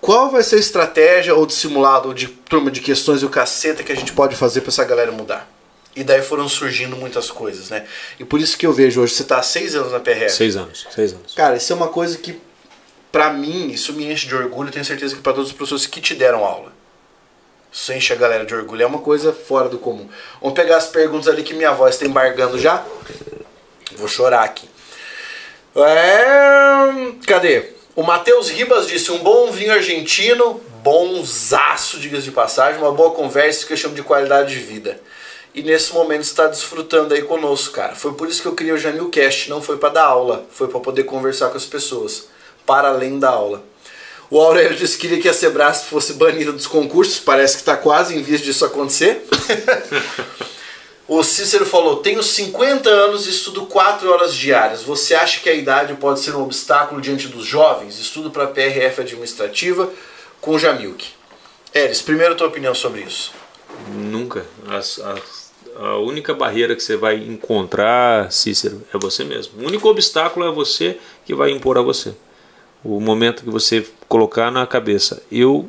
Qual 0.04 0.30
vai 0.30 0.44
ser 0.44 0.58
a 0.58 0.60
estratégia 0.60 1.34
ou 1.34 1.46
de 1.46 1.54
simulado 1.54 2.10
ou 2.10 2.14
de 2.14 2.28
turma 2.28 2.70
de 2.70 2.82
questões 2.82 3.22
e 3.22 3.26
o 3.26 3.30
caceta 3.30 3.84
que 3.84 3.92
a 3.94 3.96
gente 3.96 4.12
pode 4.12 4.36
fazer 4.36 4.60
para 4.60 4.68
essa 4.68 4.84
galera 4.84 5.14
mudar? 5.14 5.50
E 5.96 6.04
daí 6.04 6.22
foram 6.22 6.50
surgindo 6.50 6.98
muitas 6.98 7.32
coisas, 7.32 7.70
né? 7.70 7.86
E 8.20 8.26
por 8.26 8.42
isso 8.42 8.58
que 8.58 8.68
eu 8.68 8.74
vejo 8.74 9.00
hoje, 9.00 9.14
você 9.14 9.24
tá 9.24 9.38
há 9.38 9.42
seis 9.42 9.76
anos 9.76 9.94
na 9.94 10.02
PRF. 10.02 10.30
Seis 10.30 10.58
anos. 10.58 10.86
Seis 10.94 11.14
anos. 11.14 11.34
Cara, 11.34 11.56
isso 11.56 11.72
é 11.72 11.76
uma 11.78 11.88
coisa 11.88 12.18
que, 12.18 12.38
pra 13.14 13.32
mim, 13.32 13.70
isso 13.70 13.94
me 13.94 14.12
enche 14.12 14.28
de 14.28 14.36
orgulho. 14.36 14.72
Tenho 14.72 14.84
certeza 14.84 15.16
que 15.16 15.22
pra 15.22 15.32
todos 15.32 15.52
os 15.52 15.56
professores 15.56 15.86
que 15.86 16.02
te 16.02 16.14
deram 16.14 16.44
aula. 16.44 16.74
Isso 17.72 17.94
enche 17.94 18.12
a 18.12 18.18
galera 18.18 18.46
de 18.46 18.54
orgulho. 18.54 18.84
É 18.84 18.86
uma 18.86 19.00
coisa 19.00 19.32
fora 19.32 19.70
do 19.70 19.78
comum. 19.78 20.10
Vamos 20.42 20.54
pegar 20.54 20.76
as 20.76 20.88
perguntas 20.88 21.30
ali 21.30 21.44
que 21.44 21.54
minha 21.54 21.72
voz 21.72 21.96
está 21.96 22.06
embargando 22.06 22.60
já. 22.60 22.84
Vou 23.96 24.10
chorar 24.10 24.44
aqui. 24.44 24.70
É... 25.78 27.14
Cadê? 27.26 27.83
O 27.96 28.02
Matheus 28.02 28.50
Ribas 28.50 28.88
disse: 28.88 29.12
um 29.12 29.20
bom 29.20 29.52
vinho 29.52 29.72
argentino, 29.72 30.60
bonzaço, 30.82 32.00
diga-se 32.00 32.24
de 32.24 32.32
passagem, 32.32 32.82
uma 32.82 32.92
boa 32.92 33.12
conversa 33.12 33.68
que 33.68 33.74
eu 33.74 33.78
chamo 33.78 33.94
de 33.94 34.02
qualidade 34.02 34.54
de 34.54 34.60
vida. 34.60 35.00
E 35.54 35.62
nesse 35.62 35.94
momento 35.94 36.24
está 36.24 36.48
desfrutando 36.48 37.14
aí 37.14 37.22
conosco, 37.22 37.76
cara. 37.76 37.94
Foi 37.94 38.14
por 38.14 38.28
isso 38.28 38.42
que 38.42 38.48
eu 38.48 38.56
criei 38.56 38.74
o 38.74 38.78
Janilcast, 38.78 39.48
não 39.48 39.62
foi 39.62 39.78
para 39.78 39.90
dar 39.90 40.06
aula, 40.06 40.48
foi 40.52 40.68
para 40.68 40.80
poder 40.80 41.04
conversar 41.04 41.50
com 41.50 41.58
as 41.58 41.66
pessoas, 41.66 42.28
para 42.66 42.88
além 42.88 43.20
da 43.20 43.30
aula. 43.30 43.64
O 44.32 44.42
Aurélio 44.42 44.76
disse 44.76 44.98
que 44.98 45.02
queria 45.08 45.22
que 45.22 45.30
a 45.30 45.34
Sebrasp 45.34 45.88
fosse 45.88 46.14
banida 46.14 46.52
dos 46.52 46.66
concursos, 46.66 47.20
parece 47.20 47.58
que 47.58 47.62
está 47.62 47.78
quase 47.78 48.18
em 48.18 48.24
vias 48.24 48.42
disso 48.42 48.66
acontecer. 48.66 49.24
o 51.08 51.24
Cícero 51.24 51.66
falou: 51.66 51.98
Tenho 51.98 52.24
50 52.24 52.90
anos 52.90 53.26
e 53.28 53.30
estudo 53.30 53.66
4 53.66 54.10
horas 54.12 54.34
diárias. 54.34 54.84
Você 54.84 55.14
acha 55.16 55.40
que 55.42 55.50
a 55.50 55.54
idade 55.54 55.94
pode 55.96 56.20
ser 56.20 56.36
um 56.36 56.44
obstáculo 56.44 57.02
diante 57.02 57.28
dos 57.28 57.46
jovens? 57.46 58.00
Estudo 58.00 58.30
para 58.32 58.48
PRF 58.48 59.02
administrativa 59.02 59.90
com 60.42 60.58
Jamilk. 60.58 61.06
Eris, 61.74 62.02
primeiro 62.02 62.36
tua 62.36 62.48
opinião 62.48 62.74
sobre 62.76 63.02
isso. 63.02 63.34
Nunca. 63.94 64.46
As- 64.68 65.00
as- 65.00 65.52
a 65.76 65.98
única 65.98 66.34
barreira 66.34 66.76
que 66.76 66.84
você 66.84 66.96
vai 66.96 67.16
encontrar, 67.18 68.32
Cícero, 68.32 68.84
é 68.94 68.98
você 68.98 69.24
mesmo. 69.24 69.62
O 69.64 69.68
único 69.68 69.88
obstáculo 69.90 70.46
é 70.48 70.52
você 70.52 71.00
que 71.26 71.34
vai 71.34 71.50
impor 71.50 71.78
a 71.78 71.82
você. 71.82 72.14
O 72.84 73.00
momento 73.00 73.44
que 73.44 73.50
você 73.50 73.86
colocar 74.08 74.52
na 74.52 74.68
cabeça, 74.68 75.24
eu 75.32 75.68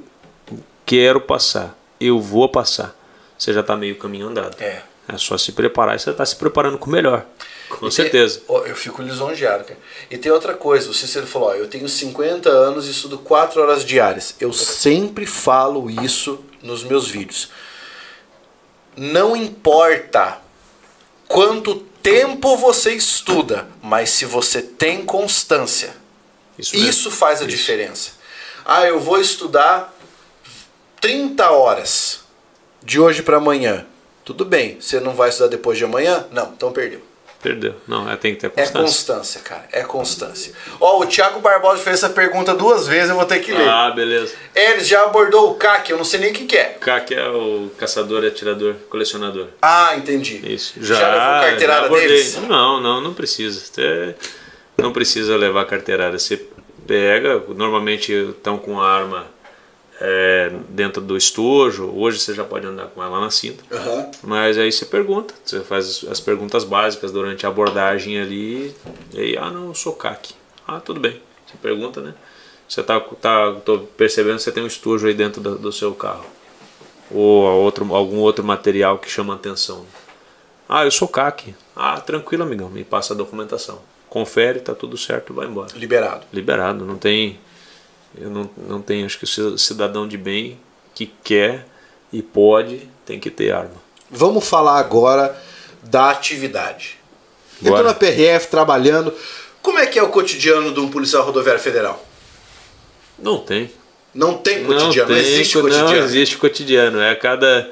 quero 0.85 1.21
passar, 1.21 1.79
eu 1.99 2.21
vou 2.21 2.49
passar, 2.49 2.95
você 3.39 3.53
já 3.53 3.61
está 3.61 3.75
meio 3.77 3.97
caminho 3.97 4.27
andado. 4.29 4.61
É. 4.61 4.83
É 5.07 5.19
só 5.19 5.37
se 5.37 5.53
preparar 5.53 5.97
e 5.97 5.99
você 5.99 6.11
está 6.11 6.25
se 6.25 6.37
preparando 6.37 6.79
com 6.79 6.87
o 6.89 6.93
melhor. 6.93 7.27
Com 7.69 7.91
certeza. 7.91 8.41
Ó, 8.49 8.65
Eu 8.65 8.75
fico 8.75 9.03
lisonjeado, 9.03 9.65
cara. 9.65 9.79
E 10.11 10.17
tem 10.17 10.33
outra 10.33 10.55
coisa, 10.55 10.89
o 10.91 10.95
Cícero 10.95 11.27
falou, 11.27 11.49
ó, 11.49 11.55
eu 11.55 11.67
tenho 11.69 11.89
50 11.89 12.49
anos 12.49 12.87
e 12.87 12.91
estudo 12.91 13.19
4 13.19 13.61
horas 13.61 13.85
diárias. 13.85 14.35
Eu 14.41 14.53
sempre 14.53 15.27
falo 15.27 15.91
isso 15.91 16.43
nos 16.63 16.83
meus 16.83 17.09
vídeos. 17.09 17.51
Não 18.97 19.37
importa 19.37 20.39
quanto 21.29 21.75
tempo 22.03 22.57
você 22.57 22.93
estuda, 22.93 23.67
mas 23.83 24.11
se 24.11 24.25
você 24.25 24.63
tem 24.63 25.05
constância, 25.05 25.97
Isso, 26.59 26.77
isso 26.77 27.11
faz 27.11 27.41
a 27.41 27.47
Isso. 27.47 27.57
diferença. 27.57 28.13
Ah, 28.65 28.87
eu 28.87 29.01
vou 29.01 29.21
estudar 29.21 29.93
30 31.01 31.51
horas 31.51 32.21
de 32.83 33.01
hoje 33.01 33.23
para 33.23 33.39
amanhã. 33.39 33.85
Tudo 34.25 34.45
bem, 34.45 34.79
você 34.81 35.01
não 35.01 35.13
vai 35.15 35.29
estudar 35.29 35.49
depois 35.49 35.77
de 35.79 35.85
amanhã? 35.85 36.27
Não, 36.31 36.53
então 36.57 36.73
perdeu. 36.73 37.01
Perdeu. 37.43 37.75
Não, 37.87 38.11
é, 38.11 38.17
tem 38.17 38.35
que 38.35 38.41
ter 38.41 38.47
É 38.47 38.51
constância. 38.51 38.81
constância, 38.81 39.41
cara. 39.43 39.65
É 39.71 39.83
constância. 39.83 40.55
Ó, 40.81 41.03
o 41.03 41.07
Thiago 41.07 41.41
Barbosa 41.41 41.83
fez 41.83 41.97
essa 41.97 42.09
pergunta 42.09 42.55
duas 42.55 42.87
vezes, 42.87 43.11
eu 43.11 43.17
vou 43.17 43.27
ter 43.27 43.41
que 43.41 43.53
ler. 43.53 43.69
Ah, 43.69 43.91
beleza. 43.91 44.33
Ele 44.55 44.81
já 44.83 45.03
abordou 45.05 45.51
o 45.51 45.55
CAC, 45.57 45.91
eu 45.91 45.99
não 45.99 46.05
sei 46.07 46.21
nem 46.21 46.31
o 46.31 46.33
que, 46.33 46.47
que 46.47 46.57
é. 46.57 46.79
Que 47.07 47.15
é 47.15 47.29
o 47.29 47.71
caçador, 47.79 48.25
atirador, 48.25 48.77
colecionador. 48.89 49.49
Ah, 49.61 49.95
entendi. 49.95 50.41
Isso. 50.55 50.73
Já, 50.81 50.95
Já, 50.95 51.07
levou 51.09 51.51
carteirada 51.51 51.81
já 51.81 51.87
abordei. 51.87 52.09
deles? 52.09 52.37
Não, 52.49 52.81
não, 52.81 53.01
não 53.03 53.13
precisa. 53.13 53.61
Você 53.61 54.15
não 54.79 54.91
precisa 54.91 55.37
levar 55.37 55.67
carteirada. 55.67 56.19
Você 56.19 56.43
pega, 56.87 57.43
normalmente 57.49 58.11
estão 58.11 58.57
com 58.57 58.81
a 58.81 58.89
arma 58.91 59.27
é, 60.01 60.53
dentro 60.69 61.01
do 61.01 61.17
estojo. 61.17 61.91
Hoje 61.95 62.19
você 62.19 62.35
já 62.35 62.45
pode 62.45 62.67
andar 62.67 62.87
com 62.87 63.03
ela 63.03 63.21
na 63.21 63.31
cinta. 63.31 63.65
Aham. 63.75 64.11
Mas 64.23 64.59
aí 64.59 64.71
você 64.71 64.85
pergunta, 64.85 65.35
você 65.45 65.61
faz 65.61 66.05
as 66.11 66.21
perguntas 66.21 66.65
básicas 66.65 67.13
durante 67.13 67.47
a 67.47 67.49
abordagem 67.49 68.21
ali. 68.21 68.75
E 69.13 69.21
aí, 69.21 69.37
ah, 69.37 69.51
não, 69.51 69.69
eu 69.69 69.75
sou 69.75 69.93
CAC. 69.93 70.35
Ah, 70.67 70.81
tudo 70.81 71.01
bem. 71.01 71.21
Você 71.47 71.57
pergunta, 71.61 72.01
né? 72.01 72.15
Você 72.69 72.83
tá, 72.83 72.99
tá 72.99 73.53
tô 73.65 73.81
percebendo 73.81 74.37
que 74.37 74.43
você 74.43 74.53
tem 74.53 74.63
um 74.63 74.67
estojo 74.67 75.07
aí 75.07 75.15
dentro 75.15 75.41
do, 75.41 75.59
do 75.59 75.73
seu 75.73 75.95
carro. 75.95 76.27
Ou 77.11 77.45
outro, 77.63 77.95
algum 77.95 78.19
outro 78.19 78.43
material 78.43 78.99
que 78.99 79.11
chama 79.11 79.35
atenção. 79.35 79.85
Ah, 80.69 80.85
eu 80.85 80.91
sou 80.91 81.07
CAC. 81.07 81.55
Ah, 81.77 82.01
tranquilo, 82.01 82.43
amigão. 82.43 82.71
Me 82.71 82.83
passa 82.83 83.13
a 83.13 83.17
documentação. 83.17 83.81
Confere, 84.09 84.61
tá 84.61 84.75
tudo 84.75 84.97
certo, 84.97 85.35
vai 85.35 85.47
embora. 85.47 85.69
Liberado. 85.77 86.25
Liberado, 86.33 86.85
não 86.85 86.97
tem. 86.97 87.39
Eu 88.19 88.31
não, 88.31 88.49
não 88.69 88.81
tenho, 88.83 89.05
acho 89.07 89.19
que 89.19 89.25
o 89.25 89.59
cidadão 89.59 90.07
de 90.07 90.17
bem 90.17 90.59
que 90.95 91.07
quer 91.25 91.67
e 92.13 92.23
pode 92.23 92.89
tem 93.05 93.19
que 93.19 93.31
ter 93.31 93.53
arma. 93.53 93.83
Vamos 94.11 94.47
falar 94.47 94.79
agora 94.79 95.37
da 95.83 96.11
atividade. 96.11 96.99
Eu 97.61 97.67
tô 97.67 97.71
Bora. 97.77 97.89
na 97.89 97.95
PRF 97.95 98.49
trabalhando. 98.49 99.13
Como 99.61 99.79
é 99.79 99.87
que 99.87 99.99
é 99.99 100.03
o 100.03 100.09
cotidiano 100.11 100.73
de 100.73 100.81
um 100.81 100.89
policial 100.89 101.25
rodoviário 101.25 101.61
federal? 101.61 102.05
Não 103.19 103.39
tem. 103.39 103.71
Não 104.15 104.35
tem 104.39 104.63
cotidiano, 104.65 105.09
não, 105.11 105.17
tem, 105.17 105.25
existe 105.27 105.55
co- 105.55 105.63
cotidiano. 105.63 105.91
Não 105.91 106.05
existe 106.05 106.37
cotidiano. 106.39 107.01
É 107.01 107.15
cada, 107.17 107.71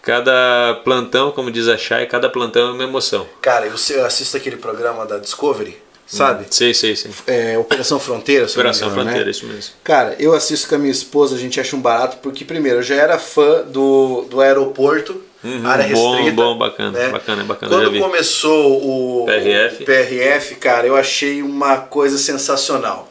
cada 0.00 0.80
plantão, 0.82 1.30
como 1.30 1.50
diz 1.50 1.68
a 1.68 1.76
Chay, 1.76 2.06
cada 2.06 2.30
plantão 2.30 2.68
é 2.68 2.72
uma 2.72 2.84
emoção. 2.84 3.26
Cara, 3.42 3.66
eu 3.66 4.04
assisto 4.06 4.36
aquele 4.36 4.56
programa 4.56 5.04
da 5.04 5.18
Discovery, 5.18 5.76
sabe? 6.06 6.46
Sei, 6.50 6.72
sei, 6.74 6.94
sei. 6.96 7.10
É, 7.26 7.56
Operação 7.58 7.98
Fronteira, 7.98 8.46
se 8.48 8.56
eu 8.56 8.62
não 8.64 8.70
me 8.70 8.76
Operação 8.76 8.88
engano, 8.88 9.04
né? 9.04 9.10
Fronteira, 9.12 9.30
isso 9.30 9.46
mesmo. 9.46 9.72
Cara, 9.82 10.14
eu 10.18 10.34
assisto 10.34 10.68
com 10.68 10.74
a 10.74 10.78
minha 10.78 10.92
esposa, 10.92 11.34
a 11.34 11.38
gente 11.38 11.58
acha 11.60 11.74
um 11.76 11.80
barato, 11.80 12.18
porque 12.22 12.44
primeiro, 12.44 12.78
eu 12.78 12.82
já 12.82 12.94
era 12.96 13.18
fã 13.18 13.62
do, 13.62 14.26
do 14.30 14.40
aeroporto, 14.40 15.20
Uhum, 15.42 15.66
área 15.66 15.86
bom, 15.94 16.12
restrita. 16.14 16.32
bom, 16.36 16.56
bacana, 16.56 16.90
né? 16.98 17.08
bacana, 17.10 17.44
bacana, 17.44 17.70
Quando 17.76 17.98
começou 18.00 19.22
o 19.22 19.26
PRF. 19.26 19.82
o 19.82 19.84
PRF, 19.86 20.54
cara, 20.54 20.86
eu 20.86 20.96
achei 20.96 21.42
uma 21.42 21.76
coisa 21.76 22.16
sensacional. 22.16 23.10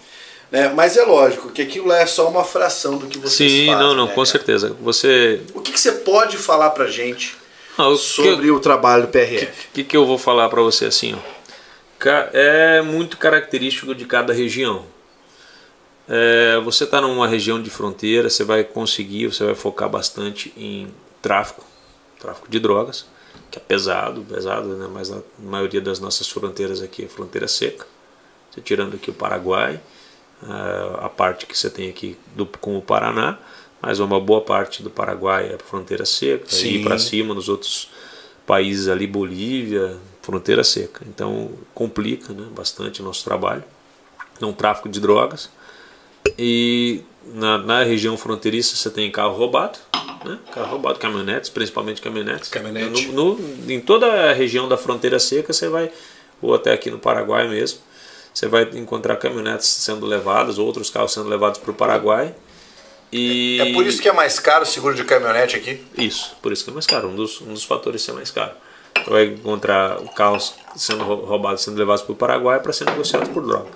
Né? 0.52 0.72
Mas 0.76 0.98
é 0.98 1.04
lógico 1.04 1.50
que 1.52 1.62
aquilo 1.62 1.88
lá 1.88 2.00
é 2.00 2.08
só 2.08 2.28
uma 2.28 2.44
fração 2.44 2.98
do 2.98 3.06
que 3.06 3.20
vocês 3.20 3.52
Sim, 3.52 3.68
fazem. 3.68 3.84
não, 3.84 3.94
não, 3.94 4.06
né, 4.06 4.10
com 4.10 4.16
cara? 4.22 4.26
certeza. 4.26 4.76
Você 4.82 5.42
O 5.54 5.62
que, 5.62 5.72
que 5.72 5.80
você 5.80 5.92
pode 5.92 6.38
falar 6.38 6.72
pra 6.72 6.88
gente 6.88 7.36
Ah, 7.78 7.94
sobre 7.96 8.50
o 8.50 8.60
trabalho 8.60 9.04
do 9.04 9.10
PRF. 9.10 9.46
O 9.46 9.74
que, 9.74 9.84
que 9.84 9.96
eu 9.98 10.06
vou 10.06 10.18
falar 10.18 10.50
para 10.50 10.62
você 10.62 10.86
assim? 10.86 11.14
Ó? 11.14 11.18
É 12.34 12.82
muito 12.82 13.18
característico 13.18 13.94
de 13.96 14.06
cada 14.06 14.34
região. 14.34 14.86
É, 16.08 16.60
você 16.64 16.84
está 16.84 17.00
numa 17.00 17.28
região 17.28 17.62
de 17.62 17.70
fronteira, 17.70 18.30
você 18.30 18.44
vai 18.44 18.64
conseguir, 18.64 19.28
você 19.28 19.46
vai 19.46 19.56
focar 19.56 19.90
bastante 19.90 20.52
em 20.58 20.88
tráfico, 21.22 21.64
tráfico 22.20 22.50
de 22.50 22.60
drogas, 22.60 23.06
que 23.50 23.58
é 23.58 23.62
pesado, 23.62 24.22
pesado, 24.24 24.68
né? 24.76 24.90
mas 24.92 25.12
a 25.12 25.22
maioria 25.40 25.80
das 25.80 26.00
nossas 26.00 26.28
fronteiras 26.28 26.82
aqui 26.82 27.06
é 27.06 27.08
fronteira 27.08 27.48
seca. 27.48 27.86
Você 28.52 28.60
tirando 28.60 28.96
aqui 28.96 29.10
o 29.10 29.14
Paraguai, 29.14 29.80
a- 30.42 31.06
a 31.06 31.10
parte 31.10 31.46
que 31.46 31.58
você 31.58 31.70
tem 31.70 31.90
aqui 31.90 32.18
do, 32.36 32.46
com 32.46 32.78
o 32.78 32.82
Paraná, 32.82 33.38
mas 33.82 34.00
uma 34.00 34.20
boa 34.20 34.42
parte 34.42 34.84
do 34.84 34.90
Paraguai 34.90 35.54
é 35.54 35.58
fronteira 35.58 36.06
seca, 36.06 36.46
Sim. 36.48 36.68
e 36.80 36.84
para 36.84 36.98
cima 37.00 37.34
nos 37.34 37.48
outros 37.48 37.90
países 38.46 38.90
ali, 38.90 39.08
Bolívia, 39.08 39.98
fronteira 40.24 40.64
seca. 40.64 41.06
Então 41.08 41.52
complica 41.76 42.34
né, 42.34 42.48
bastante 42.56 43.02
o 43.02 43.06
nosso 43.06 43.24
trabalho. 43.24 43.64
Não 44.42 44.52
tráfico 44.52 44.90
de 44.90 45.00
drogas. 45.00 45.50
E 46.38 47.02
na, 47.26 47.58
na 47.60 47.84
região 47.84 48.18
fronteiriça 48.18 48.76
você 48.76 48.90
tem 48.90 49.12
carro 49.12 49.34
roubado, 49.36 49.78
né? 50.26 50.40
carro 50.52 50.72
roubado, 50.72 50.98
caminhonetes, 50.98 51.50
principalmente 51.50 52.02
caminhonetes. 52.02 52.50
Caminhonete. 52.50 53.08
No, 53.12 53.36
no- 53.38 53.72
em 53.72 53.80
toda 53.80 54.08
a 54.32 54.34
região 54.34 54.68
da 54.68 54.78
fronteira 54.78 55.20
seca 55.20 55.52
você 55.54 55.68
vai, 55.70 55.92
ou 56.42 56.54
até 56.56 56.72
aqui 56.74 56.90
no 56.90 56.98
Paraguai 56.98 57.48
mesmo, 57.48 57.80
você 58.34 58.48
vai 58.48 58.64
encontrar 58.74 59.18
caminhonetes 59.18 59.68
sendo 59.68 60.06
levadas, 60.06 60.58
outros 60.58 60.90
carros 60.90 61.14
sendo 61.14 61.28
levados 61.30 61.60
para 61.60 61.72
o 61.72 61.74
Paraguai. 61.74 62.34
E 63.12 63.60
É 63.62 63.74
por 63.74 63.86
isso 63.86 64.02
que 64.02 64.10
é 64.10 64.14
mais 64.14 64.40
caro 64.40 64.64
o 64.64 64.66
seguro 64.66 64.96
de 64.96 65.04
caminhonete 65.04 65.56
aqui. 65.56 65.84
isso, 65.98 66.36
por 66.42 66.52
isso 66.52 66.64
que 66.64 66.72
é 66.72 66.74
mais 66.74 66.88
caro. 66.88 67.10
Um 67.10 67.16
dos, 67.16 67.42
um 67.42 67.54
dos 67.54 67.64
fatores 67.64 68.02
ser 68.02 68.14
mais 68.14 68.32
caro. 68.32 68.54
Vai 69.08 69.26
encontrar 69.26 69.98
carros 70.16 70.54
sendo 70.76 71.04
rou- 71.04 71.26
roubados, 71.26 71.62
sendo 71.64 71.78
levados 71.78 72.02
para 72.02 72.12
o 72.14 72.16
Paraguai 72.16 72.60
para 72.60 72.74
ser 72.74 72.86
negociados 72.86 73.30
por 73.30 73.46
droga. 73.46 73.68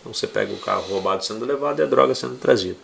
Então 0.00 0.12
você 0.12 0.26
pega 0.26 0.52
o 0.52 0.58
carro 0.58 0.82
roubado 0.88 1.24
sendo 1.24 1.44
levado 1.44 1.80
e 1.80 1.82
a 1.82 1.86
droga 1.86 2.14
sendo 2.14 2.36
trazida. 2.36 2.76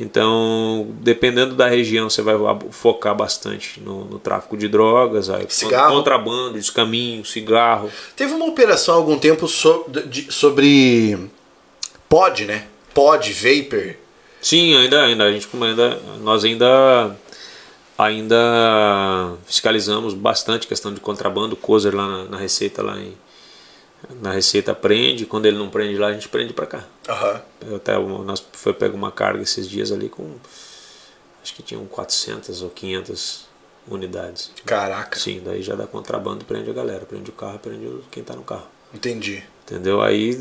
Então, 0.00 0.86
dependendo 1.00 1.56
da 1.56 1.66
região, 1.68 2.08
você 2.08 2.22
vai 2.22 2.36
focar 2.70 3.16
bastante 3.16 3.80
no, 3.80 4.04
no 4.04 4.18
tráfico 4.20 4.56
de 4.56 4.68
drogas, 4.68 5.28
aí, 5.28 5.44
Cigarro. 5.48 5.96
contrabando, 5.96 6.52
descaminho, 6.54 7.24
cigarro. 7.24 7.90
Teve 8.14 8.32
uma 8.32 8.46
operação 8.46 8.94
há 8.94 8.96
algum 8.98 9.18
tempo 9.18 9.48
so- 9.48 9.84
de- 10.06 10.30
sobre 10.32 11.18
pod, 12.08 12.44
né? 12.44 12.66
Pod, 12.94 13.32
vapor. 13.32 13.96
Sim, 14.40 14.76
ainda, 14.76 15.02
ainda 15.02 15.24
a 15.24 15.32
gente 15.32 15.48
ainda 15.60 15.98
nós 16.22 16.44
ainda 16.44 17.16
ainda 17.98 19.34
fiscalizamos 19.44 20.14
bastante 20.14 20.66
questão 20.66 20.94
de 20.94 21.00
contrabando, 21.00 21.56
cozer 21.56 21.94
lá 21.94 22.06
na, 22.06 22.24
na 22.26 22.36
receita 22.38 22.82
lá 22.82 22.98
em 22.98 23.14
na 24.22 24.30
receita 24.30 24.72
prende, 24.76 25.26
quando 25.26 25.46
ele 25.46 25.58
não 25.58 25.68
prende 25.68 25.98
lá, 25.98 26.06
a 26.06 26.12
gente 26.12 26.28
prende 26.28 26.52
para 26.52 26.66
cá. 26.66 26.84
Eu 27.68 27.76
até 27.76 27.98
nós 27.98 28.42
foi 28.52 28.72
pego 28.72 28.96
uma 28.96 29.10
carga 29.10 29.42
esses 29.42 29.68
dias 29.68 29.90
ali 29.90 30.08
com 30.08 30.36
acho 31.42 31.52
que 31.52 31.64
tinham 31.64 31.84
400 31.84 32.62
ou 32.62 32.70
500 32.70 33.46
unidades. 33.90 34.52
Caraca. 34.64 35.18
Sim, 35.18 35.42
daí 35.44 35.62
já 35.62 35.74
dá 35.74 35.84
contrabando, 35.84 36.44
prende 36.44 36.70
a 36.70 36.72
galera, 36.72 37.04
prende 37.04 37.28
o 37.30 37.32
carro, 37.32 37.58
prende 37.58 37.86
o- 37.86 38.04
quem 38.08 38.22
tá 38.22 38.34
no 38.36 38.42
carro. 38.44 38.68
Entendi. 38.94 39.42
Entendeu? 39.64 40.00
Aí 40.00 40.38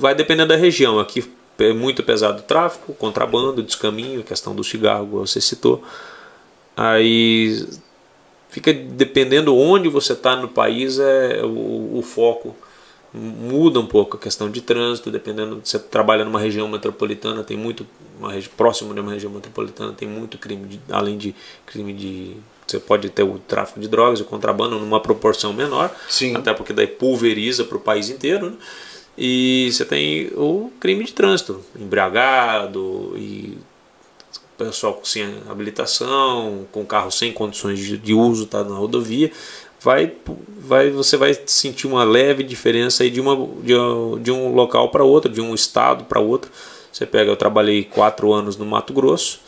vai 0.00 0.14
dependendo 0.14 0.48
da 0.48 0.56
região. 0.56 0.98
Aqui 0.98 1.30
é 1.58 1.72
muito 1.74 2.02
pesado 2.02 2.38
o 2.38 2.42
tráfico, 2.42 2.94
contrabando, 2.94 3.62
descaminho, 3.62 4.24
questão 4.24 4.54
do 4.54 4.64
cigarro, 4.64 5.06
como 5.08 5.26
você 5.26 5.42
citou. 5.42 5.84
Aí 6.76 7.66
fica 8.50 8.72
dependendo 8.72 9.56
onde 9.56 9.88
você 9.88 10.12
está 10.12 10.36
no 10.36 10.48
país, 10.48 10.98
é 10.98 11.42
o, 11.42 11.98
o 11.98 12.02
foco 12.02 12.54
muda 13.14 13.78
um 13.78 13.86
pouco 13.86 14.16
a 14.16 14.20
questão 14.20 14.50
de 14.50 14.62
trânsito, 14.62 15.10
dependendo 15.10 15.60
você 15.62 15.78
trabalha 15.78 16.24
numa 16.24 16.40
região 16.40 16.66
metropolitana, 16.66 17.42
tem 17.44 17.56
muito 17.58 17.86
uma 18.18 18.32
próximo 18.56 18.94
de 18.94 19.00
uma 19.00 19.12
região 19.12 19.30
metropolitana 19.30 19.92
tem 19.92 20.08
muito 20.08 20.38
crime, 20.38 20.66
de- 20.66 20.80
além 20.90 21.18
de 21.18 21.34
crime 21.66 21.92
de 21.92 22.36
você 22.66 22.78
pode 22.78 23.10
ter 23.10 23.22
o 23.22 23.38
tráfico 23.38 23.80
de 23.80 23.88
drogas, 23.88 24.20
o 24.20 24.24
contrabando 24.24 24.78
numa 24.78 24.98
proporção 24.98 25.52
menor, 25.52 25.94
Sim. 26.08 26.34
até 26.36 26.54
porque 26.54 26.72
daí 26.72 26.86
pulveriza 26.86 27.64
para 27.64 27.76
o 27.76 27.80
país 27.80 28.08
inteiro, 28.08 28.50
né? 28.50 28.56
E 29.18 29.68
você 29.70 29.84
tem 29.84 30.30
o 30.34 30.72
crime 30.80 31.04
de 31.04 31.12
trânsito, 31.12 31.60
embriagado 31.78 33.12
e 33.16 33.58
pessoal 34.66 35.00
sem 35.04 35.24
habilitação, 35.48 36.66
com 36.72 36.84
carro 36.84 37.10
sem 37.10 37.32
condições 37.32 37.78
de, 37.78 37.98
de 37.98 38.14
uso, 38.14 38.46
tá 38.46 38.62
na 38.64 38.74
rodovia, 38.74 39.30
vai, 39.80 40.12
vai, 40.58 40.90
você 40.90 41.16
vai 41.16 41.36
sentir 41.46 41.86
uma 41.86 42.04
leve 42.04 42.42
diferença 42.42 43.02
aí 43.02 43.10
de, 43.10 43.20
uma, 43.20 43.34
de, 43.62 43.74
um- 43.76 44.18
de 44.20 44.30
um 44.30 44.54
local 44.54 44.88
para 44.90 45.04
outro, 45.04 45.30
de 45.30 45.40
um 45.40 45.54
estado 45.54 46.04
para 46.04 46.20
outro. 46.20 46.50
Você 46.92 47.06
pega, 47.06 47.30
eu 47.30 47.36
trabalhei 47.36 47.84
quatro 47.84 48.32
anos 48.32 48.56
no 48.56 48.66
Mato 48.66 48.92
Grosso, 48.92 49.40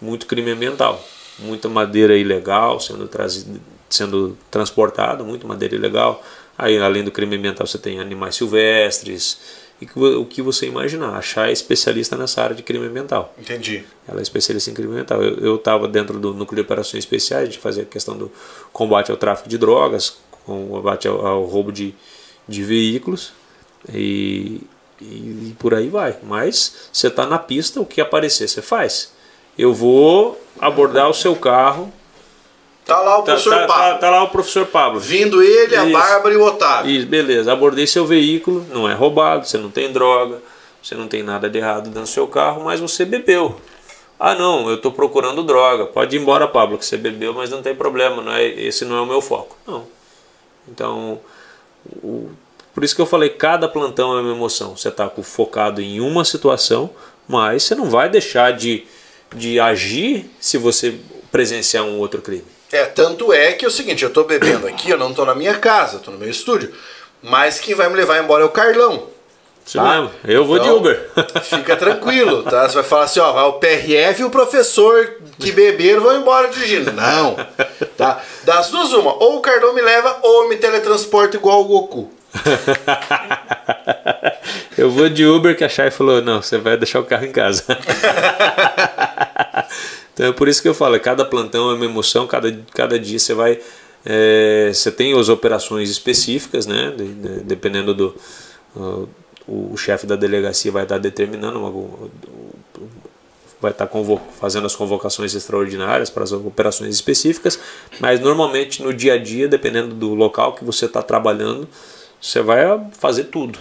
muito 0.00 0.26
crime 0.26 0.50
ambiental, 0.50 1.02
muita 1.38 1.68
madeira 1.68 2.16
ilegal 2.16 2.78
sendo 2.80 3.08
trazida, 3.08 3.60
sendo 3.88 4.36
transportada, 4.50 5.24
muito 5.24 5.46
madeira 5.46 5.74
ilegal. 5.74 6.22
Aí, 6.56 6.78
além 6.78 7.02
do 7.02 7.10
crime 7.10 7.36
ambiental, 7.36 7.66
você 7.66 7.78
tem 7.78 7.98
animais 7.98 8.36
silvestres 8.36 9.38
e 9.80 9.86
que 9.86 9.98
o 9.98 10.24
que 10.24 10.40
você 10.40 10.66
imaginar. 10.66 11.16
Achar 11.16 11.48
é 11.48 11.52
especialista 11.52 12.16
nessa 12.16 12.42
área 12.42 12.54
de 12.54 12.62
crime 12.62 12.86
ambiental. 12.86 13.34
Entendi. 13.38 13.84
Ela 14.06 14.20
é 14.20 14.22
especialista 14.22 14.70
em 14.70 14.74
crime 14.74 14.92
ambiental. 14.92 15.22
Eu 15.22 15.56
estava 15.56 15.88
dentro 15.88 16.18
do 16.18 16.32
núcleo 16.32 16.56
de 16.56 16.62
operações 16.62 17.04
especiais, 17.04 17.42
a 17.42 17.46
gente 17.46 17.58
fazia 17.58 17.82
a 17.82 17.86
questão 17.86 18.16
do 18.16 18.30
combate 18.72 19.10
ao 19.10 19.16
tráfico 19.16 19.48
de 19.48 19.58
drogas, 19.58 20.18
combate 20.44 21.08
ao, 21.08 21.26
ao 21.26 21.44
roubo 21.44 21.72
de, 21.72 21.94
de 22.46 22.62
veículos 22.62 23.32
e, 23.92 24.60
e, 25.00 25.04
e 25.04 25.56
por 25.58 25.74
aí 25.74 25.88
vai. 25.88 26.16
Mas 26.22 26.88
você 26.92 27.08
está 27.08 27.26
na 27.26 27.38
pista, 27.38 27.80
o 27.80 27.86
que 27.86 28.00
aparecer 28.00 28.48
você 28.48 28.62
faz. 28.62 29.12
Eu 29.58 29.72
vou 29.72 30.40
abordar 30.58 31.08
o 31.08 31.14
seu 31.14 31.34
carro. 31.36 31.92
Tá 32.84 33.00
lá 33.00 33.14
o 33.18 33.22
Tá, 33.22 33.32
professor 33.32 33.50
tá- 33.54 33.66
Pablo. 33.66 33.92
tá- 33.92 33.98
tá 33.98 34.10
lá 34.10 34.22
o 34.24 34.28
professor 34.28 34.66
Pablo. 34.66 35.00
Vindo 35.00 35.42
ele, 35.42 35.74
a 35.74 35.84
Isso. 35.84 35.92
Bárbara 35.92 36.34
e 36.34 36.36
o 36.36 36.44
Otávio. 36.44 36.90
Isso, 36.90 37.06
beleza. 37.06 37.52
Abordei 37.52 37.86
seu 37.86 38.04
veículo, 38.04 38.66
não 38.70 38.88
é 38.88 38.92
roubado, 38.94 39.46
você 39.46 39.56
não 39.56 39.70
tem 39.70 39.90
droga, 39.90 40.40
você 40.82 40.94
não 40.94 41.08
tem 41.08 41.22
nada 41.22 41.48
de 41.48 41.58
errado 41.58 41.84
dentro 41.84 42.02
do 42.02 42.06
seu 42.06 42.26
carro, 42.26 42.62
mas 42.64 42.80
você 42.80 43.04
bebeu. 43.06 43.56
Ah, 44.20 44.34
não, 44.34 44.68
eu 44.68 44.76
estou 44.76 44.92
procurando 44.92 45.42
droga. 45.42 45.86
Pode 45.86 46.14
ir 46.16 46.20
embora, 46.20 46.46
Pablo, 46.46 46.76
que 46.78 46.84
você 46.84 46.96
bebeu, 46.96 47.32
mas 47.32 47.50
não 47.50 47.62
tem 47.62 47.74
problema, 47.74 48.22
não 48.22 48.32
é, 48.32 48.44
esse 48.46 48.84
não 48.84 48.96
é 48.96 49.00
o 49.00 49.06
meu 49.06 49.20
foco. 49.20 49.56
Não. 49.66 49.86
Então, 50.68 51.18
o- 52.02 52.30
por 52.74 52.84
isso 52.84 52.94
que 52.94 53.00
eu 53.02 53.06
falei, 53.06 53.30
cada 53.30 53.66
plantão 53.68 54.16
é 54.16 54.20
uma 54.20 54.32
emoção. 54.32 54.76
Você 54.76 54.88
está 54.88 55.08
focado 55.08 55.80
em 55.80 56.00
uma 56.00 56.24
situação, 56.24 56.90
mas 57.26 57.62
você 57.62 57.74
não 57.74 57.88
vai 57.88 58.08
deixar 58.10 58.52
de, 58.52 58.86
de 59.34 59.58
agir 59.58 60.30
se 60.38 60.58
você 60.58 60.94
presenciar 61.32 61.84
um 61.84 61.98
outro 61.98 62.20
crime. 62.22 62.44
É, 62.74 62.84
tanto 62.86 63.32
é 63.32 63.52
que 63.52 63.64
é 63.64 63.68
o 63.68 63.70
seguinte, 63.70 64.02
eu 64.02 64.10
tô 64.10 64.24
bebendo 64.24 64.66
aqui, 64.66 64.90
eu 64.90 64.98
não 64.98 65.14
tô 65.14 65.24
na 65.24 65.32
minha 65.32 65.54
casa, 65.54 66.00
tô 66.00 66.10
no 66.10 66.18
meu 66.18 66.28
estúdio. 66.28 66.74
Mas 67.22 67.60
quem 67.60 67.72
vai 67.72 67.88
me 67.88 67.94
levar 67.94 68.18
embora 68.18 68.42
é 68.42 68.46
o 68.46 68.50
Carlão. 68.50 69.04
Isso 69.64 69.78
Tá? 69.78 69.84
mesmo. 69.84 70.10
Eu 70.24 70.44
vou 70.44 70.58
de 70.58 70.64
Então, 70.66 70.78
Uber. 70.78 71.08
Fica 71.44 71.76
tranquilo, 71.76 72.42
tá? 72.42 72.68
Você 72.68 72.74
vai 72.74 72.82
falar 72.82 73.04
assim, 73.04 73.20
ó, 73.20 73.30
vai 73.32 73.44
o 73.44 73.52
PRF 73.54 74.22
e 74.22 74.24
o 74.24 74.30
professor 74.30 75.08
que 75.38 75.52
beberam 75.52 76.02
vão 76.02 76.16
embora 76.16 76.48
dirigindo. 76.48 76.92
Não, 76.92 77.36
tá? 77.96 78.20
Das 78.42 78.70
duas 78.70 78.92
uma, 78.92 79.14
ou 79.22 79.36
o 79.36 79.40
Carlão 79.40 79.72
me 79.72 79.80
leva 79.80 80.18
ou 80.20 80.42
eu 80.42 80.48
me 80.48 80.56
teletransporto 80.56 81.36
igual 81.36 81.60
o 81.60 81.64
Goku. 81.66 82.10
Eu 84.76 84.90
vou 84.90 85.08
de 85.08 85.24
Uber 85.24 85.56
que 85.56 85.62
a 85.62 85.68
Chay 85.68 85.92
falou, 85.92 86.20
não, 86.20 86.42
você 86.42 86.58
vai 86.58 86.76
deixar 86.76 86.98
o 86.98 87.04
carro 87.04 87.24
em 87.24 87.30
casa. 87.30 87.62
então 90.14 90.26
é 90.26 90.32
por 90.32 90.48
isso 90.48 90.62
que 90.62 90.68
eu 90.68 90.74
falo, 90.74 90.98
cada 91.00 91.24
plantão 91.24 91.70
é 91.70 91.74
uma 91.74 91.84
emoção, 91.84 92.26
cada, 92.26 92.50
cada 92.72 92.98
dia 92.98 93.18
você 93.18 93.34
vai. 93.34 93.60
é, 94.06 94.70
você 94.72 94.90
tem 94.90 95.18
as 95.18 95.28
operações 95.28 95.90
específicas, 95.90 96.66
né? 96.66 96.92
de- 96.96 97.12
de- 97.14 97.40
dependendo 97.40 97.92
do. 97.94 98.14
o, 99.46 99.72
o 99.72 99.76
chefe 99.76 100.06
da 100.06 100.16
delegacia 100.16 100.72
vai 100.72 100.84
estar 100.84 100.98
determinando 100.98 101.58
uma- 101.58 102.08
vai 103.60 103.70
estar 103.70 103.88
fazendo 104.38 104.66
as 104.66 104.76
convocações 104.76 105.34
extraordinárias 105.34 106.10
para 106.10 106.22
as 106.22 106.32
operações 106.32 106.94
específicas, 106.94 107.58
mas 107.98 108.20
normalmente 108.20 108.82
no 108.82 108.92
dia 108.92 109.14
a 109.14 109.18
dia, 109.18 109.48
dependendo 109.48 109.94
do 109.94 110.14
local 110.14 110.52
que 110.54 110.64
você 110.64 110.84
está 110.84 111.02
trabalhando, 111.02 111.66
você 112.20 112.42
vai 112.42 112.62
fazer 112.98 113.24
tudo. 113.24 113.58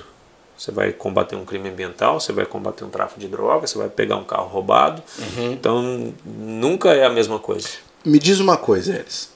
Você 0.64 0.72
vai 0.72 0.94
combater 0.94 1.36
um 1.36 1.44
crime 1.44 1.68
ambiental, 1.68 2.22
você 2.22 2.32
vai 2.32 2.46
combater 2.46 2.86
um 2.86 2.90
tráfico 2.90 3.20
de 3.20 3.28
drogas, 3.28 3.70
você 3.72 3.78
vai 3.78 3.90
pegar 3.90 4.16
um 4.16 4.24
carro 4.24 4.48
roubado. 4.48 5.04
Então 5.38 6.14
nunca 6.24 6.94
é 6.94 7.04
a 7.04 7.10
mesma 7.10 7.38
coisa. 7.38 7.68
Me 8.06 8.18
diz 8.18 8.40
uma 8.40 8.56
coisa, 8.56 8.96
Elis. 8.96 9.30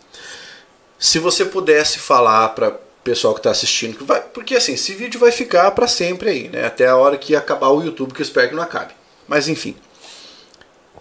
Se 0.97 1.19
você 1.19 1.43
pudesse 1.43 1.99
falar 1.99 2.47
para 2.55 2.79
pessoal 3.03 3.35
que 3.35 3.41
tá 3.41 3.51
assistindo, 3.51 3.97
que 3.97 4.05
vai, 4.05 4.21
porque 4.21 4.55
assim, 4.55 4.75
esse 4.75 4.93
vídeo 4.93 5.19
vai 5.19 5.33
ficar 5.33 5.69
para 5.71 5.85
sempre 5.85 6.29
aí, 6.29 6.47
né? 6.47 6.65
Até 6.65 6.87
a 6.87 6.95
hora 6.95 7.17
que 7.17 7.35
acabar 7.35 7.71
o 7.71 7.83
YouTube, 7.83 8.13
que 8.13 8.21
eu 8.21 8.25
espero 8.25 8.47
que 8.47 8.55
não 8.55 8.63
acabe. 8.63 8.93
Mas 9.27 9.49
enfim, 9.49 9.75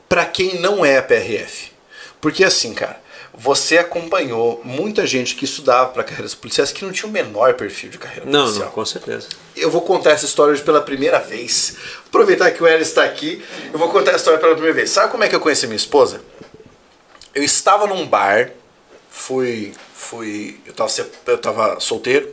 para 0.08 0.24
quem 0.24 0.58
não 0.58 0.84
é 0.84 1.00
PRF. 1.00 1.70
Porque 2.20 2.42
assim, 2.42 2.74
cara, 2.74 3.00
Você 3.38 3.76
acompanhou 3.76 4.62
muita 4.64 5.06
gente 5.06 5.34
que 5.34 5.44
estudava 5.44 5.90
para 5.90 6.02
carreiras 6.02 6.34
policiais 6.34 6.72
que 6.72 6.84
não 6.84 6.90
tinha 6.90 7.08
o 7.08 7.12
menor 7.12 7.52
perfil 7.54 7.90
de 7.90 7.98
carreira 7.98 8.24
Não, 8.24 8.44
policial. 8.44 8.64
não, 8.66 8.72
com 8.72 8.84
certeza. 8.84 9.28
Eu 9.54 9.70
vou 9.70 9.82
contar 9.82 10.12
essa 10.12 10.24
história 10.24 10.52
hoje 10.52 10.62
pela 10.62 10.80
primeira 10.80 11.18
vez. 11.18 11.76
Aproveitar 12.06 12.50
que 12.50 12.62
o 12.62 12.66
Hélio 12.66 12.82
está 12.82 13.04
aqui, 13.04 13.44
eu 13.72 13.78
vou 13.78 13.90
contar 13.90 14.12
a 14.12 14.16
história 14.16 14.38
pela 14.38 14.52
primeira 14.54 14.74
vez. 14.74 14.88
Sabe 14.90 15.10
como 15.12 15.22
é 15.22 15.28
que 15.28 15.34
eu 15.34 15.40
conheci 15.40 15.66
minha 15.66 15.76
esposa? 15.76 16.22
Eu 17.34 17.42
estava 17.42 17.86
num 17.86 18.06
bar, 18.06 18.50
fui. 19.10 19.74
fui 19.92 20.58
eu, 20.64 20.72
tava, 20.72 20.88
se- 20.88 21.04
eu 21.26 21.36
tava 21.38 21.78
solteiro, 21.78 22.32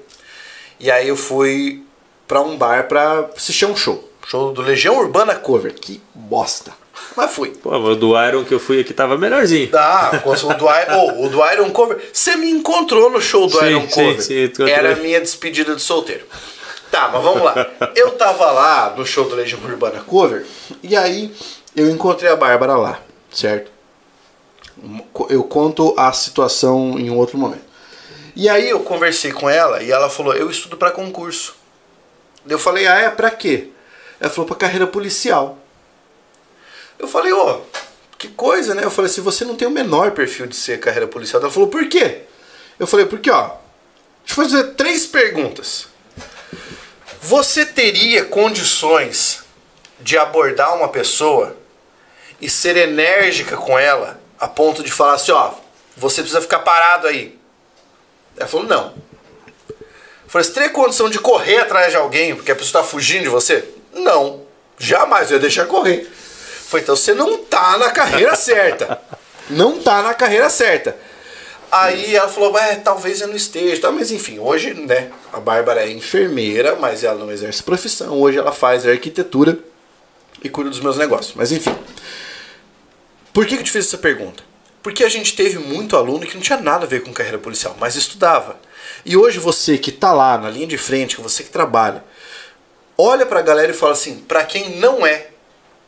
e 0.80 0.90
aí 0.90 1.10
eu 1.10 1.18
fui 1.18 1.84
pra 2.26 2.40
um 2.42 2.58
bar 2.58 2.88
pra 2.88 3.30
assistir 3.36 3.66
um 3.66 3.76
show. 3.76 4.10
Show 4.26 4.54
do 4.54 4.62
Legião 4.62 4.98
Urbana 4.98 5.36
Cover. 5.36 5.74
Que 5.74 6.02
bosta. 6.16 6.72
Mas 7.16 7.32
fui. 7.34 7.50
Pô, 7.52 7.72
o 7.76 7.96
do 7.96 8.14
Iron 8.24 8.44
que 8.44 8.54
eu 8.54 8.60
fui 8.60 8.80
aqui 8.82 8.94
tava 8.94 9.18
melhorzinho. 9.18 9.70
Ah, 9.74 10.12
o 10.26 10.54
do, 10.54 10.68
I- 10.70 10.88
oh, 10.96 11.26
o 11.26 11.30
do 11.30 11.44
Iron 11.52 11.70
Cover. 11.72 11.98
Você 12.14 12.36
me 12.36 12.50
encontrou 12.50 13.10
no 13.10 13.20
show 13.22 13.48
do 13.48 13.58
Sim, 13.60 13.66
Iron 13.66 13.82
sim, 13.82 13.88
Cover. 13.90 14.22
sim, 14.22 14.44
encontrei. 14.44 14.74
Era 14.74 14.94
a 14.94 14.96
minha 14.98 15.20
despedida 15.20 15.76
de 15.76 15.82
solteiro. 15.82 16.26
Tá, 16.92 17.10
mas 17.12 17.24
vamos 17.24 17.44
lá. 17.44 17.56
Eu 17.96 18.12
tava 18.12 18.52
lá 18.52 18.94
no 18.96 19.06
show 19.06 19.28
do 19.28 19.36
Legião 19.36 19.60
Urbana 19.64 20.02
Cover 20.02 20.46
e 20.84 20.96
aí 20.96 21.34
eu 21.76 21.90
encontrei 21.90 22.30
a 22.30 22.36
Bárbara 22.36 22.76
lá, 22.76 23.00
certo? 23.32 23.72
Eu 25.30 25.44
conto 25.44 25.94
a 25.98 26.12
situação 26.12 27.00
em 27.00 27.10
outro 27.10 27.38
momento. 27.38 27.64
E 28.36 28.50
aí 28.50 28.70
eu 28.70 28.80
conversei 28.82 29.32
com 29.32 29.50
ela 29.50 29.82
e 29.82 29.92
ela 29.92 30.10
falou: 30.10 30.34
"Eu 30.36 30.50
estudo 30.50 30.76
pra 30.78 30.92
concurso". 30.92 31.56
Eu 32.48 32.60
falei: 32.60 32.86
"Ah, 32.88 33.00
é 33.00 33.10
pra 33.10 33.30
quê?" 33.32 33.70
Ela 34.20 34.30
falou: 34.30 34.48
"Pra 34.48 34.56
carreira 34.58 34.86
policial". 34.88 35.58
Eu 37.04 37.08
falei: 37.08 37.34
"Ô, 37.34 37.62
que 38.18 38.30
coisa, 38.30 38.74
né?" 38.74 38.84
Eu 38.84 38.92
falei: 38.92 39.10
"Se 39.10 39.22
você 39.22 39.46
não 39.46 39.56
tem 39.56 39.68
o 39.68 39.72
menor 39.72 40.12
perfil 40.12 40.48
de 40.48 40.56
ser 40.56 40.80
carreira 40.80 41.08
policial". 41.08 41.42
Ela 41.42 41.52
falou: 41.52 41.70
"Por 41.70 41.88
quê?" 41.88 42.22
Eu 42.80 42.88
falei: 42.88 43.06
"Porque, 43.06 43.30
ó, 43.30 43.52
deixa 44.26 44.42
eu 44.42 44.46
fazer 44.46 44.64
três 44.76 45.06
perguntas. 45.06 45.88
Você 47.22 47.66
teria 47.66 48.26
condições 48.26 49.44
de 50.02 50.18
abordar 50.18 50.76
uma 50.76 50.90
pessoa 50.90 51.56
e 52.42 52.50
ser 52.50 52.76
enérgica 52.76 53.56
com 53.56 53.80
ela 53.80 54.20
a 54.38 54.48
ponto 54.50 54.84
de 54.84 54.92
falar 54.92 55.14
assim, 55.14 55.32
ó, 55.32 55.54
você 55.96 56.22
precisa 56.22 56.42
ficar 56.42 56.60
parado 56.60 57.08
aí. 57.08 57.40
Ela 58.36 58.48
falou, 58.48 58.68
não. 58.68 58.94
Eu 59.70 60.28
falei, 60.28 60.46
você 60.46 60.52
teria 60.52 60.70
condição 60.70 61.10
de 61.10 61.20
correr 61.20 61.60
atrás 61.60 61.92
de 61.92 61.98
alguém 61.98 62.36
porque 62.36 62.52
a 62.52 62.56
pessoa 62.56 62.82
está 62.82 62.84
fugindo 62.84 63.24
de 63.24 63.30
você? 63.30 63.70
Não. 63.94 64.42
Jamais 64.78 65.32
eu 65.32 65.36
ia 65.36 65.42
deixar 65.42 65.66
correr. 65.66 66.12
Falei, 66.74 66.84
então 66.84 66.96
você 66.96 67.14
não 67.14 67.38
tá 67.38 67.78
na 67.78 67.92
carreira 67.92 68.36
certa. 68.36 69.00
Não 69.48 69.80
tá 69.80 70.02
na 70.02 70.16
carreira 70.16 70.50
certa. 70.50 70.98
Aí 71.72 72.16
ela 72.16 72.28
falou, 72.28 72.58
é, 72.58 72.78
talvez 72.78 73.22
eu 73.22 73.28
não 73.28 73.36
esteja, 73.36 73.82
tá? 73.82 73.92
mas 73.92 74.12
enfim, 74.12 74.40
hoje, 74.40 74.74
né, 74.74 75.12
a 75.32 75.40
Bárbara 75.40 75.84
é 75.84 75.92
enfermeira, 75.92 76.76
mas 76.76 77.04
ela 77.04 77.20
não 77.20 77.32
exerce 77.32 77.62
profissão, 77.62 78.20
hoje 78.20 78.38
ela 78.38 78.52
faz 78.52 78.88
arquitetura 78.88 79.60
e 80.44 80.50
cuida 80.50 80.70
dos 80.70 80.80
meus 80.80 80.98
negócios, 80.98 81.34
mas 81.36 81.52
enfim. 81.52 81.76
Por 83.32 83.46
que 83.46 83.56
que 83.56 83.62
eu 83.62 83.66
te 83.66 83.72
fiz 83.72 83.88
essa 83.88 83.98
pergunta? 83.98 84.44
Porque 84.82 85.04
a 85.04 85.10
gente 85.10 85.36
teve 85.36 85.60
muito 85.60 85.96
aluno 85.96 86.26
que 86.26 86.36
não 86.36 86.42
tinha 86.42 86.60
nada 86.60 86.86
a 86.86 86.88
ver 86.88 87.04
com 87.04 87.14
carreira 87.14 87.38
policial, 87.38 87.76
mas 87.80 87.96
estudava. 87.96 88.58
E 89.06 89.16
hoje 89.16 89.38
você 89.38 89.78
que 89.78 89.92
tá 89.92 90.12
lá 90.12 90.40
na 90.40 90.50
linha 90.50 90.68
de 90.68 90.78
frente, 90.78 91.16
que 91.16 91.22
você 91.22 91.44
que 91.44 91.50
trabalha, 91.50 92.04
olha 92.98 93.26
pra 93.26 93.42
galera 93.42 93.72
e 93.72 93.76
fala 93.76 93.94
assim, 93.94 94.20
pra 94.20 94.44
quem 94.44 94.78
não 94.78 95.06
é 95.06 95.33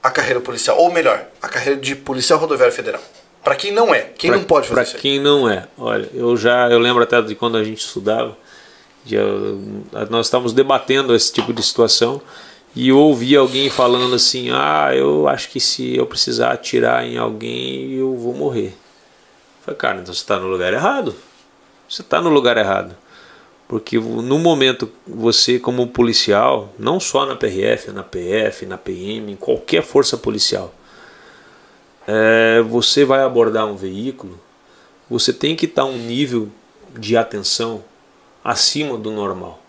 a 0.06 0.12
carreira 0.12 0.40
policial, 0.40 0.78
ou 0.78 0.92
melhor, 0.92 1.26
a 1.42 1.48
carreira 1.48 1.80
de 1.80 1.96
policial 1.96 2.38
rodoviário 2.40 2.74
federal. 2.74 3.02
Pra 3.44 3.56
quem 3.56 3.72
não 3.72 3.94
é, 3.94 4.02
quem 4.18 4.30
Pra- 4.30 4.40
não 4.40 4.46
pode 4.46 4.68
fazer 4.68 4.74
pra 4.76 4.84
isso 4.84 4.96
aí. 4.96 5.02
quem 5.02 5.20
não 5.20 5.50
é. 5.50 5.68
Olha, 5.78 6.10
eu 6.14 6.36
já 6.36 6.70
eu 6.70 6.80
lembro 6.80 7.04
até 7.04 7.22
de 7.22 7.36
quando 7.36 7.58
a 7.58 7.64
gente 7.64 7.80
estudava, 7.86 8.36
de, 9.04 9.16
nós 10.10 10.26
estávamos 10.28 10.52
debatendo 10.54 11.14
esse 11.16 11.32
tipo 11.32 11.54
de 11.54 11.62
situação 11.64 12.20
e 12.76 12.90
eu 12.90 12.98
ouvi 12.98 13.36
alguém 13.36 13.70
falando 13.70 14.16
assim: 14.16 14.50
"Ah, 14.52 14.90
eu 14.96 15.28
acho 15.28 15.50
que 15.50 15.60
se 15.60 15.96
eu 15.96 16.06
precisar 16.08 16.52
atirar 16.52 17.06
em 17.06 17.18
alguém, 17.18 17.92
eu 17.94 18.16
vou 18.16 18.34
morrer". 18.34 18.70
Eu 18.70 19.64
falei: 19.66 19.78
"Cara, 19.78 20.00
então 20.02 20.14
você 20.14 20.22
está 20.22 20.40
no 20.40 20.48
lugar 20.48 20.74
errado. 20.74 21.16
Você 21.88 22.02
está 22.02 22.20
no 22.20 22.30
lugar 22.30 22.58
errado". 22.58 22.96
Porque 23.68 23.98
no 24.00 24.38
momento 24.38 24.92
você 25.08 25.58
como 25.58 25.88
policial, 25.88 26.72
não 26.78 27.00
só 27.00 27.26
na 27.26 27.36
PRF, 27.36 27.92
na 27.92 28.04
PF, 28.04 28.66
na 28.66 28.78
PM, 28.78 29.32
em 29.32 29.36
qualquer 29.36 29.82
força 29.82 30.18
policial, 30.18 30.74
é, 32.08 32.62
você 32.62 33.04
vai 33.04 33.22
abordar 33.24 33.66
um 33.66 33.76
veículo, 33.76 34.40
você 35.10 35.34
tem 35.34 35.56
que 35.56 35.66
estar 35.66 35.86
um 35.86 35.98
nível 35.98 36.50
de 36.98 37.18
atenção 37.18 37.84
acima 38.44 38.98
do 38.98 39.10
normal. 39.12 39.60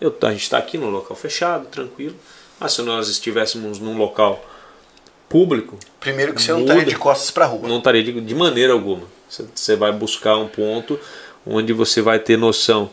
Eu, 0.00 0.14
a 0.22 0.30
gente 0.30 0.42
está 0.42 0.58
aqui 0.58 0.78
no 0.78 0.88
local 0.88 1.16
fechado, 1.16 1.66
tranquilo. 1.66 2.16
Ah, 2.58 2.68
se 2.68 2.80
nós 2.82 3.08
estivéssemos 3.08 3.78
num 3.78 3.96
local 3.98 4.42
público, 5.28 5.78
Primeiro 6.00 6.32
que 6.34 6.40
você 6.42 6.52
não 6.52 6.60
Muda. 6.60 6.72
estaria 6.72 6.92
de 6.94 6.98
costas 6.98 7.30
pra 7.30 7.46
rua. 7.46 7.68
não 7.68 7.78
estaria 7.78 8.02
de, 8.02 8.18
de 8.20 8.34
maneira 8.34 8.72
alguma. 8.72 9.02
Você, 9.28 9.44
você 9.54 9.76
vai 9.76 9.92
buscar 9.92 10.36
um 10.38 10.48
ponto 10.48 10.98
onde 11.46 11.72
você 11.72 12.00
vai 12.00 12.18
ter 12.18 12.38
noção. 12.38 12.90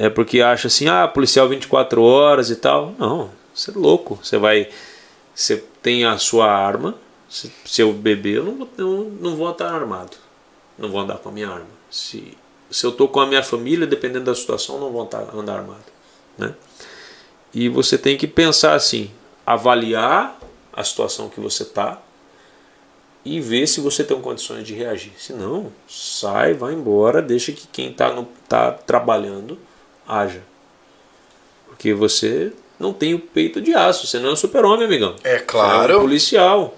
É 0.00 0.08
porque 0.08 0.40
acha 0.40 0.66
assim, 0.66 0.88
ah, 0.88 1.06
policial 1.06 1.46
24 1.46 2.02
horas 2.02 2.48
e 2.48 2.56
tal. 2.56 2.94
Não, 2.98 3.30
você 3.52 3.70
é 3.70 3.74
louco. 3.74 4.18
Você 4.22 4.38
vai. 4.38 4.70
Você 5.34 5.62
tem 5.82 6.06
a 6.06 6.16
sua 6.16 6.50
arma. 6.50 6.94
Se, 7.28 7.52
se 7.66 7.82
eu 7.82 7.92
beber, 7.92 8.38
eu 8.38 8.44
não, 8.44 8.68
eu 8.78 9.12
não 9.20 9.36
vou 9.36 9.50
estar 9.50 9.70
armado. 9.70 10.16
Não 10.78 10.90
vou 10.90 11.02
andar 11.02 11.18
com 11.18 11.28
a 11.28 11.32
minha 11.32 11.50
arma. 11.50 11.68
Se, 11.90 12.34
se 12.70 12.86
eu 12.86 12.92
estou 12.92 13.08
com 13.08 13.20
a 13.20 13.26
minha 13.26 13.42
família, 13.42 13.86
dependendo 13.86 14.24
da 14.24 14.34
situação, 14.34 14.80
não 14.80 14.90
vou 14.90 15.04
estar, 15.04 15.34
andar 15.34 15.58
armado. 15.58 15.84
Né? 16.38 16.54
E 17.52 17.68
você 17.68 17.98
tem 17.98 18.16
que 18.16 18.26
pensar 18.26 18.72
assim, 18.72 19.10
avaliar 19.44 20.40
a 20.72 20.82
situação 20.82 21.28
que 21.28 21.40
você 21.40 21.62
está 21.62 22.00
e 23.22 23.38
ver 23.38 23.66
se 23.66 23.82
você 23.82 24.02
tem 24.02 24.18
condições 24.18 24.66
de 24.66 24.72
reagir. 24.72 25.12
Se 25.18 25.34
não, 25.34 25.70
sai, 25.86 26.54
vai 26.54 26.72
embora, 26.72 27.20
deixa 27.20 27.52
que 27.52 27.66
quem 27.66 27.90
está 27.90 28.24
tá 28.48 28.72
trabalhando 28.72 29.58
haja. 30.10 30.42
Porque 31.68 31.94
você 31.94 32.52
não 32.78 32.92
tem 32.92 33.14
o 33.14 33.18
peito 33.18 33.60
de 33.60 33.74
aço, 33.74 34.06
você 34.06 34.18
não 34.18 34.30
é 34.30 34.32
um 34.32 34.36
super-homem, 34.36 34.86
amigão. 34.86 35.14
É 35.22 35.30
Você 35.30 35.36
é 35.36 35.38
claro. 35.40 35.98
um 35.98 36.00
policial. 36.00 36.76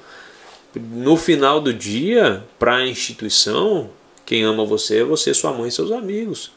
No 0.74 1.16
final 1.16 1.60
do 1.60 1.72
dia, 1.72 2.44
para 2.59 2.76
a 2.76 2.86
instituição, 2.86 3.90
quem 4.24 4.42
ama 4.42 4.64
você 4.64 5.00
é 5.00 5.04
você, 5.04 5.34
sua 5.34 5.52
mãe 5.52 5.68
e 5.68 5.72
seus 5.72 5.90
amigos. 5.92 6.52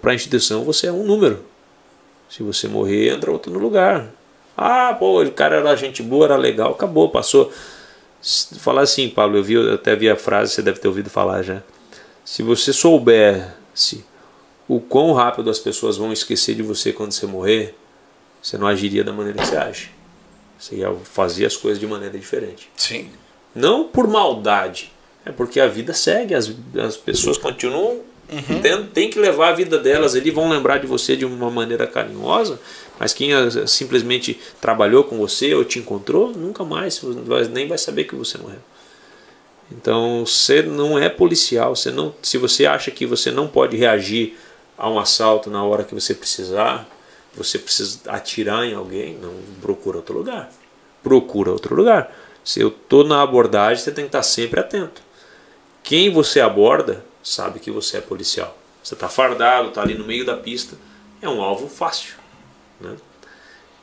Para 0.00 0.12
a 0.12 0.14
instituição, 0.14 0.64
você 0.64 0.86
é 0.86 0.92
um 0.92 1.04
número. 1.04 1.44
Se 2.28 2.42
você 2.42 2.68
morrer, 2.68 3.08
entra 3.08 3.30
outro 3.30 3.52
no 3.52 3.58
lugar. 3.58 4.10
Ah, 4.56 4.94
pô, 4.98 5.22
o 5.22 5.32
cara 5.32 5.56
era 5.56 5.74
gente 5.74 6.02
boa, 6.02 6.26
era 6.26 6.36
legal, 6.36 6.72
acabou, 6.72 7.08
passou. 7.08 7.52
Falar 8.58 8.82
assim, 8.82 9.08
Pablo, 9.08 9.38
eu 9.38 9.42
vi, 9.42 9.54
eu 9.54 9.74
até 9.74 9.96
vi 9.96 10.08
a 10.08 10.14
frase, 10.16 10.52
você 10.52 10.62
deve 10.62 10.78
ter 10.78 10.86
ouvido 10.86 11.08
falar 11.08 11.42
já. 11.42 11.62
Se 12.24 12.42
você 12.42 12.72
soubesse 12.72 14.04
o 14.70 14.80
quão 14.80 15.12
rápido 15.12 15.50
as 15.50 15.58
pessoas 15.58 15.96
vão 15.96 16.12
esquecer 16.12 16.54
de 16.54 16.62
você 16.62 16.92
quando 16.92 17.10
você 17.10 17.26
morrer, 17.26 17.74
você 18.40 18.56
não 18.56 18.68
agiria 18.68 19.02
da 19.02 19.12
maneira 19.12 19.40
que 19.40 19.46
você 19.46 19.56
age. 19.56 19.90
Você 20.56 20.76
ia 20.76 20.94
fazer 21.02 21.44
as 21.44 21.56
coisas 21.56 21.80
de 21.80 21.88
maneira 21.88 22.16
diferente. 22.16 22.70
Sim. 22.76 23.10
Não 23.52 23.88
por 23.88 24.06
maldade, 24.06 24.92
é 25.26 25.32
porque 25.32 25.58
a 25.58 25.66
vida 25.66 25.92
segue, 25.92 26.36
as, 26.36 26.52
as 26.86 26.96
pessoas 26.96 27.36
continuam. 27.36 27.98
Tem, 28.62 28.86
tem 28.86 29.10
que 29.10 29.18
levar 29.18 29.48
a 29.48 29.52
vida 29.52 29.76
delas 29.76 30.14
ali, 30.14 30.30
vão 30.30 30.48
lembrar 30.48 30.78
de 30.78 30.86
você 30.86 31.16
de 31.16 31.24
uma 31.24 31.50
maneira 31.50 31.84
carinhosa, 31.84 32.60
mas 32.96 33.12
quem 33.12 33.32
ah, 33.32 33.66
simplesmente 33.66 34.38
trabalhou 34.60 35.02
com 35.02 35.18
você 35.18 35.52
ou 35.52 35.64
te 35.64 35.80
encontrou, 35.80 36.30
nunca 36.30 36.62
mais, 36.62 37.02
nem 37.50 37.66
vai 37.66 37.76
saber 37.76 38.04
que 38.04 38.14
você 38.14 38.38
morreu. 38.38 38.60
Então, 39.72 40.24
você 40.24 40.62
não 40.62 40.96
é 40.96 41.08
policial, 41.08 41.74
você 41.74 41.90
não, 41.90 42.14
se 42.22 42.38
você 42.38 42.66
acha 42.66 42.92
que 42.92 43.04
você 43.04 43.32
não 43.32 43.48
pode 43.48 43.76
reagir 43.76 44.36
a 44.80 44.88
um 44.88 44.98
assalto 44.98 45.50
na 45.50 45.62
hora 45.62 45.84
que 45.84 45.94
você 45.94 46.14
precisar, 46.14 46.88
você 47.34 47.58
precisa 47.58 48.00
atirar 48.06 48.64
em 48.64 48.74
alguém, 48.74 49.14
não 49.14 49.34
procura 49.60 49.98
outro 49.98 50.16
lugar. 50.16 50.50
Procura 51.02 51.52
outro 51.52 51.74
lugar. 51.74 52.10
Se 52.42 52.60
eu 52.60 52.68
estou 52.68 53.04
na 53.04 53.22
abordagem, 53.22 53.84
você 53.84 53.92
tem 53.92 54.04
que 54.04 54.08
estar 54.08 54.22
sempre 54.22 54.58
atento. 54.58 55.02
Quem 55.82 56.10
você 56.10 56.40
aborda 56.40 57.04
sabe 57.22 57.60
que 57.60 57.70
você 57.70 57.98
é 57.98 58.00
policial. 58.00 58.56
Você 58.82 58.94
está 58.94 59.08
fardado, 59.08 59.68
está 59.68 59.82
ali 59.82 59.94
no 59.94 60.06
meio 60.06 60.24
da 60.24 60.36
pista, 60.36 60.76
é 61.20 61.28
um 61.28 61.42
alvo 61.42 61.68
fácil. 61.68 62.14
Né? 62.80 62.96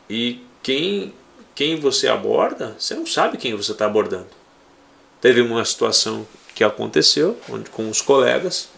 E 0.09 0.41
quem, 0.63 1.13
quem 1.53 1.75
você 1.79 2.07
aborda, 2.07 2.75
você 2.79 2.95
não 2.95 3.05
sabe 3.05 3.37
quem 3.37 3.55
você 3.55 3.71
está 3.71 3.85
abordando. 3.85 4.27
Teve 5.21 5.41
uma 5.41 5.63
situação 5.63 6.27
que 6.55 6.63
aconteceu, 6.63 7.37
onde 7.49 7.69
com 7.69 7.87
os 7.87 8.01
colegas 8.01 8.69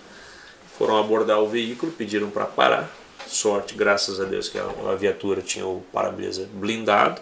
foram 0.90 0.98
abordar 0.98 1.40
o 1.40 1.48
veículo, 1.48 1.91
pediram 1.91 2.32
para 2.32 2.45
parar. 2.45 2.90
Sorte, 3.28 3.76
graças 3.76 4.20
a 4.20 4.24
Deus, 4.24 4.49
que 4.49 4.57
a, 4.57 4.64
a 4.91 4.95
viatura 4.95 5.40
tinha 5.40 5.64
o 5.64 5.84
para-brisa 5.94 6.49
blindado. 6.52 7.22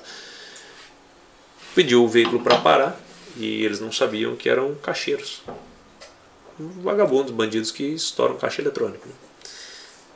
Pediu 1.76 2.02
o 2.02 2.07
veículo 2.07 2.41
para 2.41 2.57
parar 2.60 2.98
e 3.35 3.65
eles 3.65 3.81
não 3.81 3.91
sabiam 3.91 4.38
que 4.38 4.48
eram 4.48 4.73
cacheiros. 4.76 5.41
vagabundos, 6.57 7.34
bandidos 7.34 7.69
que 7.69 7.84
estouram 7.84 8.38
caixa 8.38 8.61
eletrônica. 8.61 9.06
Né? 9.06 9.14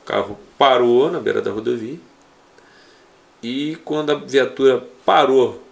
O 0.02 0.06
carro 0.06 0.38
parou 0.56 1.10
na 1.10 1.20
beira 1.20 1.42
da 1.42 1.50
rodovia 1.50 2.00
e 3.42 3.76
quando 3.84 4.12
a 4.12 4.14
viatura 4.14 4.82
parou 5.04 5.62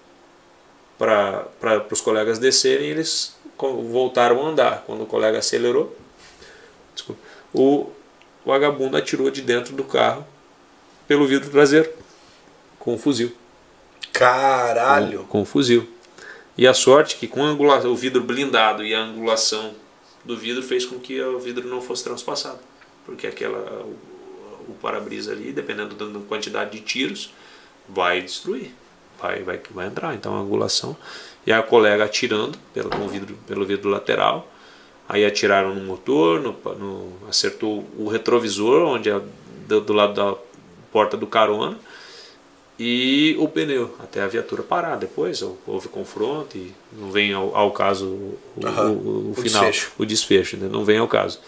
para 0.98 1.48
os 1.90 2.02
colegas 2.02 2.38
descerem, 2.38 2.90
eles 2.90 3.34
voltaram 3.58 4.44
a 4.44 4.50
andar. 4.50 4.84
Quando 4.86 5.04
o 5.04 5.06
colega 5.06 5.38
acelerou, 5.38 5.96
desculpa, 6.94 7.29
o 7.52 7.90
vagabundo 8.44 8.96
atirou 8.96 9.30
de 9.30 9.42
dentro 9.42 9.74
do 9.74 9.84
carro 9.84 10.26
pelo 11.06 11.26
vidro 11.26 11.50
traseiro 11.50 11.90
com 12.78 12.94
um 12.94 12.98
fuzil. 12.98 13.32
Caralho! 14.12 15.20
Com, 15.20 15.26
com 15.26 15.42
um 15.42 15.44
fuzil. 15.44 15.88
E 16.56 16.66
a 16.66 16.74
sorte 16.74 17.16
que 17.16 17.26
com 17.26 17.42
o 17.42 17.96
vidro 17.96 18.22
blindado 18.22 18.84
e 18.84 18.94
a 18.94 19.00
angulação 19.00 19.74
do 20.24 20.36
vidro 20.36 20.62
fez 20.62 20.84
com 20.84 20.98
que 20.98 21.20
o 21.20 21.38
vidro 21.38 21.68
não 21.68 21.80
fosse 21.80 22.04
transpassado. 22.04 22.58
Porque 23.06 23.26
aquela, 23.26 23.58
o, 23.82 23.96
o 24.68 24.76
para-brisa 24.80 25.32
ali, 25.32 25.52
dependendo 25.52 25.94
da 25.94 26.20
quantidade 26.26 26.72
de 26.72 26.80
tiros, 26.80 27.32
vai 27.88 28.20
destruir. 28.20 28.74
Vai, 29.20 29.42
vai, 29.42 29.60
vai 29.70 29.86
entrar. 29.86 30.14
Então 30.14 30.34
a 30.34 30.40
angulação. 30.40 30.96
E 31.46 31.52
a 31.52 31.62
colega 31.62 32.04
atirando 32.04 32.58
pelo, 32.74 32.90
vidro, 33.08 33.38
pelo 33.46 33.64
vidro 33.64 33.88
lateral. 33.88 34.50
Aí 35.10 35.24
atiraram 35.24 35.74
no 35.74 35.80
motor, 35.80 36.40
no, 36.40 36.52
no 36.76 37.12
acertou 37.28 37.84
o 37.98 38.08
retrovisor, 38.08 38.86
onde 38.86 39.10
é 39.10 39.20
do, 39.66 39.80
do 39.80 39.92
lado 39.92 40.14
da 40.14 40.38
porta 40.92 41.16
do 41.16 41.26
carona 41.26 41.76
e 42.78 43.36
o 43.38 43.46
pneu, 43.46 43.94
até 43.98 44.22
a 44.22 44.26
viatura 44.26 44.62
parar. 44.62 44.96
Depois 44.96 45.42
houve 45.66 45.88
confronto 45.88 46.56
e 46.56 46.72
não 46.92 47.10
vem 47.10 47.34
ao, 47.34 47.54
ao 47.54 47.72
caso 47.72 48.06
o, 48.06 48.38
uhum. 48.56 48.92
o, 48.92 48.92
o, 48.92 49.30
o 49.32 49.34
final, 49.34 49.64
desfecho. 49.64 49.92
o 49.98 50.06
desfecho, 50.06 50.56
né? 50.56 50.68
não 50.70 50.84
vem 50.84 50.98
ao 50.98 51.06
caso. 51.06 51.40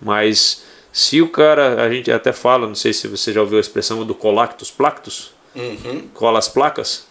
Mas 0.00 0.64
se 0.90 1.20
o 1.20 1.28
cara, 1.28 1.84
a 1.84 1.92
gente 1.92 2.10
até 2.10 2.32
fala, 2.32 2.66
não 2.66 2.74
sei 2.74 2.94
se 2.94 3.06
você 3.06 3.32
já 3.32 3.40
ouviu 3.42 3.58
a 3.58 3.60
expressão 3.60 4.04
do 4.06 4.14
colactus 4.14 4.70
plactus, 4.70 5.32
uhum. 5.54 6.08
cola 6.14 6.38
as 6.38 6.48
placas, 6.48 7.06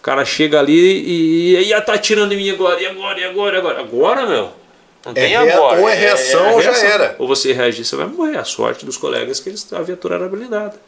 o 0.00 0.02
cara 0.02 0.24
chega 0.24 0.58
ali 0.58 0.74
e, 0.74 1.56
e, 1.56 1.72
e 1.72 1.80
tá 1.80 1.94
atirando 1.94 2.34
em 2.34 2.36
mim 2.36 2.50
agora, 2.50 2.82
e 2.82 2.86
agora, 2.86 3.20
e 3.20 3.24
agora, 3.24 3.56
e 3.56 3.58
agora. 3.58 3.80
Agora, 3.80 4.26
meu. 4.26 4.63
Não 5.04 5.12
é 5.12 5.14
tem 5.14 5.36
agora. 5.36 5.80
Ou 5.80 5.88
é 5.88 5.94
reação 5.94 6.46
é, 6.46 6.50
é, 6.50 6.54
ou 6.54 6.62
já 6.62 6.76
era. 6.76 7.16
Ou 7.18 7.28
você 7.28 7.52
reagir, 7.52 7.84
você 7.84 7.96
vai 7.96 8.06
morrer. 8.06 8.38
A 8.38 8.44
sorte 8.44 8.86
dos 8.86 8.96
colegas 8.96 9.40
que 9.40 9.48
eles, 9.48 9.70
a 9.72 9.82
viatura 9.82 10.16
era 10.16 10.28
blindada 10.28 10.78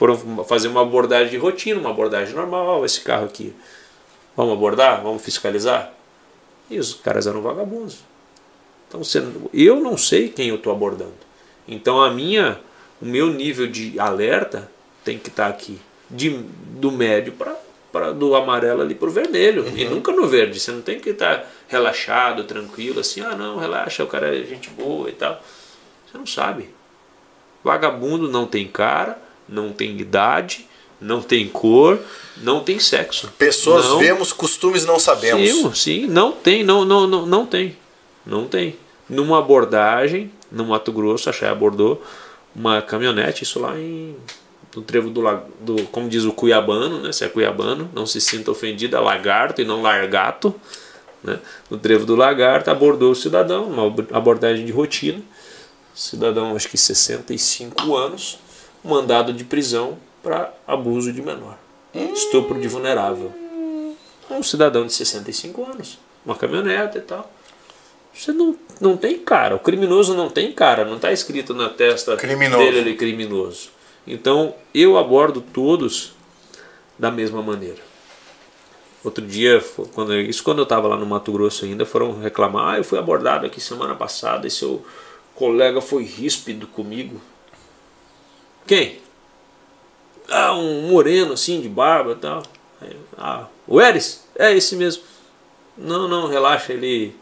foram 0.00 0.16
fazer 0.44 0.68
uma 0.68 0.80
abordagem 0.80 1.28
de 1.28 1.36
rotina, 1.36 1.78
uma 1.78 1.90
abordagem 1.90 2.34
normal, 2.34 2.86
esse 2.86 3.02
carro 3.02 3.26
aqui. 3.26 3.54
Vamos 4.34 4.54
abordar? 4.54 5.02
Vamos 5.02 5.22
fiscalizar? 5.22 5.92
E 6.70 6.78
os 6.78 6.94
caras 6.94 7.26
eram 7.26 7.42
vagabundos. 7.42 7.98
Então 8.88 9.04
você, 9.04 9.22
eu 9.52 9.78
não 9.78 9.98
sei 9.98 10.30
quem 10.30 10.48
eu 10.48 10.54
estou 10.54 10.72
abordando. 10.72 11.12
Então 11.68 12.00
a 12.00 12.10
minha, 12.10 12.58
o 12.98 13.04
meu 13.04 13.26
nível 13.26 13.66
de 13.66 14.00
alerta 14.00 14.70
tem 15.04 15.18
que 15.18 15.28
estar 15.28 15.44
tá 15.44 15.50
aqui, 15.50 15.78
de, 16.08 16.30
do 16.30 16.90
médio 16.90 17.34
para 17.34 17.54
do 18.16 18.34
amarelo 18.34 18.82
ali 18.82 18.94
para 18.94 19.08
o 19.08 19.12
vermelho 19.12 19.64
uhum. 19.64 19.76
e 19.76 19.84
nunca 19.84 20.12
no 20.12 20.26
verde. 20.26 20.60
Você 20.60 20.70
não 20.70 20.80
tem 20.80 21.00
que 21.00 21.10
estar 21.10 21.38
tá 21.38 21.46
relaxado, 21.68 22.44
tranquilo, 22.44 23.00
assim, 23.00 23.20
ah 23.20 23.34
não, 23.34 23.58
relaxa, 23.58 24.04
o 24.04 24.06
cara 24.06 24.36
é 24.36 24.44
gente 24.44 24.70
boa 24.70 25.08
e 25.08 25.12
tal. 25.12 25.42
Você 26.06 26.18
não 26.18 26.26
sabe. 26.26 26.70
Vagabundo 27.62 28.28
não 28.28 28.46
tem 28.46 28.66
cara, 28.66 29.20
não 29.48 29.72
tem 29.72 29.98
idade, 29.98 30.66
não 31.00 31.20
tem 31.20 31.48
cor, 31.48 31.98
não 32.36 32.60
tem 32.60 32.78
sexo. 32.78 33.32
Pessoas 33.36 33.86
não, 33.86 33.98
vemos, 33.98 34.32
costumes 34.32 34.84
não 34.84 34.98
sabemos. 34.98 35.48
Sim, 35.48 35.74
sim, 35.74 36.06
não 36.06 36.32
tem, 36.32 36.62
não, 36.62 36.84
não, 36.84 37.06
não, 37.06 37.26
não 37.26 37.46
tem. 37.46 37.76
Não 38.24 38.46
tem. 38.46 38.76
Numa 39.08 39.38
abordagem, 39.38 40.30
no 40.50 40.66
Mato 40.66 40.92
Grosso, 40.92 41.28
a 41.28 41.32
Chay 41.32 41.48
abordou 41.48 42.02
uma 42.54 42.82
caminhonete, 42.82 43.44
isso 43.44 43.58
lá 43.58 43.78
em 43.78 44.16
no 44.74 44.82
trevo 44.82 45.10
do, 45.10 45.22
do 45.60 45.84
como 45.86 46.08
diz 46.08 46.24
o 46.24 46.32
cuiabano, 46.32 47.00
né? 47.00 47.12
Se 47.12 47.24
é 47.24 47.28
cuiabano, 47.28 47.90
não 47.94 48.06
se 48.06 48.20
sinta 48.20 48.50
ofendido, 48.50 48.96
é 48.96 49.00
lagarto 49.00 49.60
e 49.60 49.64
não 49.64 49.82
largato. 49.82 50.54
Né? 51.22 51.38
No 51.68 51.78
trevo 51.78 52.06
do 52.06 52.14
lagarto 52.16 52.70
abordou 52.70 53.12
o 53.12 53.14
cidadão, 53.14 53.64
uma 53.64 53.86
abordagem 54.12 54.64
de 54.64 54.72
rotina. 54.72 55.20
Cidadão, 55.94 56.54
acho 56.54 56.68
que 56.68 56.78
65 56.78 57.96
anos, 57.96 58.38
mandado 58.82 59.32
de 59.32 59.44
prisão 59.44 59.98
para 60.22 60.52
abuso 60.66 61.12
de 61.12 61.20
menor. 61.20 61.58
Estupro 61.92 62.58
de 62.60 62.68
vulnerável. 62.68 63.32
Um 64.30 64.42
cidadão 64.42 64.86
de 64.86 64.92
65 64.92 65.64
anos, 65.64 65.98
uma 66.24 66.36
caminhonete 66.36 66.98
e 66.98 67.00
tal. 67.00 67.30
Você 68.14 68.32
não, 68.32 68.56
não 68.80 68.96
tem 68.96 69.18
cara. 69.18 69.56
O 69.56 69.58
criminoso 69.58 70.14
não 70.14 70.28
tem 70.28 70.52
cara. 70.52 70.84
Não 70.84 70.96
está 70.96 71.12
escrito 71.12 71.54
na 71.54 71.68
testa 71.68 72.16
criminoso. 72.16 72.62
dele 72.62 72.78
ele 72.78 72.90
é 72.92 72.96
criminoso. 72.96 73.70
Então 74.06 74.54
eu 74.74 74.98
abordo 74.98 75.40
todos 75.40 76.12
da 76.98 77.10
mesma 77.10 77.42
maneira. 77.42 77.78
Outro 79.02 79.26
dia, 79.26 79.64
quando, 79.94 80.14
isso 80.14 80.42
quando 80.42 80.58
eu 80.58 80.64
estava 80.64 80.86
lá 80.86 80.96
no 80.96 81.06
Mato 81.06 81.32
Grosso 81.32 81.64
ainda, 81.64 81.86
foram 81.86 82.20
reclamar: 82.20 82.74
ah, 82.74 82.78
eu 82.78 82.84
fui 82.84 82.98
abordado 82.98 83.46
aqui 83.46 83.60
semana 83.60 83.94
passada 83.94 84.46
e 84.46 84.50
seu 84.50 84.84
colega 85.34 85.80
foi 85.80 86.04
ríspido 86.04 86.66
comigo. 86.66 87.20
Quem? 88.66 89.00
Ah, 90.28 90.54
um 90.54 90.88
moreno 90.88 91.32
assim, 91.32 91.60
de 91.60 91.68
barba 91.68 92.12
e 92.12 92.16
tal. 92.16 92.42
Ah, 93.16 93.46
o 93.66 93.80
Eris? 93.80 94.24
É 94.36 94.54
esse 94.54 94.76
mesmo. 94.76 95.02
Não, 95.76 96.06
não, 96.06 96.28
relaxa, 96.28 96.72
ele 96.72 97.16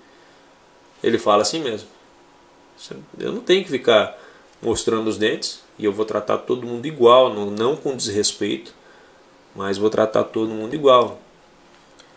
ele 1.02 1.16
fala 1.16 1.42
assim 1.42 1.60
mesmo. 1.62 1.88
Eu 3.18 3.32
não 3.32 3.40
tenho 3.40 3.62
que 3.62 3.70
ficar 3.70 4.18
mostrando 4.60 5.08
os 5.08 5.16
dentes 5.16 5.62
e 5.78 5.84
eu 5.84 5.92
vou 5.92 6.04
tratar 6.04 6.38
todo 6.38 6.66
mundo 6.66 6.86
igual, 6.86 7.32
não, 7.32 7.50
não 7.50 7.76
com 7.76 7.96
desrespeito, 7.96 8.74
mas 9.54 9.78
vou 9.78 9.88
tratar 9.90 10.24
todo 10.24 10.48
mundo 10.48 10.74
igual. 10.74 11.20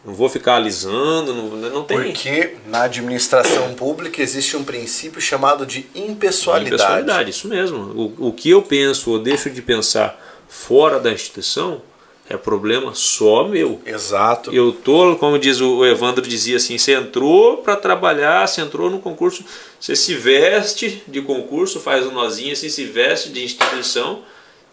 Não 0.03 0.15
vou 0.15 0.27
ficar 0.27 0.55
alisando, 0.55 1.33
não, 1.33 1.49
não 1.69 1.83
tem. 1.83 1.97
Porque 1.97 2.55
na 2.65 2.83
administração 2.83 3.75
pública 3.75 4.19
existe 4.21 4.57
um 4.57 4.63
princípio 4.63 5.21
chamado 5.21 5.63
de 5.63 5.87
impessoalidade. 5.93 6.75
Impessoalidade, 6.75 7.29
isso 7.29 7.47
mesmo. 7.47 7.77
O, 8.17 8.29
o 8.29 8.33
que 8.33 8.49
eu 8.49 8.63
penso 8.63 9.11
ou 9.11 9.19
deixo 9.19 9.49
de 9.51 9.61
pensar 9.61 10.19
fora 10.49 10.99
da 10.99 11.11
instituição 11.11 11.81
é 12.29 12.37
problema 12.37 12.93
só 12.93 13.47
meu. 13.47 13.81
Exato. 13.85 14.53
Eu 14.53 14.71
tô, 14.71 15.15
como 15.17 15.37
diz 15.37 15.59
o 15.59 15.85
Evandro 15.85 16.25
dizia 16.25 16.57
assim, 16.57 16.77
você 16.77 16.93
entrou 16.93 17.57
para 17.57 17.75
trabalhar, 17.75 18.47
você 18.47 18.61
entrou 18.61 18.89
no 18.89 18.99
concurso, 18.99 19.43
você 19.79 19.95
se 19.95 20.15
veste 20.15 21.03
de 21.07 21.21
concurso, 21.21 21.79
faz 21.79 22.05
um 22.05 22.11
nozinho 22.11 22.53
assim, 22.53 22.69
se 22.69 22.85
veste 22.85 23.29
de 23.29 23.43
instituição 23.43 24.23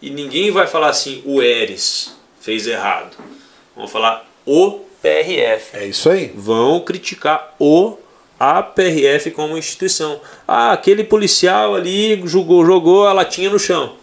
e 0.01 0.09
ninguém 0.09 0.51
vai 0.51 0.67
falar 0.67 0.89
assim, 0.89 1.21
o 1.25 1.41
Eres 1.41 2.15
fez 2.39 2.65
errado. 2.65 3.17
Vamos 3.75 3.91
falar 3.91 4.25
o 4.45 4.79
PRF. 5.01 5.75
É 5.75 5.85
isso 5.85 6.09
aí. 6.09 6.31
Vão 6.35 6.79
criticar 6.79 7.55
o 7.59 7.97
a 8.39 8.63
PRF 8.63 9.31
como 9.31 9.57
instituição. 9.57 10.21
Ah, 10.47 10.71
aquele 10.71 11.03
policial 11.03 11.75
ali 11.75 12.21
jogou, 12.25 12.65
jogou 12.65 13.05
a 13.05 13.11
latinha 13.11 13.49
no 13.49 13.59
chão. 13.59 13.97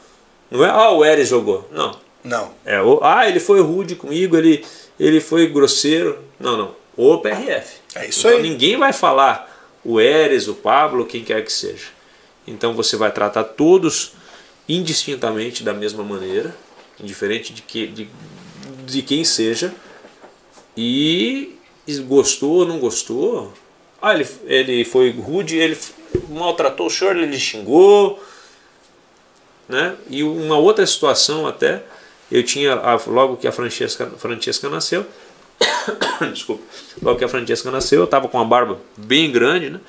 Não 0.51 0.63
é, 0.63 0.69
ah, 0.69 0.91
o 0.91 1.03
Eres 1.05 1.29
jogou. 1.29 1.67
Não. 1.73 2.06
Não. 2.27 2.51
É, 2.65 2.83
o, 2.83 2.99
ah, 3.03 3.29
ele 3.29 3.39
foi 3.39 3.61
rude 3.61 3.95
comigo, 3.95 4.37
ele, 4.37 4.65
ele 4.99 5.21
foi 5.21 5.47
grosseiro. 5.47 6.19
Não, 6.41 6.57
não. 6.57 6.75
O 6.97 7.19
PRF. 7.19 7.77
É 7.95 8.07
isso 8.07 8.27
então, 8.27 8.39
aí. 8.39 8.43
Ninguém 8.43 8.77
vai 8.77 8.93
falar 8.93 9.53
o 9.85 10.01
Eres, 10.01 10.49
o 10.49 10.55
Pablo, 10.55 11.07
quem 11.07 11.23
quer 11.23 11.45
que 11.45 11.53
seja. 11.53 11.87
Então 12.47 12.75
você 12.75 12.97
vai 12.97 13.13
tratar 13.13 13.45
todos 13.45 14.13
indistintamente 14.69 15.63
da 15.63 15.73
mesma 15.73 16.03
maneira, 16.03 16.55
indiferente 17.01 17.53
de, 17.53 17.63
que, 17.63 17.87
de, 17.87 18.09
de 18.85 19.03
quem 19.03 19.25
seja 19.25 19.73
e 20.77 21.57
gostou 22.07 22.59
ou 22.59 22.67
não 22.67 22.81
gostou. 22.81 23.53
Ah, 24.03 24.15
ele, 24.15 24.29
ele 24.45 24.85
foi 24.85 25.11
rude, 25.11 25.57
ele 25.57 25.79
maltratou 26.29 26.87
o 26.87 26.91
senhor, 26.91 27.17
ele 27.17 27.39
xingou. 27.39 28.21
Né? 29.69 29.97
E 30.09 30.23
uma 30.23 30.57
outra 30.57 30.87
situação 30.87 31.47
até, 31.47 31.83
eu 32.31 32.43
tinha, 32.43 32.75
logo 33.07 33.37
que 33.37 33.47
a 33.47 33.53
Francesca, 33.53 34.07
Francesca 34.19 34.69
nasceu, 34.69 35.07
desculpa, 36.33 36.63
logo 37.03 37.19
que 37.19 37.25
a 37.25 37.29
Francesca 37.29 37.71
nasceu, 37.71 38.01
eu 38.01 38.05
estava 38.05 38.29
com 38.29 38.39
uma 38.39 38.45
barba 38.45 38.79
bem 38.97 39.31
grande, 39.31 39.71
né? 39.71 39.81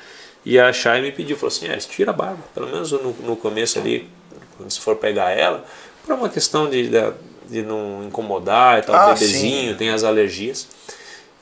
E 0.45 0.57
a 0.57 0.71
Chay 0.71 1.01
me 1.01 1.11
pediu, 1.11 1.35
falou 1.35 1.49
assim, 1.49 1.67
é, 1.67 1.75
tira 1.77 2.11
a 2.11 2.13
barba, 2.13 2.39
pelo 2.53 2.67
menos 2.67 2.91
no, 2.91 3.11
no 3.13 3.35
começo 3.35 3.79
ali, 3.79 4.07
quando 4.55 4.71
você 4.71 4.79
for 4.79 4.95
pegar 4.95 5.31
ela, 5.31 5.65
por 6.05 6.15
uma 6.15 6.29
questão 6.29 6.69
de, 6.69 6.87
de, 6.87 7.13
de 7.49 7.61
não 7.63 8.05
incomodar 8.05 8.79
e 8.79 8.81
tal, 8.83 8.95
ah, 8.95 9.13
bebezinho, 9.13 9.71
sim. 9.71 9.77
tem 9.77 9.89
as 9.89 10.03
alergias. 10.03 10.67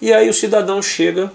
E 0.01 0.11
aí 0.11 0.27
o 0.27 0.33
cidadão 0.33 0.81
chega 0.81 1.31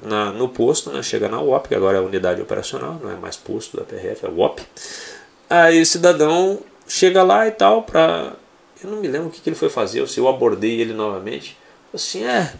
na, 0.00 0.32
no 0.32 0.48
posto, 0.48 0.90
né, 0.90 1.02
chega 1.02 1.28
na 1.28 1.40
UOP, 1.40 1.68
que 1.68 1.74
agora 1.74 1.98
é 1.98 2.00
a 2.00 2.04
unidade 2.04 2.40
operacional, 2.40 2.98
não 3.02 3.10
é 3.10 3.16
mais 3.16 3.36
posto 3.36 3.76
da 3.76 3.84
PRF, 3.84 4.24
é 4.24 4.28
UOP. 4.28 4.62
Aí 5.50 5.82
o 5.82 5.86
cidadão 5.86 6.60
chega 6.88 7.22
lá 7.22 7.46
e 7.46 7.50
tal, 7.50 7.82
pra. 7.82 8.32
Eu 8.82 8.90
não 8.90 8.98
me 9.00 9.08
lembro 9.08 9.28
o 9.28 9.30
que, 9.30 9.40
que 9.40 9.48
ele 9.48 9.56
foi 9.56 9.68
fazer, 9.68 10.00
ou 10.00 10.06
se 10.06 10.18
eu 10.18 10.28
abordei 10.28 10.80
ele 10.80 10.92
novamente. 10.92 11.56
Assim, 11.94 12.24
é, 12.24 12.52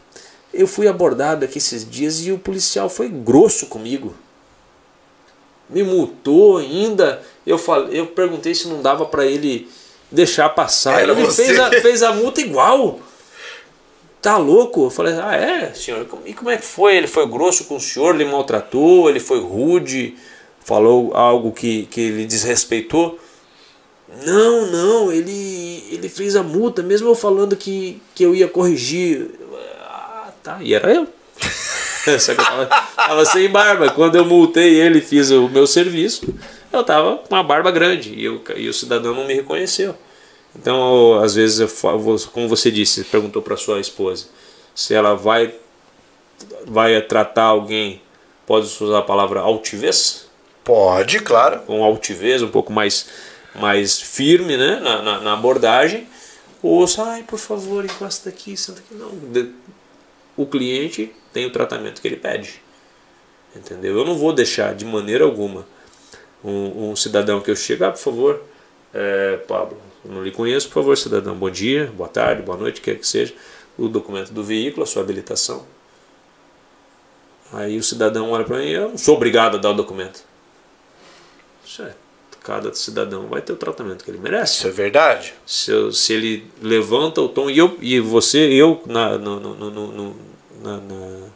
eu 0.52 0.66
fui 0.66 0.86
abordado 0.86 1.44
aqui 1.44 1.58
esses 1.58 1.88
dias 1.88 2.24
e 2.24 2.30
o 2.32 2.38
policial 2.38 2.88
foi 2.88 3.08
grosso 3.08 3.66
comigo. 3.66 4.14
me 5.68 5.82
multou 5.82 6.58
ainda. 6.58 7.22
Eu, 7.46 7.58
falei, 7.58 7.98
eu 7.98 8.06
perguntei 8.06 8.54
se 8.54 8.68
não 8.68 8.82
dava 8.82 9.06
para 9.06 9.24
ele 9.24 9.68
deixar 10.10 10.48
passar. 10.50 11.00
Era 11.00 11.12
ele 11.12 11.24
você. 11.24 11.46
fez 11.46 11.58
a, 11.58 11.70
fez 11.70 12.02
a 12.02 12.12
multa 12.12 12.40
igual. 12.40 13.00
Tá 14.20 14.36
louco? 14.36 14.84
Eu 14.84 14.90
falei, 14.90 15.14
ah 15.20 15.34
é, 15.34 15.74
senhor? 15.74 16.06
E 16.24 16.32
como 16.32 16.50
é 16.50 16.56
que 16.56 16.64
foi? 16.64 16.96
Ele 16.96 17.08
foi 17.08 17.26
grosso 17.26 17.64
com 17.64 17.76
o 17.76 17.80
senhor, 17.80 18.14
ele 18.14 18.24
maltratou, 18.24 19.08
ele 19.10 19.18
foi 19.18 19.40
rude, 19.40 20.14
falou 20.64 21.12
algo 21.16 21.50
que, 21.50 21.86
que 21.86 22.00
ele 22.00 22.24
desrespeitou. 22.24 23.18
Não, 24.24 24.66
não, 24.66 25.12
ele, 25.12 25.84
ele 25.90 26.08
fez 26.08 26.36
a 26.36 26.42
multa, 26.42 26.82
mesmo 26.82 27.08
eu 27.08 27.14
falando 27.14 27.56
que, 27.56 28.00
que 28.14 28.24
eu 28.24 28.34
ia 28.34 28.46
corrigir. 28.46 29.30
Ah, 29.82 30.30
tá, 30.42 30.58
e 30.60 30.74
era 30.74 30.92
eu. 30.92 31.06
Só 32.18 32.34
que 32.34 32.40
eu 32.40 32.44
tava, 32.44 32.66
tava 32.94 33.24
sem 33.24 33.48
barba. 33.48 33.90
Quando 33.90 34.16
eu 34.16 34.24
multei 34.24 34.80
ele 34.80 34.98
e 34.98 35.02
fiz 35.02 35.30
o 35.30 35.48
meu 35.48 35.66
serviço, 35.66 36.34
eu 36.72 36.84
tava 36.84 37.18
com 37.18 37.34
uma 37.34 37.42
barba 37.42 37.70
grande 37.70 38.14
e, 38.14 38.24
eu, 38.24 38.42
e 38.56 38.68
o 38.68 38.74
cidadão 38.74 39.14
não 39.14 39.26
me 39.26 39.34
reconheceu. 39.34 39.94
Então, 40.54 41.18
às 41.20 41.34
vezes, 41.34 41.60
eu, 41.60 41.68
como 42.32 42.48
você 42.48 42.70
disse, 42.70 43.04
perguntou 43.04 43.40
para 43.40 43.56
sua 43.56 43.80
esposa 43.80 44.26
se 44.74 44.94
ela 44.94 45.14
vai, 45.14 45.54
vai 46.66 47.00
tratar 47.02 47.44
alguém, 47.44 48.00
pode 48.46 48.66
usar 48.66 48.98
a 48.98 49.02
palavra 49.02 49.40
altivez? 49.40 50.26
Pode, 50.64 51.18
claro. 51.20 51.60
com 51.60 51.82
altivez, 51.84 52.42
um 52.42 52.48
pouco 52.48 52.72
mais, 52.72 53.08
mais 53.54 54.00
firme 54.00 54.56
né, 54.56 54.80
na, 54.80 55.02
na, 55.02 55.20
na 55.20 55.32
abordagem, 55.34 56.08
ou 56.62 56.86
só, 56.86 57.04
ai, 57.04 57.22
por 57.24 57.38
favor, 57.38 57.84
encosta 57.84 58.28
aqui, 58.28 58.56
senta 58.56 58.80
aqui. 58.80 58.94
Não, 58.94 59.10
o 60.36 60.46
cliente 60.46 61.12
tem 61.32 61.46
o 61.46 61.50
tratamento 61.50 62.00
que 62.00 62.08
ele 62.08 62.16
pede. 62.16 62.62
Entendeu? 63.54 63.98
Eu 63.98 64.04
não 64.04 64.16
vou 64.16 64.32
deixar 64.32 64.74
de 64.74 64.84
maneira 64.84 65.24
alguma 65.24 65.66
um, 66.42 66.90
um 66.90 66.96
cidadão 66.96 67.40
que 67.40 67.50
eu 67.50 67.56
chego, 67.56 67.84
ah, 67.84 67.90
por 67.90 67.98
favor, 67.98 68.42
é, 68.94 69.36
Pablo, 69.48 69.78
não 70.04 70.22
lhe 70.22 70.30
conheço, 70.30 70.68
por 70.68 70.74
favor, 70.74 70.96
cidadão, 70.96 71.34
bom 71.34 71.50
dia, 71.50 71.92
boa 71.94 72.08
tarde, 72.08 72.42
boa 72.42 72.56
noite, 72.56 72.80
quer 72.80 72.98
que 72.98 73.06
seja, 73.06 73.34
o 73.78 73.88
documento 73.88 74.32
do 74.32 74.42
veículo, 74.42 74.82
a 74.82 74.86
sua 74.86 75.02
habilitação. 75.02 75.66
Aí 77.52 77.76
o 77.76 77.82
cidadão 77.82 78.30
olha 78.30 78.44
para 78.44 78.58
mim, 78.58 78.68
eu 78.68 78.90
não 78.90 78.98
sou 78.98 79.16
obrigado 79.16 79.56
a 79.56 79.60
dar 79.60 79.70
o 79.70 79.74
documento. 79.74 80.24
Isso 81.64 81.82
é, 81.82 81.94
cada 82.42 82.72
cidadão 82.74 83.26
vai 83.28 83.40
ter 83.40 83.52
o 83.52 83.56
tratamento 83.56 84.04
que 84.04 84.10
ele 84.10 84.18
merece. 84.18 84.54
Isso 84.58 84.68
é 84.68 84.70
verdade. 84.70 85.34
Se, 85.46 85.70
eu- 85.70 85.92
se 85.92 86.12
ele 86.12 86.46
levanta 86.60 87.20
o 87.20 87.28
tom, 87.28 87.48
e, 87.50 87.58
eu, 87.58 87.76
e 87.80 88.00
você, 88.00 88.38
eu, 88.52 88.82
na, 88.86 89.16
no, 89.18 89.38
no, 89.40 89.70
no, 89.70 90.16
na- 90.62 90.76
na- 90.78 91.26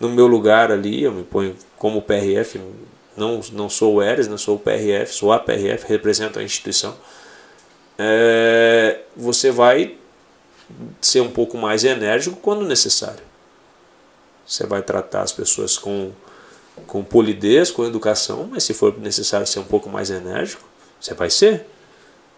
no 0.00 0.08
meu 0.08 0.26
lugar 0.26 0.72
ali, 0.72 1.02
eu 1.04 1.12
me 1.12 1.22
ponho 1.22 1.54
como 1.76 2.02
PRF, 2.02 2.60
não, 3.16 3.40
não 3.52 3.68
sou 3.68 3.94
o 3.96 4.02
Eres, 4.02 4.26
não 4.26 4.38
sou 4.38 4.56
o 4.56 4.58
PRF, 4.58 5.12
sou 5.14 5.32
a 5.32 5.38
PRF, 5.38 5.86
represento 5.88 6.38
a 6.38 6.42
instituição. 6.42 6.96
É, 7.98 9.00
você 9.16 9.50
vai 9.50 9.96
ser 11.00 11.20
um 11.20 11.30
pouco 11.30 11.56
mais 11.58 11.84
enérgico 11.84 12.36
quando 12.36 12.64
necessário. 12.66 13.22
Você 14.46 14.66
vai 14.66 14.82
tratar 14.82 15.22
as 15.22 15.32
pessoas 15.32 15.76
com, 15.78 16.10
com 16.86 17.02
polidez, 17.04 17.70
com 17.70 17.84
educação, 17.84 18.48
mas 18.50 18.64
se 18.64 18.74
for 18.74 18.98
necessário 18.98 19.46
ser 19.46 19.58
um 19.58 19.64
pouco 19.64 19.88
mais 19.88 20.10
enérgico, 20.10 20.62
você 21.00 21.14
vai 21.14 21.30
ser. 21.30 21.66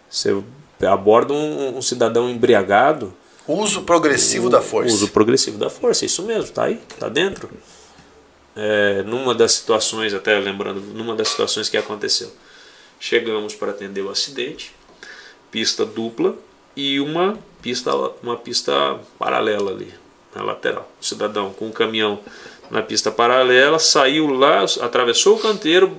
Você 0.09 0.43
aborda 0.85 1.33
um, 1.33 1.77
um 1.77 1.81
cidadão 1.81 2.29
embriagado. 2.29 3.13
Uso 3.47 3.83
progressivo 3.83 4.49
da 4.49 4.61
força. 4.61 4.93
Uso 4.93 5.09
progressivo 5.09 5.57
da 5.57 5.69
força, 5.69 6.05
isso 6.05 6.23
mesmo, 6.23 6.51
tá 6.51 6.63
aí, 6.63 6.81
tá 6.99 7.07
dentro. 7.07 7.49
É, 8.55 9.03
numa 9.03 9.35
das 9.35 9.51
situações, 9.53 10.13
até 10.13 10.39
lembrando, 10.39 10.81
numa 10.81 11.15
das 11.15 11.27
situações 11.27 11.69
que 11.69 11.77
aconteceu, 11.77 12.31
chegamos 12.99 13.53
para 13.53 13.71
atender 13.71 14.01
o 14.01 14.09
acidente, 14.09 14.73
pista 15.51 15.85
dupla 15.85 16.35
e 16.75 16.99
uma 16.99 17.37
pista, 17.61 17.91
uma 18.23 18.37
pista 18.37 18.99
paralela 19.19 19.71
ali, 19.71 19.93
na 20.33 20.43
lateral. 20.43 20.89
O 20.99 21.05
cidadão 21.05 21.53
com 21.53 21.67
o 21.67 21.71
caminhão 21.71 22.19
na 22.69 22.81
pista 22.81 23.11
paralela 23.11 23.79
saiu 23.79 24.27
lá, 24.27 24.63
atravessou 24.81 25.35
o 25.35 25.39
canteiro, 25.39 25.97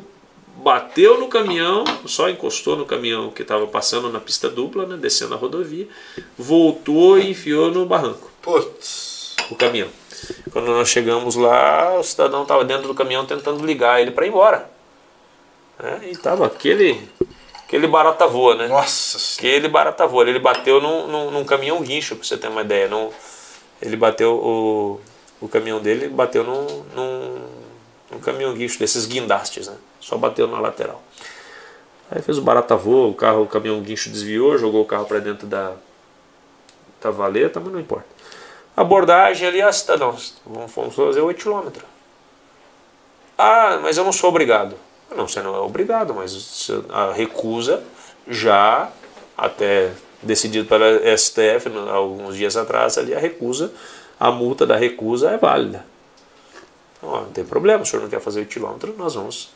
bateu 0.56 1.20
no 1.20 1.28
caminhão, 1.28 1.84
só 2.06 2.28
encostou 2.28 2.76
no 2.76 2.84
caminhão 2.84 3.30
que 3.30 3.42
estava 3.42 3.66
passando 3.66 4.10
na 4.10 4.20
pista 4.20 4.48
dupla, 4.48 4.86
né, 4.86 4.96
descendo 4.96 5.34
a 5.34 5.36
rodovia, 5.36 5.86
voltou 6.36 7.18
e 7.18 7.30
enfiou 7.30 7.70
no 7.70 7.86
barranco 7.86 8.30
Putz. 8.42 9.36
o 9.50 9.54
caminhão. 9.54 9.88
Quando 10.50 10.66
nós 10.66 10.88
chegamos 10.88 11.36
lá, 11.36 11.98
o 11.98 12.02
cidadão 12.02 12.42
estava 12.42 12.64
dentro 12.64 12.88
do 12.88 12.94
caminhão 12.94 13.26
tentando 13.26 13.64
ligar 13.64 14.00
ele 14.00 14.10
para 14.10 14.24
ir 14.26 14.30
embora. 14.30 14.70
Né? 15.78 16.08
E 16.10 16.16
tava 16.16 16.46
aquele, 16.46 17.06
aquele 17.64 17.86
barata 17.86 18.26
voa, 18.26 18.54
né? 18.54 18.68
Nossa. 18.68 19.18
Aquele 19.38 19.68
barata 19.68 20.06
voa. 20.06 20.28
Ele 20.28 20.38
bateu 20.38 20.80
num, 20.80 21.06
num, 21.06 21.30
num 21.30 21.44
caminhão 21.44 21.82
guincho, 21.82 22.16
para 22.16 22.24
você 22.24 22.36
ter 22.36 22.48
uma 22.48 22.62
ideia. 22.62 22.88
Num, 22.88 23.10
ele 23.82 23.96
bateu 23.96 24.34
o, 24.34 25.00
o 25.40 25.48
caminhão 25.48 25.80
dele, 25.80 26.08
bateu 26.08 26.42
num, 26.42 26.66
num, 26.94 27.46
num 28.10 28.20
caminhão 28.20 28.54
guincho 28.54 28.78
desses 28.78 29.06
guindastes, 29.06 29.68
né? 29.68 29.76
Só 30.00 30.16
bateu 30.16 30.46
na 30.46 30.60
lateral. 30.60 31.02
Aí 32.10 32.22
fez 32.22 32.38
o 32.38 32.42
barata 32.42 32.76
voa, 32.76 33.08
o 33.08 33.14
carro, 33.14 33.42
o 33.42 33.46
caminhão 33.46 33.80
guincho 33.80 34.10
desviou, 34.10 34.56
jogou 34.56 34.82
o 34.82 34.86
carro 34.86 35.06
para 35.06 35.18
dentro 35.18 35.46
da, 35.46 35.72
da 37.02 37.10
valeta, 37.10 37.58
mas 37.58 37.72
não 37.72 37.80
importa. 37.80 38.06
Abordagem 38.76 39.48
ali, 39.48 39.62
ah, 39.62 39.72
cidadão, 39.72 40.16
vamos 40.44 40.94
fazer 40.94 41.20
8 41.20 41.42
km. 41.42 41.80
Ah, 43.36 43.78
mas 43.82 43.96
eu 43.96 44.04
não 44.04 44.12
sou 44.12 44.30
obrigado. 44.30 44.76
Não, 45.14 45.26
você 45.26 45.42
não 45.42 45.54
é 45.54 45.60
obrigado, 45.60 46.14
mas 46.14 46.70
a 46.90 47.12
recusa 47.12 47.82
já, 48.28 48.90
até 49.36 49.92
decidido 50.22 50.68
pela 50.68 50.86
STF 51.16 51.68
alguns 51.90 52.36
dias 52.36 52.56
atrás, 52.56 52.98
ali 52.98 53.14
a 53.14 53.18
recusa, 53.18 53.72
a 54.18 54.30
multa 54.30 54.66
da 54.66 54.76
recusa 54.76 55.30
é 55.30 55.36
válida. 55.38 55.84
Então, 56.98 57.10
ó, 57.10 57.20
não 57.22 57.30
tem 57.30 57.44
problema, 57.44 57.82
o 57.82 57.86
senhor 57.86 58.02
não 58.02 58.08
quer 58.08 58.20
fazer 58.20 58.40
8 58.40 58.60
km, 58.60 58.92
nós 58.96 59.14
vamos 59.14 59.50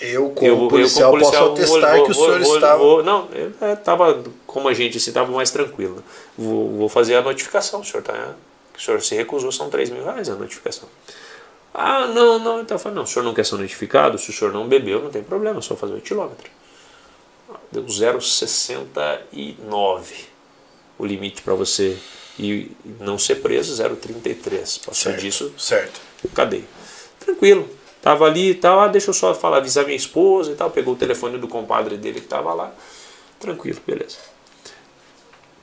Eu, 0.00 0.30
como 0.30 0.46
eu, 0.46 0.62
eu, 0.62 0.68
policial, 0.68 1.10
como 1.10 1.22
policial, 1.22 1.48
posso 1.50 1.62
atestar 1.62 1.96
vou- 1.96 2.04
que 2.06 2.12
o 2.12 2.14
vou- 2.14 2.24
senhor 2.26 2.40
vou- 2.42 2.54
estava. 2.54 3.02
não, 3.02 3.28
ele 3.32 3.54
estava 3.72 4.22
como 4.46 4.68
a 4.68 4.74
gente, 4.74 4.96
assim, 4.96 5.10
estava 5.10 5.30
mais 5.32 5.50
tranquilo. 5.50 6.02
Vou, 6.36 6.88
fazer 6.88 7.16
a 7.16 7.22
notificação, 7.22 7.80
o 7.80 7.84
senhor 7.84 8.02
tá, 8.02 8.34
o 8.76 8.80
senhor 8.80 9.02
se 9.02 9.14
recusou, 9.14 9.50
são 9.52 9.68
3 9.68 9.90
mil 9.90 10.04
reais 10.04 10.28
a 10.30 10.34
notificação. 10.36 10.88
Ah, 11.74 12.06
não, 12.06 12.38
não, 12.38 12.60
então 12.60 12.76
eu 12.76 12.78
falei, 12.78 12.96
não, 12.96 13.02
o 13.04 13.06
senhor 13.06 13.24
não 13.24 13.34
quer 13.34 13.44
ser 13.44 13.56
notificado, 13.56 14.18
se 14.18 14.30
o 14.30 14.32
senhor 14.32 14.52
não 14.52 14.66
bebeu, 14.66 15.02
não 15.02 15.10
tem 15.10 15.22
problema, 15.22 15.58
é 15.58 15.62
só 15.62 15.76
fazer 15.76 15.94
8 15.94 16.04
quilômetros. 16.06 16.50
Deu 17.70 17.86
0,69 17.88 20.26
o 20.98 21.04
limite 21.06 21.42
para 21.42 21.54
você 21.54 21.96
e 22.38 22.70
não 23.00 23.18
ser 23.18 23.36
preso, 23.36 23.82
0,33. 23.82 24.60
Passou 24.84 24.94
Certo, 24.94 25.20
disso, 25.20 25.52
certo. 25.58 26.00
cadeia. 26.34 26.64
Tranquilo. 27.18 27.68
Tava 28.00 28.26
ali 28.26 28.50
e 28.50 28.54
tal, 28.54 28.78
ah, 28.80 28.88
deixa 28.88 29.10
eu 29.10 29.14
só 29.14 29.34
falar, 29.34 29.56
avisar 29.58 29.84
minha 29.84 29.96
esposa 29.96 30.52
e 30.52 30.54
tal. 30.54 30.70
Pegou 30.70 30.94
o 30.94 30.96
telefone 30.96 31.36
do 31.36 31.48
compadre 31.48 31.96
dele 31.96 32.20
que 32.20 32.26
tava 32.26 32.54
lá. 32.54 32.72
Tranquilo, 33.40 33.80
beleza. 33.86 34.16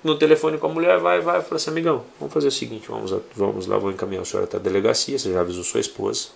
No 0.03 0.17
telefone 0.17 0.57
com 0.57 0.67
a 0.67 0.69
mulher, 0.69 0.99
vai, 0.99 1.19
vai, 1.21 1.41
fala 1.41 1.55
assim, 1.55 1.71
amigão, 1.71 2.03
vamos 2.19 2.31
fazer 2.33 2.49
o 2.49 2.51
seguinte, 2.51 2.87
vamos, 2.87 3.11
vamos 3.35 3.65
lá, 3.65 3.77
vou 3.77 3.89
encaminhar 3.89 4.21
a 4.21 4.25
senhora 4.25 4.45
até 4.45 4.57
a 4.57 4.59
delegacia, 4.59 5.17
você 5.17 5.33
já 5.33 5.41
avisou 5.41 5.63
sua 5.63 5.79
esposa. 5.79 6.27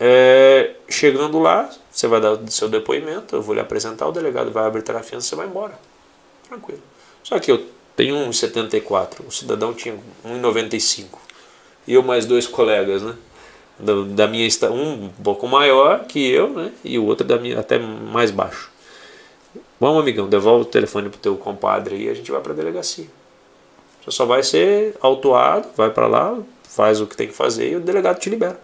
É, 0.00 0.74
chegando 0.88 1.38
lá, 1.38 1.70
você 1.90 2.08
vai 2.08 2.20
dar 2.20 2.36
seu 2.48 2.68
depoimento, 2.68 3.36
eu 3.36 3.42
vou 3.42 3.54
lhe 3.54 3.60
apresentar, 3.60 4.08
o 4.08 4.12
delegado 4.12 4.50
vai 4.50 4.64
arbitrar 4.64 5.00
a 5.00 5.04
fiança, 5.04 5.28
você 5.28 5.36
vai 5.36 5.46
embora. 5.46 5.78
Tranquilo. 6.48 6.82
Só 7.22 7.38
que 7.38 7.52
eu 7.52 7.64
tenho 7.96 8.14
1,74, 8.28 9.26
o 9.26 9.32
cidadão 9.32 9.72
tinha 9.72 9.98
1,95. 10.24 11.06
E 11.86 11.94
eu 11.94 12.02
mais 12.02 12.26
dois 12.26 12.46
colegas, 12.46 13.02
né? 13.02 13.14
Da, 13.78 13.92
da 14.08 14.26
minha 14.26 14.48
um 14.70 15.08
pouco 15.22 15.46
maior 15.46 16.04
que 16.04 16.30
eu, 16.30 16.50
né? 16.50 16.72
E 16.84 16.98
o 16.98 17.04
outro 17.04 17.26
da 17.26 17.38
minha 17.38 17.58
até 17.58 17.78
mais 17.78 18.30
baixo. 18.30 18.70
Vamos, 19.80 20.00
amigão, 20.00 20.28
devolve 20.28 20.62
o 20.62 20.66
telefone 20.66 21.08
pro 21.08 21.18
teu 21.18 21.36
compadre 21.36 21.96
e 21.96 22.08
a 22.08 22.14
gente 22.14 22.30
vai 22.30 22.40
pra 22.40 22.54
delegacia. 22.54 23.06
Você 24.02 24.10
só 24.10 24.24
vai 24.24 24.42
ser 24.42 24.96
autuado, 25.00 25.68
vai 25.76 25.90
para 25.90 26.06
lá, 26.06 26.38
faz 26.68 27.00
o 27.00 27.06
que 27.06 27.16
tem 27.16 27.28
que 27.28 27.34
fazer 27.34 27.72
e 27.72 27.76
o 27.76 27.80
delegado 27.80 28.18
te 28.18 28.30
libera. 28.30 28.58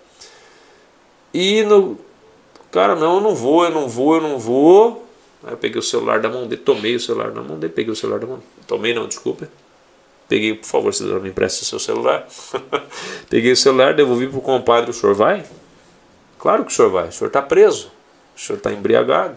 E 1.32 1.62
no. 1.62 1.98
Cara, 2.70 2.94
não, 2.94 3.16
eu 3.16 3.20
não 3.20 3.34
vou, 3.34 3.64
eu 3.64 3.70
não 3.70 3.88
vou, 3.88 4.14
eu 4.16 4.22
não 4.22 4.38
vou. 4.38 5.01
Aí 5.44 5.52
eu 5.52 5.56
peguei 5.56 5.78
o 5.78 5.82
celular 5.82 6.20
da 6.20 6.28
mão 6.28 6.46
dele, 6.46 6.62
tomei 6.62 6.94
o 6.94 7.00
celular 7.00 7.30
da 7.30 7.42
mão 7.42 7.58
dele, 7.58 7.72
peguei 7.72 7.92
o 7.92 7.96
celular 7.96 8.18
da 8.18 8.26
mão. 8.26 8.42
Tomei 8.66 8.94
não, 8.94 9.06
desculpa. 9.06 9.48
Peguei, 10.28 10.54
por 10.54 10.66
favor, 10.66 10.94
cidadão, 10.94 11.20
me 11.20 11.28
empresta 11.28 11.62
o 11.62 11.66
seu 11.66 11.78
celular. 11.78 12.26
peguei 13.28 13.52
o 13.52 13.56
celular, 13.56 13.94
devolvi 13.94 14.28
pro 14.28 14.40
compadre, 14.40 14.90
o 14.90 14.94
senhor 14.94 15.14
vai? 15.14 15.44
Claro 16.38 16.64
que 16.64 16.72
o 16.72 16.74
senhor 16.74 16.90
vai, 16.90 17.08
o 17.08 17.12
senhor 17.12 17.28
está 17.28 17.42
preso, 17.42 17.90
o 18.36 18.40
senhor 18.40 18.56
está 18.56 18.72
embriagado. 18.72 19.36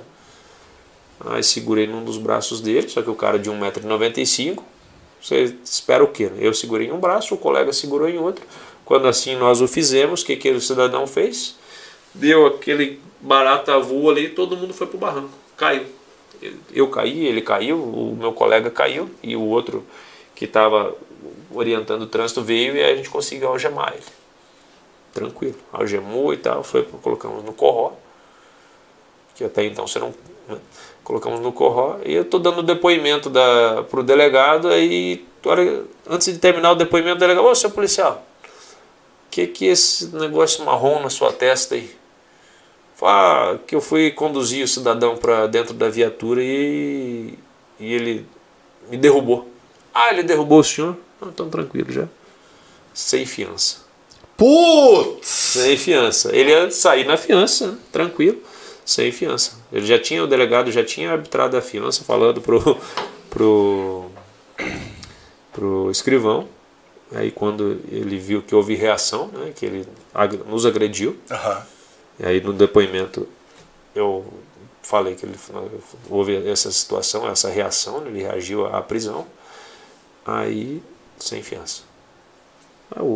Aí 1.25 1.43
segurei 1.43 1.87
num 1.87 2.03
dos 2.03 2.17
braços 2.17 2.61
dele, 2.61 2.87
só 2.87 3.01
que 3.01 3.09
o 3.09 3.15
cara 3.15 3.37
de 3.37 3.49
1,95m, 3.49 4.59
você 5.21 5.55
espera 5.63 6.03
o 6.03 6.07
quê? 6.07 6.31
Eu 6.37 6.53
segurei 6.53 6.87
em 6.87 6.91
um 6.91 6.99
braço, 6.99 7.33
o 7.33 7.37
colega 7.37 7.73
segurou 7.73 8.07
em 8.07 8.17
outro. 8.17 8.45
Quando 8.85 9.07
assim 9.07 9.35
nós 9.35 9.61
o 9.61 9.67
fizemos, 9.67 10.21
o 10.21 10.25
que, 10.25 10.35
que 10.35 10.51
o 10.51 10.61
cidadão 10.61 11.07
fez? 11.07 11.55
deu 12.15 12.45
aquele 12.47 12.99
barata 13.19 13.77
voa 13.79 14.13
ali, 14.13 14.29
todo 14.29 14.57
mundo 14.57 14.73
foi 14.73 14.87
pro 14.87 14.97
barranco, 14.97 15.37
caiu. 15.57 15.85
Eu 16.73 16.89
caí, 16.89 17.25
ele 17.25 17.41
caiu, 17.41 17.77
o 17.77 18.15
meu 18.17 18.33
colega 18.33 18.69
caiu 18.69 19.09
e 19.21 19.35
o 19.35 19.41
outro 19.41 19.85
que 20.35 20.45
estava 20.45 20.95
orientando 21.53 22.03
o 22.03 22.07
trânsito 22.07 22.41
veio 22.41 22.75
e 22.75 22.83
a 22.83 22.95
gente 22.95 23.09
conseguiu 23.09 23.47
algemar 23.47 23.93
ele. 23.93 24.03
Tranquilo, 25.13 25.55
algemou 25.71 26.33
e 26.33 26.37
tal, 26.37 26.63
foi 26.63 26.83
colocamos 26.83 27.43
no 27.43 27.53
corró, 27.53 27.93
que 29.33 29.43
até 29.43 29.63
então 29.63 29.87
você 29.87 29.97
não 29.97 30.13
né? 30.47 30.57
colocamos 31.03 31.39
no 31.39 31.53
corró 31.53 31.97
e 32.03 32.13
eu 32.13 32.23
estou 32.23 32.39
dando 32.39 32.61
depoimento 32.61 33.29
da 33.29 33.83
pro 33.89 34.03
delegado 34.03 34.67
aí 34.67 35.25
antes 36.09 36.33
de 36.33 36.39
terminar 36.39 36.71
o 36.71 36.75
depoimento 36.75 37.15
o 37.15 37.19
delegado, 37.19 37.45
ô 37.45 37.55
seu 37.55 37.71
policial, 37.71 38.25
que 39.31 39.47
que 39.47 39.69
é 39.69 39.71
esse 39.71 40.07
negócio 40.15 40.65
marrom 40.65 40.99
na 41.01 41.09
sua 41.09 41.31
testa 41.31 41.75
aí? 41.75 41.95
Fala 42.95 43.57
que 43.67 43.75
eu 43.75 43.81
fui 43.81 44.09
conduzir 44.09 44.63
o 44.63 44.67
cidadão 44.67 45.17
para 45.17 45.47
dentro 45.47 45.73
da 45.73 45.89
viatura 45.89 46.41
e, 46.41 47.33
e 47.77 47.93
ele 47.93 48.25
me 48.89 48.95
derrubou. 48.95 49.49
Ah, 49.93 50.11
ele 50.11 50.23
derrubou 50.23 50.59
o 50.59 50.63
senhor? 50.63 50.95
Não, 51.21 51.27
então 51.29 51.49
tranquilo 51.49 51.91
já. 51.91 52.07
Sem 52.93 53.25
fiança. 53.25 53.83
Putz! 54.37 55.27
Sem 55.27 55.75
fiança. 55.75 56.33
Ele 56.33 56.51
ia 56.51 56.71
sair 56.71 57.05
na 57.05 57.17
fiança, 57.17 57.77
tranquilo, 57.91 58.41
sem 58.85 59.11
fiança. 59.11 59.59
Ele 59.71 59.85
já 59.85 59.99
tinha, 59.99 60.23
o 60.23 60.27
delegado 60.27 60.71
já 60.71 60.83
tinha 60.83 61.11
arbitrado 61.11 61.57
a 61.57 61.61
fiança, 61.61 62.03
falando 62.03 62.39
pro, 62.39 62.77
pro, 63.29 64.05
pro 65.51 65.91
escrivão. 65.91 66.47
Aí 67.13 67.29
quando 67.29 67.79
ele 67.91 68.17
viu 68.17 68.41
que 68.41 68.55
houve 68.55 68.73
reação, 68.73 69.27
né, 69.27 69.51
que 69.53 69.65
ele 69.65 69.85
nos 70.47 70.65
agrediu, 70.65 71.17
Aham. 71.29 71.74
E 72.19 72.25
aí 72.25 72.41
no 72.41 72.53
depoimento 72.53 73.27
eu 73.93 74.25
falei 74.81 75.15
que 75.15 75.25
ele 75.25 75.35
houve 76.09 76.35
essa 76.47 76.71
situação, 76.71 77.27
essa 77.27 77.49
reação, 77.49 78.05
ele 78.05 78.21
reagiu 78.21 78.65
à 78.67 78.81
prisão, 78.81 79.25
aí 80.25 80.81
sem 81.19 81.41
fiança. 81.41 81.81
Ah, 82.95 83.01
O, 83.01 83.15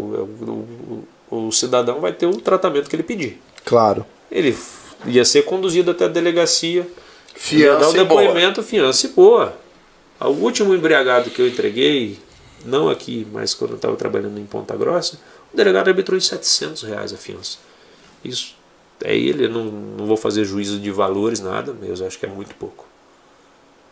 o, 0.50 1.06
o, 1.32 1.48
o 1.48 1.52
cidadão 1.52 2.00
vai 2.00 2.12
ter 2.14 2.26
o 2.26 2.38
tratamento 2.42 2.90
que 2.90 2.96
ele 2.96 3.04
pedir. 3.04 3.40
Claro. 3.66 4.06
Ele 4.32 4.58
ia 5.06 5.24
ser 5.24 5.44
conduzido 5.44 5.92
até 5.92 6.06
a 6.06 6.08
delegacia, 6.08 6.82
ia 6.82 6.88
Fiança 7.36 7.80
dar 7.80 7.88
o 7.90 8.02
e 8.02 8.04
boa. 8.06 8.22
depoimento, 8.22 8.64
fiança 8.64 9.06
e 9.06 9.10
boa. 9.10 9.56
O 10.20 10.28
último 10.30 10.74
embriagado 10.74 11.30
que 11.30 11.42
eu 11.42 11.48
entreguei, 11.48 12.20
não 12.66 12.90
aqui, 12.90 13.26
mas 13.32 13.54
quando 13.54 13.72
eu 13.72 13.76
estava 13.78 13.96
trabalhando 13.96 14.40
em 14.40 14.46
Ponta 14.46 14.76
Grossa, 14.76 15.20
o 15.54 15.56
delegado 15.56 15.88
arbitrou 15.88 16.18
em 16.18 16.22
700 16.22 16.84
reais 16.84 17.14
a 17.14 17.18
fiança. 17.18 17.58
Isso 18.24 18.56
é 19.04 19.16
ele, 19.16 19.46
eu 19.46 19.50
não, 19.50 19.66
não 19.66 20.06
vou 20.06 20.18
fazer 20.18 20.44
juízo 20.46 20.80
de 20.80 20.92
valores, 20.92 21.40
nada, 21.40 21.76
mas 21.80 22.00
eu 22.00 22.08
acho 22.08 22.18
que 22.20 22.26
é 22.26 22.30
muito 22.30 22.56
pouco. 22.56 22.86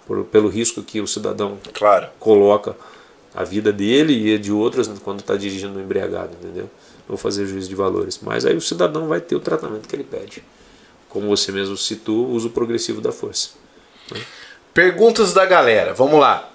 Por- 0.06 0.24
pelo 0.26 0.48
risco 0.50 0.82
que 0.84 1.02
o 1.02 1.08
cidadão 1.08 1.58
Claro. 1.74 2.08
coloca 2.20 2.76
a 3.36 3.44
vida 3.44 3.72
dele 3.72 4.14
e 4.32 4.36
a 4.36 4.38
de 4.38 4.52
outras 4.52 4.88
quando 5.04 5.20
está 5.20 5.36
dirigindo 5.36 5.80
embriagado, 5.80 6.32
entendeu? 6.42 6.64
Não 6.64 7.10
vou 7.10 7.18
fazer 7.18 7.46
juízo 7.46 7.70
de 7.70 7.76
valores. 7.76 8.20
Mas 8.22 8.46
aí 8.46 8.56
o 8.56 8.62
cidadão 8.62 9.08
vai 9.08 9.20
ter 9.22 9.36
o 9.36 9.40
tratamento 9.40 9.88
que 9.88 9.96
ele 9.96 10.04
pede. 10.04 10.44
Como 11.10 11.28
você 11.28 11.52
mesmo 11.52 11.78
citou, 11.78 12.26
o 12.26 12.32
uso 12.32 12.50
progressivo 12.50 13.00
da 13.02 13.12
força. 13.12 13.50
Perguntas 14.74 15.34
da 15.34 15.46
galera, 15.46 15.94
vamos 15.94 16.20
lá. 16.20 16.50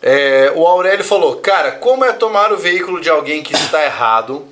É, 0.00 0.52
o 0.54 0.66
Aurélio 0.66 1.04
falou: 1.04 1.36
Cara, 1.36 1.72
como 1.72 2.04
é 2.04 2.12
tomar 2.12 2.52
o 2.52 2.56
veículo 2.56 3.00
de 3.00 3.10
alguém 3.10 3.42
que 3.42 3.52
está 3.54 3.84
errado, 3.84 4.44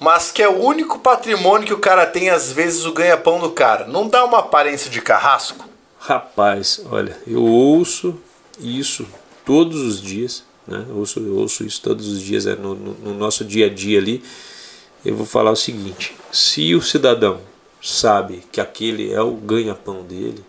mas 0.00 0.30
que 0.30 0.42
é 0.42 0.48
o 0.48 0.58
único 0.62 0.98
patrimônio 0.98 1.66
que 1.66 1.74
o 1.74 1.78
cara 1.78 2.06
tem, 2.06 2.30
às 2.30 2.52
vezes 2.52 2.84
o 2.84 2.92
ganha-pão 2.92 3.38
do 3.40 3.50
cara? 3.50 3.86
Não 3.86 4.08
dá 4.08 4.24
uma 4.24 4.38
aparência 4.38 4.90
de 4.90 5.00
carrasco? 5.00 5.64
Rapaz, 5.98 6.80
olha, 6.90 7.16
eu 7.26 7.42
ouço 7.44 8.16
isso 8.60 9.06
todos 9.44 9.80
os 9.80 10.00
dias, 10.00 10.44
né? 10.66 10.84
Eu 10.88 10.96
ouço, 10.98 11.18
eu 11.20 11.36
ouço 11.36 11.64
isso 11.64 11.80
todos 11.82 12.06
os 12.08 12.20
dias 12.22 12.46
é, 12.46 12.54
no, 12.54 12.74
no- 12.74 12.94
no 12.94 13.14
nosso 13.14 13.44
dia 13.44 13.66
a 13.66 13.68
dia 13.68 13.98
ali. 13.98 14.22
Eu 15.04 15.16
vou 15.16 15.26
falar 15.26 15.50
o 15.50 15.56
seguinte: 15.56 16.14
se 16.32 16.74
o 16.74 16.82
cidadão 16.82 17.40
sabe 17.82 18.42
que 18.52 18.60
aquele 18.60 19.12
é 19.12 19.20
o 19.20 19.32
ganha-pão 19.32 20.02
dele, 20.02 20.44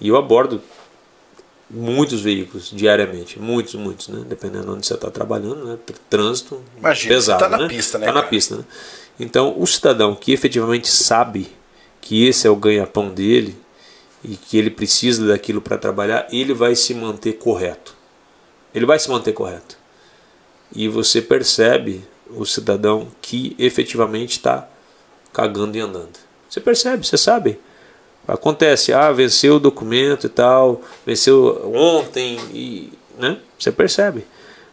e 0.00 0.08
eu 0.08 0.16
abordo 0.16 0.60
muitos 1.70 2.20
veículos 2.20 2.70
diariamente, 2.70 3.38
muitos, 3.38 3.74
muitos, 3.74 4.08
né? 4.08 4.24
Dependendo 4.28 4.64
de 4.64 4.70
onde 4.70 4.86
você 4.86 4.94
está 4.94 5.10
trabalhando, 5.10 5.64
né? 5.64 5.78
Tr- 5.84 5.94
Trânsito 6.10 6.62
Imagina, 6.76 7.14
pesado, 7.14 7.38
você 7.44 7.50
tá 7.50 7.56
na 7.56 7.62
né? 7.62 7.68
pista, 7.68 7.98
né, 7.98 8.06
Tá 8.06 8.12
na 8.12 8.22
pista, 8.22 8.56
né? 8.56 8.64
Então, 9.18 9.54
o 9.58 9.66
cidadão 9.66 10.14
que 10.14 10.32
efetivamente 10.32 10.88
sabe 10.88 11.50
que 12.00 12.26
esse 12.26 12.46
é 12.46 12.50
o 12.50 12.56
ganha-pão 12.56 13.08
dele 13.10 13.56
e 14.22 14.36
que 14.36 14.56
ele 14.58 14.70
precisa 14.70 15.26
daquilo 15.26 15.60
para 15.60 15.78
trabalhar, 15.78 16.26
ele 16.30 16.52
vai 16.54 16.74
se 16.74 16.92
manter 16.94 17.34
correto. 17.34 17.94
Ele 18.74 18.84
vai 18.86 18.98
se 18.98 19.08
manter 19.08 19.32
correto. 19.32 19.76
E 20.74 20.88
você 20.88 21.22
percebe 21.22 22.04
o 22.30 22.44
cidadão 22.44 23.08
que 23.22 23.54
efetivamente 23.58 24.32
está 24.32 24.68
cagando 25.32 25.76
e 25.76 25.80
andando. 25.80 26.18
Você 26.48 26.60
percebe, 26.60 27.06
você 27.06 27.16
sabe. 27.16 27.58
Acontece, 28.26 28.92
ah, 28.92 29.12
venceu 29.12 29.56
o 29.56 29.60
documento 29.60 30.26
e 30.26 30.30
tal, 30.30 30.80
venceu 31.04 31.70
ontem 31.74 32.38
e, 32.52 32.92
né? 33.18 33.38
Você 33.58 33.70
percebe. 33.70 34.26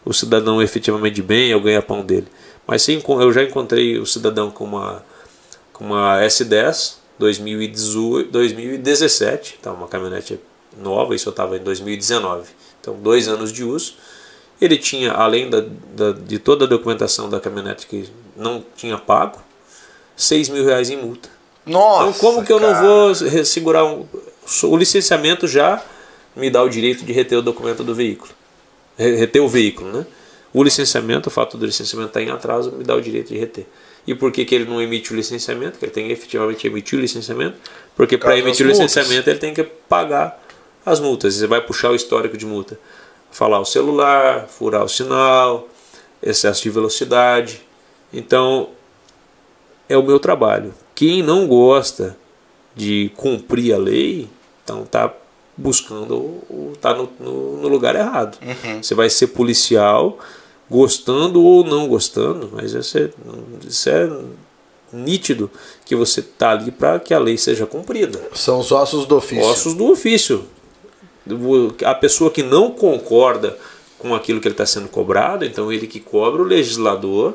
O 0.04 0.12
cidadão 0.12 0.60
efetivamente 0.62 1.20
bem 1.22 1.50
é 1.52 1.56
o 1.56 1.60
ganha-pão 1.60 2.02
dele. 2.04 2.26
Mas 2.66 2.82
sim, 2.82 3.02
eu 3.06 3.32
já 3.32 3.42
encontrei 3.42 3.98
o 3.98 4.06
cidadão 4.06 4.50
com 4.50 4.64
uma 4.64 5.04
com 5.72 5.84
uma 5.84 6.20
S10 6.22 6.94
2018, 7.18 8.30
2017, 8.30 9.58
tá, 9.62 9.72
uma 9.72 9.86
caminhonete 9.88 10.40
nova, 10.76 11.14
isso 11.14 11.28
eu 11.28 11.30
estava 11.30 11.56
em 11.56 11.60
2019. 11.60 12.48
Então, 12.80 12.94
dois 12.94 13.28
anos 13.28 13.52
de 13.52 13.62
uso. 13.64 13.94
Ele 14.60 14.76
tinha, 14.76 15.12
além 15.12 15.50
da, 15.50 15.60
da- 15.60 16.12
de 16.12 16.38
toda 16.38 16.64
a 16.64 16.68
documentação 16.68 17.28
da 17.28 17.38
caminhonete 17.40 17.86
que 17.86 18.08
não 18.36 18.64
tinha 18.76 18.96
pago, 18.96 19.40
6 20.16 20.48
mil 20.48 20.64
reais 20.64 20.88
em 20.90 20.96
multa. 20.96 21.28
Nossa. 21.66 22.08
Então, 22.08 22.12
como 22.20 22.44
que 22.44 22.52
eu 22.52 22.58
não 22.60 22.72
cara. 22.72 22.86
vou 22.86 23.12
re- 23.12 23.44
segurar 23.44 23.84
um, 23.84 24.06
o 24.64 24.76
licenciamento 24.76 25.46
já 25.46 25.82
me 26.34 26.50
dá 26.50 26.62
o 26.62 26.68
direito 26.68 27.04
de 27.04 27.12
reter 27.12 27.38
o 27.38 27.42
documento 27.42 27.84
do 27.84 27.94
veículo, 27.94 28.32
Re- 28.96 29.16
reter 29.16 29.40
o 29.42 29.48
veículo, 29.48 29.92
né? 29.92 30.06
O 30.52 30.62
licenciamento, 30.62 31.28
o 31.28 31.32
fato 31.32 31.56
do 31.56 31.64
licenciamento 31.64 32.08
estar 32.08 32.20
em 32.22 32.30
atraso, 32.30 32.72
me 32.72 32.84
dá 32.84 32.94
o 32.94 33.00
direito 33.00 33.28
de 33.28 33.38
reter. 33.38 33.66
E 34.06 34.14
por 34.14 34.30
que, 34.32 34.44
que 34.44 34.54
ele 34.54 34.64
não 34.64 34.82
emite 34.82 35.12
o 35.12 35.16
licenciamento? 35.16 35.78
Que 35.78 35.84
ele 35.84 35.92
tem 35.92 36.06
que 36.08 36.12
efetivamente 36.12 36.66
emitir 36.66 36.98
o 36.98 37.02
licenciamento? 37.02 37.56
Porque 37.96 38.18
para 38.18 38.36
emitir 38.36 38.66
o 38.66 38.68
multas. 38.68 38.84
licenciamento 38.94 39.30
ele 39.30 39.38
tem 39.38 39.54
que 39.54 39.62
pagar 39.62 40.42
as 40.84 40.98
multas. 40.98 41.34
Você 41.36 41.46
vai 41.46 41.60
puxar 41.60 41.90
o 41.90 41.94
histórico 41.94 42.36
de 42.36 42.44
multa. 42.44 42.78
Falar 43.30 43.60
o 43.60 43.64
celular, 43.64 44.46
furar 44.48 44.84
o 44.84 44.88
sinal, 44.88 45.68
excesso 46.22 46.62
de 46.64 46.70
velocidade. 46.70 47.62
Então, 48.12 48.70
é 49.88 49.96
o 49.96 50.02
meu 50.02 50.18
trabalho. 50.18 50.74
Quem 50.94 51.22
não 51.22 51.46
gosta 51.46 52.16
de 52.74 53.10
cumprir 53.16 53.74
a 53.74 53.78
lei, 53.78 54.28
então 54.64 54.84
tá 54.84 55.12
buscando, 55.56 56.38
tá 56.80 56.94
no, 56.94 57.08
no- 57.20 57.56
no 57.62 57.68
lugar 57.68 57.94
errado. 57.94 58.38
Você 58.82 58.94
vai 58.94 59.10
ser 59.10 59.28
policial, 59.28 60.18
gostando 60.70 61.42
ou 61.42 61.64
não 61.64 61.86
gostando, 61.88 62.50
mas 62.52 62.72
isso 62.72 62.96
é, 62.98 63.10
isso 63.66 63.88
é 63.90 64.10
nítido 64.92 65.50
que 65.84 65.94
você 65.96 66.20
tá 66.22 66.50
ali 66.52 66.70
para 66.70 66.98
que 67.00 67.12
a 67.14 67.18
lei 67.18 67.36
seja 67.36 67.66
cumprida. 67.66 68.20
São 68.34 68.60
os 68.60 68.72
ossos 68.72 69.04
do 69.06 69.16
ofício. 69.16 69.44
Ossos 69.44 69.74
do 69.74 69.90
ofício. 69.90 70.44
A 71.84 71.94
pessoa 71.94 72.30
que 72.30 72.42
não 72.42 72.70
concorda 72.70 73.56
com 73.98 74.14
aquilo 74.14 74.40
que 74.40 74.48
ele 74.48 74.54
está 74.54 74.66
sendo 74.66 74.88
cobrado, 74.88 75.44
então 75.44 75.72
ele 75.72 75.86
que 75.86 76.00
cobra 76.00 76.42
o 76.42 76.44
legislador, 76.44 77.34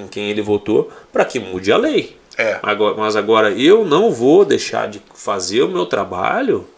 em 0.00 0.06
quem 0.08 0.30
ele 0.30 0.40
votou, 0.40 0.90
para 1.12 1.24
que 1.24 1.38
mude 1.38 1.70
a 1.70 1.76
lei. 1.76 2.16
É. 2.38 2.58
Agora, 2.62 2.94
mas 2.96 3.16
agora 3.16 3.50
eu 3.50 3.84
não 3.84 4.10
vou 4.12 4.44
deixar 4.44 4.88
de 4.88 5.02
fazer 5.14 5.62
o 5.62 5.68
meu 5.68 5.86
trabalho 5.86 6.68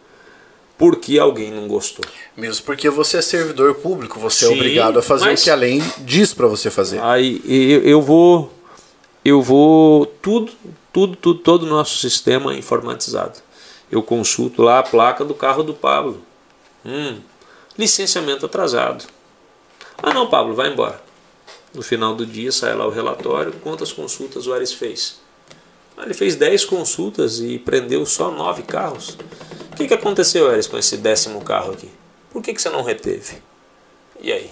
porque 0.78 1.18
alguém 1.18 1.50
não 1.50 1.66
gostou. 1.66 2.04
Mesmo 2.36 2.64
porque 2.64 2.88
você 2.88 3.18
é 3.18 3.22
servidor 3.22 3.74
público, 3.74 4.20
você 4.20 4.44
é 4.44 4.48
Sim, 4.48 4.54
obrigado 4.54 4.98
a 5.00 5.02
fazer 5.02 5.32
o 5.32 5.36
que 5.36 5.50
a 5.50 5.56
lei 5.56 5.82
diz 5.98 6.32
pra 6.32 6.46
você 6.46 6.70
fazer. 6.70 7.02
Aí 7.02 7.42
eu, 7.44 7.82
eu 7.82 8.00
vou, 8.00 8.52
eu 9.24 9.42
vou 9.42 10.06
tudo, 10.06 10.52
tudo, 10.92 11.16
tudo, 11.16 11.40
todo 11.40 11.62
o 11.64 11.66
nosso 11.66 11.98
sistema 11.98 12.54
é 12.54 12.56
informatizado. 12.56 13.40
Eu 13.90 14.02
consulto 14.02 14.62
lá 14.62 14.78
a 14.78 14.82
placa 14.84 15.24
do 15.24 15.34
carro 15.34 15.64
do 15.64 15.74
Pablo. 15.74 16.22
Hum, 16.86 17.18
licenciamento 17.76 18.46
atrasado. 18.46 19.04
Ah 20.00 20.14
não, 20.14 20.28
Pablo, 20.28 20.54
vai 20.54 20.70
embora. 20.70 21.02
No 21.74 21.82
final 21.82 22.14
do 22.14 22.24
dia 22.24 22.52
sai 22.52 22.74
lá 22.74 22.86
o 22.86 22.90
relatório, 22.90 23.52
quantas 23.64 23.92
consultas 23.92 24.46
o 24.46 24.54
Ares 24.54 24.72
fez. 24.72 25.18
Ah, 25.98 26.04
ele 26.04 26.14
fez 26.14 26.36
10 26.36 26.64
consultas 26.64 27.40
e 27.40 27.58
prendeu 27.58 28.06
só 28.06 28.30
9 28.30 28.62
carros. 28.62 29.18
O 29.72 29.76
que, 29.76 29.88
que 29.88 29.94
aconteceu, 29.94 30.48
Ares, 30.48 30.66
com 30.66 30.78
esse 30.78 30.96
décimo 30.96 31.42
carro 31.42 31.72
aqui? 31.72 31.88
Por 32.30 32.42
que, 32.42 32.54
que 32.54 32.62
você 32.62 32.70
não 32.70 32.82
reteve? 32.82 33.38
E 34.20 34.32
aí? 34.32 34.50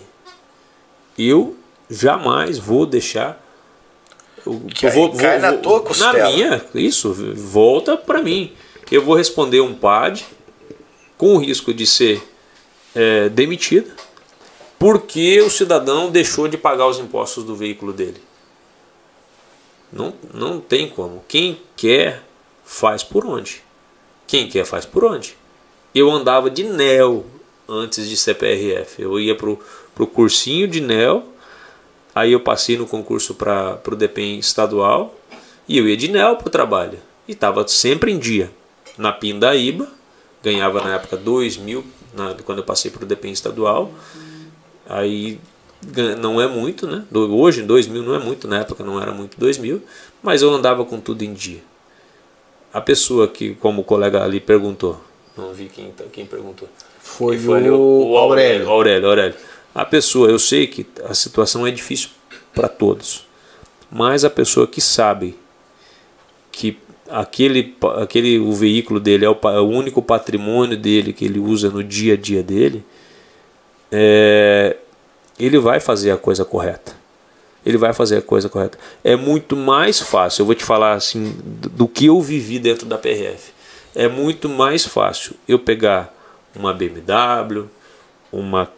eu 1.19 1.57
jamais 1.89 2.59
vou 2.59 2.85
deixar 2.85 3.43
Que 4.75 4.89
vou, 4.91 5.11
vou, 5.11 5.17
cai 5.17 5.41
vou, 5.41 5.51
na 5.51 5.57
tua 5.57 5.81
costela. 5.81 6.13
Na 6.13 6.31
minha, 6.31 6.65
isso, 6.75 7.13
volta 7.35 7.97
para 7.97 8.23
mim. 8.23 8.53
Eu 8.91 9.03
vou 9.03 9.15
responder 9.15 9.61
um 9.61 9.75
PAD 9.75 10.25
com 11.17 11.35
o 11.35 11.39
risco 11.39 11.73
de 11.73 11.87
ser 11.87 12.23
é, 12.95 13.29
demitido 13.29 13.93
porque 14.79 15.41
o 15.41 15.51
cidadão 15.51 16.11
deixou 16.11 16.47
de 16.47 16.59
pagar 16.59 16.87
os 16.87 16.99
impostos 16.99 17.43
do 17.45 17.57
veículo 17.57 17.93
dele. 17.93 18.21
Não, 19.93 20.13
não 20.33 20.61
tem 20.61 20.89
como. 20.89 21.25
Quem 21.29 21.61
quer, 21.77 22.23
faz 22.65 23.03
por 23.03 23.25
onde. 23.25 23.63
Quem 24.27 24.49
quer, 24.49 24.65
faz 24.65 24.85
por 24.85 25.05
onde. 25.05 25.37
Eu 25.95 26.11
andava 26.11 26.51
de 26.51 26.65
NEL 26.65 27.25
antes 27.69 28.09
de 28.09 28.17
CPRF. 28.17 29.01
Eu 29.01 29.19
ia 29.19 29.35
pro, 29.35 29.59
pro 29.95 30.07
cursinho 30.07 30.69
de 30.69 30.81
NEL, 30.81 31.25
aí 32.15 32.33
eu 32.33 32.41
passei 32.41 32.77
no 32.77 32.87
concurso 32.87 33.35
para 33.35 33.81
o 33.87 33.97
DEPEN 33.97 34.39
estadual 34.39 35.15
e 35.69 35.79
eu 35.79 35.89
ia 35.89 35.97
de 35.97 36.09
NEL 36.09 36.37
pro 36.37 36.51
trabalho. 36.51 36.99
E 37.27 37.33
estava 37.33 37.67
sempre 37.67 38.13
em 38.13 38.19
dia. 38.19 38.51
Na 38.97 39.13
Pindaíba, 39.13 39.89
ganhava 40.43 40.81
na 40.81 40.95
época 40.95 41.17
2 41.17 41.57
mil, 41.59 41.85
na, 42.15 42.35
quando 42.45 42.59
eu 42.59 42.65
passei 42.65 42.91
para 42.91 43.05
o 43.05 43.07
DEPEN 43.07 43.33
estadual. 43.33 43.93
Aí 44.89 45.41
não 46.19 46.41
é 46.41 46.47
muito, 46.47 46.87
né? 46.87 47.05
Hoje, 47.13 47.63
2 47.63 47.87
mil 47.89 48.03
não 48.03 48.15
é 48.15 48.19
muito, 48.19 48.49
na 48.49 48.61
época 48.61 48.83
não 48.83 49.01
era 49.01 49.13
muito 49.13 49.39
2 49.39 49.59
mil, 49.59 49.83
mas 50.23 50.43
eu 50.43 50.53
andava 50.53 50.85
com 50.85 51.01
tudo 51.01 51.23
em 51.23 51.33
dia. 51.33 51.63
A 52.73 52.81
pessoa 52.81 53.29
que, 53.29 53.55
como 53.55 53.83
o 53.83 53.85
colega 53.85 54.23
ali 54.23 54.41
perguntou, 54.41 55.01
não 55.37 55.53
vi 55.53 55.67
quem, 55.67 55.93
quem 56.13 56.27
perguntou. 56.27 56.69
Foi, 56.99 57.39
foi 57.39 57.71
o, 57.71 58.11
o 58.11 58.17
Aurélio. 58.17 58.69
Aurélio, 58.69 59.09
Aurélio. 59.09 59.35
A 59.75 59.85
pessoa, 59.85 60.29
eu 60.31 60.39
sei 60.39 60.67
que 60.67 60.87
a 61.05 61.15
situação 61.15 61.67
é 61.67 61.71
difícil 61.71 62.09
para 62.55 62.69
todos, 62.69 63.27
mas 63.91 64.25
a 64.25 64.31
pessoa 64.31 64.67
que 64.67 64.81
sabe 64.81 65.37
que 66.51 66.79
aquele, 67.09 67.77
aquele 67.99 68.39
o 68.39 68.53
veículo 68.53 68.99
dele 68.99 69.27
é 69.27 69.31
o, 69.31 69.37
é 69.45 69.61
o 69.61 69.69
único 69.69 70.01
patrimônio 70.01 70.77
dele 70.77 71.13
que 71.13 71.27
ele 71.27 71.39
usa 71.39 71.69
no 71.69 71.85
dia 71.85 72.15
a 72.15 72.17
dia 72.17 72.43
dele, 72.43 72.83
é, 73.93 74.77
ele 75.39 75.59
vai 75.59 75.81
fazer 75.81 76.11
a 76.11 76.17
coisa 76.17 76.45
correta. 76.45 76.95
Ele 77.65 77.77
vai 77.77 77.93
fazer 77.93 78.19
a 78.19 78.23
coisa 78.23 78.49
correta. 78.49 78.79
É 79.03 79.17
muito 79.17 79.57
mais 79.57 80.01
fácil, 80.01 80.43
eu 80.43 80.47
vou 80.47 80.55
te 80.55 80.65
falar 80.65 80.95
assim, 80.95 81.37
do, 81.43 81.89
que 81.89 82.07
eu 82.07 82.21
vivi 82.21 82.59
dentro 82.59 82.87
da 82.87 82.97
PRF. 82.97 83.53
É 83.95 84.09
muito 84.09 84.49
mais 84.49 84.85
fácil 84.85 85.35
eu 85.49 85.59
pegar 85.59 86.15
uma 86.55 86.73
BMW, 86.73 87.69
uma 88.33 88.71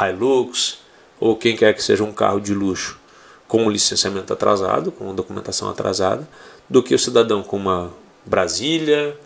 Hilux, 0.00 0.78
ou 1.20 1.36
quem 1.36 1.56
quer 1.56 1.74
que 1.74 1.82
seja 1.82 2.02
um 2.02 2.12
carro 2.12 2.40
de 2.40 2.54
luxo 2.54 2.98
com 3.46 3.68
licenciamento 3.68 4.32
atrasado, 4.32 4.90
com 4.90 5.14
documentação 5.14 5.68
atrasada, 5.68 6.26
do 6.70 6.82
que 6.82 6.94
o 6.94 6.98
cidadão 6.98 7.42
com 7.42 7.58
uma 7.58 7.92
Brasília, 8.24 9.16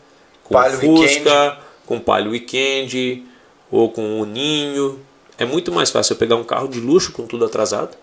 com 0.43 0.55
Palio 0.55 0.81
Fusca, 0.81 1.05
weekend. 1.05 1.59
com 1.86 2.01
Palio 2.01 2.31
Weekend, 2.32 3.24
ou 3.70 3.89
com 3.90 4.20
o 4.20 4.24
Ninho, 4.24 4.98
é 5.38 5.44
muito 5.44 5.70
mais 5.72 5.90
fácil 5.90 6.14
eu 6.14 6.18
pegar 6.18 6.36
um 6.36 6.44
carro 6.44 6.68
de 6.68 6.80
luxo 6.80 7.12
com 7.12 7.26
tudo 7.26 7.44
atrasado, 7.44 7.96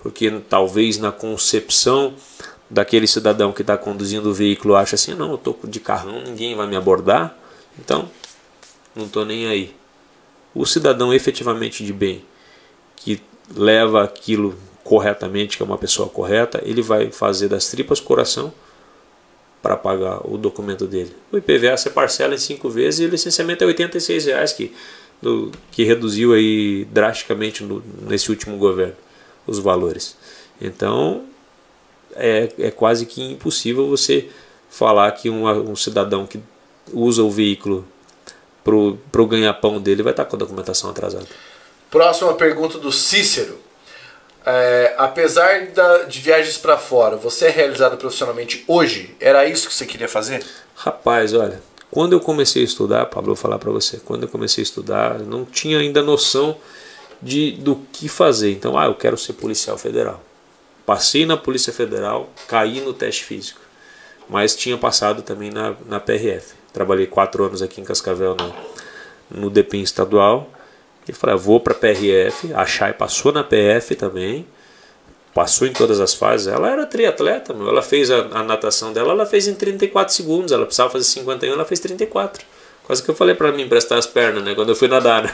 porque 0.00 0.30
talvez 0.48 0.98
na 0.98 1.10
concepção 1.10 2.14
daquele 2.68 3.06
cidadão 3.06 3.52
que 3.52 3.62
está 3.62 3.76
conduzindo 3.76 4.30
o 4.30 4.34
veículo 4.34 4.74
acha 4.74 4.94
assim, 4.94 5.14
não, 5.14 5.30
eu 5.30 5.34
estou 5.36 5.58
de 5.64 5.80
carrão, 5.80 6.22
ninguém 6.22 6.54
vai 6.54 6.66
me 6.66 6.76
abordar, 6.76 7.36
então 7.78 8.08
não 8.94 9.06
estou 9.06 9.24
nem 9.24 9.46
aí. 9.46 9.74
O 10.54 10.64
cidadão 10.64 11.12
efetivamente 11.12 11.84
de 11.84 11.92
bem, 11.92 12.24
que 12.96 13.20
leva 13.54 14.04
aquilo 14.04 14.56
corretamente, 14.84 15.56
que 15.56 15.62
é 15.62 15.66
uma 15.66 15.78
pessoa 15.78 16.08
correta, 16.08 16.60
ele 16.64 16.82
vai 16.82 17.10
fazer 17.10 17.48
das 17.48 17.66
tripas 17.68 17.98
coração 17.98 18.52
para 19.62 19.76
pagar 19.76 20.20
o 20.30 20.36
documento 20.36 20.86
dele. 20.86 21.16
O 21.32 21.38
IPVA 21.38 21.76
você 21.76 21.88
parcela 21.88 22.34
em 22.34 22.38
cinco 22.38 22.68
vezes 22.68 23.00
e 23.00 23.04
o 23.06 23.08
licenciamento 23.08 23.64
é 23.64 23.66
R$ 23.66 24.18
reais 24.26 24.52
que 24.52 24.74
do, 25.24 25.50
que 25.72 25.84
reduziu 25.84 26.34
aí 26.34 26.84
drasticamente 26.84 27.64
no, 27.64 27.82
nesse 28.02 28.30
último 28.30 28.58
governo 28.58 28.94
os 29.46 29.58
valores. 29.58 30.16
Então 30.60 31.24
é, 32.14 32.50
é 32.58 32.70
quase 32.70 33.06
que 33.06 33.22
impossível 33.22 33.88
você 33.88 34.28
falar 34.68 35.10
que 35.12 35.30
um, 35.30 35.48
um 35.70 35.74
cidadão 35.74 36.26
que 36.26 36.38
usa 36.92 37.22
o 37.22 37.30
veículo 37.30 37.86
para 38.62 39.22
o 39.22 39.26
ganha-pão 39.26 39.80
dele 39.80 40.02
vai 40.02 40.12
estar 40.12 40.26
com 40.26 40.36
a 40.36 40.38
documentação 40.38 40.90
atrasada. 40.90 41.26
Próxima 41.90 42.34
pergunta 42.34 42.78
do 42.78 42.92
Cícero. 42.92 43.58
É, 44.46 44.94
apesar 44.98 45.68
da, 45.68 46.02
de 46.02 46.20
viagens 46.20 46.58
para 46.58 46.76
fora, 46.76 47.16
você 47.16 47.46
é 47.46 47.50
realizado 47.50 47.96
profissionalmente 47.96 48.62
hoje? 48.68 49.16
Era 49.18 49.46
isso 49.46 49.68
que 49.68 49.74
você 49.74 49.86
queria 49.86 50.08
fazer? 50.08 50.44
Rapaz, 50.74 51.32
olha, 51.32 51.62
quando 51.94 52.12
eu 52.12 52.18
comecei 52.18 52.62
a 52.62 52.64
estudar, 52.64 53.06
Pablo, 53.06 53.36
vou 53.36 53.36
falar 53.36 53.56
para 53.56 53.70
você, 53.70 53.98
quando 53.98 54.24
eu 54.24 54.28
comecei 54.28 54.62
a 54.62 54.64
estudar, 54.64 55.20
não 55.20 55.44
tinha 55.44 55.78
ainda 55.78 56.02
noção 56.02 56.56
de 57.22 57.52
do 57.52 57.76
que 57.92 58.08
fazer. 58.08 58.50
Então, 58.50 58.76
ah, 58.76 58.86
eu 58.86 58.96
quero 58.96 59.16
ser 59.16 59.34
policial 59.34 59.78
federal. 59.78 60.20
Passei 60.84 61.24
na 61.24 61.36
Polícia 61.36 61.72
Federal, 61.72 62.28
caí 62.48 62.80
no 62.80 62.92
teste 62.92 63.22
físico, 63.22 63.60
mas 64.28 64.56
tinha 64.56 64.76
passado 64.76 65.22
também 65.22 65.52
na, 65.52 65.76
na 65.86 66.00
PRF. 66.00 66.54
Trabalhei 66.72 67.06
quatro 67.06 67.44
anos 67.44 67.62
aqui 67.62 67.80
em 67.80 67.84
Cascavel 67.84 68.34
no, 69.30 69.42
no 69.42 69.48
DPIM 69.48 69.82
estadual. 69.82 70.50
E 71.08 71.12
falei, 71.12 71.36
ah, 71.36 71.38
vou 71.38 71.60
para 71.60 71.74
a 71.74 71.76
PRF. 71.76 72.52
A 72.54 72.66
Chay 72.66 72.92
passou 72.92 73.30
na 73.30 73.44
PF 73.44 73.94
também 73.94 74.44
passou 75.34 75.66
em 75.66 75.72
todas 75.72 76.00
as 76.00 76.14
fases. 76.14 76.46
Ela 76.46 76.70
era 76.70 76.86
triatleta, 76.86 77.52
meu. 77.52 77.68
ela 77.68 77.82
fez 77.82 78.10
a, 78.10 78.20
a, 78.30 78.42
natação 78.44 78.92
dela, 78.92 79.12
ela 79.12 79.26
fez 79.26 79.48
em 79.48 79.54
34 79.54 80.14
segundos, 80.14 80.52
ela 80.52 80.64
precisava 80.64 80.90
fazer 80.90 81.04
51, 81.04 81.52
ela 81.52 81.64
fez 81.64 81.80
34. 81.80 82.44
Quase 82.84 83.02
que 83.02 83.10
eu 83.10 83.14
falei 83.14 83.34
para 83.34 83.50
mim 83.50 83.62
emprestar 83.62 83.98
as 83.98 84.06
pernas, 84.06 84.44
né, 84.44 84.54
quando 84.54 84.68
eu 84.68 84.76
fui 84.76 84.88
nadar. 84.88 85.24
Né? 85.24 85.32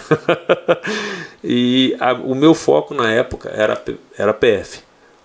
e 1.44 1.94
a, 2.00 2.14
o 2.14 2.34
meu 2.34 2.54
foco 2.54 2.94
na 2.94 3.12
época 3.12 3.50
era 3.50 3.80
era 4.16 4.32
PF. 4.32 4.80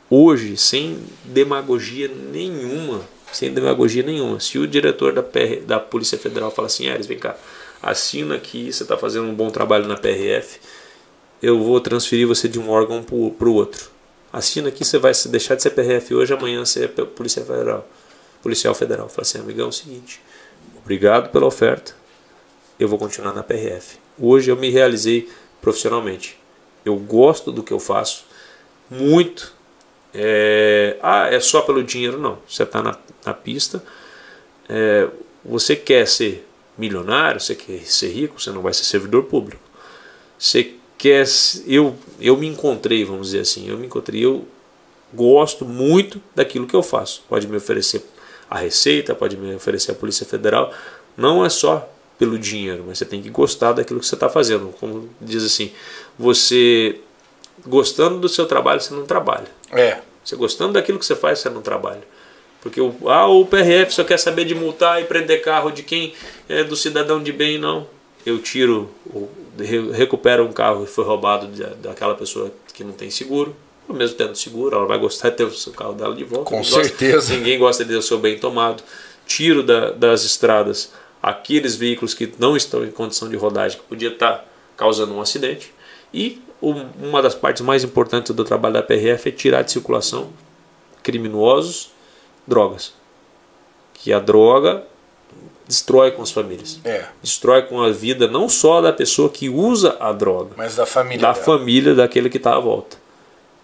Hoje, 0.09 0.57
sem 0.57 0.99
demagogia 1.23 2.11
nenhuma, 2.31 3.01
sem 3.31 3.51
demagogia 3.53 4.03
nenhuma, 4.03 4.39
se 4.39 4.59
o 4.59 4.67
diretor 4.67 5.13
da, 5.13 5.23
PR, 5.23 5.61
da 5.65 5.79
Polícia 5.79 6.17
Federal 6.17 6.51
fala 6.51 6.67
assim, 6.67 6.89
Ares, 6.89 7.07
vem 7.07 7.17
cá, 7.17 7.35
assina 7.81 8.35
aqui, 8.35 8.71
você 8.71 8.83
está 8.83 8.97
fazendo 8.97 9.27
um 9.27 9.33
bom 9.33 9.49
trabalho 9.49 9.87
na 9.87 9.95
PRF, 9.95 10.59
eu 11.41 11.59
vou 11.59 11.79
transferir 11.79 12.27
você 12.27 12.47
de 12.47 12.59
um 12.59 12.69
órgão 12.69 13.03
para 13.03 13.15
o 13.15 13.53
outro 13.53 13.94
assina 14.35 14.67
aqui, 14.67 14.83
você 14.83 14.97
vai 14.97 15.13
deixar 15.29 15.55
de 15.55 15.63
ser 15.63 15.69
PRF 15.69 16.13
hoje, 16.13 16.33
amanhã 16.33 16.63
você 16.63 16.83
é 16.83 16.87
Polícia 16.87 17.43
Federal, 17.43 17.87
policial 18.43 18.75
federal. 18.75 19.07
Fala 19.07 19.21
assim, 19.21 19.39
amigão, 19.39 19.67
é 19.67 19.69
o 19.69 19.71
seguinte, 19.71 20.21
obrigado 20.77 21.29
pela 21.29 21.45
oferta, 21.45 21.95
eu 22.77 22.89
vou 22.89 22.99
continuar 22.99 23.33
na 23.33 23.41
PRF. 23.41 23.97
Hoje 24.19 24.51
eu 24.51 24.57
me 24.57 24.69
realizei 24.69 25.29
profissionalmente. 25.61 26.37
Eu 26.83 26.97
gosto 26.97 27.51
do 27.51 27.63
que 27.63 27.71
eu 27.71 27.79
faço, 27.79 28.25
muito. 28.89 29.53
É, 30.13 30.97
ah, 31.01 31.27
é 31.33 31.39
só 31.39 31.61
pelo 31.61 31.83
dinheiro? 31.83 32.19
Não. 32.19 32.37
Você 32.47 32.63
está 32.63 32.83
na, 32.83 32.97
na 33.25 33.33
pista, 33.33 33.83
é, 34.67 35.07
você 35.43 35.75
quer 35.75 36.07
ser 36.07 36.45
milionário, 36.77 37.39
você 37.39 37.55
quer 37.55 37.85
ser 37.85 38.09
rico, 38.09 38.41
você 38.41 38.51
não 38.51 38.61
vai 38.61 38.73
ser 38.73 38.83
servidor 38.83 39.23
público. 39.23 39.63
Você 40.37 40.75
que 41.05 41.11
é, 41.11 41.23
eu, 41.67 41.95
eu 42.19 42.35
me 42.35 42.47
encontrei, 42.47 43.05
vamos 43.05 43.27
dizer 43.27 43.41
assim, 43.41 43.69
eu 43.69 43.77
me 43.77 43.85
encontrei, 43.85 44.25
eu 44.25 44.43
gosto 45.13 45.63
muito 45.63 46.19
daquilo 46.33 46.65
que 46.65 46.75
eu 46.75 46.81
faço. 46.81 47.23
Pode 47.29 47.47
me 47.47 47.55
oferecer 47.57 48.03
a 48.49 48.57
Receita, 48.57 49.13
pode 49.13 49.37
me 49.37 49.53
oferecer 49.53 49.91
a 49.91 49.93
Polícia 49.93 50.25
Federal, 50.25 50.73
não 51.15 51.45
é 51.45 51.49
só 51.49 51.87
pelo 52.17 52.39
dinheiro, 52.39 52.85
mas 52.87 52.97
você 52.97 53.05
tem 53.05 53.21
que 53.21 53.29
gostar 53.29 53.73
daquilo 53.73 53.99
que 53.99 54.07
você 54.07 54.15
está 54.15 54.27
fazendo. 54.27 54.73
Como 54.79 55.07
diz 55.21 55.43
assim, 55.43 55.71
você 56.17 56.99
gostando 57.67 58.17
do 58.17 58.27
seu 58.27 58.47
trabalho, 58.47 58.81
você 58.81 58.91
não 58.91 59.05
trabalha. 59.05 59.45
É. 59.71 59.99
Você 60.23 60.35
gostando 60.35 60.73
daquilo 60.73 60.97
que 60.97 61.05
você 61.05 61.15
faz, 61.15 61.37
você 61.37 61.51
não 61.51 61.61
trabalha. 61.61 62.01
Porque 62.63 62.81
o, 62.81 62.95
ah, 63.07 63.27
o 63.27 63.45
PRF 63.45 63.93
só 63.93 64.03
quer 64.03 64.17
saber 64.17 64.45
de 64.45 64.55
multar 64.55 64.99
e 65.03 65.05
prender 65.05 65.43
carro 65.43 65.69
de 65.69 65.83
quem 65.83 66.15
é 66.49 66.63
do 66.63 66.75
cidadão 66.75 67.21
de 67.21 67.31
bem, 67.31 67.59
não. 67.59 67.85
Eu 68.25 68.39
tiro 68.39 68.89
o, 69.05 69.29
recupera 69.93 70.43
um 70.43 70.51
carro 70.51 70.85
que 70.85 70.91
foi 70.91 71.05
roubado 71.05 71.47
daquela 71.81 72.15
pessoa 72.15 72.51
que 72.73 72.83
não 72.83 72.93
tem 72.93 73.09
seguro, 73.09 73.55
mesmo 73.89 74.17
tendo 74.17 74.35
seguro, 74.35 74.75
ela 74.75 74.85
vai 74.85 74.97
gostar 74.97 75.29
de 75.29 75.37
ter 75.37 75.43
o 75.43 75.71
carro 75.73 75.93
dela 75.93 76.15
de 76.15 76.23
volta. 76.23 76.49
Com 76.49 76.63
certeza. 76.63 77.15
Gosta, 77.15 77.33
ninguém 77.33 77.59
gosta 77.59 77.83
de 77.83 77.91
ter 77.91 77.97
o 77.97 78.01
seu 78.01 78.17
bem 78.17 78.37
tomado. 78.37 78.83
Tiro 79.27 79.63
da, 79.63 79.91
das 79.91 80.23
estradas 80.23 80.91
aqueles 81.21 81.75
veículos 81.75 82.13
que 82.13 82.31
não 82.37 82.55
estão 82.55 82.83
em 82.83 82.91
condição 82.91 83.29
de 83.29 83.35
rodagem, 83.35 83.79
que 83.79 83.83
podia 83.85 84.09
estar 84.09 84.45
causando 84.77 85.13
um 85.13 85.21
acidente. 85.21 85.73
E 86.13 86.41
uma 86.61 87.21
das 87.21 87.35
partes 87.35 87.61
mais 87.61 87.83
importantes 87.83 88.33
do 88.33 88.43
trabalho 88.43 88.75
da 88.75 88.83
PRF 88.83 89.29
é 89.29 89.31
tirar 89.31 89.61
de 89.61 89.71
circulação 89.71 90.29
criminosos, 91.03 91.91
drogas. 92.47 92.93
Que 93.93 94.13
a 94.13 94.19
droga 94.19 94.83
destrói 95.67 96.11
com 96.11 96.21
as 96.21 96.31
famílias. 96.31 96.79
É. 96.83 97.05
Destrói 97.21 97.63
com 97.63 97.81
a 97.81 97.91
vida 97.91 98.27
não 98.27 98.47
só 98.47 98.81
da 98.81 98.93
pessoa 98.93 99.29
que 99.29 99.49
usa 99.49 99.97
a 99.99 100.11
droga, 100.11 100.51
mas 100.57 100.75
da 100.75 100.85
família. 100.85 101.21
Da 101.21 101.33
dela. 101.33 101.45
família 101.45 101.95
daquele 101.95 102.29
que 102.29 102.37
está 102.37 102.55
à 102.55 102.59
volta. 102.59 102.97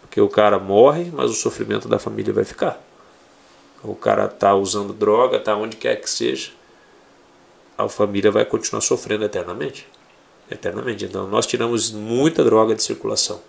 Porque 0.02 0.20
o 0.20 0.28
cara 0.28 0.60
morre, 0.60 1.12
mas 1.14 1.32
o 1.32 1.34
sofrimento 1.34 1.88
da 1.88 2.00
família 2.00 2.34
vai 2.34 2.44
ficar. 2.44 2.82
O 3.84 3.96
cara 3.96 4.28
tá 4.28 4.54
usando 4.54 4.94
droga, 4.94 5.40
tá 5.40 5.56
onde 5.56 5.78
quer 5.78 5.96
que 5.96 6.10
seja, 6.10 6.52
a 7.78 7.88
família 7.88 8.30
vai 8.30 8.46
continuar 8.46 8.82
sofrendo 8.82 9.24
eternamente. 9.24 9.88
Eternamente. 10.50 11.06
Então 11.06 11.28
nós 11.28 11.46
tiramos 11.46 11.92
muita 11.92 12.44
droga 12.44 12.76
de 12.76 12.84
circulação. 12.84 13.42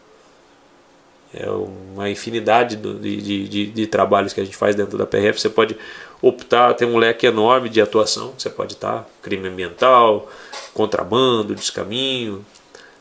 É 1.35 1.51
uma 1.51 2.11
infinidade 2.11 2.77
de, 2.77 2.99
de, 2.99 3.49
de, 3.49 3.67
de, 3.67 3.87
trabalhos 3.87 4.35
que 4.35 4.41
a 4.41 4.45
gente 4.45 4.57
faz 4.57 4.77
dentro 4.77 4.99
da 4.99 5.07
PRF. 5.07 5.41
Você 5.41 5.49
pode 5.49 5.77
optar, 6.23 6.75
tem 6.75 6.87
um 6.87 6.97
leque 6.97 7.27
enorme 7.27 7.69
de 7.69 7.81
atuação. 7.81 8.33
Você 8.39 8.49
pode 8.49 8.75
estar 8.75 9.07
crime 9.21 9.49
ambiental, 9.49 10.31
contrabando, 10.73 11.55
descaminho, 11.55 12.47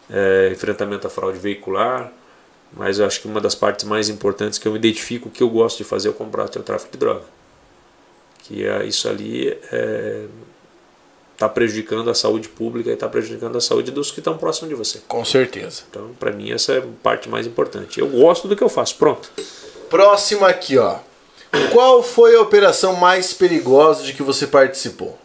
é, 0.10 0.50
enfrentamento 0.52 1.06
à 1.06 1.10
fraude 1.10 1.38
veicular. 1.38 2.12
Mas 2.74 3.00
eu 3.00 3.06
acho 3.06 3.22
que 3.22 3.28
uma 3.28 3.40
das 3.40 3.54
partes 3.54 3.86
mais 3.86 4.10
importantes 4.10 4.58
que 4.58 4.68
eu 4.68 4.72
me 4.72 4.80
identifico, 4.80 5.30
que 5.30 5.44
eu 5.44 5.50
gosto 5.50 5.78
de 5.78 5.84
fazer 5.84 6.08
é 6.08 6.12
o 6.12 6.14
combate 6.14 6.58
ao 6.58 6.64
tráfico 6.64 6.92
de 6.92 6.98
droga. 6.98 7.26
Que 8.40 8.66
é, 8.66 8.86
isso 8.86 9.08
ali 9.08 9.50
está 9.50 9.68
é, 9.72 10.26
tá 11.38 11.50
prejudicando 11.50 12.10
a 12.10 12.16
saúde 12.16 12.50
pública 12.50 12.90
e 12.90 12.94
está 12.94 13.08
prejudicando 13.08 13.58
a 13.58 13.62
saúde 13.62 13.92
dos 13.92 14.10
que 14.10 14.20
estão 14.20 14.38
próximos 14.38 14.70
de 14.70 14.76
você. 14.76 15.00
Com 15.08 15.24
certeza. 15.24 15.84
Então, 15.90 16.12
para 16.20 16.32
mim, 16.32 16.52
essa 16.52 16.74
é 16.74 16.78
a 16.80 16.84
parte 17.04 17.30
mais 17.30 17.46
importante. 17.46 18.00
Eu 18.00 18.08
gosto 18.08 18.48
do 18.48 18.56
que 18.56 18.64
eu 18.64 18.70
faço. 18.70 18.96
Pronto. 18.96 19.30
Próxima 19.90 20.48
aqui, 20.48 20.78
ó. 20.78 21.00
Qual 21.72 22.02
foi 22.02 22.36
a 22.36 22.42
operação 22.42 22.96
mais 22.96 23.34
perigosa 23.34 24.04
de 24.04 24.14
que 24.14 24.24
você 24.24 24.48
participou? 24.48 25.20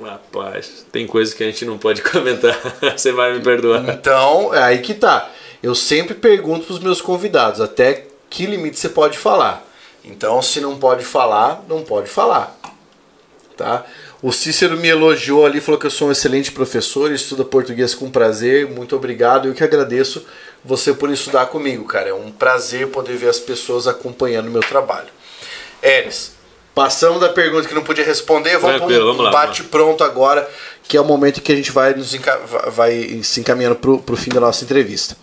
Rapaz, 0.00 0.84
tem 0.90 1.06
coisas 1.06 1.32
que 1.32 1.42
a 1.42 1.46
gente 1.46 1.64
não 1.64 1.78
pode 1.78 2.02
comentar. 2.02 2.58
Você 2.96 3.12
vai 3.12 3.34
me 3.34 3.40
perdoar. 3.40 3.88
Então, 3.88 4.54
é 4.54 4.62
aí 4.62 4.78
que 4.80 4.94
tá. 4.94 5.30
Eu 5.62 5.74
sempre 5.74 6.14
pergunto 6.14 6.66
pros 6.66 6.78
meus 6.80 7.00
convidados 7.00 7.60
até 7.60 8.06
que 8.28 8.46
limite 8.46 8.78
você 8.78 8.88
pode 8.88 9.16
falar. 9.16 9.64
Então, 10.04 10.42
se 10.42 10.60
não 10.60 10.76
pode 10.76 11.04
falar, 11.04 11.64
não 11.68 11.82
pode 11.82 12.08
falar. 12.08 12.58
Tá? 13.56 13.86
O 14.20 14.32
Cícero 14.32 14.76
me 14.76 14.88
elogiou 14.88 15.46
ali, 15.46 15.60
falou 15.60 15.78
que 15.78 15.86
eu 15.86 15.90
sou 15.90 16.08
um 16.08 16.12
excelente 16.12 16.50
professor, 16.50 17.12
estuda 17.12 17.44
português 17.44 17.94
com 17.94 18.10
prazer. 18.10 18.68
Muito 18.68 18.96
obrigado. 18.96 19.48
Eu 19.48 19.54
que 19.54 19.62
agradeço 19.62 20.24
você 20.64 20.92
por 20.92 21.10
estudar 21.10 21.46
comigo, 21.46 21.84
cara. 21.84 22.10
É 22.10 22.14
um 22.14 22.30
prazer 22.30 22.88
poder 22.88 23.16
ver 23.16 23.28
as 23.28 23.38
pessoas 23.38 23.86
acompanhando 23.86 24.48
o 24.48 24.50
meu 24.50 24.62
trabalho. 24.62 25.08
Eres, 25.82 26.32
Passamos 26.74 27.20
da 27.20 27.28
pergunta 27.28 27.68
que 27.68 27.74
não 27.74 27.82
podia 27.82 28.04
responder, 28.04 28.56
vamos 28.56 28.80
para 28.80 29.04
um 29.12 29.30
bate 29.30 29.62
pronto 29.64 30.02
agora, 30.02 30.48
que 30.84 30.96
é 30.96 31.00
o 31.00 31.04
momento 31.04 31.42
que 31.42 31.52
a 31.52 31.56
gente 31.56 31.70
vai, 31.70 31.92
nos 31.92 32.16
vai 32.68 33.20
se 33.22 33.40
encaminhando 33.40 33.76
para 33.76 34.14
o 34.14 34.16
fim 34.16 34.30
da 34.30 34.40
nossa 34.40 34.64
entrevista. 34.64 35.14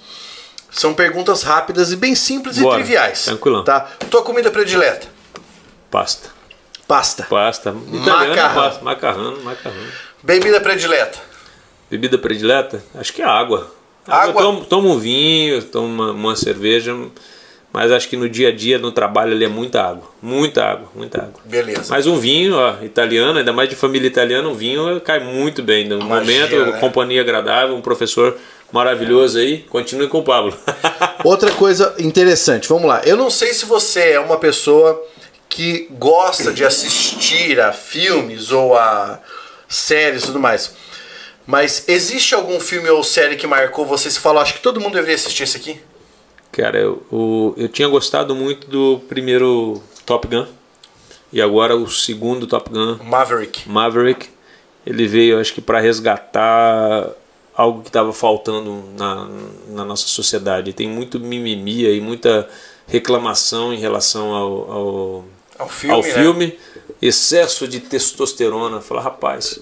São 0.69 0.93
perguntas 0.93 1.41
rápidas 1.41 1.91
e 1.91 1.95
bem 1.95 2.13
simples 2.13 2.59
Bora, 2.59 2.79
e 2.79 2.83
triviais. 2.83 3.25
Tranquilão. 3.25 3.63
Tá? 3.63 3.79
Tua 4.11 4.21
comida 4.21 4.51
predileta? 4.51 5.07
Pasta. 5.89 6.29
Pasta. 6.87 7.23
Pasta. 7.23 7.75
Italiano, 7.91 8.29
macarrão. 8.29 8.61
Pasta. 8.61 8.83
Macarrão, 8.83 9.41
macarrão. 9.41 9.87
Bebida 10.21 10.61
predileta? 10.61 11.17
Bebida 11.89 12.19
predileta? 12.19 12.83
Acho 12.93 13.11
que 13.11 13.23
é 13.23 13.25
água. 13.25 13.73
Água? 14.09 14.41
Tomo, 14.41 14.65
tomo 14.65 14.89
um 14.89 14.99
vinho, 14.99 15.61
tomo 15.63 15.87
uma, 15.87 16.11
uma 16.11 16.35
cerveja 16.35 16.95
mas 17.71 17.91
acho 17.91 18.09
que 18.09 18.17
no 18.17 18.27
dia 18.27 18.49
a 18.49 18.51
dia, 18.51 18.79
no 18.79 18.91
trabalho, 18.91 19.31
ali 19.31 19.45
é 19.45 19.47
muita 19.47 19.81
água. 19.81 20.09
Muita 20.21 20.63
água, 20.63 20.89
muita 20.95 21.19
água. 21.19 21.39
Beleza. 21.45 21.85
Mas 21.89 22.07
um 22.07 22.17
vinho, 22.17 22.55
ó, 22.55 22.83
italiano, 22.83 23.37
ainda 23.37 23.53
mais 23.53 23.69
de 23.69 23.75
família 23.75 24.07
italiana, 24.07 24.47
um 24.47 24.55
vinho 24.55 24.99
cai 25.01 25.19
muito 25.19 25.61
bem. 25.61 25.87
No 25.87 25.99
Magia, 25.99 26.47
momento, 26.47 26.71
né? 26.71 26.79
companhia 26.79 27.21
agradável, 27.21 27.75
um 27.75 27.81
professor 27.81 28.35
maravilhoso 28.71 29.37
aí. 29.37 29.59
Continue 29.69 30.07
com 30.07 30.17
o 30.17 30.23
Pablo. 30.23 30.57
Outra 31.23 31.51
coisa 31.51 31.93
interessante, 31.99 32.67
vamos 32.67 32.87
lá. 32.87 33.01
Eu 33.05 33.15
não 33.15 33.29
sei 33.29 33.53
se 33.53 33.65
você 33.65 34.13
é 34.13 34.19
uma 34.19 34.39
pessoa 34.39 34.99
que 35.47 35.87
gosta 35.91 36.51
de 36.51 36.65
assistir 36.65 37.59
a 37.59 37.71
filmes 37.71 38.51
ou 38.51 38.75
a 38.75 39.19
séries 39.67 40.23
e 40.23 40.25
tudo 40.25 40.39
mais. 40.39 40.73
Mas 41.49 41.85
existe 41.87 42.35
algum 42.35 42.59
filme 42.59 42.87
ou 42.91 43.03
série 43.03 43.35
que 43.35 43.47
marcou 43.47 43.83
você 43.83 44.11
você 44.11 44.19
falou, 44.19 44.39
acho 44.39 44.53
que 44.53 44.61
todo 44.61 44.79
mundo 44.79 44.93
deveria 44.93 45.15
assistir 45.15 45.41
esse 45.41 45.57
aqui? 45.57 45.81
Cara, 46.51 46.77
eu, 46.77 47.01
eu, 47.11 47.55
eu 47.57 47.67
tinha 47.67 47.87
gostado 47.87 48.35
muito 48.35 48.67
do 48.67 48.99
primeiro 49.09 49.81
Top 50.05 50.27
Gun. 50.27 50.45
E 51.33 51.41
agora 51.41 51.75
o 51.75 51.89
segundo 51.89 52.45
Top 52.45 52.69
Gun. 52.69 52.99
Maverick. 53.03 53.67
Maverick. 53.67 54.29
Ele 54.85 55.07
veio, 55.07 55.39
acho 55.39 55.51
que, 55.51 55.59
para 55.59 55.79
resgatar 55.79 57.09
algo 57.55 57.81
que 57.81 57.89
estava 57.89 58.13
faltando 58.13 58.83
na, 58.95 59.27
na 59.69 59.83
nossa 59.83 60.05
sociedade. 60.05 60.71
Tem 60.71 60.87
muito 60.87 61.19
mimimi 61.19 61.83
e 61.83 61.99
muita 61.99 62.47
reclamação 62.85 63.73
em 63.73 63.79
relação 63.79 64.35
ao, 64.35 64.71
ao, 64.71 65.25
ao 65.57 65.67
filme. 65.67 65.95
Ao 65.95 66.03
filme. 66.03 66.45
Né? 66.45 66.53
Excesso 67.01 67.67
de 67.67 67.79
testosterona. 67.79 68.81
Falar, 68.81 69.01
rapaz, 69.01 69.59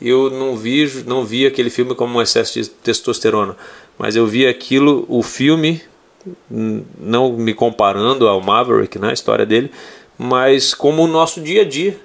eu 0.00 0.30
não 0.30 0.56
vi, 0.56 1.04
não 1.06 1.24
vi 1.24 1.46
aquele 1.46 1.70
filme 1.70 1.94
como 1.94 2.18
um 2.18 2.22
excesso 2.22 2.60
de 2.60 2.68
testosterona. 2.68 3.56
Mas 3.98 4.16
eu 4.16 4.26
vi 4.26 4.46
aquilo, 4.46 5.04
o 5.08 5.22
filme, 5.22 5.82
não 6.98 7.32
me 7.32 7.54
comparando 7.54 8.26
ao 8.26 8.40
Maverick, 8.40 8.98
né, 8.98 9.10
a 9.10 9.12
história 9.12 9.46
dele, 9.46 9.70
mas 10.18 10.74
como 10.74 11.02
o 11.02 11.08
nosso 11.08 11.40
dia 11.40 11.62
a 11.62 11.64
dia. 11.64 11.98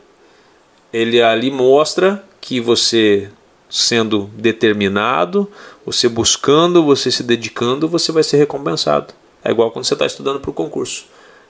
Ele 0.92 1.22
ali 1.22 1.52
mostra 1.52 2.24
que 2.42 2.60
você 2.60 3.30
sendo 3.70 4.30
determinado, 4.34 5.48
você 5.86 6.10
buscando, 6.10 6.84
você 6.84 7.12
se 7.12 7.22
dedicando, 7.22 7.88
você 7.88 8.12
vai 8.12 8.24
ser 8.24 8.38
recompensado. 8.38 9.14
É 9.44 9.52
igual 9.52 9.72
quando 9.72 9.86
você 9.86 9.94
está 9.94 10.06
estudando 10.06 10.40
para 10.40 10.50
o 10.50 10.54
concurso. 10.54 11.06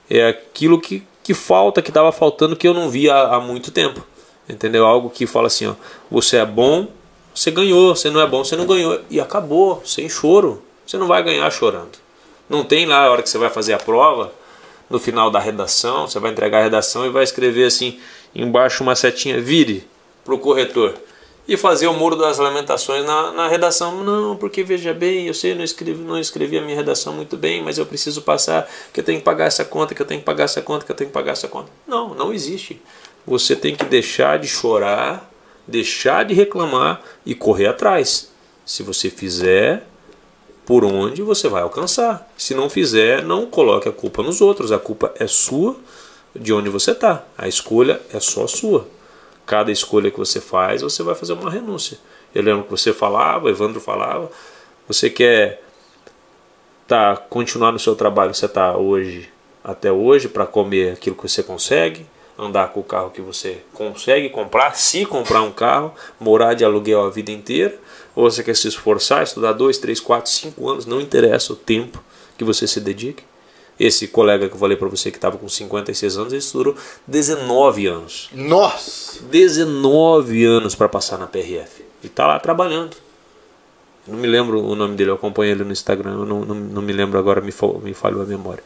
É 0.09 0.27
aquilo 0.27 0.79
que, 0.79 1.03
que 1.23 1.33
falta, 1.33 1.81
que 1.81 1.89
estava 1.89 2.11
faltando, 2.11 2.55
que 2.55 2.67
eu 2.67 2.73
não 2.73 2.89
via 2.89 3.13
há, 3.13 3.35
há, 3.35 3.39
muito 3.39 3.71
tempo. 3.71 4.05
Entendeu? 4.49 4.85
Algo 4.85 5.09
que 5.09 5.27
fala 5.27 5.47
assim: 5.47 5.67
ó, 5.67 5.75
você 6.09 6.37
é 6.37 6.45
bom, 6.45 6.87
você 7.33 7.51
ganhou, 7.51 7.95
você 7.95 8.09
não 8.09 8.19
é 8.19 8.27
bom, 8.27 8.43
você 8.43 8.55
não 8.55 8.65
ganhou. 8.65 8.99
E 9.09 9.19
acabou, 9.19 9.81
sem 9.85 10.09
choro. 10.09 10.63
Você 10.85 10.97
não 10.97 11.07
vai 11.07 11.21
ganhar 11.21 11.49
chorando. 11.51 11.99
Não 12.49 12.63
tem 12.63 12.87
lá 12.87 13.05
a 13.05 13.11
hora 13.11 13.21
que 13.21 13.29
você 13.29 13.37
vai 13.37 13.49
fazer 13.49 13.73
a 13.73 13.77
prova, 13.77 14.33
no 14.89 14.99
final 14.99 15.29
da 15.29 15.39
redação, 15.39 16.07
você 16.07 16.19
vai 16.19 16.31
entregar 16.31 16.59
a 16.59 16.63
redação 16.63 17.05
e 17.05 17.09
vai 17.09 17.23
escrever 17.23 17.65
assim, 17.65 17.99
embaixo 18.33 18.83
uma 18.83 18.95
setinha, 18.95 19.39
vire 19.39 19.87
para 20.25 20.33
o 20.33 20.39
corretor. 20.39 20.95
E 21.47 21.57
fazer 21.57 21.87
o 21.87 21.93
muro 21.93 22.15
das 22.15 22.37
lamentações 22.37 23.03
na, 23.03 23.31
na 23.31 23.47
redação. 23.47 24.03
Não, 24.03 24.35
porque 24.35 24.63
veja 24.63 24.93
bem, 24.93 25.25
eu 25.25 25.33
sei, 25.33 25.55
não 25.55 25.63
escrevi, 25.63 25.99
não 26.03 26.19
escrevi 26.19 26.59
a 26.59 26.61
minha 26.61 26.75
redação 26.75 27.13
muito 27.13 27.35
bem, 27.35 27.63
mas 27.63 27.79
eu 27.79 27.87
preciso 27.87 28.21
passar, 28.21 28.69
que 28.93 28.99
eu 28.99 29.03
tenho 29.03 29.17
que 29.17 29.25
pagar 29.25 29.45
essa 29.45 29.65
conta, 29.65 29.95
que 29.95 30.01
eu 30.01 30.05
tenho 30.05 30.19
que 30.19 30.25
pagar 30.25 30.43
essa 30.43 30.61
conta, 30.61 30.85
que 30.85 30.91
eu 30.91 30.95
tenho 30.95 31.09
que 31.09 31.13
pagar 31.13 31.31
essa 31.31 31.47
conta. 31.47 31.69
Não, 31.87 32.13
não 32.13 32.31
existe. 32.31 32.79
Você 33.25 33.55
tem 33.55 33.75
que 33.75 33.85
deixar 33.85 34.39
de 34.39 34.47
chorar, 34.47 35.31
deixar 35.67 36.25
de 36.25 36.33
reclamar 36.33 37.01
e 37.25 37.35
correr 37.35 37.67
atrás. 37.67 38.31
Se 38.65 38.83
você 38.83 39.09
fizer, 39.09 39.83
por 40.69 40.85
onde 40.85 41.23
você 41.23 41.47
vai 41.47 41.63
alcançar. 41.63 42.31
Se 42.37 42.53
não 42.53 42.69
fizer, 42.69 43.23
não 43.23 43.47
coloque 43.47 43.89
a 43.89 43.91
culpa 43.91 44.21
nos 44.21 44.39
outros. 44.39 44.71
A 44.71 44.77
culpa 44.77 45.11
é 45.17 45.25
sua 45.25 45.75
de 46.35 46.53
onde 46.53 46.69
você 46.69 46.91
está. 46.91 47.23
A 47.35 47.47
escolha 47.47 47.99
é 48.13 48.19
só 48.19 48.45
sua. 48.45 48.87
Cada 49.47 49.71
escolha 49.71 50.11
que 50.11 50.19
você 50.19 50.39
faz, 50.39 50.83
você 50.83 51.01
vai 51.01 51.15
fazer 51.15 51.33
uma 51.33 51.49
renúncia. 51.49 51.97
Eu 52.35 52.43
lembro 52.43 52.65
que 52.65 52.69
você 52.69 52.93
falava, 52.93 53.49
Evandro 53.49 53.81
falava, 53.81 54.29
você 54.87 55.09
quer 55.09 55.63
tá, 56.87 57.17
continuar 57.17 57.71
no 57.71 57.79
seu 57.79 57.95
trabalho 57.95 58.29
que 58.29 58.37
você 58.37 58.45
está 58.45 58.77
hoje 58.77 59.27
até 59.63 59.91
hoje 59.91 60.27
para 60.27 60.45
comer 60.45 60.93
aquilo 60.93 61.15
que 61.15 61.27
você 61.27 61.41
consegue, 61.41 62.05
andar 62.39 62.71
com 62.71 62.79
o 62.79 62.83
carro 62.83 63.11
que 63.11 63.21
você 63.21 63.61
consegue 63.73 64.29
comprar, 64.29 64.75
se 64.75 65.05
comprar 65.05 65.41
um 65.41 65.51
carro, 65.51 65.93
morar 66.19 66.53
de 66.53 66.63
aluguel 66.63 67.03
a 67.03 67.09
vida 67.09 67.31
inteira, 67.31 67.77
ou 68.15 68.29
você 68.29 68.43
quer 68.43 68.55
se 68.55 68.67
esforçar, 68.67 69.23
estudar 69.23 69.51
dois, 69.53 69.77
três, 69.77 69.99
quatro, 69.99 70.31
cinco 70.31 70.69
anos, 70.69 70.85
não 70.85 71.01
interessa 71.01 71.53
o 71.53 71.55
tempo 71.55 72.01
que 72.37 72.43
você 72.43 72.65
se 72.65 72.79
dedique. 72.79 73.23
Esse 73.79 74.07
colega 74.07 74.49
que 74.49 74.55
eu 74.55 74.59
falei 74.59 74.75
para 74.75 74.89
você 74.89 75.09
que 75.09 75.17
estava 75.17 75.37
com 75.37 75.47
56 75.47 76.17
anos, 76.17 76.33
ele 76.33 76.39
estudou 76.39 76.75
19 77.07 77.87
anos. 77.87 78.29
Nossa! 78.33 79.23
19 79.23 80.43
anos 80.43 80.75
para 80.75 80.89
passar 80.89 81.17
na 81.17 81.27
PRF. 81.27 81.85
E 82.03 82.07
está 82.07 82.27
lá 82.27 82.39
trabalhando. 82.39 82.97
não 84.05 84.17
me 84.17 84.27
lembro 84.27 84.61
o 84.61 84.75
nome 84.75 84.95
dele, 84.95 85.11
eu 85.11 85.15
acompanho 85.15 85.51
ele 85.51 85.63
no 85.63 85.71
Instagram, 85.71 86.11
eu 86.11 86.25
não, 86.25 86.41
não, 86.41 86.55
não 86.55 86.81
me 86.81 86.91
lembro 86.91 87.17
agora, 87.17 87.39
me, 87.39 87.53
me 87.81 87.93
falhou 87.93 88.21
a 88.21 88.25
memória. 88.25 88.63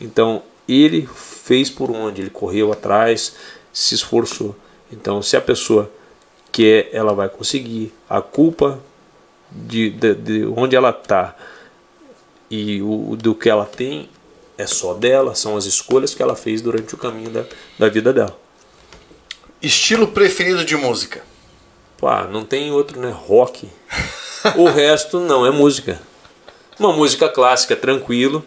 Então, 0.00 0.42
ele 0.68 1.08
fez 1.14 1.70
por 1.70 1.90
onde? 1.90 2.22
Ele 2.22 2.30
correu 2.30 2.72
atrás, 2.72 3.34
se 3.72 3.94
esforçou. 3.94 4.56
Então, 4.90 5.22
se 5.22 5.36
a 5.36 5.40
pessoa 5.40 5.90
quer, 6.50 6.88
ela 6.92 7.14
vai 7.14 7.28
conseguir. 7.28 7.92
A 8.08 8.20
culpa 8.20 8.80
de, 9.50 9.90
de, 9.90 10.14
de 10.14 10.46
onde 10.46 10.74
ela 10.74 10.90
está 10.90 11.36
e 12.50 12.80
o, 12.82 13.16
do 13.16 13.34
que 13.34 13.48
ela 13.48 13.64
tem 13.64 14.08
é 14.58 14.66
só 14.66 14.94
dela, 14.94 15.34
são 15.34 15.56
as 15.56 15.66
escolhas 15.66 16.14
que 16.14 16.22
ela 16.22 16.34
fez 16.34 16.62
durante 16.62 16.94
o 16.94 16.98
caminho 16.98 17.30
da, 17.30 17.44
da 17.78 17.88
vida 17.88 18.12
dela. 18.12 18.36
Estilo 19.60 20.08
preferido 20.08 20.64
de 20.64 20.76
música? 20.76 21.22
Pá, 21.98 22.26
não 22.30 22.44
tem 22.44 22.70
outro, 22.70 23.00
né? 23.00 23.10
Rock. 23.10 23.68
o 24.56 24.66
resto 24.66 25.18
não 25.20 25.44
é 25.44 25.50
música. 25.50 26.00
Uma 26.78 26.92
música 26.92 27.28
clássica, 27.28 27.74
tranquilo. 27.74 28.44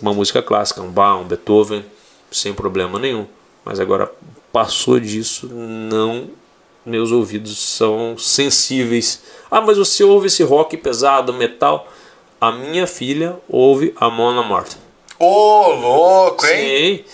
Uma 0.00 0.14
música 0.14 0.40
clássica, 0.40 0.80
um 0.80 0.90
Bach, 0.90 1.20
um 1.20 1.24
Beethoven, 1.24 1.84
sem 2.30 2.54
problema 2.54 2.98
nenhum. 2.98 3.26
Mas 3.64 3.80
agora 3.80 4.10
passou 4.52 5.00
disso, 5.00 5.48
não. 5.48 6.28
Meus 6.86 7.10
ouvidos 7.10 7.58
são 7.58 8.16
sensíveis. 8.16 9.22
Ah, 9.50 9.60
mas 9.60 9.78
você 9.78 10.04
ouve 10.04 10.26
esse 10.26 10.42
rock 10.42 10.76
pesado, 10.76 11.32
metal? 11.32 11.88
A 12.40 12.52
minha 12.52 12.86
filha 12.86 13.36
ouve 13.48 13.94
a 13.96 14.10
Mona 14.10 14.42
Martin. 14.42 14.76
Ô, 15.18 15.24
oh, 15.24 15.72
louco, 15.72 16.46
hein? 16.46 16.98
Sim. 16.98 17.04